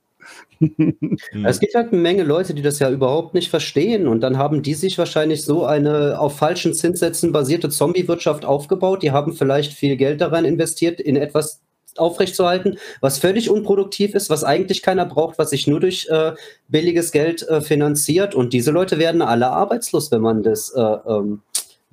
Es 1.45 1.61
gibt 1.61 1.75
halt 1.75 1.93
eine 1.93 2.01
Menge 2.01 2.23
Leute, 2.23 2.55
die 2.55 2.63
das 2.63 2.79
ja 2.79 2.91
überhaupt 2.91 3.35
nicht 3.35 3.51
verstehen 3.51 4.07
und 4.07 4.21
dann 4.21 4.39
haben 4.39 4.63
die 4.63 4.75
sich 4.75 4.99
wahrscheinlich 4.99 5.45
so 5.45 5.65
eine 5.65 6.19
auf 6.19 6.37
falschen 6.37 6.75
Zinssätzen 6.75 7.33
basierte 7.33 7.69
Zombie-Wirtschaft 7.69 8.45
aufgebaut. 8.45 9.03
Die 9.03 9.11
haben 9.11 9.33
vielleicht 9.33 9.73
viel 9.73 9.97
Geld 9.97 10.21
daran 10.21 10.45
investiert, 10.45 11.01
in 11.01 11.17
etwas 11.17 11.61
aufrechtzuerhalten, 11.97 12.79
was 13.01 13.19
völlig 13.19 13.51
unproduktiv 13.51 14.15
ist, 14.15 14.31
was 14.31 14.45
eigentlich 14.45 14.83
keiner 14.83 15.07
braucht, 15.07 15.39
was 15.39 15.51
sich 15.51 15.67
nur 15.67 15.81
durch 15.81 16.09
äh, 16.11 16.33
billiges 16.69 17.13
Geld 17.13 17.47
äh, 17.49 17.61
finanziert. 17.61 18.35
Und 18.35 18.53
diese 18.53 18.71
Leute 18.71 18.99
werden 18.99 19.23
alle 19.23 19.51
arbeitslos, 19.51 20.11
wenn 20.11 20.23
man 20.23 20.43
das 20.43 20.71
äh, 20.71 20.81
ähm, 20.81 21.43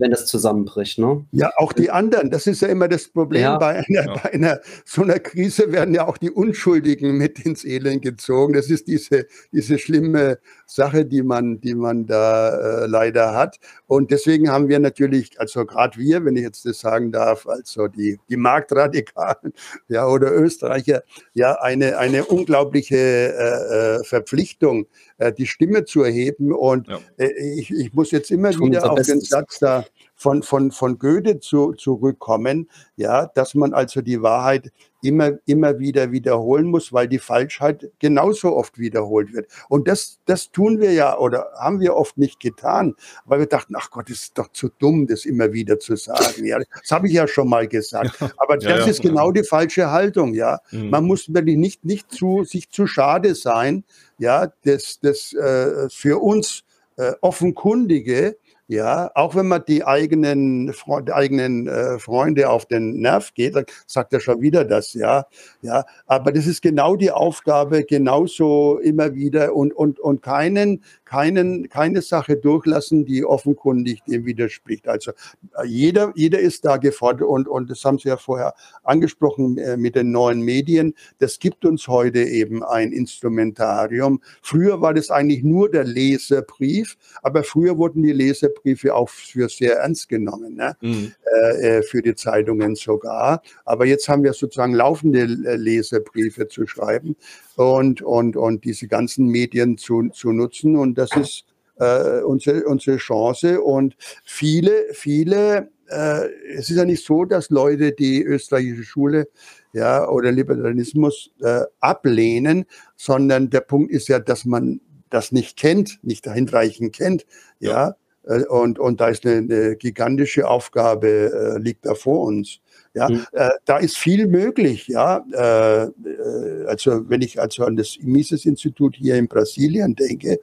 wenn 0.02 0.12
das 0.12 0.26
zusammenbricht. 0.26 0.98
Ne? 1.00 1.26
Ja, 1.32 1.52
auch 1.58 1.72
die 1.72 1.92
anderen. 1.92 2.30
Das 2.32 2.48
ist 2.48 2.62
ja 2.62 2.68
immer 2.68 2.88
das 2.88 3.08
Problem. 3.08 3.44
Ja. 3.44 3.58
Bei, 3.58 3.86
einer, 3.88 4.06
ja. 4.06 4.14
bei 4.16 4.34
einer 4.34 4.60
so 4.84 5.04
einer 5.04 5.20
Krise 5.20 5.72
werden 5.72 5.94
ja 5.94 6.08
auch 6.08 6.18
die 6.18 6.32
Unschuldigen 6.32 7.18
mit 7.18 7.40
ins 7.40 7.64
Elend 7.64 8.02
gezogen. 8.02 8.54
Das 8.54 8.70
ist 8.70 8.88
diese, 8.88 9.28
diese 9.52 9.78
schlimme 9.78 10.40
Sache, 10.66 11.06
die 11.06 11.22
man, 11.22 11.62
die 11.62 11.76
man 11.76 12.06
da 12.08 12.84
äh, 12.84 12.88
leider 12.88 13.34
hat. 13.36 13.60
Und 13.86 14.12
deswegen 14.12 14.50
haben 14.50 14.68
wir 14.68 14.80
natürlich, 14.80 15.40
also 15.40 15.66
gerade 15.66 15.98
wir, 15.98 16.26
wenn 16.26 16.36
ich 16.36 16.44
jetzt 16.44 16.66
das 16.66 16.80
sagen 16.80 17.12
darf, 17.12 17.48
also 17.48 17.88
die, 17.88 18.20
die 18.28 18.38
Marktradikalen 18.38 19.54
ja, 19.88 20.08
oder 20.08 20.32
Österreicher, 20.34 21.04
ja, 21.34 21.62
eine, 21.62 21.98
eine 21.98 22.26
unglaubliche 22.26 22.98
äh, 22.98 24.00
äh 24.00 24.04
Verpflichtung, 24.04 24.88
die 25.30 25.46
Stimme 25.46 25.86
zu 25.86 26.02
erheben. 26.02 26.52
Und 26.52 26.88
ja. 26.88 27.00
äh, 27.18 27.32
ich, 27.60 27.72
ich 27.72 27.94
muss 27.94 28.12
jetzt 28.12 28.32
immer 28.32 28.52
Tun 28.52 28.72
wieder 28.72 28.92
auf 28.92 29.02
den 29.02 29.22
Satz 29.22 29.60
da 29.60 29.86
von, 30.22 30.44
von, 30.44 30.70
von 30.70 31.00
Goethe 31.00 31.40
zu, 31.40 31.74
zurückkommen, 31.74 32.70
ja, 32.96 33.26
dass 33.26 33.56
man 33.56 33.74
also 33.74 34.02
die 34.02 34.22
Wahrheit 34.22 34.72
immer, 35.02 35.32
immer 35.48 35.80
wieder 35.80 36.12
wiederholen 36.12 36.68
muss, 36.68 36.94
weil 36.94 37.08
die 37.08 37.18
Falschheit 37.18 37.90
genauso 37.98 38.56
oft 38.56 38.78
wiederholt 38.78 39.34
wird. 39.34 39.48
Und 39.68 39.88
das, 39.88 40.20
das 40.26 40.52
tun 40.52 40.80
wir 40.80 40.92
ja 40.94 41.18
oder 41.18 41.48
haben 41.58 41.80
wir 41.80 41.96
oft 41.96 42.20
nicht 42.20 42.40
getan, 42.40 42.94
weil 43.26 43.40
wir 43.40 43.48
dachten, 43.48 43.74
ach 43.76 43.90
Gott, 43.90 44.12
das 44.12 44.22
ist 44.22 44.38
doch 44.38 44.52
zu 44.52 44.70
dumm, 44.70 45.08
das 45.08 45.26
immer 45.26 45.54
wieder 45.54 45.80
zu 45.80 45.96
sagen. 45.96 46.46
Ja, 46.46 46.60
das 46.60 46.92
habe 46.92 47.08
ich 47.08 47.14
ja 47.14 47.28
schon 47.28 47.50
mal 47.50 47.68
gesagt. 47.68 48.22
Aber 48.38 48.58
das 48.58 48.66
ja, 48.66 48.78
ja. 48.78 48.86
ist 48.86 49.02
genau 49.02 49.32
die 49.32 49.44
falsche 49.44 49.90
Haltung. 49.90 50.36
Ja, 50.36 50.60
mhm. 50.70 50.92
man 50.92 51.04
muss 51.04 51.34
wirklich 51.34 51.58
nicht, 51.58 51.84
nicht 51.84 52.12
zu, 52.12 52.44
sich 52.44 52.70
zu 52.70 52.86
schade 52.86 53.34
sein, 53.34 53.86
ja, 54.20 54.54
das, 54.66 55.00
das 55.02 55.34
äh, 55.34 55.90
für 55.90 56.22
uns 56.22 56.64
äh, 56.98 57.14
offenkundige 57.22 58.36
ja, 58.72 59.12
auch 59.16 59.36
wenn 59.36 59.50
man 59.50 59.66
die 59.68 59.84
eigenen, 59.84 60.74
die 61.06 61.12
eigenen 61.12 61.68
äh, 61.68 62.00
Freunde 62.00 62.50
auf 62.50 62.66
den 62.66 63.02
Nerv 63.02 63.34
geht, 63.34 63.54
dann 63.54 63.66
sagt 63.86 64.14
er 64.14 64.22
schon 64.22 64.40
wieder 64.40 64.64
das, 64.64 64.94
ja. 64.94 65.26
Ja, 65.62 65.84
aber 66.06 66.32
das 66.32 66.48
ist 66.48 66.62
genau 66.62 66.96
die 66.96 67.12
Aufgabe, 67.12 67.84
genauso 67.84 68.80
immer 68.80 69.14
wieder 69.14 69.54
und, 69.58 69.74
und, 69.74 70.00
und 70.00 70.22
keinen, 70.22 70.86
keinen, 71.04 71.68
keine 71.68 72.02
Sache 72.02 72.38
durchlassen, 72.38 73.04
die 73.04 73.26
offenkundig 73.26 74.06
dem 74.06 74.26
widerspricht. 74.26 74.88
Also 74.88 75.12
äh, 75.58 75.66
jeder, 75.66 76.14
jeder 76.16 76.40
ist 76.40 76.64
da 76.64 76.78
gefordert 76.78 77.28
und, 77.28 77.50
und 77.50 77.70
das 77.70 77.84
haben 77.84 77.98
Sie 77.98 78.08
ja 78.08 78.16
vorher 78.16 78.54
angesprochen 78.84 79.58
äh, 79.58 79.76
mit 79.76 79.96
den 79.98 80.12
neuen 80.12 80.40
Medien. 80.44 80.94
Das 81.18 81.40
gibt 81.40 81.66
uns 81.66 81.90
heute 81.90 82.20
eben 82.24 82.64
ein 82.64 82.94
Instrumentarium. 82.94 84.22
Früher 84.42 84.80
war 84.80 84.94
das 84.94 85.12
eigentlich 85.12 85.44
nur 85.44 85.70
der 85.70 85.84
Leserbrief, 85.84 86.96
aber 87.22 87.44
früher 87.44 87.78
wurden 87.78 88.04
die 88.04 88.14
Leserbriefe 88.14 88.61
auch 88.96 89.10
für 89.10 89.50
sehr 89.50 89.78
ernst 89.78 90.10
genommen, 90.10 90.56
ne? 90.56 90.76
Mhm. 90.82 91.14
Äh, 91.34 91.78
äh 91.78 91.84
für 91.84 92.02
die 92.02 92.16
Zeitungen 92.16 92.76
sogar. 92.76 93.42
Aber 93.66 93.86
jetzt 93.86 94.08
haben 94.10 94.24
wir 94.24 94.34
sozusagen 94.34 94.74
laufende 94.74 95.26
Leserbriefe 95.26 96.48
zu 96.48 96.68
schreiben 96.68 97.16
und, 97.56 98.02
und, 98.02 98.36
und 98.38 98.64
diese 98.66 98.88
ganzen 98.88 99.28
Medien 99.28 99.78
zu, 99.78 100.10
zu 100.10 100.32
nutzen. 100.32 100.76
Und 100.76 100.98
das 100.98 101.16
ist 101.16 101.46
äh, 101.82 102.22
unsere, 102.22 102.66
unsere 102.66 102.98
Chance. 102.98 103.62
Und 103.62 103.96
viele, 104.24 104.86
viele, 104.94 105.70
äh, 105.88 106.28
es 106.56 106.70
ist 106.70 106.78
ja 106.78 106.86
nicht 106.86 107.06
so, 107.06 107.26
dass 107.26 107.50
Leute 107.50 107.92
die 107.92 108.24
österreichische 108.24 108.84
Schule 108.84 109.28
ja, 109.74 110.08
oder 110.08 110.32
Liberalismus 110.32 111.32
äh, 111.42 111.62
ablehnen, 111.80 112.66
sondern 112.96 113.50
der 113.50 113.62
Punkt 113.62 113.92
ist 113.92 114.08
ja, 114.08 114.20
dass 114.20 114.46
man 114.46 114.82
das 115.10 115.32
nicht 115.32 115.58
kennt, 115.58 116.00
nicht 116.04 116.26
hinreichend 116.26 116.96
kennt. 116.96 117.26
Ja. 117.60 117.96
Äh, 118.26 118.44
und, 118.46 118.80
und 118.80 119.02
da 119.02 119.10
ist 119.10 119.26
eine, 119.26 119.38
eine 119.38 119.76
gigantische 119.76 120.48
Aufgabe, 120.48 121.08
äh, 121.08 121.60
liegt 121.60 121.86
da 121.86 121.96
vor 121.96 122.22
uns. 122.22 122.60
Ja, 122.94 123.10
mhm. 123.10 123.26
äh, 123.32 123.50
da 123.66 123.78
ist 123.78 123.98
viel 123.98 124.28
möglich. 124.28 124.88
Ja, 124.88 125.24
äh, 125.32 125.84
äh, 125.84 126.66
also 126.68 127.10
wenn 127.10 127.22
ich 127.22 127.40
also 127.40 127.66
an 127.66 127.78
das 127.78 127.98
Mises-Institut 128.02 128.96
hier 128.98 129.16
in 129.16 129.28
Brasilien 129.28 129.96
denke, 129.96 130.40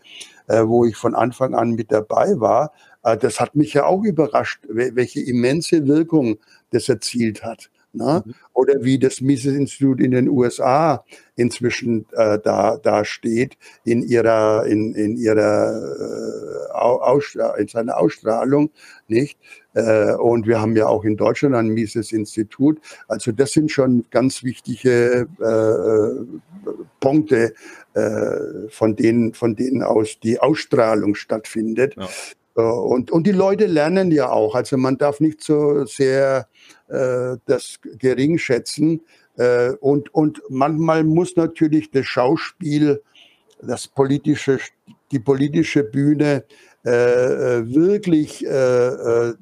äh, 0.47 0.63
wo 0.65 0.87
ich 0.87 0.97
von 0.97 1.15
Anfang 1.15 1.55
an 1.55 1.73
mit 1.73 1.93
dabei 1.93 2.41
war, 2.41 2.73
das 3.21 3.41
hat 3.41 3.55
mich 3.55 3.75
ja 3.75 3.87
auch 3.87 4.03
überrascht, 4.03 4.61
welche 4.69 5.21
immense 5.21 5.87
Wirkung 5.87 6.37
das 6.73 6.89
erzielt 6.89 7.43
hat. 7.43 7.71
Ne? 7.99 8.23
Mhm. 8.25 8.35
Oder 8.53 8.83
wie 8.83 8.99
das 8.99 9.21
Mises-Institut 9.21 10.01
in 10.01 10.13
den 10.13 10.29
USA 10.29 11.05
inzwischen 11.37 12.07
äh, 12.13 12.39
da, 12.43 12.79
da 12.79 13.05
steht 13.05 13.57
in 13.85 14.03
ihrer, 14.03 14.67
in, 14.67 14.95
in 14.95 15.17
ihrer 15.17 15.73
äh, 16.75 17.61
in 17.61 17.69
seiner 17.69 17.99
Ausstrahlung, 17.99 18.71
nicht? 19.09 19.39
Äh, 19.75 20.15
und 20.15 20.47
wir 20.47 20.61
haben 20.61 20.77
ja 20.77 20.87
auch 20.87 21.05
in 21.05 21.17
Deutschland 21.17 21.55
ein 21.55 21.69
Mises-Institut. 21.69 22.81
Also 23.07 23.33
das 23.33 23.53
sind 23.53 23.71
schon 23.71 24.05
ganz 24.11 24.43
wichtige 24.43 25.29
äh, 25.41 25.45
äh 25.45 26.73
Punkte, 27.01 27.55
äh, 27.95 28.69
von 28.71 28.97
denen, 28.97 29.35
von 29.35 29.55
denen 29.55 29.83
aus 29.83 30.19
die 30.21 30.41
Ausstrahlung 30.41 31.15
stattfindet. 31.15 31.95
Ja. 31.97 32.09
Äh, 32.59 32.63
und, 32.63 33.11
und 33.11 33.27
die 33.27 33.33
Leute 33.33 33.67
lernen 33.67 34.11
ja 34.11 34.31
auch. 34.31 34.55
Also 34.55 34.77
man 34.77 34.99
darf 34.99 35.21
nicht 35.21 35.43
so 35.43 35.85
sehr 35.87 36.49
äh, 36.89 37.37
das 37.47 37.79
gering 37.99 38.37
schätzen. 38.39 39.03
Äh, 39.37 39.71
und, 39.81 40.13
und 40.13 40.43
manchmal 40.49 41.05
muss 41.05 41.37
natürlich 41.37 41.91
das 41.91 42.07
Schauspiel, 42.07 43.03
das 43.63 43.87
politische, 43.87 44.59
die 45.13 45.21
politische 45.21 45.85
Bühne 45.85 46.45
äh, 46.85 46.91
äh 46.91 47.75
wirklich 47.75 48.45
äh, 48.45 49.33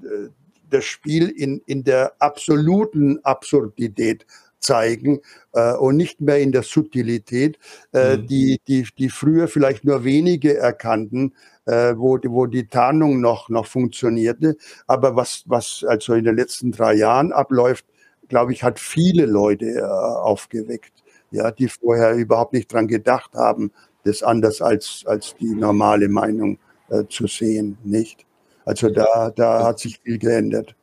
das 0.69 0.85
Spiel 0.85 1.29
in, 1.29 1.63
in 1.67 1.85
der 1.85 2.13
absoluten 2.19 3.25
Absurdität 3.25 4.27
zeigen 4.59 5.21
äh, 5.53 5.75
und 5.75 5.97
nicht 5.97 6.21
mehr 6.21 6.39
in 6.39 6.53
der 6.53 6.63
Subtilität, 6.63 7.59
äh, 7.93 8.17
mhm. 8.17 8.27
die, 8.27 8.61
die, 8.67 8.87
die 8.99 9.09
früher 9.09 9.49
vielleicht 9.49 9.85
nur 9.85 10.05
wenige 10.05 10.57
erkannten, 10.57 11.35
äh, 11.67 11.95
wo, 11.97 12.19
wo 12.25 12.47
die 12.47 12.67
Tarnung 12.67 13.21
noch, 13.21 13.49
noch 13.49 13.67
funktionierte. 13.67 14.57
Aber 14.87 15.17
was, 15.17 15.45
was 15.47 15.85
also 15.87 16.15
in 16.15 16.25
den 16.25 16.37
letzten 16.37 16.73
drei 16.73 16.95
Jahren 16.95 17.33
abläuft, 17.33 17.85
glaube 18.29 18.53
ich, 18.53 18.63
hat 18.63 18.79
viele 18.79 19.27
Leute 19.27 19.67
äh, 19.67 19.83
aufgeweckt, 19.83 20.93
ja, 21.31 21.51
die 21.51 21.69
vorher 21.69 22.15
überhaupt 22.15 22.53
nicht 22.53 22.73
dran 22.73 22.89
gedacht 22.89 23.35
haben, 23.35 23.73
das 24.05 24.23
anders 24.23 24.63
als, 24.63 25.03
als 25.07 25.35
die 25.37 25.55
normale 25.55 26.09
Meinung 26.09 26.59
äh, 26.89 27.05
zu 27.09 27.27
sehen, 27.27 27.77
nicht? 27.85 28.25
Also 28.65 28.91
da, 28.91 29.31
da 29.31 29.65
hat 29.65 29.79
sich 29.79 30.01
viel 30.01 30.19
geändert. 30.19 30.75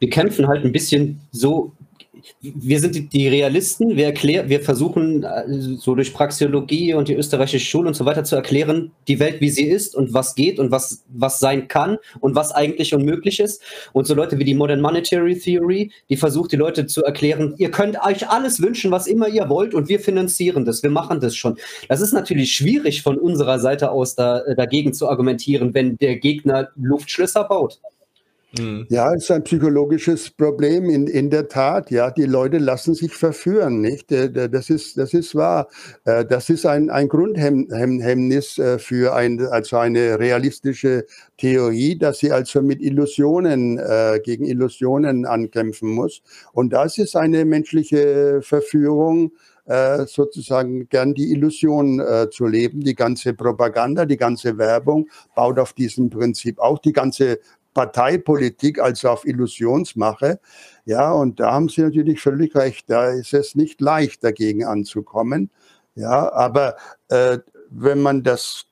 Wir 0.00 0.10
kämpfen 0.10 0.46
halt 0.48 0.64
ein 0.64 0.72
bisschen 0.72 1.20
so 1.30 1.72
wir 2.40 2.80
sind 2.80 3.12
die, 3.12 3.28
Realisten, 3.28 3.96
wir 3.96 4.06
erklären, 4.06 4.48
wir 4.48 4.60
versuchen 4.60 5.24
äh, 5.24 5.44
so 5.48 5.94
durch 5.94 6.12
Praxeologie 6.12 6.94
und 6.94 7.08
die 7.08 7.14
österreichische 7.14 7.64
Schule 7.64 7.88
und 7.88 7.94
so 7.94 8.04
weiter 8.04 8.24
zu 8.24 8.36
erklären, 8.36 8.92
die 9.08 9.18
Welt, 9.18 9.40
wie 9.40 9.50
sie 9.50 9.64
ist 9.64 9.94
und 9.94 10.12
was 10.14 10.34
geht 10.34 10.58
und 10.58 10.70
was, 10.70 11.04
was 11.08 11.40
sein 11.40 11.68
kann 11.68 11.98
und 12.20 12.34
was 12.34 12.52
eigentlich 12.52 12.94
unmöglich 12.94 13.40
ist. 13.40 13.62
Und 13.92 14.06
so 14.06 14.14
Leute 14.14 14.38
wie 14.38 14.44
die 14.44 14.54
Modern 14.54 14.80
Monetary 14.80 15.38
Theory, 15.38 15.90
die 16.08 16.16
versucht, 16.16 16.52
die 16.52 16.56
Leute 16.56 16.86
zu 16.86 17.02
erklären, 17.04 17.54
ihr 17.58 17.70
könnt 17.70 17.96
euch 18.04 18.28
alles 18.28 18.60
wünschen, 18.60 18.90
was 18.90 19.06
immer 19.06 19.28
ihr 19.28 19.48
wollt 19.48 19.74
und 19.74 19.88
wir 19.88 20.00
finanzieren 20.00 20.64
das, 20.64 20.82
wir 20.82 20.90
machen 20.90 21.20
das 21.20 21.34
schon. 21.36 21.56
Das 21.88 22.00
ist 22.00 22.12
natürlich 22.12 22.52
schwierig 22.52 23.02
von 23.02 23.18
unserer 23.18 23.58
Seite 23.58 23.90
aus 23.90 24.14
da, 24.14 24.40
äh, 24.40 24.54
dagegen 24.54 24.92
zu 24.92 25.08
argumentieren, 25.08 25.74
wenn 25.74 25.96
der 25.98 26.16
Gegner 26.16 26.68
Luftschlösser 26.76 27.44
baut. 27.44 27.80
Mhm. 28.58 28.86
Ja, 28.90 29.14
ist 29.14 29.30
ein 29.30 29.44
psychologisches 29.44 30.30
Problem 30.30 30.90
in, 30.90 31.06
in 31.06 31.30
der 31.30 31.48
Tat. 31.48 31.90
Ja, 31.90 32.10
die 32.10 32.26
Leute 32.26 32.58
lassen 32.58 32.94
sich 32.94 33.14
verführen, 33.14 33.80
nicht? 33.80 34.12
Äh, 34.12 34.50
das 34.50 34.68
ist, 34.68 34.98
das 34.98 35.14
ist 35.14 35.34
wahr. 35.34 35.68
Äh, 36.04 36.26
das 36.26 36.50
ist 36.50 36.66
ein, 36.66 36.90
ein 36.90 37.08
Grundhemmnis 37.08 38.58
äh, 38.58 38.78
für 38.78 39.14
ein, 39.14 39.40
also 39.46 39.78
eine 39.78 40.18
realistische 40.18 41.06
Theorie, 41.38 41.96
dass 41.96 42.18
sie 42.18 42.30
also 42.30 42.62
mit 42.62 42.82
Illusionen, 42.82 43.80
gegen 44.22 44.44
Illusionen 44.44 45.26
ankämpfen 45.26 45.90
muss. 45.90 46.22
Und 46.52 46.72
das 46.72 46.98
ist 46.98 47.16
eine 47.16 47.44
menschliche 47.44 48.40
Verführung, 48.42 49.32
sozusagen 50.06 50.88
gern 50.88 51.14
die 51.14 51.32
Illusion 51.32 52.00
äh, 52.00 52.28
zu 52.30 52.46
leben. 52.46 52.80
Die 52.80 52.94
ganze 52.94 53.32
Propaganda, 53.32 54.06
die 54.06 54.16
ganze 54.16 54.58
Werbung 54.58 55.08
baut 55.34 55.58
auf 55.58 55.72
diesem 55.72 56.10
Prinzip 56.10 56.58
auch. 56.58 56.78
Die 56.78 56.92
ganze 56.92 57.38
Parteipolitik 57.74 58.78
als 58.78 59.04
auf 59.04 59.24
Illusionsmache. 59.26 60.40
Ja, 60.84 61.12
und 61.12 61.40
da 61.40 61.52
haben 61.52 61.68
Sie 61.68 61.82
natürlich 61.82 62.20
völlig 62.20 62.54
recht. 62.54 62.90
Da 62.90 63.10
ist 63.10 63.34
es 63.34 63.54
nicht 63.54 63.80
leicht, 63.80 64.24
dagegen 64.24 64.64
anzukommen. 64.64 65.50
Ja, 65.94 66.32
aber 66.32 66.76
äh, 67.08 67.38
wenn 67.70 68.00
man 68.00 68.22
das 68.22 68.66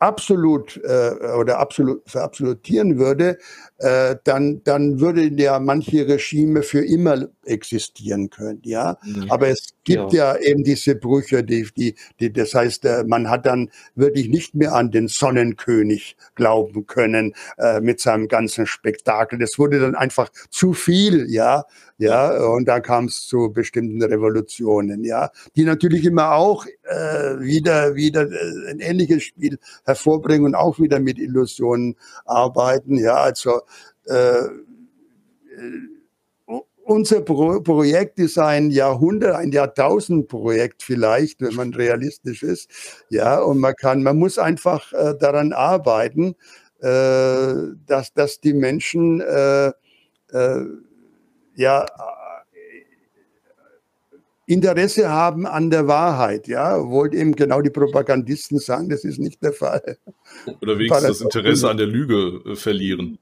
absolut 0.00 0.80
äh, 0.82 1.12
oder 1.38 1.60
absolut 1.60 2.02
verabsolutieren 2.08 2.98
würde, 2.98 3.38
äh, 3.78 4.16
dann, 4.24 4.62
dann 4.64 4.98
würde 4.98 5.30
ja 5.36 5.60
manche 5.60 6.08
Regime 6.08 6.62
für 6.62 6.84
immer 6.84 7.28
existieren 7.44 8.30
können, 8.30 8.60
ja. 8.64 8.98
Mhm. 9.04 9.30
Aber 9.30 9.48
es 9.48 9.74
gibt 9.84 10.12
ja. 10.14 10.34
ja. 10.34 10.40
eben 10.40 10.64
diese 10.64 10.94
Brüche, 10.94 11.44
die, 11.44 11.68
die, 11.76 11.94
die, 12.18 12.32
das 12.32 12.54
heißt, 12.54 12.84
äh, 12.86 13.04
man 13.06 13.28
hat 13.28 13.44
dann 13.44 13.70
wirklich 13.94 14.28
nicht 14.28 14.54
mehr 14.54 14.74
an 14.74 14.90
den 14.90 15.06
Sonnenkönig 15.06 16.16
glauben 16.34 16.86
können 16.86 17.34
äh, 17.58 17.80
mit 17.80 18.00
seinem 18.00 18.26
ganzen 18.26 18.66
Spektakel. 18.66 19.38
Das 19.38 19.58
wurde 19.58 19.80
dann 19.80 19.94
einfach 19.94 20.30
zu 20.48 20.72
viel, 20.72 21.26
ja. 21.28 21.64
Ja, 22.00 22.46
und 22.46 22.64
da 22.64 22.80
kam 22.80 23.04
es 23.06 23.26
zu 23.26 23.52
bestimmten 23.52 24.02
Revolutionen, 24.02 25.04
ja, 25.04 25.30
die 25.54 25.64
natürlich 25.64 26.06
immer 26.06 26.32
auch 26.32 26.64
äh, 26.84 27.38
wieder, 27.40 27.94
wieder 27.94 28.22
äh, 28.22 28.70
ein 28.70 28.80
ähnliches 28.80 29.22
Spiel 29.24 29.58
hervorbringen 29.84 30.46
und 30.46 30.54
auch 30.54 30.80
wieder 30.80 30.98
mit 30.98 31.18
Illusionen 31.18 31.96
arbeiten, 32.24 32.96
ja, 32.96 33.16
also 33.16 33.60
äh, 34.06 34.48
unser 36.84 37.20
Pro 37.20 37.60
Projekt 37.60 38.18
ist 38.18 38.38
ein 38.38 38.70
Jahrhundert, 38.70 39.36
ein 39.36 39.52
Jahrtausendprojekt 39.52 40.82
vielleicht, 40.82 41.42
wenn 41.42 41.54
man 41.54 41.74
realistisch 41.74 42.42
ist. 42.42 42.70
Ja, 43.10 43.40
und 43.40 43.58
man 43.58 43.74
kann, 43.76 44.02
man 44.02 44.16
muss 44.16 44.38
einfach 44.38 44.90
äh, 44.94 45.14
daran 45.20 45.52
arbeiten, 45.52 46.34
äh, 46.80 47.76
dass, 47.86 48.14
dass 48.14 48.40
die 48.40 48.54
Menschen 48.54 49.20
äh, 49.20 49.72
äh 50.32 50.64
ja 51.54 51.86
Interesse 54.50 55.08
haben 55.08 55.46
an 55.46 55.70
der 55.70 55.86
Wahrheit, 55.86 56.48
ja, 56.48 56.90
wollte 56.90 57.16
eben 57.16 57.36
genau 57.36 57.62
die 57.62 57.70
Propagandisten 57.70 58.58
sagen, 58.58 58.88
das 58.88 59.04
ist 59.04 59.20
nicht 59.20 59.40
der 59.44 59.52
Fall. 59.52 59.96
Oder 60.60 60.76
wenigstens 60.76 61.06
das 61.06 61.20
Interesse 61.20 61.70
an 61.70 61.76
der 61.76 61.86
Lüge 61.86 62.42
äh, 62.44 62.56
verlieren. 62.56 63.20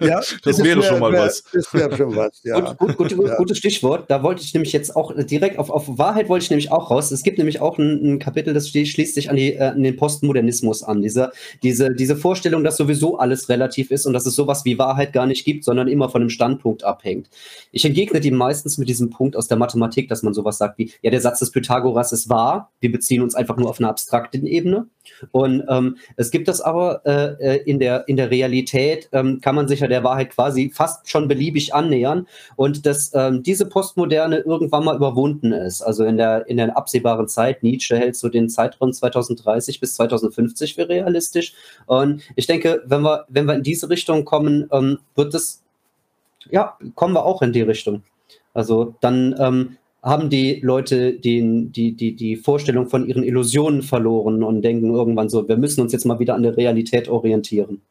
Ja, 0.00 0.16
das, 0.16 0.36
das 0.42 0.64
wäre 0.64 0.80
wär, 0.80 0.82
schon 0.82 1.00
mal 1.00 1.12
wär, 1.12 1.22
was. 1.22 1.42
Das 1.52 1.72
wäre 1.72 1.96
schon 1.96 2.16
was, 2.16 2.40
ja. 2.42 2.60
Gut, 2.72 2.96
gut, 2.96 3.16
gut, 3.16 3.28
ja. 3.28 3.36
Gutes 3.36 3.58
Stichwort. 3.58 4.10
Da 4.10 4.22
wollte 4.22 4.42
ich 4.42 4.52
nämlich 4.54 4.72
jetzt 4.72 4.94
auch 4.96 5.12
direkt 5.16 5.58
auf, 5.58 5.70
auf 5.70 5.98
Wahrheit 5.98 6.28
wollte 6.28 6.44
ich 6.44 6.50
nämlich 6.50 6.72
auch 6.72 6.90
raus. 6.90 7.10
Es 7.10 7.22
gibt 7.22 7.38
nämlich 7.38 7.60
auch 7.60 7.78
ein, 7.78 8.14
ein 8.14 8.18
Kapitel, 8.18 8.54
das 8.54 8.68
schließt 8.68 9.14
sich 9.14 9.30
an, 9.30 9.36
die, 9.36 9.54
äh, 9.54 9.68
an 9.68 9.82
den 9.82 9.96
Postmodernismus 9.96 10.82
an. 10.82 11.02
Diese, 11.02 11.30
diese, 11.62 11.94
diese 11.94 12.16
Vorstellung, 12.16 12.64
dass 12.64 12.76
sowieso 12.76 13.18
alles 13.18 13.48
relativ 13.48 13.90
ist 13.90 14.06
und 14.06 14.12
dass 14.12 14.26
es 14.26 14.34
sowas 14.34 14.64
wie 14.64 14.78
Wahrheit 14.78 15.12
gar 15.12 15.26
nicht 15.26 15.44
gibt, 15.44 15.64
sondern 15.64 15.88
immer 15.88 16.08
von 16.08 16.22
einem 16.22 16.30
Standpunkt 16.30 16.84
abhängt. 16.84 17.28
Ich 17.72 17.84
entgegne 17.84 18.20
die 18.20 18.30
meistens 18.30 18.78
mit 18.78 18.88
diesem 18.88 19.10
Punkt 19.10 19.36
aus 19.36 19.48
der 19.48 19.56
Mathematik, 19.56 20.08
dass 20.08 20.22
man 20.22 20.34
sowas 20.34 20.58
sagt 20.58 20.78
wie, 20.78 20.92
ja, 21.02 21.10
der 21.10 21.20
Satz 21.20 21.38
des 21.40 21.50
Pythagoras 21.50 22.12
ist 22.12 22.28
wahr. 22.28 22.70
Wir 22.80 22.92
beziehen 22.92 23.22
uns 23.22 23.34
einfach 23.34 23.56
nur 23.56 23.68
auf 23.68 23.78
einer 23.78 23.88
abstrakten 23.88 24.46
Ebene. 24.46 24.86
Und 25.32 25.64
ähm, 25.68 25.96
es 26.16 26.30
gibt 26.30 26.48
das 26.48 26.60
aber 26.60 27.02
äh, 27.04 27.56
äh, 27.56 27.62
in, 27.64 27.78
der, 27.78 28.08
in 28.08 28.16
der 28.16 28.30
Realität, 28.30 29.08
ähm, 29.12 29.40
kann 29.40 29.54
man 29.54 29.68
sich 29.68 29.80
ja 29.80 29.86
der 29.86 30.04
Wahrheit 30.04 30.30
quasi 30.30 30.70
fast 30.72 31.08
schon 31.08 31.28
beliebig 31.28 31.74
annähern 31.74 32.26
und 32.56 32.86
dass 32.86 33.12
ähm, 33.14 33.42
diese 33.42 33.66
Postmoderne 33.66 34.38
irgendwann 34.38 34.84
mal 34.84 34.96
überwunden 34.96 35.52
ist. 35.52 35.82
Also 35.82 36.04
in 36.04 36.16
der, 36.16 36.46
in 36.48 36.56
der 36.56 36.76
absehbaren 36.76 37.28
Zeit, 37.28 37.62
Nietzsche 37.62 37.96
hält 37.96 38.16
so 38.16 38.28
den 38.28 38.48
Zeitraum 38.48 38.92
2030 38.92 39.80
bis 39.80 39.94
2050 39.94 40.74
für 40.74 40.88
realistisch. 40.88 41.54
Und 41.86 42.22
ich 42.36 42.46
denke, 42.46 42.82
wenn 42.86 43.02
wir, 43.02 43.24
wenn 43.28 43.46
wir 43.46 43.54
in 43.54 43.62
diese 43.62 43.88
Richtung 43.88 44.24
kommen, 44.24 44.68
ähm, 44.72 44.98
wird 45.14 45.34
es, 45.34 45.62
ja, 46.50 46.76
kommen 46.94 47.14
wir 47.14 47.24
auch 47.24 47.42
in 47.42 47.52
die 47.52 47.62
Richtung. 47.62 48.02
Also 48.54 48.96
dann 49.00 49.34
ähm, 49.38 49.76
haben 50.02 50.30
die 50.30 50.60
Leute 50.60 51.12
den, 51.12 51.72
die, 51.72 51.92
die, 51.92 52.16
die 52.16 52.36
Vorstellung 52.36 52.88
von 52.88 53.06
ihren 53.06 53.22
Illusionen 53.22 53.82
verloren 53.82 54.42
und 54.42 54.62
denken 54.62 54.94
irgendwann 54.94 55.28
so, 55.28 55.46
wir 55.48 55.56
müssen 55.56 55.80
uns 55.82 55.92
jetzt 55.92 56.06
mal 56.06 56.18
wieder 56.18 56.34
an 56.34 56.42
der 56.42 56.56
Realität 56.56 57.08
orientieren. 57.08 57.82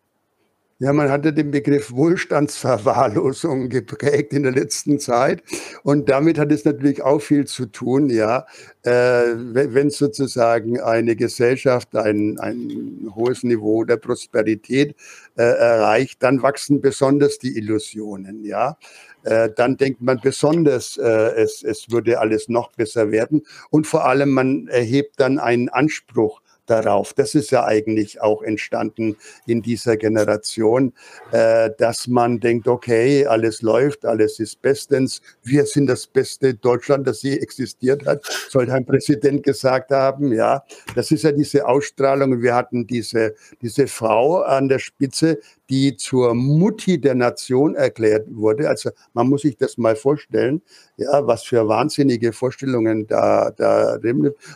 Ja, 0.82 0.94
man 0.94 1.10
hatte 1.10 1.34
den 1.34 1.52
Begriff 1.52 1.92
Wohlstandsverwahrlosung 1.92 3.68
geprägt 3.68 4.32
in 4.32 4.44
der 4.44 4.54
letzten 4.54 4.98
Zeit. 4.98 5.44
Und 5.84 6.08
damit 6.08 6.40
hat 6.40 6.54
es 6.54 6.64
natürlich 6.64 7.02
auch 7.04 7.20
viel 7.20 7.46
zu 7.46 7.66
tun, 7.66 8.10
ja. 8.10 8.46
Äh, 8.84 9.36
wenn 9.36 9.90
sozusagen 9.90 10.80
eine 10.80 11.18
Gesellschaft 11.18 11.98
ein, 11.98 12.40
ein 12.40 13.12
hohes 13.14 13.44
Niveau 13.44 13.84
der 13.84 13.98
Prosperität 13.98 14.96
äh, 15.36 15.42
erreicht, 15.44 16.24
dann 16.24 16.42
wachsen 16.42 16.80
besonders 16.80 17.40
die 17.40 17.58
Illusionen, 17.58 18.46
ja. 18.46 18.78
Äh, 19.30 19.52
dann 19.56 19.78
denkt 19.78 20.02
man 20.02 20.20
besonders, 20.20 20.98
äh, 20.98 21.04
es, 21.04 21.62
es 21.64 21.92
würde 21.92 22.20
alles 22.20 22.50
noch 22.50 22.72
besser 22.72 23.12
werden. 23.12 23.44
Und 23.70 23.86
vor 23.86 24.06
allem, 24.06 24.32
man 24.32 24.68
erhebt 24.68 25.20
dann 25.20 25.38
einen 25.38 25.70
Anspruch 25.70 26.42
darauf. 26.66 27.14
Das 27.14 27.36
ist 27.36 27.52
ja 27.52 27.66
eigentlich 27.66 28.22
auch 28.22 28.42
entstanden 28.42 29.18
in 29.46 29.62
dieser 29.62 29.98
Generation, 29.98 30.94
äh, 31.32 31.70
dass 31.78 32.08
man 32.08 32.40
denkt, 32.40 32.68
okay, 32.68 33.26
alles 33.26 33.62
läuft, 33.62 34.06
alles 34.06 34.40
ist 34.40 34.62
bestens. 34.62 35.22
Wir 35.44 35.66
sind 35.66 35.88
das 35.88 36.08
beste 36.08 36.54
Deutschland, 36.54 37.08
das 37.08 37.22
je 37.22 37.38
existiert 37.38 38.06
hat, 38.06 38.24
sollte 38.50 38.74
ein 38.74 38.86
Präsident 38.86 39.44
gesagt 39.44 39.92
haben. 39.92 40.34
Ja, 40.34 40.64
das 40.96 41.12
ist 41.12 41.24
ja 41.24 41.32
diese 41.32 41.68
Ausstrahlung. 41.68 42.42
Wir 42.42 42.56
hatten 42.56 42.88
diese, 42.88 43.36
diese 43.62 43.88
Frau 43.88 44.42
an 44.42 44.70
der 44.70 44.80
Spitze, 44.80 45.40
die 45.70 45.96
zur 45.96 46.34
Mutti 46.34 47.00
der 47.00 47.16
Nation 47.16 47.76
erklärt 47.76 48.28
wurde. 48.30 48.68
Also 48.68 48.90
man 49.14 49.28
muss 49.30 49.42
sich 49.42 49.58
das 49.58 49.78
mal 49.78 49.96
vorstellen, 49.96 50.62
ja, 50.98 51.26
was 51.28 51.44
für 51.44 51.68
wahnsinnige 51.68 52.34
Vorstellungen 52.34 53.08
da, 53.08 53.52
da 53.52 53.98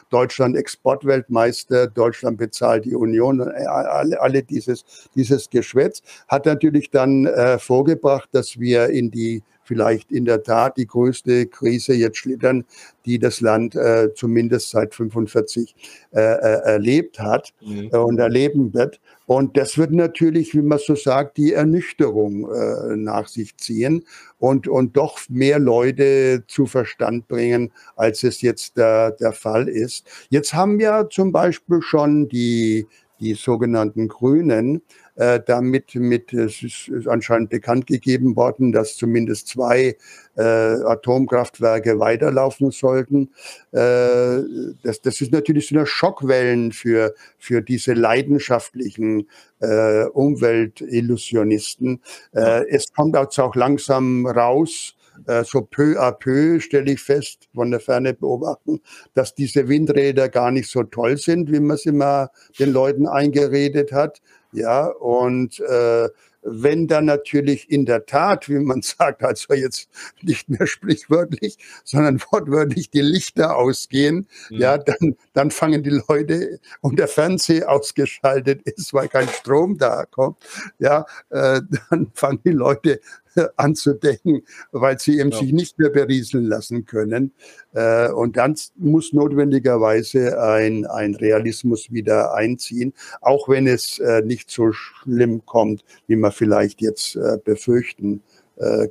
Deutschland 0.09 0.57
Exportweltmeister, 0.57 1.87
Deutschland 1.87 2.37
bezahlt 2.37 2.85
die 2.85 2.95
Union, 2.95 3.41
alle, 3.41 4.19
alle 4.19 4.43
dieses, 4.43 4.83
dieses 5.15 5.49
Geschwätz 5.49 6.01
hat 6.27 6.45
natürlich 6.45 6.89
dann 6.89 7.25
äh, 7.25 7.59
vorgebracht, 7.59 8.29
dass 8.31 8.59
wir 8.59 8.89
in 8.89 9.11
die 9.11 9.43
vielleicht 9.63 10.11
in 10.11 10.25
der 10.25 10.43
Tat 10.43 10.77
die 10.77 10.87
größte 10.87 11.47
Krise 11.47 11.93
jetzt 11.93 12.17
schlittern, 12.17 12.65
die 13.05 13.19
das 13.19 13.41
Land 13.41 13.75
äh, 13.75 14.13
zumindest 14.13 14.69
seit 14.69 14.95
45 14.95 15.75
äh, 16.11 16.19
äh, 16.19 16.61
erlebt 16.65 17.19
hat 17.19 17.53
mhm. 17.61 17.89
äh, 17.91 17.97
und 17.97 18.19
erleben 18.19 18.73
wird. 18.73 18.99
Und 19.25 19.57
das 19.57 19.77
wird 19.77 19.91
natürlich, 19.91 20.53
wie 20.53 20.61
man 20.61 20.79
so 20.79 20.95
sagt, 20.95 21.37
die 21.37 21.53
Ernüchterung 21.53 22.51
äh, 22.51 22.95
nach 22.97 23.27
sich 23.27 23.55
ziehen 23.57 24.05
und, 24.37 24.67
und 24.67 24.97
doch 24.97 25.19
mehr 25.29 25.59
Leute 25.59 26.43
zu 26.47 26.65
Verstand 26.65 27.27
bringen, 27.27 27.71
als 27.95 28.23
es 28.23 28.41
jetzt 28.41 28.77
der, 28.77 29.11
der 29.11 29.31
Fall 29.31 29.69
ist. 29.69 30.05
Jetzt 30.29 30.53
haben 30.53 30.79
ja 30.79 31.09
zum 31.09 31.31
Beispiel 31.31 31.81
schon 31.81 32.27
die, 32.27 32.85
die 33.19 33.33
sogenannten 33.33 34.09
Grünen 34.09 34.81
äh, 35.15 35.39
damit 35.45 35.95
mit, 35.95 36.33
es 36.33 36.63
ist 36.63 37.07
anscheinend 37.07 37.49
bekannt 37.49 37.87
gegeben 37.87 38.35
worden, 38.35 38.71
dass 38.71 38.97
zumindest 38.97 39.47
zwei 39.47 39.95
äh, 40.35 40.41
Atomkraftwerke 40.41 41.99
weiterlaufen 41.99 42.71
sollten. 42.71 43.29
Äh, 43.71 44.41
das, 44.83 45.01
das 45.01 45.21
ist 45.21 45.31
natürlich 45.31 45.67
so 45.67 45.75
eine 45.75 45.85
Schockwellen 45.85 46.71
für, 46.71 47.13
für 47.37 47.61
diese 47.61 47.93
leidenschaftlichen 47.93 49.27
äh, 49.59 50.05
Umweltillusionisten. 50.05 52.01
Äh, 52.33 52.67
es 52.69 52.91
kommt 52.93 53.15
auch 53.15 53.55
langsam 53.55 54.25
raus, 54.25 54.95
äh, 55.27 55.43
so 55.43 55.61
peu 55.61 55.99
à 55.99 56.11
peu 56.11 56.59
stelle 56.59 56.91
ich 56.91 57.01
fest, 57.01 57.47
von 57.53 57.71
der 57.71 57.79
Ferne 57.79 58.13
beobachten, 58.13 58.81
dass 59.13 59.35
diese 59.35 59.67
Windräder 59.67 60.29
gar 60.29 60.51
nicht 60.51 60.69
so 60.69 60.83
toll 60.83 61.17
sind, 61.17 61.51
wie 61.51 61.59
man 61.59 61.75
es 61.75 61.85
immer 61.85 62.29
den 62.59 62.71
Leuten 62.71 63.07
eingeredet 63.07 63.91
hat. 63.91 64.21
Ja, 64.53 64.87
und 64.87 65.59
äh, 65.59 66.09
wenn 66.43 66.87
dann 66.87 67.05
natürlich 67.05 67.71
in 67.71 67.85
der 67.85 68.05
Tat, 68.05 68.49
wie 68.49 68.59
man 68.59 68.81
sagt, 68.83 69.23
also 69.23 69.53
jetzt 69.53 69.89
nicht 70.21 70.49
mehr 70.49 70.67
sprichwörtlich, 70.67 71.57
sondern 71.83 72.21
wortwörtlich 72.31 72.89
die 72.89 73.01
Lichter 73.01 73.55
ausgehen, 73.55 74.27
mhm. 74.49 74.57
ja, 74.57 74.77
dann, 74.77 75.15
dann 75.33 75.51
fangen 75.51 75.83
die 75.83 76.01
Leute 76.07 76.59
und 76.81 76.99
der 76.99 77.07
Fernseher 77.07 77.69
ausgeschaltet 77.69 78.61
ist, 78.63 78.93
weil 78.93 79.07
kein 79.07 79.27
Strom 79.29 79.77
da 79.77 80.05
kommt, 80.05 80.37
ja, 80.79 81.05
äh, 81.29 81.61
dann 81.89 82.11
fangen 82.13 82.41
die 82.45 82.51
Leute 82.51 82.99
anzudenken, 83.57 84.43
weil 84.71 84.99
sie 84.99 85.19
eben 85.19 85.31
ja. 85.31 85.37
sich 85.37 85.51
nicht 85.51 85.79
mehr 85.79 85.89
berieseln 85.89 86.45
lassen 86.45 86.85
können. 86.85 87.33
Äh, 87.73 88.11
und 88.11 88.37
dann 88.37 88.55
muss 88.75 89.13
notwendigerweise 89.13 90.41
ein, 90.41 90.85
ein 90.85 91.15
Realismus 91.15 91.91
wieder 91.91 92.33
einziehen, 92.33 92.93
auch 93.21 93.49
wenn 93.49 93.67
es 93.67 93.99
äh, 93.99 94.21
nicht 94.21 94.51
so 94.51 94.71
schlimm 94.71 95.45
kommt, 95.45 95.83
wie 96.07 96.15
man 96.15 96.31
vielleicht 96.31 96.81
jetzt 96.81 97.15
äh, 97.15 97.37
befürchten 97.43 98.21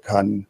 kann. 0.02 0.46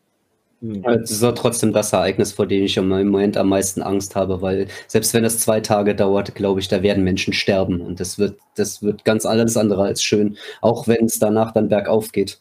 Hm. 0.62 0.84
Es 0.84 1.10
ist 1.10 1.36
trotzdem 1.36 1.72
das 1.72 1.92
Ereignis, 1.92 2.32
vor 2.32 2.46
dem 2.46 2.62
ich 2.62 2.76
im 2.76 2.88
Moment 2.88 3.36
am 3.36 3.48
meisten 3.48 3.82
Angst 3.82 4.16
habe, 4.16 4.40
weil 4.40 4.68
selbst 4.86 5.12
wenn 5.12 5.24
es 5.24 5.40
zwei 5.40 5.60
Tage 5.60 5.94
dauert, 5.94 6.34
glaube 6.34 6.60
ich, 6.60 6.68
da 6.68 6.82
werden 6.82 7.04
Menschen 7.04 7.34
sterben 7.34 7.80
und 7.82 8.00
das 8.00 8.18
wird, 8.18 8.38
das 8.54 8.82
wird 8.82 9.04
ganz 9.04 9.26
alles 9.26 9.56
andere 9.56 9.82
als 9.82 10.02
schön, 10.02 10.38
auch 10.62 10.88
wenn 10.88 11.04
es 11.04 11.18
danach 11.18 11.52
dann 11.52 11.68
bergauf 11.68 12.12
geht. 12.12 12.40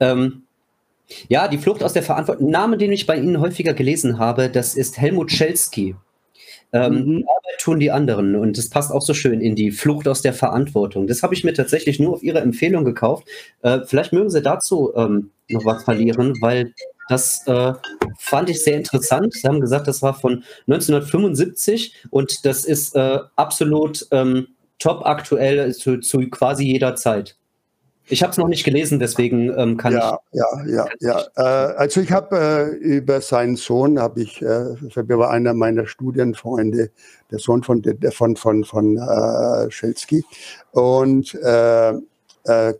Ähm, 0.00 0.42
ja, 1.28 1.48
die 1.48 1.58
Flucht 1.58 1.82
aus 1.82 1.92
der 1.92 2.02
Verantwortung. 2.02 2.50
Name, 2.50 2.76
den 2.78 2.92
ich 2.92 3.06
bei 3.06 3.16
Ihnen 3.16 3.40
häufiger 3.40 3.74
gelesen 3.74 4.18
habe, 4.18 4.50
das 4.50 4.74
ist 4.74 4.98
Helmut 4.98 5.30
Schelsky. 5.30 5.94
Ähm, 6.72 6.92
mhm. 6.92 7.24
Arbeit 7.28 7.60
tun 7.60 7.78
die 7.78 7.92
anderen 7.92 8.34
und 8.34 8.58
das 8.58 8.68
passt 8.68 8.90
auch 8.90 9.00
so 9.00 9.14
schön 9.14 9.40
in 9.40 9.54
die 9.54 9.70
Flucht 9.70 10.08
aus 10.08 10.20
der 10.20 10.32
Verantwortung. 10.32 11.06
Das 11.06 11.22
habe 11.22 11.32
ich 11.32 11.44
mir 11.44 11.54
tatsächlich 11.54 12.00
nur 12.00 12.14
auf 12.14 12.22
Ihre 12.24 12.40
Empfehlung 12.40 12.84
gekauft. 12.84 13.28
Äh, 13.62 13.80
vielleicht 13.86 14.12
mögen 14.12 14.30
Sie 14.30 14.42
dazu 14.42 14.92
ähm, 14.96 15.30
noch 15.48 15.64
was 15.64 15.84
verlieren, 15.84 16.34
weil 16.40 16.74
das 17.08 17.46
äh, 17.46 17.72
fand 18.18 18.50
ich 18.50 18.64
sehr 18.64 18.76
interessant. 18.76 19.32
Sie 19.32 19.46
haben 19.46 19.60
gesagt, 19.60 19.86
das 19.86 20.02
war 20.02 20.14
von 20.14 20.42
1975 20.66 21.94
und 22.10 22.44
das 22.44 22.64
ist 22.64 22.96
äh, 22.96 23.20
absolut 23.36 24.06
ähm, 24.10 24.48
top 24.80 25.06
aktuell 25.06 25.72
zu, 25.72 26.00
zu 26.00 26.18
quasi 26.30 26.64
jeder 26.64 26.96
Zeit. 26.96 27.36
Ich 28.08 28.22
habe 28.22 28.30
es 28.30 28.38
noch 28.38 28.48
nicht 28.48 28.64
gelesen, 28.64 28.98
deswegen 28.98 29.52
ähm, 29.58 29.76
kann 29.76 29.92
ja, 29.92 30.18
ich. 30.32 30.38
Ja, 30.38 30.66
ja, 30.66 30.86
ja. 31.00 31.20
Äh, 31.36 31.74
also 31.76 32.00
ich 32.00 32.12
habe 32.12 32.36
äh, 32.36 32.76
über 32.76 33.20
seinen 33.20 33.56
Sohn, 33.56 33.98
habe 33.98 34.22
ich, 34.22 34.40
äh, 34.42 34.76
war 35.18 35.30
einer 35.30 35.54
meiner 35.54 35.86
Studienfreunde, 35.86 36.90
der 37.30 37.38
Sohn 37.38 37.62
von 37.62 37.82
von 38.12 38.36
von 38.36 38.64
von 38.64 38.96
äh, 38.96 39.70
Schelski 39.70 40.24
und 40.72 41.34
äh, 41.34 41.94
äh, 42.46 42.74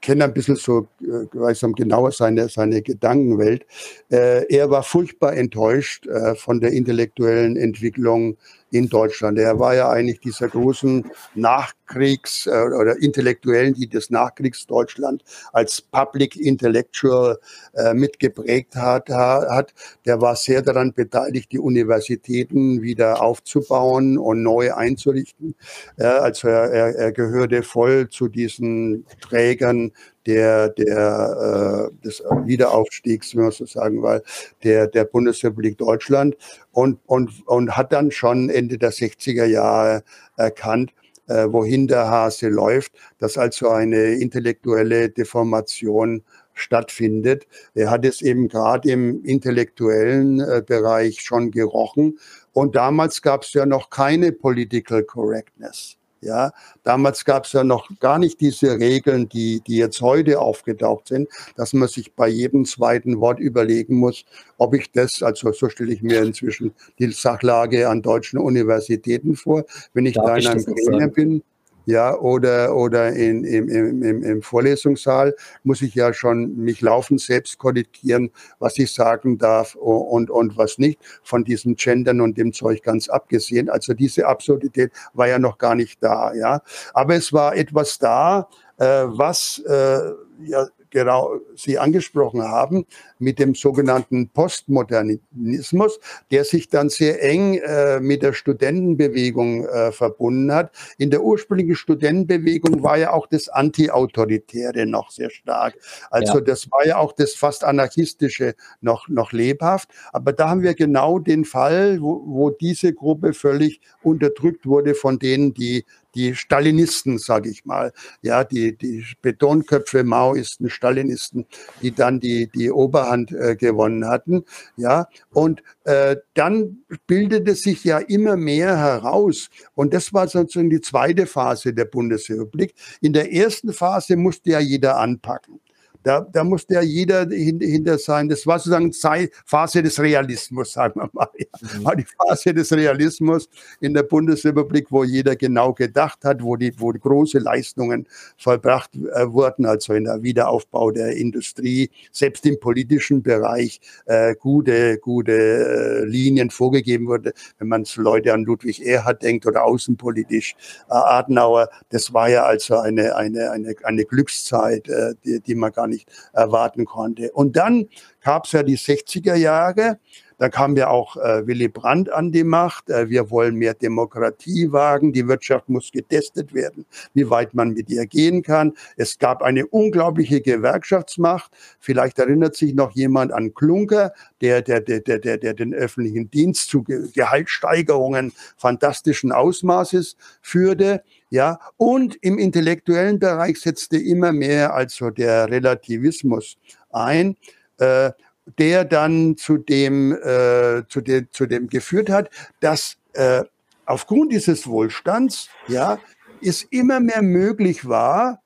kenne 0.00 0.24
ein 0.24 0.34
bisschen 0.34 0.56
so, 0.56 0.88
äh, 1.00 1.26
weiß 1.32 1.64
genauer 1.76 2.12
seine, 2.12 2.48
seine 2.48 2.82
Gedankenwelt. 2.82 3.64
Äh, 4.10 4.44
er 4.54 4.68
war 4.70 4.82
furchtbar 4.82 5.34
enttäuscht 5.34 6.06
äh, 6.06 6.34
von 6.34 6.60
der 6.60 6.72
intellektuellen 6.72 7.56
Entwicklung 7.56 8.36
in 8.74 8.88
Deutschland. 8.88 9.38
Er 9.38 9.60
war 9.60 9.76
ja 9.76 9.88
eigentlich 9.88 10.18
dieser 10.18 10.48
großen 10.48 11.08
Nachkriegs- 11.36 12.46
äh, 12.46 12.50
oder 12.50 12.96
Intellektuellen, 13.00 13.72
die 13.74 13.88
das 13.88 14.10
Nachkriegsdeutschland 14.10 15.22
als 15.52 15.80
Public 15.80 16.34
Intellectual 16.36 17.38
äh, 17.74 17.94
mitgeprägt 17.94 18.74
hat. 18.74 19.08
Der 19.08 20.20
war 20.20 20.34
sehr 20.34 20.62
daran 20.62 20.92
beteiligt, 20.92 21.52
die 21.52 21.60
Universitäten 21.60 22.82
wieder 22.82 23.22
aufzubauen 23.22 24.18
und 24.18 24.42
neu 24.42 24.74
einzurichten. 24.74 25.54
Also 25.96 26.48
er 26.48 27.12
gehörte 27.12 27.62
voll 27.62 28.08
zu 28.08 28.28
diesen 28.28 29.06
Trägern 29.20 29.92
der, 30.26 30.70
der, 30.70 31.90
äh, 31.92 32.04
des 32.04 32.22
Wiederaufstiegs, 32.44 33.34
wenn 33.34 33.44
man 33.44 33.52
so 33.52 33.66
sagen 33.66 34.02
will, 34.02 34.22
der, 34.62 34.86
der 34.86 35.04
Bundesrepublik 35.04 35.78
Deutschland 35.78 36.36
und, 36.72 36.98
und, 37.06 37.46
und 37.46 37.76
hat 37.76 37.92
dann 37.92 38.10
schon 38.10 38.50
Ende 38.50 38.78
der 38.78 38.92
60er 38.92 39.44
Jahre 39.44 40.02
erkannt, 40.36 40.92
äh, 41.26 41.46
wohin 41.50 41.86
der 41.86 42.08
Hase 42.08 42.48
läuft, 42.48 42.92
dass 43.18 43.38
also 43.38 43.68
eine 43.68 44.14
intellektuelle 44.14 45.08
Deformation 45.08 46.22
stattfindet. 46.52 47.46
Er 47.74 47.90
hat 47.90 48.04
es 48.04 48.22
eben 48.22 48.48
gerade 48.48 48.90
im 48.90 49.24
intellektuellen 49.24 50.40
äh, 50.40 50.62
Bereich 50.64 51.20
schon 51.20 51.50
gerochen. 51.50 52.18
Und 52.52 52.76
damals 52.76 53.22
gab 53.22 53.42
es 53.42 53.52
ja 53.52 53.66
noch 53.66 53.90
keine 53.90 54.32
Political 54.32 55.02
Correctness. 55.02 55.96
Ja, 56.24 56.52
damals 56.82 57.24
gab 57.24 57.44
es 57.44 57.52
ja 57.52 57.64
noch 57.64 57.88
gar 58.00 58.18
nicht 58.18 58.40
diese 58.40 58.78
Regeln, 58.78 59.28
die, 59.28 59.60
die 59.66 59.76
jetzt 59.76 60.00
heute 60.00 60.40
aufgetaucht 60.40 61.08
sind, 61.08 61.28
dass 61.56 61.72
man 61.72 61.88
sich 61.88 62.14
bei 62.14 62.28
jedem 62.28 62.64
zweiten 62.64 63.20
Wort 63.20 63.38
überlegen 63.38 63.96
muss, 63.96 64.24
ob 64.58 64.74
ich 64.74 64.90
das, 64.90 65.22
also 65.22 65.52
so 65.52 65.68
stelle 65.68 65.92
ich 65.92 66.02
mir 66.02 66.22
inzwischen 66.22 66.72
die 66.98 67.10
Sachlage 67.12 67.88
an 67.88 68.02
deutschen 68.02 68.38
Universitäten 68.38 69.36
vor, 69.36 69.64
wenn 69.92 70.06
ich 70.06 70.14
Darf 70.14 70.26
da 70.26 70.36
in 70.36 70.46
einem 70.46 70.64
Gremium 70.64 71.12
bin, 71.12 71.42
ja, 71.86 72.16
oder, 72.18 72.74
oder 72.74 73.12
in, 73.12 73.44
im, 73.44 73.68
im, 73.68 74.22
im 74.22 74.42
Vorlesungssaal 74.42 75.34
muss 75.62 75.82
ich 75.82 75.94
ja 75.94 76.12
schon 76.12 76.56
mich 76.56 76.80
laufend 76.80 77.20
selbst 77.20 77.58
korrigieren, 77.58 78.30
was 78.58 78.78
ich 78.78 78.92
sagen 78.92 79.38
darf 79.38 79.74
und, 79.74 80.30
und 80.30 80.56
was 80.56 80.78
nicht, 80.78 80.98
von 81.22 81.44
diesem 81.44 81.76
Gendern 81.76 82.20
und 82.20 82.38
dem 82.38 82.52
Zeug 82.52 82.82
ganz 82.82 83.08
abgesehen. 83.08 83.68
Also 83.68 83.94
diese 83.94 84.26
Absurdität 84.26 84.92
war 85.12 85.28
ja 85.28 85.38
noch 85.38 85.58
gar 85.58 85.74
nicht 85.74 86.02
da, 86.02 86.32
ja. 86.34 86.62
Aber 86.94 87.14
es 87.14 87.32
war 87.32 87.56
etwas 87.56 87.98
da, 87.98 88.48
äh, 88.78 88.84
was 88.84 89.62
äh, 89.66 90.12
ja 90.44 90.66
genau 90.90 91.40
Sie 91.56 91.78
angesprochen 91.78 92.42
haben, 92.42 92.86
mit 93.18 93.38
dem 93.38 93.54
sogenannten 93.54 94.28
Postmodernismus, 94.28 96.00
der 96.30 96.44
sich 96.44 96.68
dann 96.68 96.88
sehr 96.88 97.22
eng 97.22 97.54
äh, 97.58 98.00
mit 98.00 98.22
der 98.22 98.32
Studentenbewegung 98.32 99.66
äh, 99.66 99.92
verbunden 99.92 100.52
hat. 100.52 100.72
In 100.98 101.10
der 101.10 101.22
ursprünglichen 101.22 101.76
Studentenbewegung 101.76 102.82
war 102.82 102.98
ja 102.98 103.12
auch 103.12 103.26
das 103.26 103.48
Anti-Autoritäre 103.48 104.86
noch 104.86 105.10
sehr 105.10 105.30
stark. 105.30 105.74
Also 106.10 106.34
ja. 106.34 106.40
das 106.40 106.70
war 106.70 106.86
ja 106.86 106.98
auch 106.98 107.12
das 107.12 107.34
fast 107.34 107.64
anarchistische 107.64 108.54
noch, 108.80 109.08
noch 109.08 109.32
lebhaft. 109.32 109.88
Aber 110.12 110.32
da 110.32 110.48
haben 110.50 110.62
wir 110.62 110.74
genau 110.74 111.18
den 111.18 111.44
Fall, 111.44 112.00
wo, 112.00 112.22
wo 112.26 112.50
diese 112.50 112.92
Gruppe 112.92 113.32
völlig 113.32 113.80
unterdrückt 114.02 114.66
wurde 114.66 114.94
von 114.94 115.18
denen, 115.18 115.54
die 115.54 115.84
die 116.14 116.34
Stalinisten, 116.34 117.18
sage 117.18 117.50
ich 117.50 117.64
mal, 117.64 117.92
ja, 118.22 118.44
die, 118.44 118.76
die 118.76 119.04
Betonköpfe, 119.20 120.04
Maoisten, 120.04 120.70
Stalinisten, 120.70 121.46
die 121.82 121.92
dann 121.92 122.20
die, 122.20 122.46
die 122.46 122.70
Oberhand 123.04 123.32
äh, 123.32 123.56
gewonnen 123.56 124.06
hatten, 124.06 124.44
ja, 124.76 125.06
und 125.32 125.62
äh, 125.84 126.16
dann 126.34 126.78
bildete 127.06 127.54
sich 127.54 127.84
ja 127.84 127.98
immer 127.98 128.36
mehr 128.36 128.76
heraus, 128.76 129.50
und 129.74 129.94
das 129.94 130.12
war 130.12 130.28
sozusagen 130.28 130.70
die 130.70 130.80
zweite 130.80 131.26
Phase 131.26 131.74
der 131.74 131.84
Bundesrepublik. 131.84 132.74
In 133.00 133.12
der 133.12 133.32
ersten 133.32 133.72
Phase 133.72 134.16
musste 134.16 134.50
ja 134.50 134.60
jeder 134.60 134.98
anpacken. 134.98 135.60
Da, 136.04 136.20
da 136.20 136.44
musste 136.44 136.74
ja 136.74 136.82
jeder 136.82 137.26
hinter 137.26 137.96
sein. 137.96 138.28
Das 138.28 138.46
war 138.46 138.58
sozusagen 138.58 138.90
die 138.90 139.30
Phase 139.46 139.82
des 139.82 139.98
Realismus, 139.98 140.74
sagen 140.74 141.00
wir 141.00 141.08
mal. 141.12 141.28
Mhm. 141.34 141.84
War 141.84 141.96
die 141.96 142.04
Phase 142.04 142.52
des 142.52 142.70
Realismus 142.72 143.48
in 143.80 143.94
der 143.94 144.02
Bundesrepublik, 144.02 144.88
wo 144.90 145.02
jeder 145.02 145.34
genau 145.34 145.72
gedacht 145.72 146.24
hat, 146.24 146.42
wo 146.42 146.56
die, 146.56 146.78
wo 146.78 146.92
die 146.92 147.00
große 147.00 147.38
Leistungen 147.38 148.06
vollbracht 148.36 148.90
äh, 148.94 149.32
wurden, 149.32 149.64
also 149.64 149.94
in 149.94 150.04
der 150.04 150.22
Wiederaufbau 150.22 150.90
der 150.90 151.16
Industrie, 151.16 151.90
selbst 152.12 152.44
im 152.44 152.60
politischen 152.60 153.22
Bereich 153.22 153.80
äh, 154.04 154.34
gute, 154.34 154.98
gute 154.98 155.32
äh, 155.32 156.04
Linien 156.04 156.50
vorgegeben 156.50 157.06
wurde. 157.06 157.32
Wenn 157.58 157.68
man 157.68 157.86
Leute 157.96 158.34
an 158.34 158.44
Ludwig 158.44 158.84
Erhard 158.84 159.22
denkt 159.22 159.46
oder 159.46 159.64
außenpolitisch 159.64 160.54
äh, 160.90 160.92
Adenauer, 160.92 161.70
das 161.88 162.12
war 162.12 162.28
ja 162.28 162.44
also 162.44 162.76
eine, 162.76 163.16
eine, 163.16 163.50
eine, 163.52 163.74
eine 163.84 164.04
Glückszeit, 164.04 164.86
äh, 164.90 165.14
die, 165.24 165.40
die 165.40 165.54
man 165.54 165.72
gar 165.72 165.86
nicht 165.86 165.93
nicht 165.94 166.10
erwarten 166.32 166.84
konnte. 166.84 167.32
Und 167.32 167.56
dann 167.56 167.88
gab 168.22 168.44
es 168.44 168.52
ja 168.52 168.62
die 168.62 168.78
60er 168.78 169.34
Jahre. 169.34 169.98
Da 170.38 170.48
kam 170.48 170.76
ja 170.76 170.88
auch 170.88 171.16
äh, 171.16 171.46
Willy 171.46 171.68
Brandt 171.68 172.10
an 172.10 172.32
die 172.32 172.42
Macht. 172.42 172.90
Äh, 172.90 173.08
wir 173.08 173.30
wollen 173.30 173.54
mehr 173.54 173.74
Demokratie 173.74 174.72
wagen. 174.72 175.12
Die 175.12 175.28
Wirtschaft 175.28 175.68
muss 175.68 175.92
getestet 175.92 176.52
werden, 176.52 176.86
wie 177.14 177.30
weit 177.30 177.54
man 177.54 177.70
mit 177.70 177.88
ihr 177.88 178.06
gehen 178.06 178.42
kann. 178.42 178.72
Es 178.96 179.18
gab 179.18 179.42
eine 179.42 179.66
unglaubliche 179.66 180.40
Gewerkschaftsmacht. 180.40 181.52
Vielleicht 181.78 182.18
erinnert 182.18 182.56
sich 182.56 182.74
noch 182.74 182.90
jemand 182.92 183.32
an 183.32 183.54
Klunker, 183.54 184.12
der, 184.40 184.62
der, 184.62 184.80
der, 184.80 185.00
der, 185.00 185.20
der, 185.20 185.38
der 185.38 185.54
den 185.54 185.72
öffentlichen 185.72 186.30
Dienst 186.30 186.68
zu 186.68 186.82
Gehaltssteigerungen 186.82 188.32
fantastischen 188.56 189.30
Ausmaßes 189.30 190.16
führte. 190.42 191.04
Ja, 191.34 191.58
und 191.78 192.14
im 192.20 192.38
intellektuellen 192.38 193.18
Bereich 193.18 193.58
setzte 193.58 193.96
immer 193.96 194.30
mehr 194.30 194.72
also 194.72 195.10
der 195.10 195.50
Relativismus 195.50 196.58
ein. 196.92 197.36
Äh, 197.78 198.12
der 198.58 198.84
dann 198.84 199.36
zu 199.36 199.56
dem, 199.56 200.12
äh, 200.12 200.86
zu, 200.86 201.00
dem, 201.00 201.26
zu 201.32 201.46
dem 201.46 201.66
geführt 201.66 202.08
hat, 202.08 202.30
dass 202.60 202.98
äh, 203.14 203.42
aufgrund 203.84 204.30
dieses 204.30 204.68
Wohlstands 204.68 205.48
ja, 205.66 205.98
es 206.40 206.62
immer 206.62 207.00
mehr 207.00 207.22
möglich 207.22 207.88
war, 207.88 208.40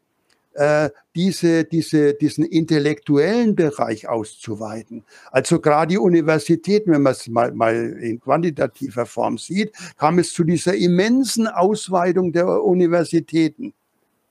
äh, 0.59 0.90
diese, 1.14 1.64
diese, 1.64 2.14
diesen 2.14 2.44
intellektuellen 2.44 3.55
Bereich 3.55 4.09
auszuweiten. 4.09 5.05
Also 5.30 5.60
gerade 5.60 5.90
die 5.90 5.98
Universitäten, 5.98 6.90
wenn 6.90 7.02
man 7.02 7.12
es 7.12 7.28
mal, 7.28 7.52
mal 7.52 7.74
in 8.01 8.20
quantitativer 8.20 9.06
Form 9.06 9.39
sieht, 9.39 9.72
kam 9.97 10.18
es 10.18 10.32
zu 10.32 10.43
dieser 10.43 10.74
immensen 10.74 11.47
Ausweitung 11.47 12.32
der 12.32 12.64
Universitäten. 12.64 13.72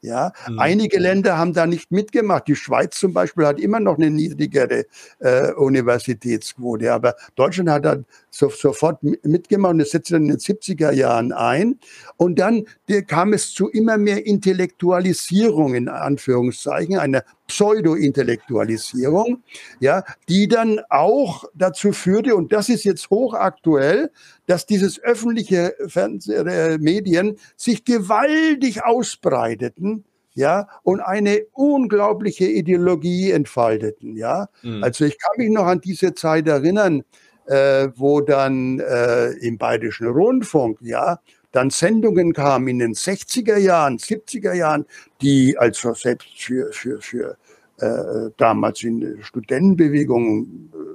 Ja, 0.02 0.32
mhm. 0.48 0.60
einige 0.60 1.00
Länder 1.00 1.38
haben 1.38 1.54
da 1.54 1.66
nicht 1.66 1.92
mitgemacht. 1.92 2.48
Die 2.48 2.56
Schweiz 2.56 3.00
zum 3.00 3.14
Beispiel 3.14 3.46
hat 3.46 3.60
immer 3.60 3.80
noch 3.80 3.98
eine 3.98 4.12
niedrigere 4.12 4.86
äh, 5.20 5.52
Universitätsquote, 5.54 6.94
aber 6.94 7.16
Deutschland 7.36 7.70
hat 7.70 7.86
da 7.86 7.98
so, 8.38 8.50
sofort 8.50 9.02
mitgemacht 9.02 9.74
und 9.74 9.80
das 9.80 9.90
setzte 9.92 10.14
dann 10.14 10.24
in 10.24 10.30
den 10.30 10.38
70er 10.38 10.92
Jahren 10.92 11.32
ein. 11.32 11.80
Und 12.18 12.38
dann 12.38 12.66
kam 13.08 13.34
es 13.34 13.52
zu 13.52 13.68
immer 13.70 13.98
mehr 13.98 14.26
Intellektualisierung 14.26 15.74
in 15.74 15.90
Anführungszeichen, 15.90 17.00
einer 17.00 17.24
Pseudo-Intellektualisierung, 17.48 19.42
ja, 19.80 20.04
die 20.30 20.48
dann 20.48 20.82
auch 20.90 21.46
dazu 21.56 21.94
führte, 21.94 22.36
und 22.36 22.54
das 22.54 22.70
ist 22.70 22.84
jetzt 22.84 23.10
hochaktuell, 23.10 24.12
dass 24.46 24.66
dieses 24.66 25.02
öffentliche 25.02 25.74
Fernseh 25.88 26.36
äh, 26.36 26.78
Medien 26.78 27.38
sich 27.56 27.86
gewaltig 27.86 28.84
ausbreiteten, 28.84 30.04
ja, 30.36 30.68
und 30.84 31.00
eine 31.00 31.46
unglaubliche 31.54 32.46
Ideologie 32.46 33.32
entfalteten, 33.32 34.16
ja. 34.16 34.50
Mhm. 34.62 34.84
Also 34.84 35.06
ich 35.06 35.18
kann 35.18 35.32
mich 35.38 35.50
noch 35.50 35.66
an 35.66 35.82
diese 35.82 36.14
Zeit 36.14 36.48
erinnern, 36.48 37.04
äh, 37.48 37.90
wo 37.96 38.22
dann 38.22 38.80
äh, 38.80 39.30
im 39.40 39.58
Bayerischen 39.58 40.08
Rundfunk, 40.08 40.80
ja, 40.82 41.20
dann 41.52 41.70
Sendungen 41.70 42.34
kamen 42.34 42.68
in 42.68 42.80
den 42.80 42.94
60er 42.94 43.58
Jahren, 43.58 43.98
70er 43.98 44.54
Jahren, 44.54 44.86
die 45.22 45.58
also 45.58 45.94
selbst 45.94 46.30
für, 46.38 46.72
für, 46.72 47.02
für 47.02 47.38
äh, 47.80 48.32
damals 48.38 48.84
in 48.84 49.00
der 49.00 49.24
Studentenbewegung 49.24 50.70
äh, 50.74 50.87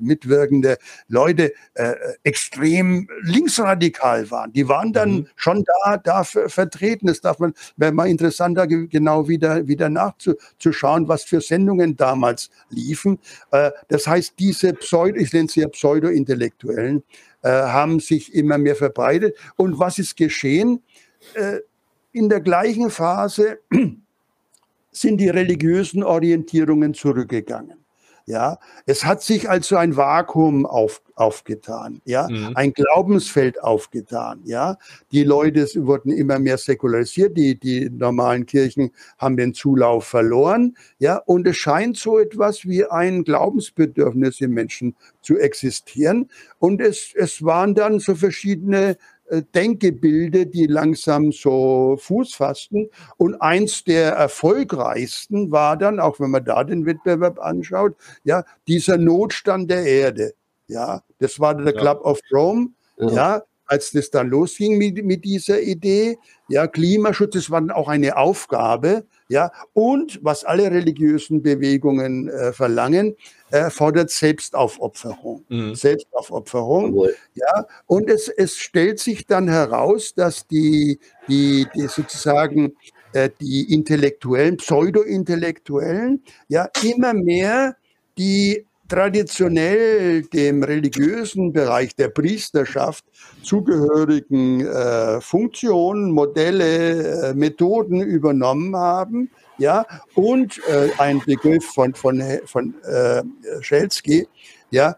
mitwirkende 0.00 0.78
Leute 1.08 1.52
äh, 1.74 1.94
extrem 2.22 3.08
linksradikal 3.22 4.30
waren. 4.30 4.52
Die 4.52 4.68
waren 4.68 4.92
dann 4.92 5.10
mhm. 5.10 5.26
schon 5.36 5.64
da, 5.64 5.96
da 5.96 6.24
vertreten. 6.24 7.06
Das 7.06 7.20
darf 7.20 7.38
man, 7.38 7.54
wäre 7.76 7.92
mal 7.92 8.08
interessanter, 8.08 8.66
genau 8.66 9.28
wieder, 9.28 9.66
wieder 9.66 9.88
nachzuschauen, 9.88 11.08
was 11.08 11.24
für 11.24 11.40
Sendungen 11.40 11.96
damals 11.96 12.50
liefen. 12.70 13.18
Äh, 13.50 13.70
das 13.88 14.06
heißt, 14.06 14.34
diese 14.38 14.72
Pseudo, 14.74 15.18
ich 15.18 15.32
nenne 15.32 15.48
sie 15.48 15.60
ja 15.60 15.68
Pseudo-Intellektuellen, 15.68 17.02
äh, 17.42 17.48
haben 17.48 18.00
sich 18.00 18.34
immer 18.34 18.58
mehr 18.58 18.76
verbreitet. 18.76 19.36
Und 19.56 19.78
was 19.78 19.98
ist 19.98 20.16
geschehen? 20.16 20.82
Äh, 21.34 21.58
in 22.12 22.28
der 22.28 22.40
gleichen 22.40 22.90
Phase 22.90 23.60
sind 24.90 25.18
die 25.18 25.28
religiösen 25.28 26.02
Orientierungen 26.02 26.94
zurückgegangen. 26.94 27.78
Ja, 28.28 28.58
es 28.84 29.06
hat 29.06 29.22
sich 29.22 29.48
also 29.48 29.76
ein 29.76 29.96
Vakuum 29.96 30.66
auf, 30.66 31.00
aufgetan, 31.14 32.02
ja, 32.04 32.28
mhm. 32.28 32.50
ein 32.56 32.74
Glaubensfeld 32.74 33.62
aufgetan, 33.62 34.42
ja. 34.44 34.76
Die 35.12 35.24
Leute 35.24 35.66
wurden 35.86 36.12
immer 36.12 36.38
mehr 36.38 36.58
säkularisiert, 36.58 37.38
die, 37.38 37.58
die 37.58 37.88
normalen 37.88 38.44
Kirchen 38.44 38.90
haben 39.16 39.38
den 39.38 39.54
Zulauf 39.54 40.04
verloren, 40.04 40.76
ja, 40.98 41.16
und 41.16 41.46
es 41.46 41.56
scheint 41.56 41.96
so 41.96 42.18
etwas 42.18 42.66
wie 42.66 42.84
ein 42.84 43.24
Glaubensbedürfnis 43.24 44.42
im 44.42 44.50
Menschen 44.50 44.94
zu 45.22 45.38
existieren. 45.38 46.30
Und 46.58 46.82
es, 46.82 47.14
es 47.14 47.42
waren 47.42 47.74
dann 47.74 47.98
so 47.98 48.14
verschiedene 48.14 48.98
äh, 49.30 49.42
Denkgebilde, 49.54 50.46
die 50.46 50.66
langsam 50.66 51.32
so 51.32 51.96
Fuß 52.00 52.34
fassten. 52.34 52.88
Und 53.16 53.40
eins 53.40 53.84
der 53.84 54.12
erfolgreichsten 54.12 55.50
war 55.50 55.76
dann, 55.76 56.00
auch 56.00 56.20
wenn 56.20 56.30
man 56.30 56.44
da 56.44 56.64
den 56.64 56.86
Wettbewerb 56.86 57.38
anschaut, 57.38 57.94
ja, 58.24 58.44
dieser 58.66 58.96
Notstand 58.96 59.70
der 59.70 59.84
Erde. 59.84 60.34
Ja, 60.66 61.02
das 61.18 61.40
war 61.40 61.54
der 61.54 61.74
ja. 61.74 61.80
Club 61.80 62.04
of 62.04 62.20
Rome. 62.32 62.70
Ja. 62.98 63.08
ja. 63.10 63.42
als 63.66 63.90
das 63.92 64.10
dann 64.10 64.28
losging 64.28 64.78
mit, 64.78 65.04
mit 65.04 65.24
dieser 65.24 65.60
Idee, 65.60 66.18
ja, 66.48 66.66
Klimaschutz, 66.66 67.34
das 67.34 67.50
war 67.50 67.60
dann 67.60 67.70
auch 67.70 67.88
eine 67.88 68.16
Aufgabe, 68.16 69.04
ja, 69.28 69.52
und 69.74 70.18
was 70.22 70.44
alle 70.44 70.70
religiösen 70.70 71.42
Bewegungen 71.42 72.28
äh, 72.28 72.52
verlangen, 72.52 73.14
äh, 73.50 73.70
fordert 73.70 74.10
Selbstaufopferung. 74.10 75.44
Mhm. 75.48 75.74
Selbstaufopferung. 75.74 76.86
Jawohl. 76.86 77.16
Ja, 77.34 77.66
und 77.86 78.10
es, 78.10 78.28
es 78.28 78.56
stellt 78.56 78.98
sich 78.98 79.26
dann 79.26 79.48
heraus, 79.48 80.14
dass 80.14 80.46
die, 80.46 80.98
die, 81.28 81.66
die 81.74 81.88
sozusagen 81.88 82.74
äh, 83.12 83.30
die 83.40 83.72
Intellektuellen, 83.72 84.56
Pseudo-Intellektuellen, 84.56 86.22
ja, 86.48 86.68
immer 86.82 87.14
mehr 87.14 87.76
die 88.16 88.66
traditionell 88.88 90.22
dem 90.22 90.62
religiösen 90.62 91.52
Bereich 91.52 91.94
der 91.94 92.08
Priesterschaft 92.08 93.04
zugehörigen 93.42 94.66
äh, 94.66 95.20
Funktionen, 95.20 96.10
Modelle, 96.10 97.30
äh, 97.30 97.34
Methoden 97.34 98.00
übernommen 98.00 98.74
haben. 98.74 99.30
Ja, 99.58 99.84
und 100.14 100.60
äh, 100.68 100.90
ein 100.98 101.20
Begriff 101.26 101.64
von, 101.64 101.94
von, 101.94 102.22
von 102.46 102.74
äh, 102.84 103.22
Schelsky, 103.60 104.28
ja, 104.70 104.96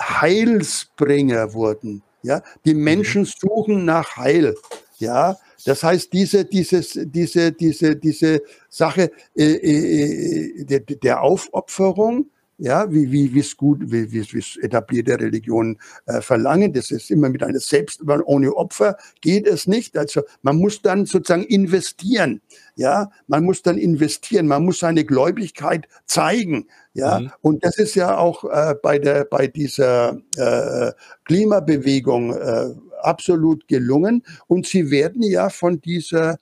Heilsbringer 0.00 1.52
wurden. 1.52 2.02
Ja, 2.22 2.42
die 2.64 2.74
mhm. 2.74 2.84
Menschen 2.84 3.24
suchen 3.24 3.84
nach 3.84 4.16
Heil. 4.16 4.54
Ja, 4.98 5.36
das 5.64 5.82
heißt, 5.82 6.12
diese, 6.12 6.44
dieses, 6.44 6.98
diese, 7.02 7.52
diese, 7.52 7.96
diese 7.96 8.42
Sache 8.68 9.10
äh, 9.36 9.44
äh, 9.44 10.64
der, 10.64 10.80
der 10.80 11.22
Aufopferung, 11.22 12.30
ja, 12.58 12.90
wie, 12.90 13.12
wie, 13.12 13.34
wie 13.34 13.40
es 13.40 13.56
gut, 13.56 13.80
wie, 13.92 14.10
wie, 14.10 14.38
es 14.38 14.56
etablierte 14.56 15.20
Religionen 15.20 15.78
äh, 16.06 16.22
verlangen. 16.22 16.72
Das 16.72 16.90
ist 16.90 17.10
immer 17.10 17.28
mit 17.28 17.42
einer 17.42 17.60
Selbst, 17.60 18.00
ohne 18.24 18.54
Opfer 18.54 18.96
geht 19.20 19.46
es 19.46 19.66
nicht. 19.66 19.96
Also 19.96 20.22
man 20.42 20.56
muss 20.56 20.80
dann 20.80 21.04
sozusagen 21.04 21.44
investieren. 21.44 22.40
Ja, 22.74 23.10
man 23.26 23.44
muss 23.44 23.62
dann 23.62 23.76
investieren. 23.76 24.46
Man 24.46 24.64
muss 24.64 24.78
seine 24.78 25.04
Gläubigkeit 25.04 25.86
zeigen. 26.06 26.68
Ja, 26.94 27.20
mhm. 27.20 27.30
und 27.42 27.64
das 27.64 27.76
ist 27.76 27.94
ja 27.94 28.16
auch 28.16 28.44
äh, 28.44 28.74
bei 28.82 28.98
der, 28.98 29.24
bei 29.24 29.48
dieser 29.48 30.18
äh, 30.36 30.92
Klimabewegung 31.24 32.32
äh, 32.32 32.74
absolut 33.02 33.68
gelungen. 33.68 34.22
Und 34.46 34.66
sie 34.66 34.90
werden 34.90 35.22
ja 35.22 35.50
von 35.50 35.80
dieser 35.80 36.38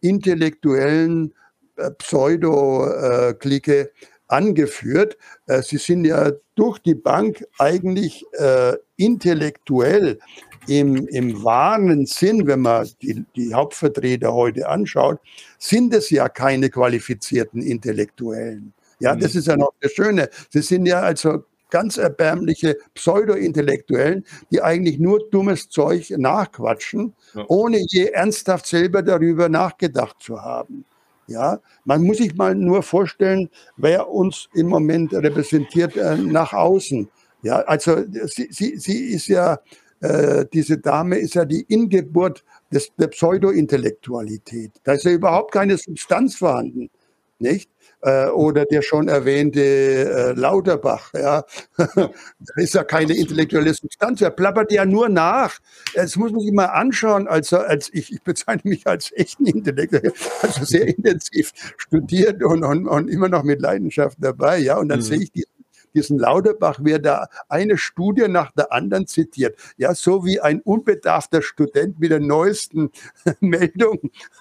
intellektuellen 0.00 1.34
äh, 1.76 1.90
Pseudo-Clique 1.90 3.90
angeführt. 4.28 5.16
Äh, 5.46 5.62
sie 5.62 5.78
sind 5.78 6.04
ja 6.04 6.32
durch 6.54 6.78
die 6.78 6.94
Bank 6.94 7.44
eigentlich 7.58 8.24
äh, 8.32 8.74
intellektuell 8.96 10.18
im, 10.66 11.08
im 11.08 11.42
wahren 11.42 12.06
Sinn, 12.06 12.46
wenn 12.46 12.60
man 12.60 12.88
die, 13.02 13.24
die 13.34 13.54
Hauptvertreter 13.54 14.32
heute 14.32 14.68
anschaut, 14.68 15.18
sind 15.58 15.94
es 15.94 16.10
ja 16.10 16.28
keine 16.28 16.68
qualifizierten 16.70 17.62
Intellektuellen. 17.62 18.72
Ja, 19.00 19.16
das 19.16 19.34
mhm. 19.34 19.38
ist 19.40 19.46
ja 19.46 19.56
noch 19.56 19.72
das 19.80 19.92
Schöne. 19.92 20.28
Sie 20.50 20.62
sind 20.62 20.86
ja 20.86 21.00
also 21.00 21.44
ganz 21.70 21.96
erbärmliche 21.96 22.76
Pseudo-Intellektuellen, 22.94 24.24
die 24.50 24.62
eigentlich 24.62 24.98
nur 24.98 25.28
dummes 25.30 25.68
Zeug 25.68 26.10
nachquatschen, 26.16 27.14
ohne 27.46 27.84
je 27.88 28.06
ernsthaft 28.06 28.66
selber 28.66 29.02
darüber 29.02 29.48
nachgedacht 29.48 30.16
zu 30.20 30.40
haben. 30.40 30.84
Ja, 31.28 31.60
man 31.84 32.02
muss 32.04 32.16
sich 32.18 32.34
mal 32.36 32.54
nur 32.54 32.82
vorstellen, 32.82 33.50
wer 33.76 34.08
uns 34.08 34.48
im 34.54 34.66
Moment 34.66 35.12
repräsentiert 35.12 35.94
äh, 35.94 36.16
nach 36.16 36.54
außen. 36.54 37.08
Ja, 37.42 37.60
also 37.60 38.02
sie, 38.24 38.48
sie, 38.50 38.78
sie 38.78 39.12
ist 39.12 39.28
ja, 39.28 39.60
äh, 40.00 40.46
diese 40.50 40.78
Dame 40.78 41.18
ist 41.18 41.34
ja 41.34 41.44
die 41.44 41.66
Ingeburt 41.68 42.44
des, 42.72 42.90
der 42.96 43.08
Pseudo-Intellektualität. 43.08 44.72
Da 44.84 44.94
ist 44.94 45.04
ja 45.04 45.10
überhaupt 45.12 45.52
keine 45.52 45.76
Substanz 45.76 46.36
vorhanden, 46.36 46.88
nicht? 47.38 47.70
Äh, 48.02 48.26
oder 48.28 48.64
der 48.64 48.82
schon 48.82 49.08
erwähnte 49.08 49.60
äh, 49.60 50.32
Lauterbach. 50.32 51.12
Ja. 51.14 51.44
da 51.76 52.10
ist 52.56 52.74
ja 52.74 52.84
keine 52.84 53.16
intellektuelle 53.16 53.74
Substanz, 53.74 54.20
er 54.20 54.30
plappert 54.30 54.72
ja 54.72 54.84
nur 54.84 55.08
nach. 55.08 55.58
Das 55.94 56.16
muss 56.16 56.32
man 56.32 56.40
sich 56.40 56.52
mal 56.52 56.66
anschauen. 56.66 57.28
Also, 57.28 57.58
als 57.58 57.90
ich, 57.92 58.12
ich 58.12 58.22
bezeichne 58.22 58.70
mich 58.70 58.86
als 58.86 59.12
echten 59.14 59.46
Intellektuell, 59.46 60.12
also 60.42 60.64
sehr 60.64 60.86
intensiv 60.96 61.52
studiert 61.76 62.42
und, 62.42 62.64
und, 62.64 62.86
und 62.86 63.08
immer 63.08 63.28
noch 63.28 63.42
mit 63.42 63.60
Leidenschaft 63.60 64.18
dabei. 64.20 64.58
Ja. 64.58 64.78
Und 64.78 64.88
dann 64.88 65.00
mhm. 65.00 65.04
sehe 65.04 65.22
ich 65.22 65.32
die 65.32 65.44
diesen 65.94 66.18
Lauterbach 66.18 66.84
wird 66.84 67.06
da 67.06 67.28
eine 67.48 67.78
Studie 67.78 68.28
nach 68.28 68.52
der 68.52 68.72
anderen 68.72 69.06
zitiert. 69.06 69.58
Ja, 69.78 69.94
so 69.94 70.24
wie 70.24 70.38
ein 70.38 70.60
unbedarfter 70.60 71.40
Student 71.40 71.98
mit 71.98 72.10
der 72.10 72.20
neuesten 72.20 72.90
Meldung 73.40 73.98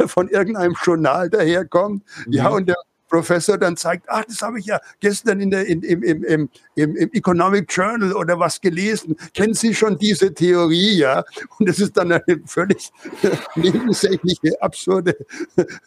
von 0.07 0.27
irgendeinem 0.27 0.75
Journal 0.83 1.29
daherkommt. 1.29 2.03
Mhm. 2.25 2.33
Ja, 2.33 2.49
und 2.49 2.67
der 2.67 2.75
Professor 3.07 3.57
dann 3.57 3.77
zeigt, 3.77 4.05
ach, 4.07 4.25
das 4.25 4.41
habe 4.41 4.59
ich 4.59 4.65
ja 4.65 4.79
gestern 4.99 5.39
in 5.39 5.51
der, 5.51 5.65
in, 5.65 5.81
im, 5.81 6.03
im, 6.03 6.23
im, 6.23 6.49
im, 6.75 6.95
Economic 7.13 7.71
Journal 7.71 8.13
oder 8.13 8.39
was 8.39 8.59
gelesen. 8.59 9.15
Kennen 9.33 9.53
Sie 9.53 9.73
schon 9.73 9.97
diese 9.97 10.33
Theorie, 10.33 10.97
ja? 10.97 11.23
Und 11.57 11.69
das 11.69 11.79
ist 11.79 11.95
dann 11.95 12.11
eine 12.11 12.41
völlig 12.45 12.91
nebensächliche, 13.55 14.61
absurde 14.61 15.15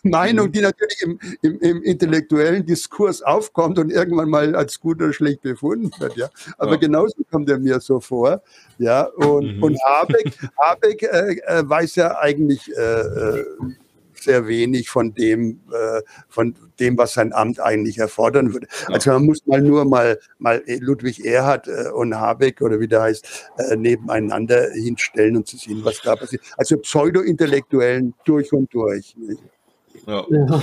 Meinung, 0.03 0.51
die 0.51 0.61
natürlich 0.61 1.03
im, 1.03 1.19
im, 1.43 1.59
im 1.61 1.83
intellektuellen 1.83 2.65
Diskurs 2.65 3.23
aufkommt 3.23 3.79
und 3.79 3.91
irgendwann 3.91 4.31
mal 4.31 4.55
als 4.57 4.81
gut 4.81 5.03
oder 5.03 5.13
schlecht 5.13 5.43
befunden 5.43 5.91
wird, 5.99 6.17
ja. 6.17 6.29
Aber 6.59 6.73
ja. 6.73 6.79
genauso 6.79 7.17
kommt 7.31 7.49
er 7.51 7.59
mir 7.59 7.81
so 7.81 8.01
vor, 8.01 8.43
ja. 8.79 9.03
Und, 9.03 9.57
mhm. 9.57 9.63
und 9.63 9.79
Habeck, 9.85 10.33
Habeck 10.59 11.03
äh, 11.03 11.37
äh, 11.47 11.69
weiß 11.69 11.97
ja 11.97 12.19
eigentlich, 12.19 12.71
äh, 12.77 12.81
äh 12.81 13.45
sehr 14.23 14.47
wenig 14.47 14.89
von 14.89 15.15
dem, 15.15 15.61
äh, 15.73 16.03
von 16.29 16.55
dem, 16.79 16.99
was 16.99 17.15
sein 17.15 17.33
Amt 17.33 17.61
eigentlich 17.61 17.99
erfordern 17.99 18.53
würde. 18.53 18.67
Ja. 18.83 18.95
Also 18.95 19.11
man 19.13 19.27
muss 19.27 19.47
mal 19.47 19.61
nur 19.61 19.85
mal, 19.85 20.19
mal 20.39 20.63
Ludwig 20.67 21.25
Erhard 21.25 21.69
äh, 21.69 21.91
und 21.91 22.15
Habeck 22.15 22.61
oder 22.61 22.81
wie 22.81 22.89
der 22.89 23.03
heißt, 23.03 23.27
äh, 23.59 23.77
nebeneinander 23.77 24.71
hinstellen 24.73 25.37
und 25.37 25.47
zu 25.47 25.57
sehen, 25.57 25.81
was 25.85 26.01
da 26.03 26.17
passiert. 26.17 26.43
Also 26.57 26.77
Pseudo-Intellektuellen 26.79 28.15
durch 28.25 28.53
und 28.53 28.73
durch. 28.73 29.15
Nicht? 29.17 29.43
Ja. 30.07 30.25
ja. 30.31 30.63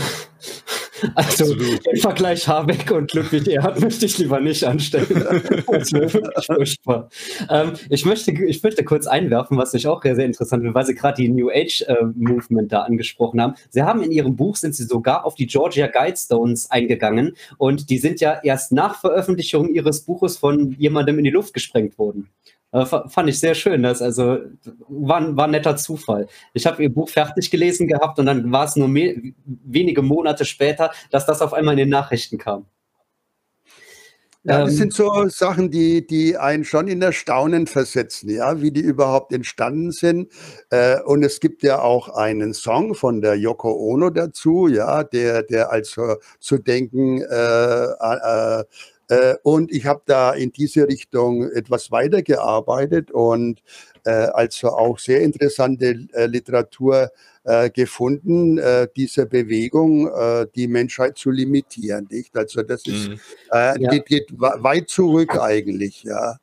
Also 1.16 1.54
Absolut. 1.54 1.86
den 1.86 1.98
Vergleich 1.98 2.48
Habeck 2.48 2.92
und 2.92 3.14
Ludwig 3.14 3.48
Erhard 3.48 3.80
möchte 3.82 4.06
ich 4.06 4.18
lieber 4.18 4.40
nicht 4.40 4.64
anstellen. 4.64 5.08
Das 5.68 5.92
wäre 5.92 6.12
wirklich 6.14 6.46
furchtbar. 6.46 7.10
Ähm, 7.50 7.74
ich, 7.90 8.06
möchte, 8.06 8.32
ich 8.32 8.64
möchte 8.64 8.84
kurz 8.84 9.06
einwerfen, 9.06 9.58
was 9.58 9.74
ich 9.74 9.88
auch 9.88 10.02
sehr, 10.02 10.16
sehr 10.16 10.26
interessant 10.26 10.62
finde, 10.62 10.74
weil 10.74 10.86
Sie 10.86 10.96
gerade 10.96 11.22
die 11.22 11.30
New 11.30 11.50
Age 11.50 11.82
äh, 11.82 11.96
Movement 12.16 12.72
da 12.72 12.82
angesprochen 12.82 13.42
haben. 13.42 13.56
Sie 13.70 13.84
haben 13.84 14.02
in 14.02 14.12
Ihrem 14.12 14.36
Buch, 14.36 14.56
sind 14.56 14.76
Sie 14.76 14.84
sogar 14.84 15.26
auf 15.26 15.36
die 15.36 15.48
Georgia 15.48 15.88
Guidestones 15.88 16.72
eingegangen 16.72 17.36
und 17.58 17.90
die 17.90 17.98
sind 17.98 18.20
ja 18.22 18.40
erst 18.44 18.72
nach 18.72 19.00
Veröffentlichung 19.00 19.74
Ihres 19.74 20.02
Buches 20.02 20.38
von 20.38 20.72
jemandem 20.80 21.18
in 21.20 21.26
die 21.26 21.32
Luft 21.32 21.54
gesprengt 21.54 21.98
worden. 21.98 22.30
Äh, 22.72 22.86
fand 22.86 23.30
ich 23.30 23.40
sehr 23.40 23.56
schön. 23.56 23.84
Das 23.84 24.02
also 24.02 24.40
war, 24.88 25.36
war 25.36 25.46
ein 25.46 25.52
netter 25.52 25.78
Zufall. 25.78 26.28
Ich 26.54 26.66
habe 26.66 26.84
ihr 26.84 26.94
Buch 26.94 27.10
fertig 27.10 27.50
gelesen 27.50 27.88
gehabt 27.88 28.20
und 28.20 28.26
dann 28.26 28.52
war 28.52 28.66
es 28.66 28.76
nur 28.76 28.90
wenige 28.94 30.02
Monate 30.02 30.46
später, 30.46 30.92
dass 31.12 31.26
das 31.26 31.42
auf 31.42 31.54
einmal 31.54 31.74
in 31.74 31.80
den 31.80 31.90
Nachrichten 31.90 32.38
kam. 32.38 32.66
Ja, 34.48 34.60
das 34.60 34.72
ähm, 34.72 34.78
sind 34.78 34.94
so 34.94 35.28
Sachen, 35.28 35.72
die, 35.72 36.08
die 36.08 36.38
einen 36.38 36.64
schon 36.64 36.88
in 36.88 37.02
Erstaunen 37.02 37.68
versetzen, 37.68 38.30
ja, 38.30 38.62
wie 38.62 38.72
die 38.72 38.82
überhaupt 38.82 39.34
entstanden 39.34 39.92
sind. 39.92 40.32
Äh, 40.70 41.02
und 41.02 41.24
es 41.24 41.42
gibt 41.42 41.64
ja 41.64 41.82
auch 41.82 42.08
einen 42.10 42.54
Song 42.54 42.96
von 42.96 43.22
der 43.22 43.36
Yoko 43.36 43.74
Ono 43.74 44.10
dazu, 44.10 44.70
ja, 44.70 45.04
der, 45.04 45.44
der 45.44 45.72
also 45.72 46.16
zu 46.40 46.60
denken 46.60 47.22
äh, 47.22 47.26
äh, 47.26 48.60
äh, 48.60 48.64
und 49.44 49.72
ich 49.72 49.86
habe 49.86 50.02
da 50.06 50.34
in 50.34 50.52
diese 50.52 50.88
Richtung 50.88 51.50
etwas 51.52 51.92
weitergearbeitet 51.92 53.10
und 53.12 53.62
äh, 54.04 54.10
also 54.10 54.70
auch 54.70 55.00
sehr 55.00 55.22
interessante 55.22 56.08
äh, 56.14 56.26
Literatur 56.26 57.12
gefunden, 57.74 58.60
diese 58.98 59.26
Bewegung, 59.26 60.12
die 60.54 60.68
Menschheit 60.68 61.18
zu 61.18 61.32
limitieren. 61.32 62.06
Nicht? 62.12 62.36
Also 62.36 62.62
das 62.62 62.86
ist, 62.86 63.08
mhm. 63.08 63.20
ja. 63.50 63.74
geht, 63.76 64.06
geht, 64.06 64.26
weit 64.36 64.90
zurück 64.90 65.40
eigentlich, 65.40 66.04
ja. 66.04 66.40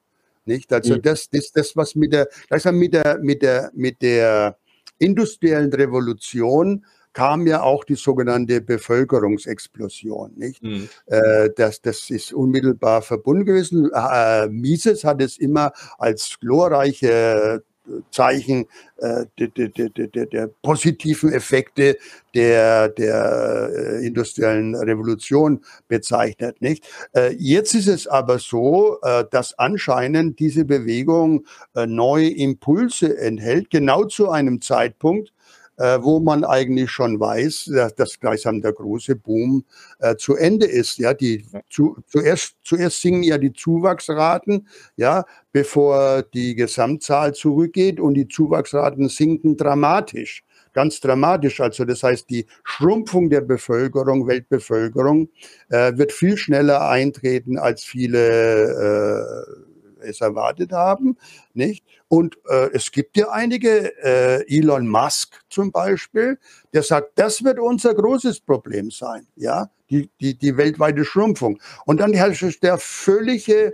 Nicht? 0.46 0.72
Also 0.72 0.94
mhm. 0.94 1.02
das, 1.02 1.28
das, 1.30 1.52
das, 1.52 1.76
was 1.76 1.94
mit 1.94 2.14
der, 2.14 2.28
das 2.48 2.64
mit 2.72 2.94
der, 2.94 3.18
mit 3.20 3.42
der, 3.42 3.70
mit 3.74 4.00
der 4.00 4.56
industriellen 4.98 5.72
Revolution 5.72 6.84
kam 7.14 7.46
ja 7.46 7.62
auch 7.62 7.84
die 7.84 7.94
sogenannte 7.94 8.60
Bevölkerungsexplosion. 8.60 10.32
Nicht? 10.36 10.62
Mhm. 10.62 10.88
Äh, 11.06 11.50
das, 11.56 11.80
das 11.80 12.10
ist 12.10 12.32
unmittelbar 12.32 13.00
verbunden 13.00 13.46
gewesen. 13.46 13.90
Äh, 13.94 14.48
Mises 14.48 15.04
hat 15.04 15.22
es 15.22 15.38
immer 15.38 15.72
als 15.98 16.38
glorreiche 16.40 17.62
Zeichen 18.10 18.66
äh, 18.96 19.26
der, 19.38 19.48
der, 19.48 19.88
der, 19.90 20.26
der, 20.26 20.50
positiven 20.62 21.32
Effekte 21.32 21.98
der, 22.34 22.88
der 22.88 23.70
äh, 23.74 24.06
industriellen 24.06 24.74
Revolution 24.74 25.60
bezeichnet. 25.88 26.60
Nicht? 26.62 26.86
Äh, 27.14 27.34
jetzt 27.38 27.74
ist 27.74 27.88
es 27.88 28.06
aber 28.06 28.38
so, 28.38 28.98
äh, 29.02 29.24
dass 29.30 29.58
anscheinend 29.58 30.38
diese 30.38 30.64
Bewegung 30.64 31.44
äh, 31.74 31.86
neue 31.86 32.30
Impulse 32.30 33.18
enthält, 33.18 33.70
genau 33.70 34.04
zu 34.04 34.30
einem 34.30 34.62
Zeitpunkt, 34.62 35.34
äh, 35.76 35.98
wo 36.01 36.20
man 36.20 36.44
eigentlich 36.44 36.90
schon 36.90 37.18
weiß, 37.18 37.70
dass, 37.74 37.94
dass 37.94 38.20
gleichsam 38.20 38.60
der 38.60 38.72
große 38.72 39.16
Boom 39.16 39.64
äh, 39.98 40.16
zu 40.16 40.36
Ende 40.36 40.66
ist. 40.66 40.98
Ja, 40.98 41.14
die 41.14 41.44
zu, 41.70 41.96
zuerst, 42.06 42.56
zuerst 42.62 43.01
sinken 43.01 43.22
ja 43.22 43.38
die 43.38 43.52
Zuwachsraten, 43.52 44.68
ja, 44.96 45.24
bevor 45.52 46.22
die 46.22 46.55
Gesamtzahl 46.55 47.34
zurückgeht 47.34 48.01
und 48.01 48.14
die 48.14 48.28
Zuwachsraten 48.28 49.09
sinken 49.09 49.56
dramatisch 49.56 50.44
ganz 50.74 51.01
dramatisch. 51.01 51.60
Also 51.60 51.84
das 51.84 52.02
heißt, 52.02 52.28
die 52.28 52.46
Schrumpfung 52.64 53.30
der 53.30 53.40
Bevölkerung, 53.40 54.26
Weltbevölkerung, 54.26 55.28
äh, 55.70 55.96
wird 55.96 56.12
viel 56.12 56.36
schneller 56.36 56.88
eintreten, 56.88 57.59
als 57.59 57.84
viele 57.84 59.46
äh, 59.46 59.73
es 60.05 60.20
erwartet 60.20 60.72
haben, 60.72 61.16
nicht? 61.52 61.85
Und 62.09 62.39
äh, 62.48 62.70
es 62.72 62.93
gibt 62.93 63.16
ja 63.16 63.31
einige, 63.31 63.93
äh, 64.02 64.44
Elon 64.48 64.89
Musk 64.89 65.40
zum 65.48 65.72
Beispiel, 65.72 66.39
der 66.72 66.82
sagt, 66.82 67.12
das 67.18 67.43
wird 67.43 67.59
unser 67.59 67.94
großes 67.94 68.40
Problem 68.40 68.90
sein, 68.90 69.26
ja, 69.36 69.70
die, 69.90 70.10
die, 70.20 70.36
die 70.36 70.56
weltweite 70.56 71.05
Schrumpfung. 71.05 71.60
Und 71.86 72.01
dann 72.01 72.12
herrscht 72.12 72.62
der 72.62 72.78
völlige 72.78 73.72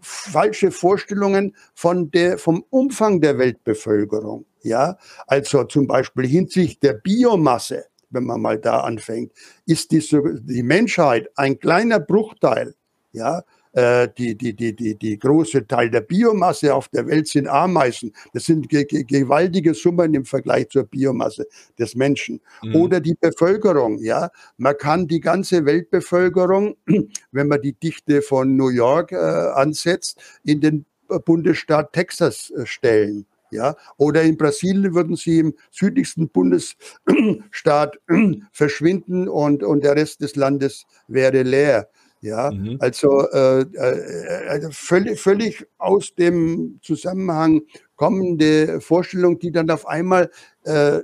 falsche 0.00 0.70
Vorstellungen 0.70 1.56
von 1.74 2.10
der, 2.10 2.38
vom 2.38 2.64
Umfang 2.70 3.20
der 3.20 3.38
Weltbevölkerung, 3.38 4.44
ja. 4.62 4.96
Also 5.26 5.64
zum 5.64 5.86
Beispiel 5.86 6.26
hinsichtlich 6.26 6.80
der 6.80 6.94
Biomasse, 6.94 7.86
wenn 8.10 8.24
man 8.24 8.40
mal 8.40 8.58
da 8.58 8.80
anfängt, 8.80 9.32
ist 9.66 9.90
die, 9.90 10.02
die 10.42 10.62
Menschheit 10.62 11.28
ein 11.36 11.58
kleiner 11.58 12.00
Bruchteil, 12.00 12.74
ja, 13.12 13.42
die, 13.74 14.34
die, 14.34 14.54
die, 14.54 14.74
die, 14.74 14.94
die 14.94 15.18
große 15.18 15.66
Teil 15.66 15.90
der 15.90 16.00
Biomasse 16.00 16.74
auf 16.74 16.88
der 16.88 17.06
Welt 17.06 17.28
sind 17.28 17.46
Ameisen. 17.46 18.12
Das 18.32 18.46
sind 18.46 18.68
ge 18.68 18.84
gewaltige 18.84 19.74
Summen 19.74 20.14
im 20.14 20.24
Vergleich 20.24 20.68
zur 20.70 20.84
Biomasse 20.84 21.46
des 21.78 21.94
Menschen. 21.94 22.40
Mhm. 22.62 22.76
Oder 22.76 23.00
die 23.00 23.14
Bevölkerung, 23.14 23.98
ja. 23.98 24.30
Man 24.56 24.76
kann 24.76 25.06
die 25.06 25.20
ganze 25.20 25.64
Weltbevölkerung, 25.64 26.76
wenn 27.32 27.48
man 27.48 27.60
die 27.60 27.74
Dichte 27.74 28.22
von 28.22 28.56
New 28.56 28.70
York 28.70 29.12
äh, 29.12 29.16
ansetzt, 29.16 30.18
in 30.44 30.60
den 30.60 30.84
Bundesstaat 31.24 31.92
Texas 31.92 32.50
äh, 32.50 32.66
stellen. 32.66 33.26
Ja, 33.50 33.76
oder 33.96 34.22
in 34.24 34.36
Brasilien 34.36 34.94
würden 34.94 35.16
sie 35.16 35.38
im 35.38 35.54
südlichsten 35.70 36.28
Bundesstaat 36.28 37.98
verschwinden 38.52 39.26
und, 39.26 39.62
und 39.62 39.84
der 39.84 39.96
Rest 39.96 40.20
des 40.20 40.36
Landes 40.36 40.84
wäre 41.06 41.42
leer. 41.44 41.88
Ja, 42.20 42.50
mhm. 42.50 42.78
also 42.80 43.28
äh, 43.30 43.60
äh, 43.60 44.48
also 44.48 44.70
völlig, 44.72 45.20
völlig 45.20 45.66
aus 45.78 46.14
dem 46.16 46.80
Zusammenhang 46.82 47.62
kommende 47.94 48.80
Vorstellung, 48.80 49.38
die 49.38 49.52
dann 49.52 49.70
auf 49.70 49.86
einmal 49.86 50.30
äh, 50.64 50.96
äh, 50.96 51.02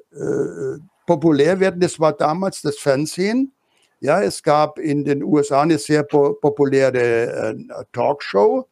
populär 1.07 1.61
werden. 1.61 1.81
Das 1.81 2.01
war 2.01 2.13
damals 2.13 2.63
das 2.63 2.79
Fernsehen. 2.79 3.53
Ja, 4.01 4.23
es 4.23 4.43
gab 4.43 4.79
in 4.79 5.05
den 5.05 5.23
USA 5.23 5.63
eine 5.63 5.79
sehr 5.79 6.03
po 6.03 6.35
populäre 6.35 7.55
äh, 7.57 7.85
Talkshow 7.93 8.67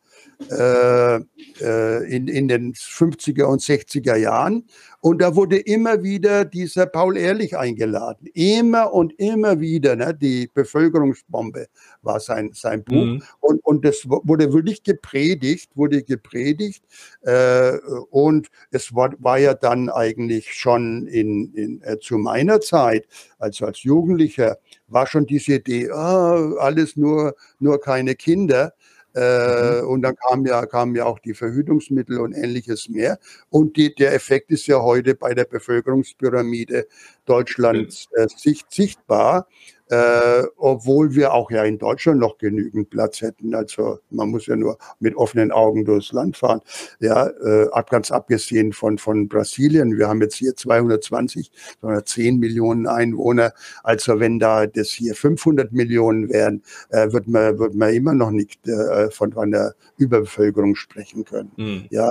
äh, 0.50 1.16
äh, 1.60 2.14
in, 2.14 2.28
in 2.28 2.48
den 2.48 2.74
50er 2.74 3.44
und 3.44 3.60
60er 3.60 4.16
Jahren. 4.16 4.64
Und 5.00 5.20
da 5.20 5.34
wurde 5.34 5.58
immer 5.58 6.02
wieder 6.02 6.44
dieser 6.44 6.86
Paul 6.86 7.16
Ehrlich 7.16 7.56
eingeladen. 7.56 8.28
Immer 8.34 8.92
und 8.92 9.12
immer 9.18 9.60
wieder. 9.60 9.96
Ne? 9.96 10.14
Die 10.14 10.48
Bevölkerungsbombe 10.52 11.66
war 12.02 12.20
sein, 12.20 12.50
sein 12.52 12.84
Buch. 12.84 13.04
Mhm. 13.04 13.22
Und, 13.40 13.64
und 13.64 13.84
das 13.84 14.04
wurde 14.06 14.52
wirklich 14.52 14.82
gepredigt, 14.82 15.70
wurde 15.76 16.02
gepredigt. 16.02 16.84
Äh, 17.22 17.78
und 18.10 18.48
es 18.70 18.94
war, 18.94 19.12
war 19.18 19.38
ja 19.38 19.54
dann 19.54 19.90
eigentlich 19.90 20.52
schon 20.54 21.06
in, 21.06 21.52
in, 21.54 21.82
äh, 21.82 21.98
zu 21.98 22.18
meiner 22.18 22.60
Zeit, 22.60 23.06
also 23.38 23.66
als 23.66 23.82
Jugendlicher, 23.82 24.58
war 24.86 25.06
schon 25.06 25.26
diese 25.26 25.54
Idee, 25.54 25.90
oh, 25.90 26.56
alles 26.58 26.96
nur, 26.96 27.34
nur 27.58 27.80
keine 27.80 28.14
Kinder. 28.14 28.74
Äh, 29.14 29.82
mhm. 29.82 29.88
Und 29.88 30.02
dann 30.02 30.16
kamen 30.16 30.46
ja, 30.46 30.64
kamen 30.66 30.94
ja 30.94 31.04
auch 31.04 31.18
die 31.18 31.34
Verhütungsmittel 31.34 32.18
und 32.18 32.32
ähnliches 32.32 32.88
mehr. 32.88 33.18
Und 33.50 33.76
die, 33.76 33.94
der 33.94 34.14
Effekt 34.14 34.50
ist 34.50 34.66
ja 34.66 34.80
heute 34.80 35.14
bei 35.14 35.34
der 35.34 35.44
Bevölkerungspyramide 35.44 36.86
Deutschlands 37.26 38.08
äh, 38.16 38.26
sicht, 38.34 38.72
sichtbar. 38.72 39.46
Äh, 39.92 40.44
obwohl 40.56 41.14
wir 41.14 41.34
auch 41.34 41.50
ja 41.50 41.64
in 41.64 41.76
Deutschland 41.76 42.18
noch 42.18 42.38
genügend 42.38 42.88
Platz 42.88 43.20
hätten. 43.20 43.54
Also 43.54 43.98
man 44.08 44.30
muss 44.30 44.46
ja 44.46 44.56
nur 44.56 44.78
mit 45.00 45.14
offenen 45.16 45.52
Augen 45.52 45.84
durchs 45.84 46.12
Land 46.12 46.38
fahren. 46.38 46.62
Ja, 46.98 47.26
äh, 47.26 47.68
ganz 47.90 48.10
abgesehen 48.10 48.72
von, 48.72 48.96
von 48.96 49.28
Brasilien. 49.28 49.98
Wir 49.98 50.08
haben 50.08 50.22
jetzt 50.22 50.36
hier 50.36 50.56
220, 50.56 51.52
210 51.80 52.38
Millionen 52.38 52.86
Einwohner. 52.86 53.52
Also 53.82 54.18
wenn 54.18 54.38
da 54.38 54.66
das 54.66 54.88
hier 54.88 55.14
500 55.14 55.72
Millionen 55.72 56.30
wären, 56.30 56.62
äh, 56.88 57.12
wird 57.12 57.28
man, 57.28 57.58
wird 57.58 57.74
man 57.74 57.92
immer 57.92 58.14
noch 58.14 58.30
nicht 58.30 58.66
äh, 58.66 59.10
von, 59.10 59.32
von 59.32 59.52
einer 59.52 59.74
Überbevölkerung 59.98 60.74
sprechen 60.74 61.26
können. 61.26 61.52
Mhm. 61.56 61.84
Ja, 61.90 62.10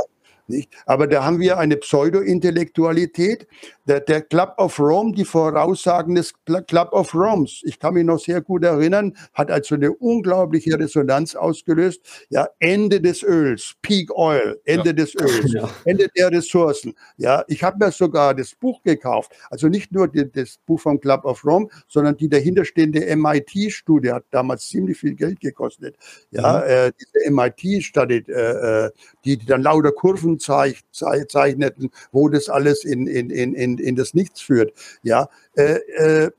nicht? 0.52 0.72
Aber 0.86 1.08
da 1.08 1.24
haben 1.24 1.40
wir 1.40 1.58
eine 1.58 1.78
Pseudo-Intellektualität. 1.78 3.48
Der, 3.88 4.00
der, 4.00 4.22
Club 4.22 4.54
of 4.58 4.80
Rome, 4.80 5.14
die 5.14 5.26
Voraussagen 5.26 6.16
des 6.16 6.34
Club 6.46 6.94
of 6.94 7.16
Romes, 7.16 7.62
ich 7.64 7.80
kann 7.80 7.96
mich 7.96 8.06
noch 8.06 8.20
sehr 8.20 8.40
gut 8.42 8.64
erinnern, 8.64 9.18
hat 9.34 9.50
also 9.50 9.76
eine 9.76 9.92
unglaubliche 9.92 10.78
Resonanz 10.78 11.36
ausgelöst. 11.36 12.02
Ja, 12.30 12.48
Ende 12.60 13.02
des 13.02 13.24
Öls, 13.24 13.74
Peak 13.82 14.16
Oil, 14.16 14.60
Ende 14.66 14.90
ja. 14.90 14.94
des 14.94 15.16
Öls, 15.16 15.52
ja. 15.54 15.70
Ende 15.86 16.08
der 16.16 16.32
Ressourcen. 16.32 16.94
Ja, 17.18 17.44
ich 17.48 17.64
habe 17.64 17.84
mir 17.84 17.92
sogar 17.92 18.36
das 18.36 18.54
Buch 18.54 18.84
gekauft. 18.84 19.32
Also 19.50 19.68
nicht 19.68 19.92
nur 19.92 20.08
die, 20.08 20.32
das 20.32 20.60
Buch 20.66 20.80
vom 20.80 21.00
Club 21.00 21.26
of 21.26 21.44
Rome, 21.44 21.68
sondern 21.88 22.16
die 22.18 22.30
dahinterstehende 22.30 23.16
MIT-Studie 23.16 24.12
hat 24.12 24.26
damals 24.32 24.68
ziemlich 24.68 24.98
viel 24.98 25.16
Geld 25.16 25.40
gekostet. 25.40 25.98
Ja, 26.30 26.60
mhm. 26.60 26.64
äh, 26.68 26.92
diese 27.00 27.32
MIT-Studie, 27.32 28.24
äh, 28.28 28.86
äh, 28.86 28.92
die, 29.26 29.38
die 29.38 29.46
dann 29.46 29.62
lauter 29.62 29.92
Kurven 29.92 30.40
zeichneten, 30.42 31.92
wo 32.12 32.30
das 32.30 32.50
alles 32.50 32.84
in, 32.84 33.08
in, 33.08 33.30
in, 33.30 33.54
in, 33.54 33.78
in 33.78 33.96
das 33.96 34.14
Nichts 34.14 34.42
führt. 34.42 34.74
Ja, 35.04 35.30
äh, 35.56 35.76
äh, 35.76 36.32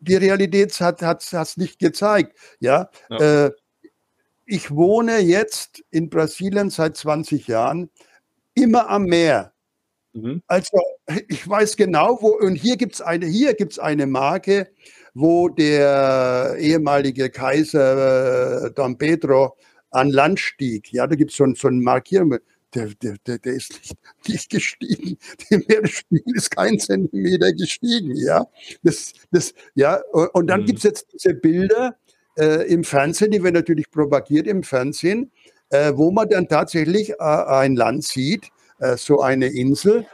die 0.00 0.16
Realität 0.16 0.78
hat 0.80 1.22
es 1.32 1.56
nicht 1.56 1.78
gezeigt. 1.78 2.36
Ja, 2.60 2.90
ja. 3.10 3.46
Äh, 3.46 3.50
ich 4.46 4.70
wohne 4.70 5.20
jetzt 5.20 5.82
in 5.90 6.10
Brasilien 6.10 6.70
seit 6.70 6.96
20 6.96 7.48
Jahren 7.48 7.90
immer 8.54 8.90
am 8.90 9.04
Meer. 9.04 9.52
Mhm. 10.12 10.42
Also 10.46 10.78
ich 11.28 11.48
weiß 11.48 11.76
genau, 11.76 12.18
wo, 12.20 12.28
und 12.28 12.54
hier 12.54 12.76
gibt 12.76 12.94
es 12.94 13.00
eine, 13.00 13.26
hier 13.26 13.54
gibt's 13.54 13.78
eine 13.78 14.06
Marke, 14.06 14.68
wo 15.14 15.48
der 15.48 16.56
ehemalige 16.58 17.30
Kaiser 17.30 18.66
äh, 18.66 18.70
Don 18.72 18.98
Pedro 18.98 19.56
an 19.94 20.10
Land 20.10 20.40
stieg. 20.40 20.92
Ja, 20.92 21.06
da 21.06 21.14
gibt 21.14 21.30
es 21.30 21.36
so, 21.36 21.46
so 21.54 21.68
einen 21.68 21.82
Markierung. 21.82 22.38
Der, 22.74 22.88
der, 23.00 23.16
der, 23.24 23.38
der 23.38 23.52
ist 23.54 23.72
nicht, 23.72 23.96
nicht 24.28 24.50
gestiegen. 24.50 25.16
Der 25.50 25.58
Meeresspiegel 25.68 26.34
ist 26.34 26.50
kein 26.50 26.78
Zentimeter 26.78 27.52
gestiegen. 27.52 28.16
Ja, 28.16 28.46
das, 28.82 29.12
das, 29.30 29.54
ja. 29.74 30.00
und 30.32 30.48
dann 30.48 30.62
mhm. 30.62 30.66
gibt 30.66 30.78
es 30.78 30.84
jetzt 30.84 31.06
diese 31.12 31.34
Bilder 31.34 31.96
äh, 32.36 32.66
im 32.72 32.82
Fernsehen, 32.82 33.30
die 33.30 33.42
werden 33.42 33.54
natürlich 33.54 33.90
propagiert 33.90 34.48
im 34.48 34.64
Fernsehen, 34.64 35.30
äh, 35.70 35.92
wo 35.94 36.10
man 36.10 36.28
dann 36.28 36.48
tatsächlich 36.48 37.10
äh, 37.10 37.16
ein 37.18 37.76
Land 37.76 38.02
sieht, 38.04 38.50
äh, 38.80 38.96
so 38.96 39.20
eine 39.20 39.46
Insel 39.46 40.06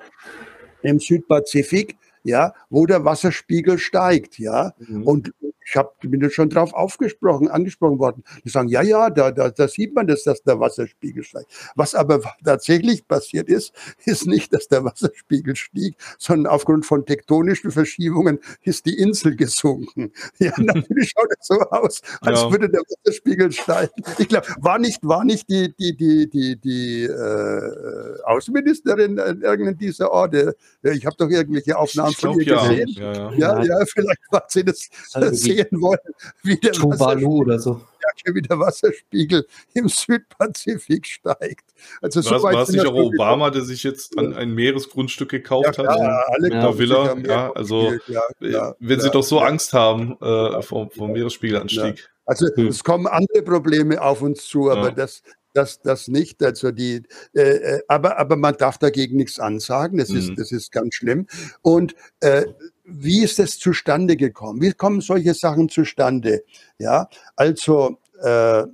im 0.82 0.98
Südpazifik, 0.98 1.96
ja, 2.22 2.52
wo 2.68 2.84
der 2.84 3.06
Wasserspiegel 3.06 3.78
steigt, 3.78 4.38
ja. 4.38 4.74
Mhm. 4.78 5.06
Und 5.06 5.32
ich 5.70 5.76
hab, 5.76 6.00
bin 6.00 6.18
da 6.18 6.28
schon 6.30 6.50
drauf 6.50 6.72
aufgesprochen, 6.72 7.48
angesprochen 7.48 8.00
worden. 8.00 8.24
Die 8.44 8.48
sagen, 8.48 8.68
ja, 8.68 8.82
ja, 8.82 9.08
da, 9.08 9.30
da, 9.30 9.50
da 9.50 9.68
sieht 9.68 9.94
man 9.94 10.08
das, 10.08 10.24
dass 10.24 10.42
der 10.42 10.58
Wasserspiegel 10.58 11.22
steigt. 11.22 11.46
Was 11.76 11.94
aber 11.94 12.20
tatsächlich 12.44 13.06
passiert 13.06 13.48
ist, 13.48 13.72
ist 14.04 14.26
nicht, 14.26 14.52
dass 14.52 14.66
der 14.66 14.84
Wasserspiegel 14.84 15.54
stieg, 15.54 15.94
sondern 16.18 16.52
aufgrund 16.52 16.86
von 16.86 17.06
tektonischen 17.06 17.70
Verschiebungen 17.70 18.40
ist 18.62 18.86
die 18.86 18.98
Insel 18.98 19.36
gesunken. 19.36 20.12
Ja, 20.38 20.52
natürlich 20.56 21.10
schaut 21.10 21.28
es 21.38 21.46
so 21.46 21.60
aus, 21.60 22.00
als 22.22 22.40
ja. 22.40 22.50
würde 22.50 22.70
der 22.70 22.80
Wasserspiegel 22.80 23.52
steigen. 23.52 23.92
Ich 24.18 24.28
glaube, 24.28 24.46
war 24.60 24.78
nicht, 24.78 25.00
war 25.02 25.22
nicht 25.24 25.50
die, 25.50 25.74
die, 25.76 25.94
die, 25.94 26.30
die, 26.30 26.56
die 26.56 27.04
äh, 27.04 28.22
Außenministerin 28.24 29.18
in 29.18 29.42
irgendeinem 29.42 29.76
dieser 29.76 30.10
Orte. 30.10 30.56
Ich 30.82 31.04
habe 31.04 31.16
doch 31.18 31.28
irgendwelche 31.28 31.76
Aufnahmen 31.76 32.14
von 32.14 32.40
ihr 32.40 32.46
ja. 32.46 32.68
gesehen. 32.68 32.88
Ja, 32.88 33.12
ja. 33.12 33.32
ja, 33.34 33.62
ja 33.62 33.84
vielleicht 33.86 34.20
war 34.30 34.44
sie 34.48 34.64
das 34.64 34.88
sehr 35.32 35.59
sehen 35.62 35.80
wollen, 35.80 35.98
wie 36.42 36.56
der, 36.56 36.72
Tuvalu 36.72 37.42
oder 37.42 37.58
so. 37.58 37.80
Ja, 38.24 38.34
wie 38.34 38.42
der 38.42 38.58
Wasserspiegel 38.58 39.46
im 39.74 39.88
Südpazifik 39.88 41.06
steigt. 41.06 41.64
Also 42.02 42.20
so 42.20 42.42
war 42.42 42.62
es 42.62 42.70
nicht 42.70 42.86
auch 42.86 42.94
Obama, 42.94 43.50
der 43.50 43.62
sich 43.62 43.82
jetzt 43.82 44.18
an 44.18 44.34
ein 44.34 44.54
Meeresgrundstück 44.54 45.30
gekauft 45.30 45.78
ja, 45.78 45.86
hat? 45.86 45.98
Ja, 45.98 46.24
alle 46.28 46.50
ja, 46.50 46.78
Villa. 46.78 47.16
Ja, 47.18 47.52
also 47.52 47.92
ja, 48.06 48.20
klar, 48.38 48.76
wenn 48.78 48.98
klar, 48.98 49.00
Sie 49.00 49.10
doch 49.10 49.22
so 49.22 49.36
klar. 49.36 49.48
Angst 49.48 49.72
haben 49.72 50.16
äh, 50.20 50.62
vom, 50.62 50.90
vom 50.90 51.12
Meeresspiegelanstieg. 51.12 52.08
Also 52.26 52.46
hm. 52.54 52.68
es 52.68 52.84
kommen 52.84 53.06
andere 53.06 53.42
Probleme 53.42 54.00
auf 54.00 54.22
uns 54.22 54.46
zu, 54.46 54.70
aber 54.70 54.92
das, 54.92 55.22
das, 55.52 55.80
das 55.82 56.08
nicht. 56.08 56.42
Also 56.42 56.70
die, 56.70 57.02
äh, 57.34 57.40
äh, 57.40 57.82
aber, 57.88 58.18
aber 58.18 58.36
man 58.36 58.56
darf 58.56 58.78
dagegen 58.78 59.16
nichts 59.16 59.38
ansagen. 59.40 59.98
Das, 59.98 60.10
mhm. 60.10 60.18
ist, 60.18 60.32
das 60.36 60.52
ist 60.52 60.72
ganz 60.72 60.94
schlimm. 60.94 61.26
Und 61.62 61.94
äh, 62.20 62.44
wie 62.90 63.22
ist 63.22 63.38
es 63.38 63.58
zustande 63.58 64.16
gekommen? 64.16 64.60
Wie 64.60 64.72
kommen 64.72 65.00
solche 65.00 65.34
Sachen 65.34 65.68
zustande? 65.68 66.42
Ja, 66.78 67.08
also 67.36 67.98
äh, 68.22 68.64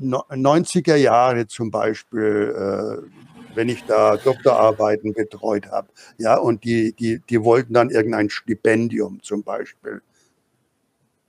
90er 0.00 0.96
Jahre 0.96 1.46
zum 1.46 1.70
Beispiel, 1.70 2.54
äh, 2.54 3.56
wenn 3.56 3.68
ich 3.68 3.84
da 3.84 4.16
Doktorarbeiten 4.16 5.14
betreut 5.14 5.68
habe, 5.68 5.88
ja, 6.18 6.36
und 6.36 6.64
die, 6.64 6.92
die, 6.92 7.20
die 7.28 7.42
wollten 7.42 7.72
dann 7.74 7.90
irgendein 7.90 8.28
Stipendium 8.28 9.22
zum 9.22 9.42
Beispiel. 9.42 10.02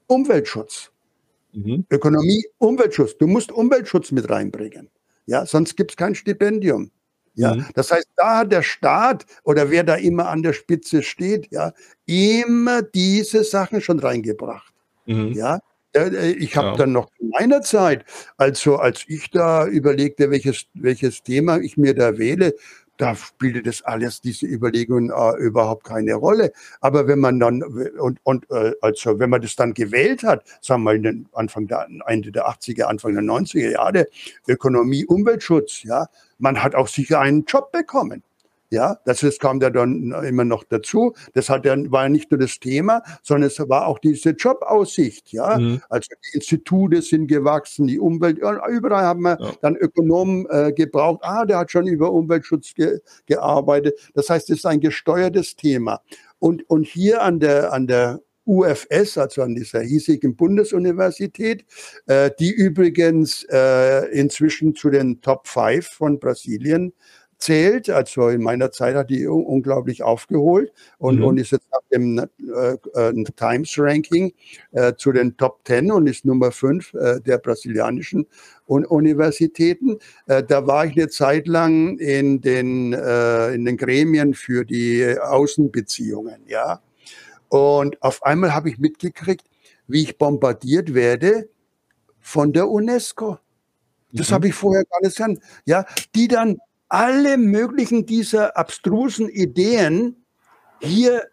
Umweltschutz. 0.08 0.92
Mhm. 1.54 1.86
Ökonomie, 1.90 2.46
Umweltschutz. 2.58 3.18
Du 3.18 3.28
musst 3.28 3.52
Umweltschutz 3.52 4.12
mit 4.12 4.30
reinbringen. 4.30 4.90
Ja, 5.26 5.46
sonst 5.46 5.76
gibt 5.76 5.92
es 5.92 5.98
kein 5.98 6.16
Stipendium. 6.16 6.92
Ja, 7.38 7.54
mhm. 7.54 7.68
das 7.76 7.92
heißt, 7.92 8.10
da 8.16 8.40
hat 8.40 8.52
der 8.52 8.64
Staat 8.64 9.26
oder 9.44 9.70
wer 9.70 9.84
da 9.84 9.94
immer 9.96 10.28
an 10.28 10.42
der 10.42 10.54
Spitze 10.54 11.04
steht, 11.04 11.52
ja, 11.52 11.72
immer 12.08 12.82
diese 12.82 13.44
Sachen 13.44 13.80
schon 13.80 14.00
reingebracht. 14.00 14.74
Mhm. 15.06 15.34
Ja, 15.34 15.60
äh, 15.96 16.32
ich 16.32 16.58
habe 16.58 16.70
ja. 16.70 16.76
dann 16.78 16.94
noch 16.94 17.12
in 17.20 17.30
meiner 17.30 17.62
Zeit, 17.62 18.06
also 18.38 18.78
als 18.78 19.04
ich 19.08 19.30
da 19.30 19.68
überlegte, 19.68 20.32
welches, 20.32 20.66
welches 20.74 21.22
Thema 21.22 21.60
ich 21.60 21.78
mir 21.78 21.94
da 21.94 22.18
wähle, 22.18 22.56
da 22.98 23.16
spielte 23.16 23.62
das 23.62 23.84
alles, 23.84 24.22
diese 24.22 24.46
Überlegungen 24.46 25.12
äh, 25.12 25.38
überhaupt 25.38 25.84
keine 25.84 26.16
Rolle. 26.16 26.52
Aber 26.82 27.08
wenn 27.08 27.20
man 27.20 27.40
dann, 27.40 27.64
und, 27.64 28.20
und 28.24 28.50
äh, 28.52 28.74
also 28.82 29.20
wenn 29.20 29.30
man 29.30 29.42
das 29.42 29.56
dann 29.56 29.74
gewählt 29.74 30.24
hat, 30.24 30.44
sagen 30.62 30.84
wir 30.84 31.00
mal 31.00 31.26
Anfang 31.34 31.68
der, 31.68 31.88
Ende 32.08 32.32
der 32.32 32.48
80er, 32.48 32.84
Anfang 32.84 33.14
der 33.14 33.24
90er 33.24 33.72
Jahre, 33.72 34.08
Ökonomie, 34.48 35.06
Umweltschutz, 35.06 35.84
ja, 35.84 36.08
man 36.40 36.62
hat 36.62 36.76
auch 36.76 36.88
sicher 36.88 37.20
einen 37.20 37.46
Job 37.46 37.72
bekommen. 37.72 38.24
Ja, 38.70 38.98
das 39.06 39.24
ist, 39.24 39.40
kam 39.40 39.62
da 39.62 39.70
dann 39.70 40.12
immer 40.26 40.44
noch 40.44 40.66
dazu. 40.66 41.14
Das 41.34 41.50
hat 41.50 41.66
dann, 41.66 41.90
war 41.92 42.10
nicht 42.10 42.32
nur 42.32 42.40
das 42.40 42.60
Thema, 42.60 43.02
sondern 43.24 43.48
es 43.48 43.60
war 43.60 43.88
auch 43.88 44.00
diese 44.00 44.32
Jobaussicht. 44.32 45.32
Ja, 45.32 45.58
mhm. 45.58 45.82
also 45.90 46.10
die 46.10 46.36
Institute 46.36 47.02
sind 47.02 47.28
gewachsen, 47.28 47.88
die 47.88 48.00
Umwelt, 48.00 48.40
überall 48.40 49.04
haben 49.04 49.22
wir 49.22 49.38
ja. 49.40 49.52
dann 49.62 49.78
Ökonomen 49.78 50.48
äh, 50.50 50.74
gebraucht. 50.74 51.22
Ah, 51.24 51.46
der 51.46 51.60
hat 51.60 51.72
schon 51.72 51.88
über 51.88 52.12
Umweltschutz 52.12 52.74
ge, 52.74 53.00
gearbeitet. 53.26 53.98
Das 54.14 54.30
heißt, 54.30 54.50
es 54.50 54.58
ist 54.58 54.66
ein 54.66 54.82
gesteuertes 54.82 55.56
Thema. 55.56 56.02
Und, 56.40 56.70
und 56.70 56.86
hier 56.86 57.22
an 57.22 57.40
der, 57.40 57.72
an 57.72 57.88
der 57.88 58.20
UFS, 58.48 59.18
also 59.18 59.42
an 59.44 59.56
dieser 59.56 59.82
hiesigen 59.82 60.36
Bundesuniversität, 60.36 61.66
äh, 62.08 62.32
die 62.40 62.52
übrigens 62.52 63.46
äh, 63.52 64.06
inzwischen 64.12 64.74
zu 64.74 64.90
den 64.90 65.22
Top 65.22 65.48
5 65.48 65.86
von 65.86 66.20
Brasilien 66.20 66.94
zählt. 67.38 67.90
Also 67.90 68.30
in 68.30 68.42
meiner 68.42 68.72
Zeit 68.72 68.96
hat 68.96 69.10
die 69.10 69.28
unglaublich 69.28 70.04
aufgeholt 70.04 70.72
und, 70.98 71.20
mhm. 71.20 71.26
und 71.26 71.38
ist 71.38 71.52
jetzt 71.52 71.68
nach 71.72 71.82
dem 71.94 72.20
äh, 72.20 72.78
äh, 72.94 73.24
Times 73.36 73.76
Ranking 73.78 74.34
äh, 74.72 74.94
zu 74.96 75.12
den 75.12 75.38
Top 75.38 75.60
10 75.66 75.92
und 75.92 76.08
ist 76.08 76.26
Nummer 76.26 76.52
5 76.52 76.94
äh, 76.94 77.22
der 77.22 77.38
brasilianischen 77.38 78.26
Un 78.68 78.86
Universitäten. 78.86 79.98
Äh, 80.26 80.44
da 80.44 80.68
war 80.68 80.86
ich 80.86 80.94
eine 80.94 81.10
Zeit 81.10 81.48
lang 81.48 81.98
in 82.00 82.42
den, 82.42 82.94
äh, 82.94 83.54
in 83.54 83.66
den 83.66 83.78
Gremien 83.78 84.34
für 84.34 84.66
die 84.66 85.16
Außenbeziehungen, 85.20 86.44
ja. 86.48 86.82
Und 87.50 88.02
auf 88.02 88.24
einmal 88.24 88.54
habe 88.54 88.70
ich 88.70 88.78
mitgekriegt, 88.78 89.46
wie 89.88 90.04
ich 90.04 90.18
bombardiert 90.18 90.94
werde 90.94 91.50
von 92.20 92.52
der 92.52 92.68
UNESCO. 92.68 93.38
Das 94.12 94.30
mhm. 94.30 94.34
habe 94.34 94.48
ich 94.50 94.54
vorher 94.54 94.84
gar 94.84 95.02
nicht 95.02 95.16
gesehen. 95.16 95.40
Ja, 95.66 95.86
die 96.14 96.28
dann 96.28 96.58
alle 96.90 97.38
möglichen 97.38 98.06
dieser 98.06 98.58
abstrusen 98.58 99.30
Ideen 99.30 100.24
hier 100.80 101.24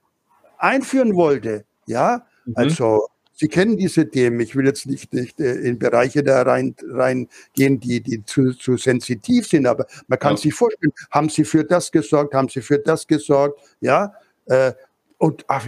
einführen 0.59 1.15
wollte. 1.15 1.65
Ja, 1.87 2.27
mhm. 2.45 2.55
also 2.57 3.09
Sie 3.37 3.49
kennen 3.49 3.77
diese 3.77 4.09
Themen. 4.09 4.39
Ich 4.39 4.55
will 4.55 4.65
jetzt 4.65 4.87
nicht, 4.87 5.13
nicht 5.13 5.41
äh, 5.41 5.55
in 5.55 5.79
Bereiche 5.79 6.23
da 6.23 6.43
rein, 6.43 6.77
reingehen, 6.89 7.81
die, 7.81 8.01
die 8.01 8.25
zu, 8.25 8.53
zu 8.53 8.77
sensitiv 8.77 9.49
sind, 9.49 9.67
aber 9.67 9.87
man 10.07 10.21
kann 10.21 10.35
ja. 10.35 10.37
sich 10.37 10.55
vorstellen, 10.55 10.93
haben 11.11 11.29
Sie 11.29 11.45
für 11.45 11.65
das 11.65 11.91
gesorgt, 11.91 12.33
haben 12.33 12.49
Sie 12.49 12.63
für 12.63 12.79
das 12.79 13.07
gesorgt, 13.07 13.59
ja? 13.81 14.15
Äh, 14.47 14.73
und 15.19 15.45
ach, 15.49 15.67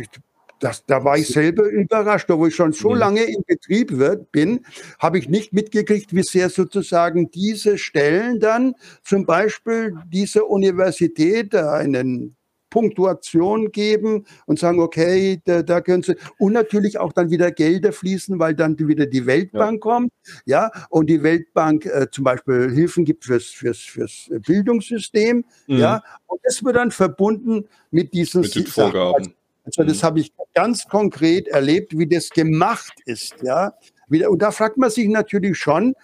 das, 0.61 0.85
da 0.87 1.05
war 1.05 1.19
ich 1.19 1.28
selber 1.28 1.69
überrascht, 1.69 2.31
obwohl 2.31 2.49
ich 2.49 2.55
schon 2.55 2.73
so 2.73 2.91
mhm. 2.91 2.99
lange 2.99 3.24
im 3.24 3.43
Betrieb 3.47 3.99
wird, 3.99 4.33
bin, 4.33 4.65
habe 4.99 5.19
ich 5.19 5.28
nicht 5.28 5.53
mitgekriegt, 5.53 6.15
wie 6.15 6.23
sehr 6.23 6.49
sozusagen 6.51 7.31
diese 7.31 7.78
Stellen 7.78 8.41
dann 8.41 8.74
zum 9.03 9.27
Beispiel 9.27 9.95
dieser 10.09 10.49
Universität 10.49 11.55
einen 11.55 12.37
Punktuation 12.70 13.70
geben 13.70 14.27
und 14.47 14.59
sagen, 14.59 14.81
okay, 14.81 15.41
da, 15.45 15.62
da 15.62 15.81
können 15.81 16.03
Sie, 16.03 16.16
und 16.39 16.53
natürlich 16.53 16.99
auch 16.99 17.12
dann 17.12 17.31
wieder 17.31 17.51
Gelder 17.51 17.93
fließen, 17.93 18.39
weil 18.39 18.55
dann 18.55 18.78
wieder 18.78 19.07
die 19.07 19.24
Weltbank 19.24 19.85
ja. 19.85 19.91
kommt, 19.91 20.12
ja, 20.45 20.70
und 20.91 21.09
die 21.09 21.23
Weltbank 21.23 21.87
äh, 21.87 22.09
zum 22.11 22.24
Beispiel 22.24 22.70
Hilfen 22.70 23.05
gibt 23.05 23.24
fürs, 23.24 23.47
fürs, 23.47 23.78
fürs 23.78 24.28
Bildungssystem, 24.47 25.45
mhm. 25.69 25.78
ja, 25.78 26.03
und 26.27 26.41
das 26.43 26.62
wird 26.65 26.77
dann 26.77 26.91
verbunden 26.91 27.69
mit 27.91 28.12
diesen 28.12 28.43
mit 28.43 28.55
den 28.55 28.66
Vorgaben. 28.66 29.36
Also 29.66 29.82
das 29.82 29.98
mhm. 29.98 30.06
habe 30.06 30.20
ich 30.20 30.32
ganz 30.55 30.86
konkret 30.88 31.48
erlebt, 31.48 31.98
wie 31.98 32.06
das 32.06 32.30
gemacht 32.30 32.94
ist, 33.05 33.34
ja. 33.43 33.74
Und 34.09 34.40
da 34.40 34.52
fragt 34.52 34.78
man 34.78 34.88
sich 34.88 35.09
natürlich 35.09 35.59
schon, 35.59 35.94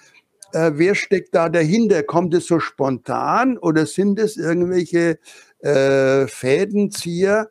äh, 0.52 0.72
wer 0.74 0.94
steckt 0.94 1.34
da 1.34 1.48
dahinter? 1.48 2.02
Kommt 2.02 2.34
es 2.34 2.47
so 2.47 2.59
spontan 2.60 3.56
oder 3.59 3.86
sind 3.86 4.18
es 4.18 4.36
irgendwelche 4.36 5.18
äh, 5.60 6.26
Fädenzieher. 6.26 7.48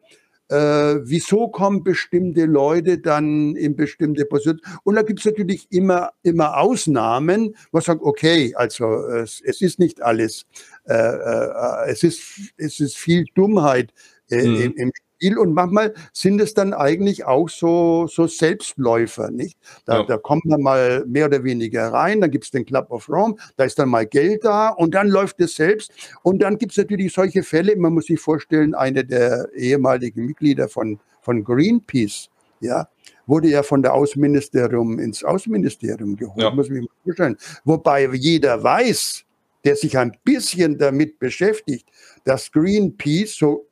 Äh, 0.49 0.99
wieso 1.05 1.47
kommen 1.47 1.81
bestimmte 1.81 2.43
Leute 2.43 2.99
dann 2.99 3.55
in 3.55 3.77
bestimmte 3.77 4.25
Positionen? 4.25 4.59
Und 4.83 4.95
da 4.95 5.01
gibt 5.03 5.19
es 5.19 5.25
natürlich 5.25 5.65
immer, 5.71 6.11
immer 6.23 6.57
Ausnahmen, 6.57 7.55
wo 7.71 7.77
man 7.77 7.81
sagt, 7.81 8.01
okay, 8.01 8.53
also 8.55 8.85
es, 9.07 9.41
es 9.41 9.61
ist 9.61 9.79
nicht 9.79 10.01
alles, 10.01 10.45
äh, 10.83 10.93
äh, 10.93 11.89
es, 11.89 12.03
ist, 12.03 12.21
es 12.57 12.81
ist 12.81 12.97
viel 12.97 13.23
Dummheit 13.33 13.93
äh, 14.29 14.45
mhm. 14.45 14.55
im, 14.61 14.73
im 14.75 14.91
Spiel 15.21 15.37
und 15.37 15.53
manchmal 15.53 15.93
sind 16.13 16.41
es 16.41 16.55
dann 16.55 16.73
eigentlich 16.73 17.25
auch 17.25 17.47
so, 17.47 18.07
so 18.07 18.25
Selbstläufer, 18.25 19.29
nicht? 19.29 19.55
Da, 19.85 19.99
ja. 19.99 20.03
da 20.03 20.17
kommt 20.17 20.45
man 20.45 20.61
mal 20.61 21.05
mehr 21.05 21.27
oder 21.27 21.43
weniger 21.43 21.93
rein, 21.93 22.21
dann 22.21 22.31
gibt 22.31 22.45
es 22.45 22.51
den 22.51 22.65
Club 22.65 22.89
of 22.89 23.07
Rome, 23.07 23.35
da 23.55 23.65
ist 23.65 23.77
dann 23.77 23.89
mal 23.89 24.07
Geld 24.07 24.43
da 24.43 24.69
und 24.69 24.95
dann 24.95 25.09
läuft 25.09 25.39
es 25.39 25.55
selbst. 25.55 25.91
Und 26.23 26.41
dann 26.41 26.57
gibt 26.57 26.71
es 26.71 26.77
natürlich 26.79 27.13
solche 27.13 27.43
Fälle, 27.43 27.75
man 27.75 27.93
muss 27.93 28.07
sich 28.07 28.19
vorstellen, 28.19 28.73
eine 28.73 29.05
der 29.05 29.47
ehemaligen 29.55 30.25
Mitglieder 30.25 30.67
von, 30.67 30.99
von 31.21 31.43
Greenpeace, 31.43 32.29
ja, 32.59 32.87
wurde 33.27 33.49
ja 33.49 33.61
von 33.61 33.83
der 33.83 33.93
Außenministerium 33.93 34.97
ins 34.97 35.23
Außenministerium 35.23 36.15
geholt, 36.15 36.41
ja. 36.41 36.49
muss 36.49 36.65
ich 36.65 36.71
mir 36.71 36.87
vorstellen. 37.03 37.37
Wobei 37.63 38.09
jeder 38.11 38.63
weiß, 38.63 39.23
der 39.63 39.75
sich 39.75 39.95
ein 39.99 40.17
bisschen 40.23 40.79
damit 40.79 41.19
beschäftigt, 41.19 41.87
dass 42.23 42.51
Greenpeace 42.51 43.35
so 43.35 43.67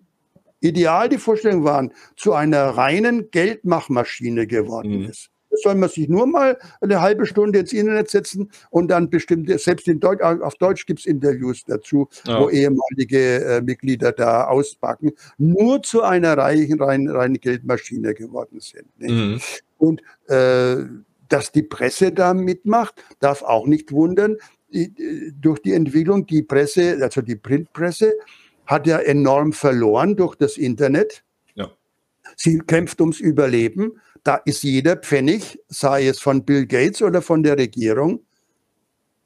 ideal 0.62 1.10
die 1.10 1.18
Vorstellung 1.18 1.64
waren, 1.64 1.94
zu 2.16 2.34
einer 2.34 2.66
reinen 2.70 3.32
Geldmachmaschine 3.32 4.48
geworden 4.48 5.00
mhm. 5.00 5.10
ist. 5.10 5.30
Das 5.52 5.62
soll 5.62 5.76
man 5.76 5.90
sich 5.90 6.08
nur 6.08 6.28
mal 6.28 6.60
eine 6.80 7.02
halbe 7.02 7.26
Stunde 7.26 7.60
ins 7.60 7.74
Internet 7.74 8.10
setzen 8.10 8.52
und 8.70 8.90
dann 8.90 9.10
bestimmte, 9.10 9.58
selbst 9.58 9.88
in 9.88 10.00
Deutsch, 10.00 10.22
auf 10.22 10.56
Deutsch 10.56 10.86
gibt 10.86 11.00
es 11.00 11.06
Interviews 11.06 11.64
dazu, 11.66 12.08
ja. 12.26 12.40
wo 12.40 12.50
ehemalige 12.50 13.44
äh, 13.44 13.62
Mitglieder 13.62 14.12
da 14.12 14.46
auspacken, 14.46 15.12
nur 15.38 15.82
zu 15.82 16.04
einer 16.04 16.38
reinen, 16.38 16.80
reinen, 16.82 17.10
reinen 17.10 17.40
Geldmaschine 17.40 18.14
geworden 18.14 18.60
sind. 18.60 18.88
Mhm. 19.00 19.42
Und 19.78 20.02
äh, 20.28 20.86
dass 21.30 21.52
die 21.52 21.64
Presse 21.64 22.12
da 22.12 22.34
mitmacht, 22.34 23.04
darf 23.20 23.44
auch 23.44 23.68
nicht 23.68 23.92
wundern. 23.92 24.38
Die, 24.72 25.34
durch 25.40 25.60
die 25.64 25.74
Entwicklung, 25.74 26.28
die 26.28 26.44
Presse, 26.44 27.00
also 27.02 27.22
die 27.22 27.36
Printpresse, 27.36 28.14
hat 28.70 28.86
ja 28.86 29.00
enorm 29.00 29.52
verloren 29.52 30.16
durch 30.16 30.36
das 30.36 30.56
Internet. 30.56 31.24
Ja. 31.56 31.72
Sie 32.36 32.60
kämpft 32.60 33.02
ums 33.02 33.20
Überleben. 33.20 34.00
Da 34.24 34.36
ist 34.36 34.62
jeder 34.62 34.96
Pfennig, 34.96 35.60
sei 35.70 36.06
es 36.08 36.20
von 36.20 36.46
Bill 36.46 36.68
Gates 36.68 37.02
oder 37.02 37.24
von 37.24 37.42
der 37.42 37.58
Regierung, 37.58 38.24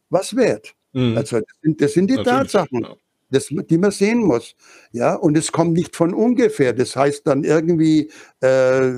was 0.10 0.38
wert. 0.38 0.74
Mhm. 0.94 1.18
Also 1.18 1.42
das 1.42 1.58
sind, 1.62 1.82
das 1.82 1.92
sind 1.92 2.10
die 2.10 2.16
Natürlich, 2.16 2.54
Tatsachen. 2.54 2.88
Das, 3.32 3.48
die 3.48 3.78
man 3.78 3.92
sehen 3.92 4.20
muss. 4.20 4.56
Ja, 4.92 5.16
und 5.16 5.38
es 5.38 5.52
kommt 5.52 5.74
nicht 5.74 5.94
von 5.96 6.14
ungefähr. 6.14 6.72
Das 6.72 6.96
heißt 6.96 7.28
dann 7.28 7.44
irgendwie 7.44 8.12
äh, 8.40 8.94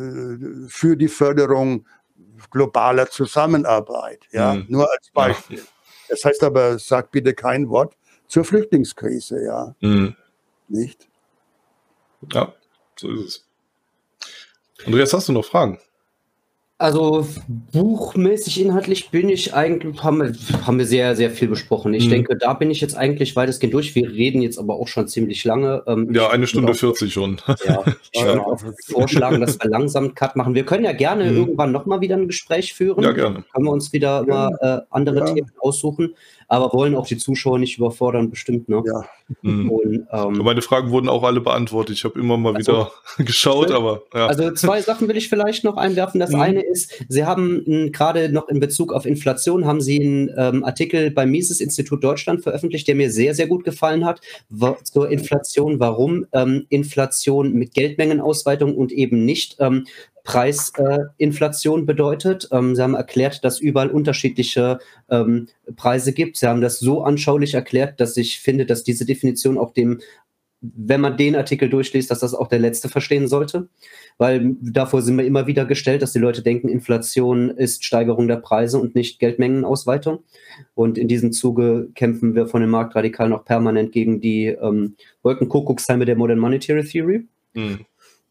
für 0.67 0.95
die 0.95 1.07
Förderung 1.07 1.87
globaler 2.51 3.09
Zusammenarbeit. 3.09 4.27
Ja, 4.31 4.53
mhm. 4.53 4.65
nur 4.67 4.91
als 4.91 5.09
Beispiel. 5.11 5.57
Ja. 5.57 5.63
Das 6.09 6.23
heißt 6.23 6.43
aber, 6.43 6.77
sag 6.77 7.09
bitte 7.09 7.33
kein 7.33 7.67
Wort 7.69 7.95
zur 8.27 8.43
Flüchtlingskrise. 8.43 9.43
Ja. 9.43 9.75
Mhm. 9.79 10.15
Nicht? 10.67 11.07
Ja, 12.31 12.53
so 12.95 13.11
ist 13.11 13.21
es. 13.21 13.45
Andreas, 14.85 15.13
hast 15.13 15.29
du 15.29 15.33
noch 15.33 15.45
Fragen? 15.45 15.79
Also 16.77 17.25
buchmäßig, 17.71 18.59
inhaltlich 18.59 19.09
bin 19.09 19.29
ich 19.29 19.53
eigentlich, 19.53 20.03
haben 20.03 20.19
wir, 20.19 20.33
haben 20.67 20.77
wir 20.77 20.85
sehr, 20.85 21.15
sehr 21.15 21.31
viel 21.31 21.47
besprochen. 21.47 21.93
Ich 21.93 22.07
mhm. 22.07 22.09
denke, 22.09 22.35
da 22.35 22.53
bin 22.53 22.69
ich 22.69 22.81
jetzt 22.81 22.97
eigentlich 22.97 23.33
weitestgehend 23.37 23.73
durch. 23.73 23.95
Wir 23.95 24.09
reden 24.09 24.41
jetzt 24.41 24.59
aber 24.59 24.75
auch 24.75 24.89
schon 24.89 25.07
ziemlich 25.07 25.45
lange. 25.45 25.83
Ähm, 25.87 26.13
ja, 26.13 26.29
eine 26.31 26.47
Stunde 26.47 26.73
40 26.73 27.13
schon. 27.13 27.39
Ja, 27.65 27.81
ich 28.11 28.25
würde 28.25 28.41
auch 28.45 28.59
vorschlagen, 28.83 29.39
dass 29.39 29.57
wir 29.57 29.69
langsam 29.69 30.03
einen 30.03 30.15
Cut 30.15 30.35
machen. 30.35 30.53
Wir 30.53 30.65
können 30.65 30.83
ja 30.83 30.91
gerne 30.91 31.31
mhm. 31.31 31.37
irgendwann 31.37 31.71
nochmal 31.71 32.01
wieder 32.01 32.17
ein 32.17 32.27
Gespräch 32.27 32.73
führen. 32.73 33.01
Ja, 33.01 33.13
gerne. 33.13 33.45
Können 33.53 33.65
wir 33.65 33.71
uns 33.71 33.93
wieder 33.93 34.25
ja. 34.27 34.33
mal 34.33 34.57
äh, 34.59 34.81
andere 34.89 35.19
ja. 35.19 35.33
Themen 35.33 35.51
aussuchen 35.59 36.13
aber 36.47 36.73
wollen 36.73 36.95
auch 36.95 37.07
die 37.07 37.17
Zuschauer 37.17 37.59
nicht 37.59 37.77
überfordern, 37.77 38.29
bestimmt. 38.29 38.69
Ne? 38.69 38.83
Ja. 38.85 39.05
Mhm. 39.41 39.71
Und, 39.71 40.07
ähm, 40.11 40.37
Meine 40.43 40.61
Fragen 40.61 40.91
wurden 40.91 41.09
auch 41.09 41.23
alle 41.23 41.41
beantwortet. 41.41 41.95
Ich 41.95 42.03
habe 42.03 42.19
immer 42.19 42.37
mal 42.37 42.55
also, 42.55 42.71
wieder 42.71 42.91
geschaut, 43.25 43.71
aber 43.71 44.03
ja. 44.13 44.27
Also 44.27 44.51
zwei 44.51 44.81
Sachen 44.81 45.07
will 45.07 45.17
ich 45.17 45.29
vielleicht 45.29 45.63
noch 45.63 45.77
einwerfen. 45.77 46.19
Das 46.19 46.31
mhm. 46.31 46.41
eine 46.41 46.61
ist, 46.61 47.05
Sie 47.09 47.25
haben 47.25 47.91
gerade 47.91 48.29
noch 48.29 48.47
in 48.49 48.59
Bezug 48.59 48.93
auf 48.93 49.05
Inflation, 49.05 49.65
haben 49.65 49.81
Sie 49.81 49.99
einen 50.01 50.31
ähm, 50.37 50.63
Artikel 50.63 51.11
beim 51.11 51.31
Mises 51.31 51.59
Institut 51.59 52.03
Deutschland 52.03 52.43
veröffentlicht, 52.43 52.87
der 52.87 52.95
mir 52.95 53.09
sehr, 53.09 53.33
sehr 53.33 53.47
gut 53.47 53.63
gefallen 53.63 54.05
hat, 54.05 54.21
zur 54.83 55.09
Inflation, 55.09 55.79
warum 55.79 56.25
ähm, 56.31 56.65
Inflation 56.69 57.53
mit 57.53 57.73
Geldmengenausweitung 57.73 58.75
und 58.75 58.91
eben 58.91 59.25
nicht 59.25 59.57
ähm, 59.59 59.85
Preisinflation 60.25 61.81
äh, 61.81 61.85
bedeutet. 61.85 62.49
Ähm, 62.51 62.75
Sie 62.75 62.81
haben 62.81 62.95
erklärt, 62.95 63.45
dass 63.45 63.59
überall 63.59 63.89
unterschiedliche 63.89 64.79
ähm, 65.09 65.47
Preise 65.75 66.11
gibt. 66.13 66.37
Sie 66.37 66.47
haben 66.47 66.61
das 66.61 66.79
so 66.79 67.03
anschaulich 67.03 67.53
erklärt, 67.53 68.01
dass 68.01 68.17
ich 68.17 68.39
finde, 68.39 68.65
dass 68.65 68.83
diese 68.83 69.05
Definition 69.05 69.57
auch 69.57 69.71
dem, 69.71 70.01
wenn 70.61 70.99
man 70.99 71.15
den 71.15 71.35
Artikel 71.35 71.69
durchliest, 71.69 72.09
dass 72.09 72.19
das 72.19 72.33
auch 72.33 72.47
der 72.47 72.57
letzte 72.57 72.89
verstehen 72.89 73.27
sollte. 73.27 73.69
Weil 74.17 74.55
davor 74.61 75.03
sind 75.03 75.15
wir 75.17 75.25
immer 75.25 75.45
wieder 75.45 75.65
gestellt, 75.65 76.01
dass 76.01 76.13
die 76.13 76.19
Leute 76.19 76.41
denken, 76.41 76.69
Inflation 76.69 77.51
ist 77.51 77.85
Steigerung 77.85 78.27
der 78.27 78.37
Preise 78.37 78.79
und 78.79 78.95
nicht 78.95 79.19
Geldmengenausweitung. 79.19 80.23
Und 80.73 80.97
in 80.97 81.07
diesem 81.07 81.33
Zuge 81.33 81.89
kämpfen 81.93 82.33
wir 82.33 82.47
von 82.47 82.61
den 82.61 82.71
Marktradikalen 82.71 83.31
auch 83.31 83.45
permanent 83.45 83.91
gegen 83.91 84.21
die 84.21 84.47
ähm, 84.47 84.95
Wolkenkuckucksheime 85.21 86.05
der 86.05 86.15
Modern 86.15 86.39
Monetary 86.39 86.83
Theory. 86.83 87.27
Mhm. 87.53 87.85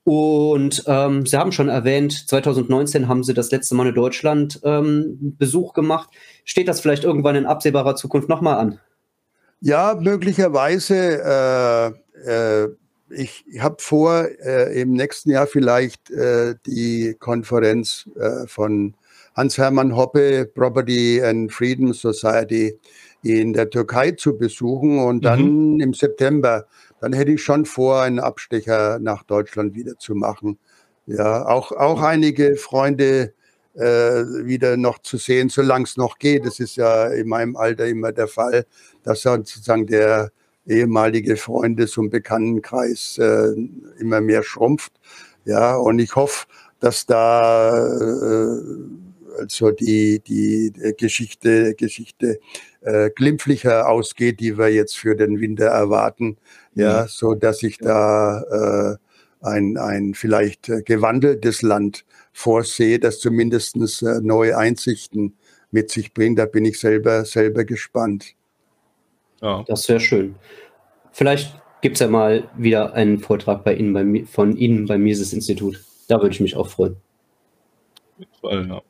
Und 0.05 0.85
ähm, 0.87 1.25
Sie 1.25 1.37
haben 1.37 1.51
schon 1.51 1.71
erwähnt, 1.71 2.29
2019 2.29 3.09
haben 3.09 3.25
Sie 3.25 3.33
das 3.33 3.51
letzte 3.51 3.75
Mal 3.75 3.89
in 3.89 3.95
Deutschland 3.95 4.61
ähm, 4.63 5.35
Besuch 5.39 5.73
gemacht. 5.73 6.11
Steht 6.45 6.69
das 6.69 6.81
vielleicht 6.81 7.05
irgendwann 7.05 7.37
in 7.37 7.47
absehbarer 7.47 7.97
Zukunft 7.97 8.29
nochmal 8.29 8.59
an? 8.59 8.79
Ja, 9.61 9.99
möglicherweise. 9.99 11.95
Äh, 12.27 12.65
äh, 12.65 12.69
ich 13.17 13.45
habe 13.61 13.77
vor, 13.79 14.27
äh, 14.45 14.81
im 14.81 14.93
nächsten 14.93 15.31
Jahr 15.31 15.47
vielleicht 15.47 16.11
äh, 16.11 16.55
die 16.67 17.17
Konferenz 17.19 18.09
äh, 18.17 18.47
von 18.47 18.95
Hans-Hermann 19.35 19.97
Hoppe, 19.97 20.51
Property 20.55 21.23
and 21.23 21.53
Freedom 21.53 21.93
Society, 21.93 22.79
in 23.23 23.55
der 23.55 23.71
Türkei 23.71 24.13
zu 24.13 24.37
besuchen 24.37 24.99
und 24.99 25.25
dann 25.25 25.75
mhm. 25.75 25.81
im 25.81 25.95
September 25.95 26.67
dann 27.05 27.13
hätte 27.13 27.33
ich 27.33 27.43
schon 27.43 27.67
vor, 27.67 28.01
einen 28.01 28.19
Abstecher 28.19 28.99
nach 28.99 29.25
Deutschland 29.25 29.75
wieder 29.75 29.99
zu 29.99 30.15
machen. 30.15 30.59
Ja, 31.07 31.47
auch, 31.47 31.71
auch 31.71 32.01
einige 32.01 32.57
Freunde 32.57 33.35
äh, 33.75 33.83
wieder 33.83 34.79
noch 34.79 35.01
zu 35.01 35.19
sehen, 35.19 35.51
solange 35.51 35.85
es 35.85 35.99
noch 35.99 36.19
geht. 36.19 36.47
Das 36.47 36.61
ist 36.61 36.77
ja 36.77 37.09
in 37.09 37.29
meinem 37.29 37.57
Alter 37.57 37.85
immer 37.87 38.11
der 38.11 38.27
Fall, 38.27 38.65
dass 39.03 39.21
sozusagen 39.21 39.87
der 39.87 40.31
ehemalige 40.67 41.37
Freundes- 41.37 41.99
und 41.99 42.09
Bekanntenkreis 42.09 43.19
äh, 43.19 43.53
immer 43.99 44.23
mehr 44.23 44.43
schrumpft. 44.43 44.95
Ja, 45.45 45.77
und 45.77 45.99
ich 45.99 46.17
hoffe, 46.17 46.47
dass 46.81 47.05
da 47.05 47.87
äh, 47.87 48.63
also 49.41 49.73
die, 49.73 50.21
die 50.27 50.73
Geschichte, 50.97 51.75
Geschichte 51.75 52.39
äh, 52.85 53.11
glimpflicher 53.11 53.89
ausgeht, 53.89 54.40
die 54.40 54.56
wir 54.56 54.69
jetzt 54.69 54.97
für 54.97 55.16
den 55.16 55.40
Winter 55.40 55.66
erwarten 55.66 56.36
ja, 56.74 57.02
mhm. 57.02 57.09
so 57.09 57.35
dass 57.35 57.62
ich 57.62 57.78
da 57.78 58.43
äh, 58.43 59.47
ein, 59.47 59.77
ein 59.77 60.15
vielleicht 60.15 60.70
gewandeltes 60.85 61.62
Land 61.62 62.05
vorsehe, 62.32 62.98
das 62.98 63.20
zumindest 63.20 63.77
äh, 64.02 64.20
neue 64.20 64.56
Einsichten 64.56 65.35
mit 65.70 65.90
sich 65.90 66.15
bringt. 66.15 66.39
Da 66.39 66.47
bin 66.47 66.65
ich 66.65 66.78
selber, 66.78 67.24
selber 67.24 67.65
gespannt. 67.65 68.35
Ja. 69.40 69.65
Das 69.66 69.89
wäre 69.89 70.01
schön. 70.01 70.36
Vielleicht 71.12 71.61
gibt 71.81 71.97
es 71.97 72.01
ja 72.01 72.09
mal 72.09 72.48
wieder 72.56 72.94
einen 72.94 73.19
Vortrag 73.19 73.65
bei 73.65 73.74
Ihnen, 73.74 73.93
bei, 73.93 74.24
von 74.24 74.56
Ihnen 74.56 74.86
beim 74.86 75.02
Mises-Institut. 75.02 75.85
Da 76.09 76.20
würde 76.20 76.35
ich 76.35 76.40
mich 76.40 76.56
auch 76.56 76.69
freuen. 76.69 76.97
Ja. 78.43 78.82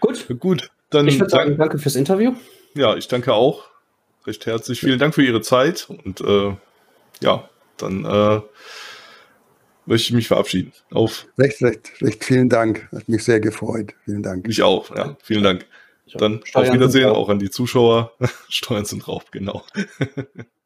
Gut. 0.00 0.26
Gut, 0.38 0.70
dann 0.90 1.08
ich 1.08 1.18
würde 1.18 1.30
sagen, 1.30 1.56
danke 1.56 1.78
fürs 1.78 1.96
Interview. 1.96 2.34
Ja, 2.74 2.96
ich 2.96 3.08
danke 3.08 3.32
auch 3.32 3.70
recht 4.26 4.46
herzlich. 4.46 4.80
Vielen 4.80 4.98
Dank 4.98 5.14
für 5.14 5.22
Ihre 5.22 5.40
Zeit 5.40 5.88
und 5.88 6.20
äh, 6.20 6.54
ja, 7.20 7.48
dann 7.76 8.04
äh, 8.04 8.40
möchte 9.86 10.08
ich 10.08 10.12
mich 10.12 10.28
verabschieden. 10.28 10.72
Auf. 10.90 11.26
Recht, 11.38 11.62
recht, 11.62 11.90
recht. 12.02 12.24
Vielen 12.24 12.48
Dank. 12.48 12.88
Hat 12.92 13.08
mich 13.08 13.24
sehr 13.24 13.40
gefreut. 13.40 13.94
Vielen 14.04 14.22
Dank. 14.22 14.46
Mich 14.46 14.62
auch. 14.62 14.94
Ja, 14.94 15.16
vielen 15.22 15.42
Dank. 15.42 15.66
Dann 16.14 16.40
Steuern 16.44 16.68
auf 16.68 16.74
Wiedersehen 16.74 17.08
auch 17.10 17.28
an 17.28 17.38
die 17.38 17.50
Zuschauer. 17.50 18.12
Steuern 18.48 18.84
sind 18.84 19.06
Raub, 19.06 19.30
genau. 19.30 19.64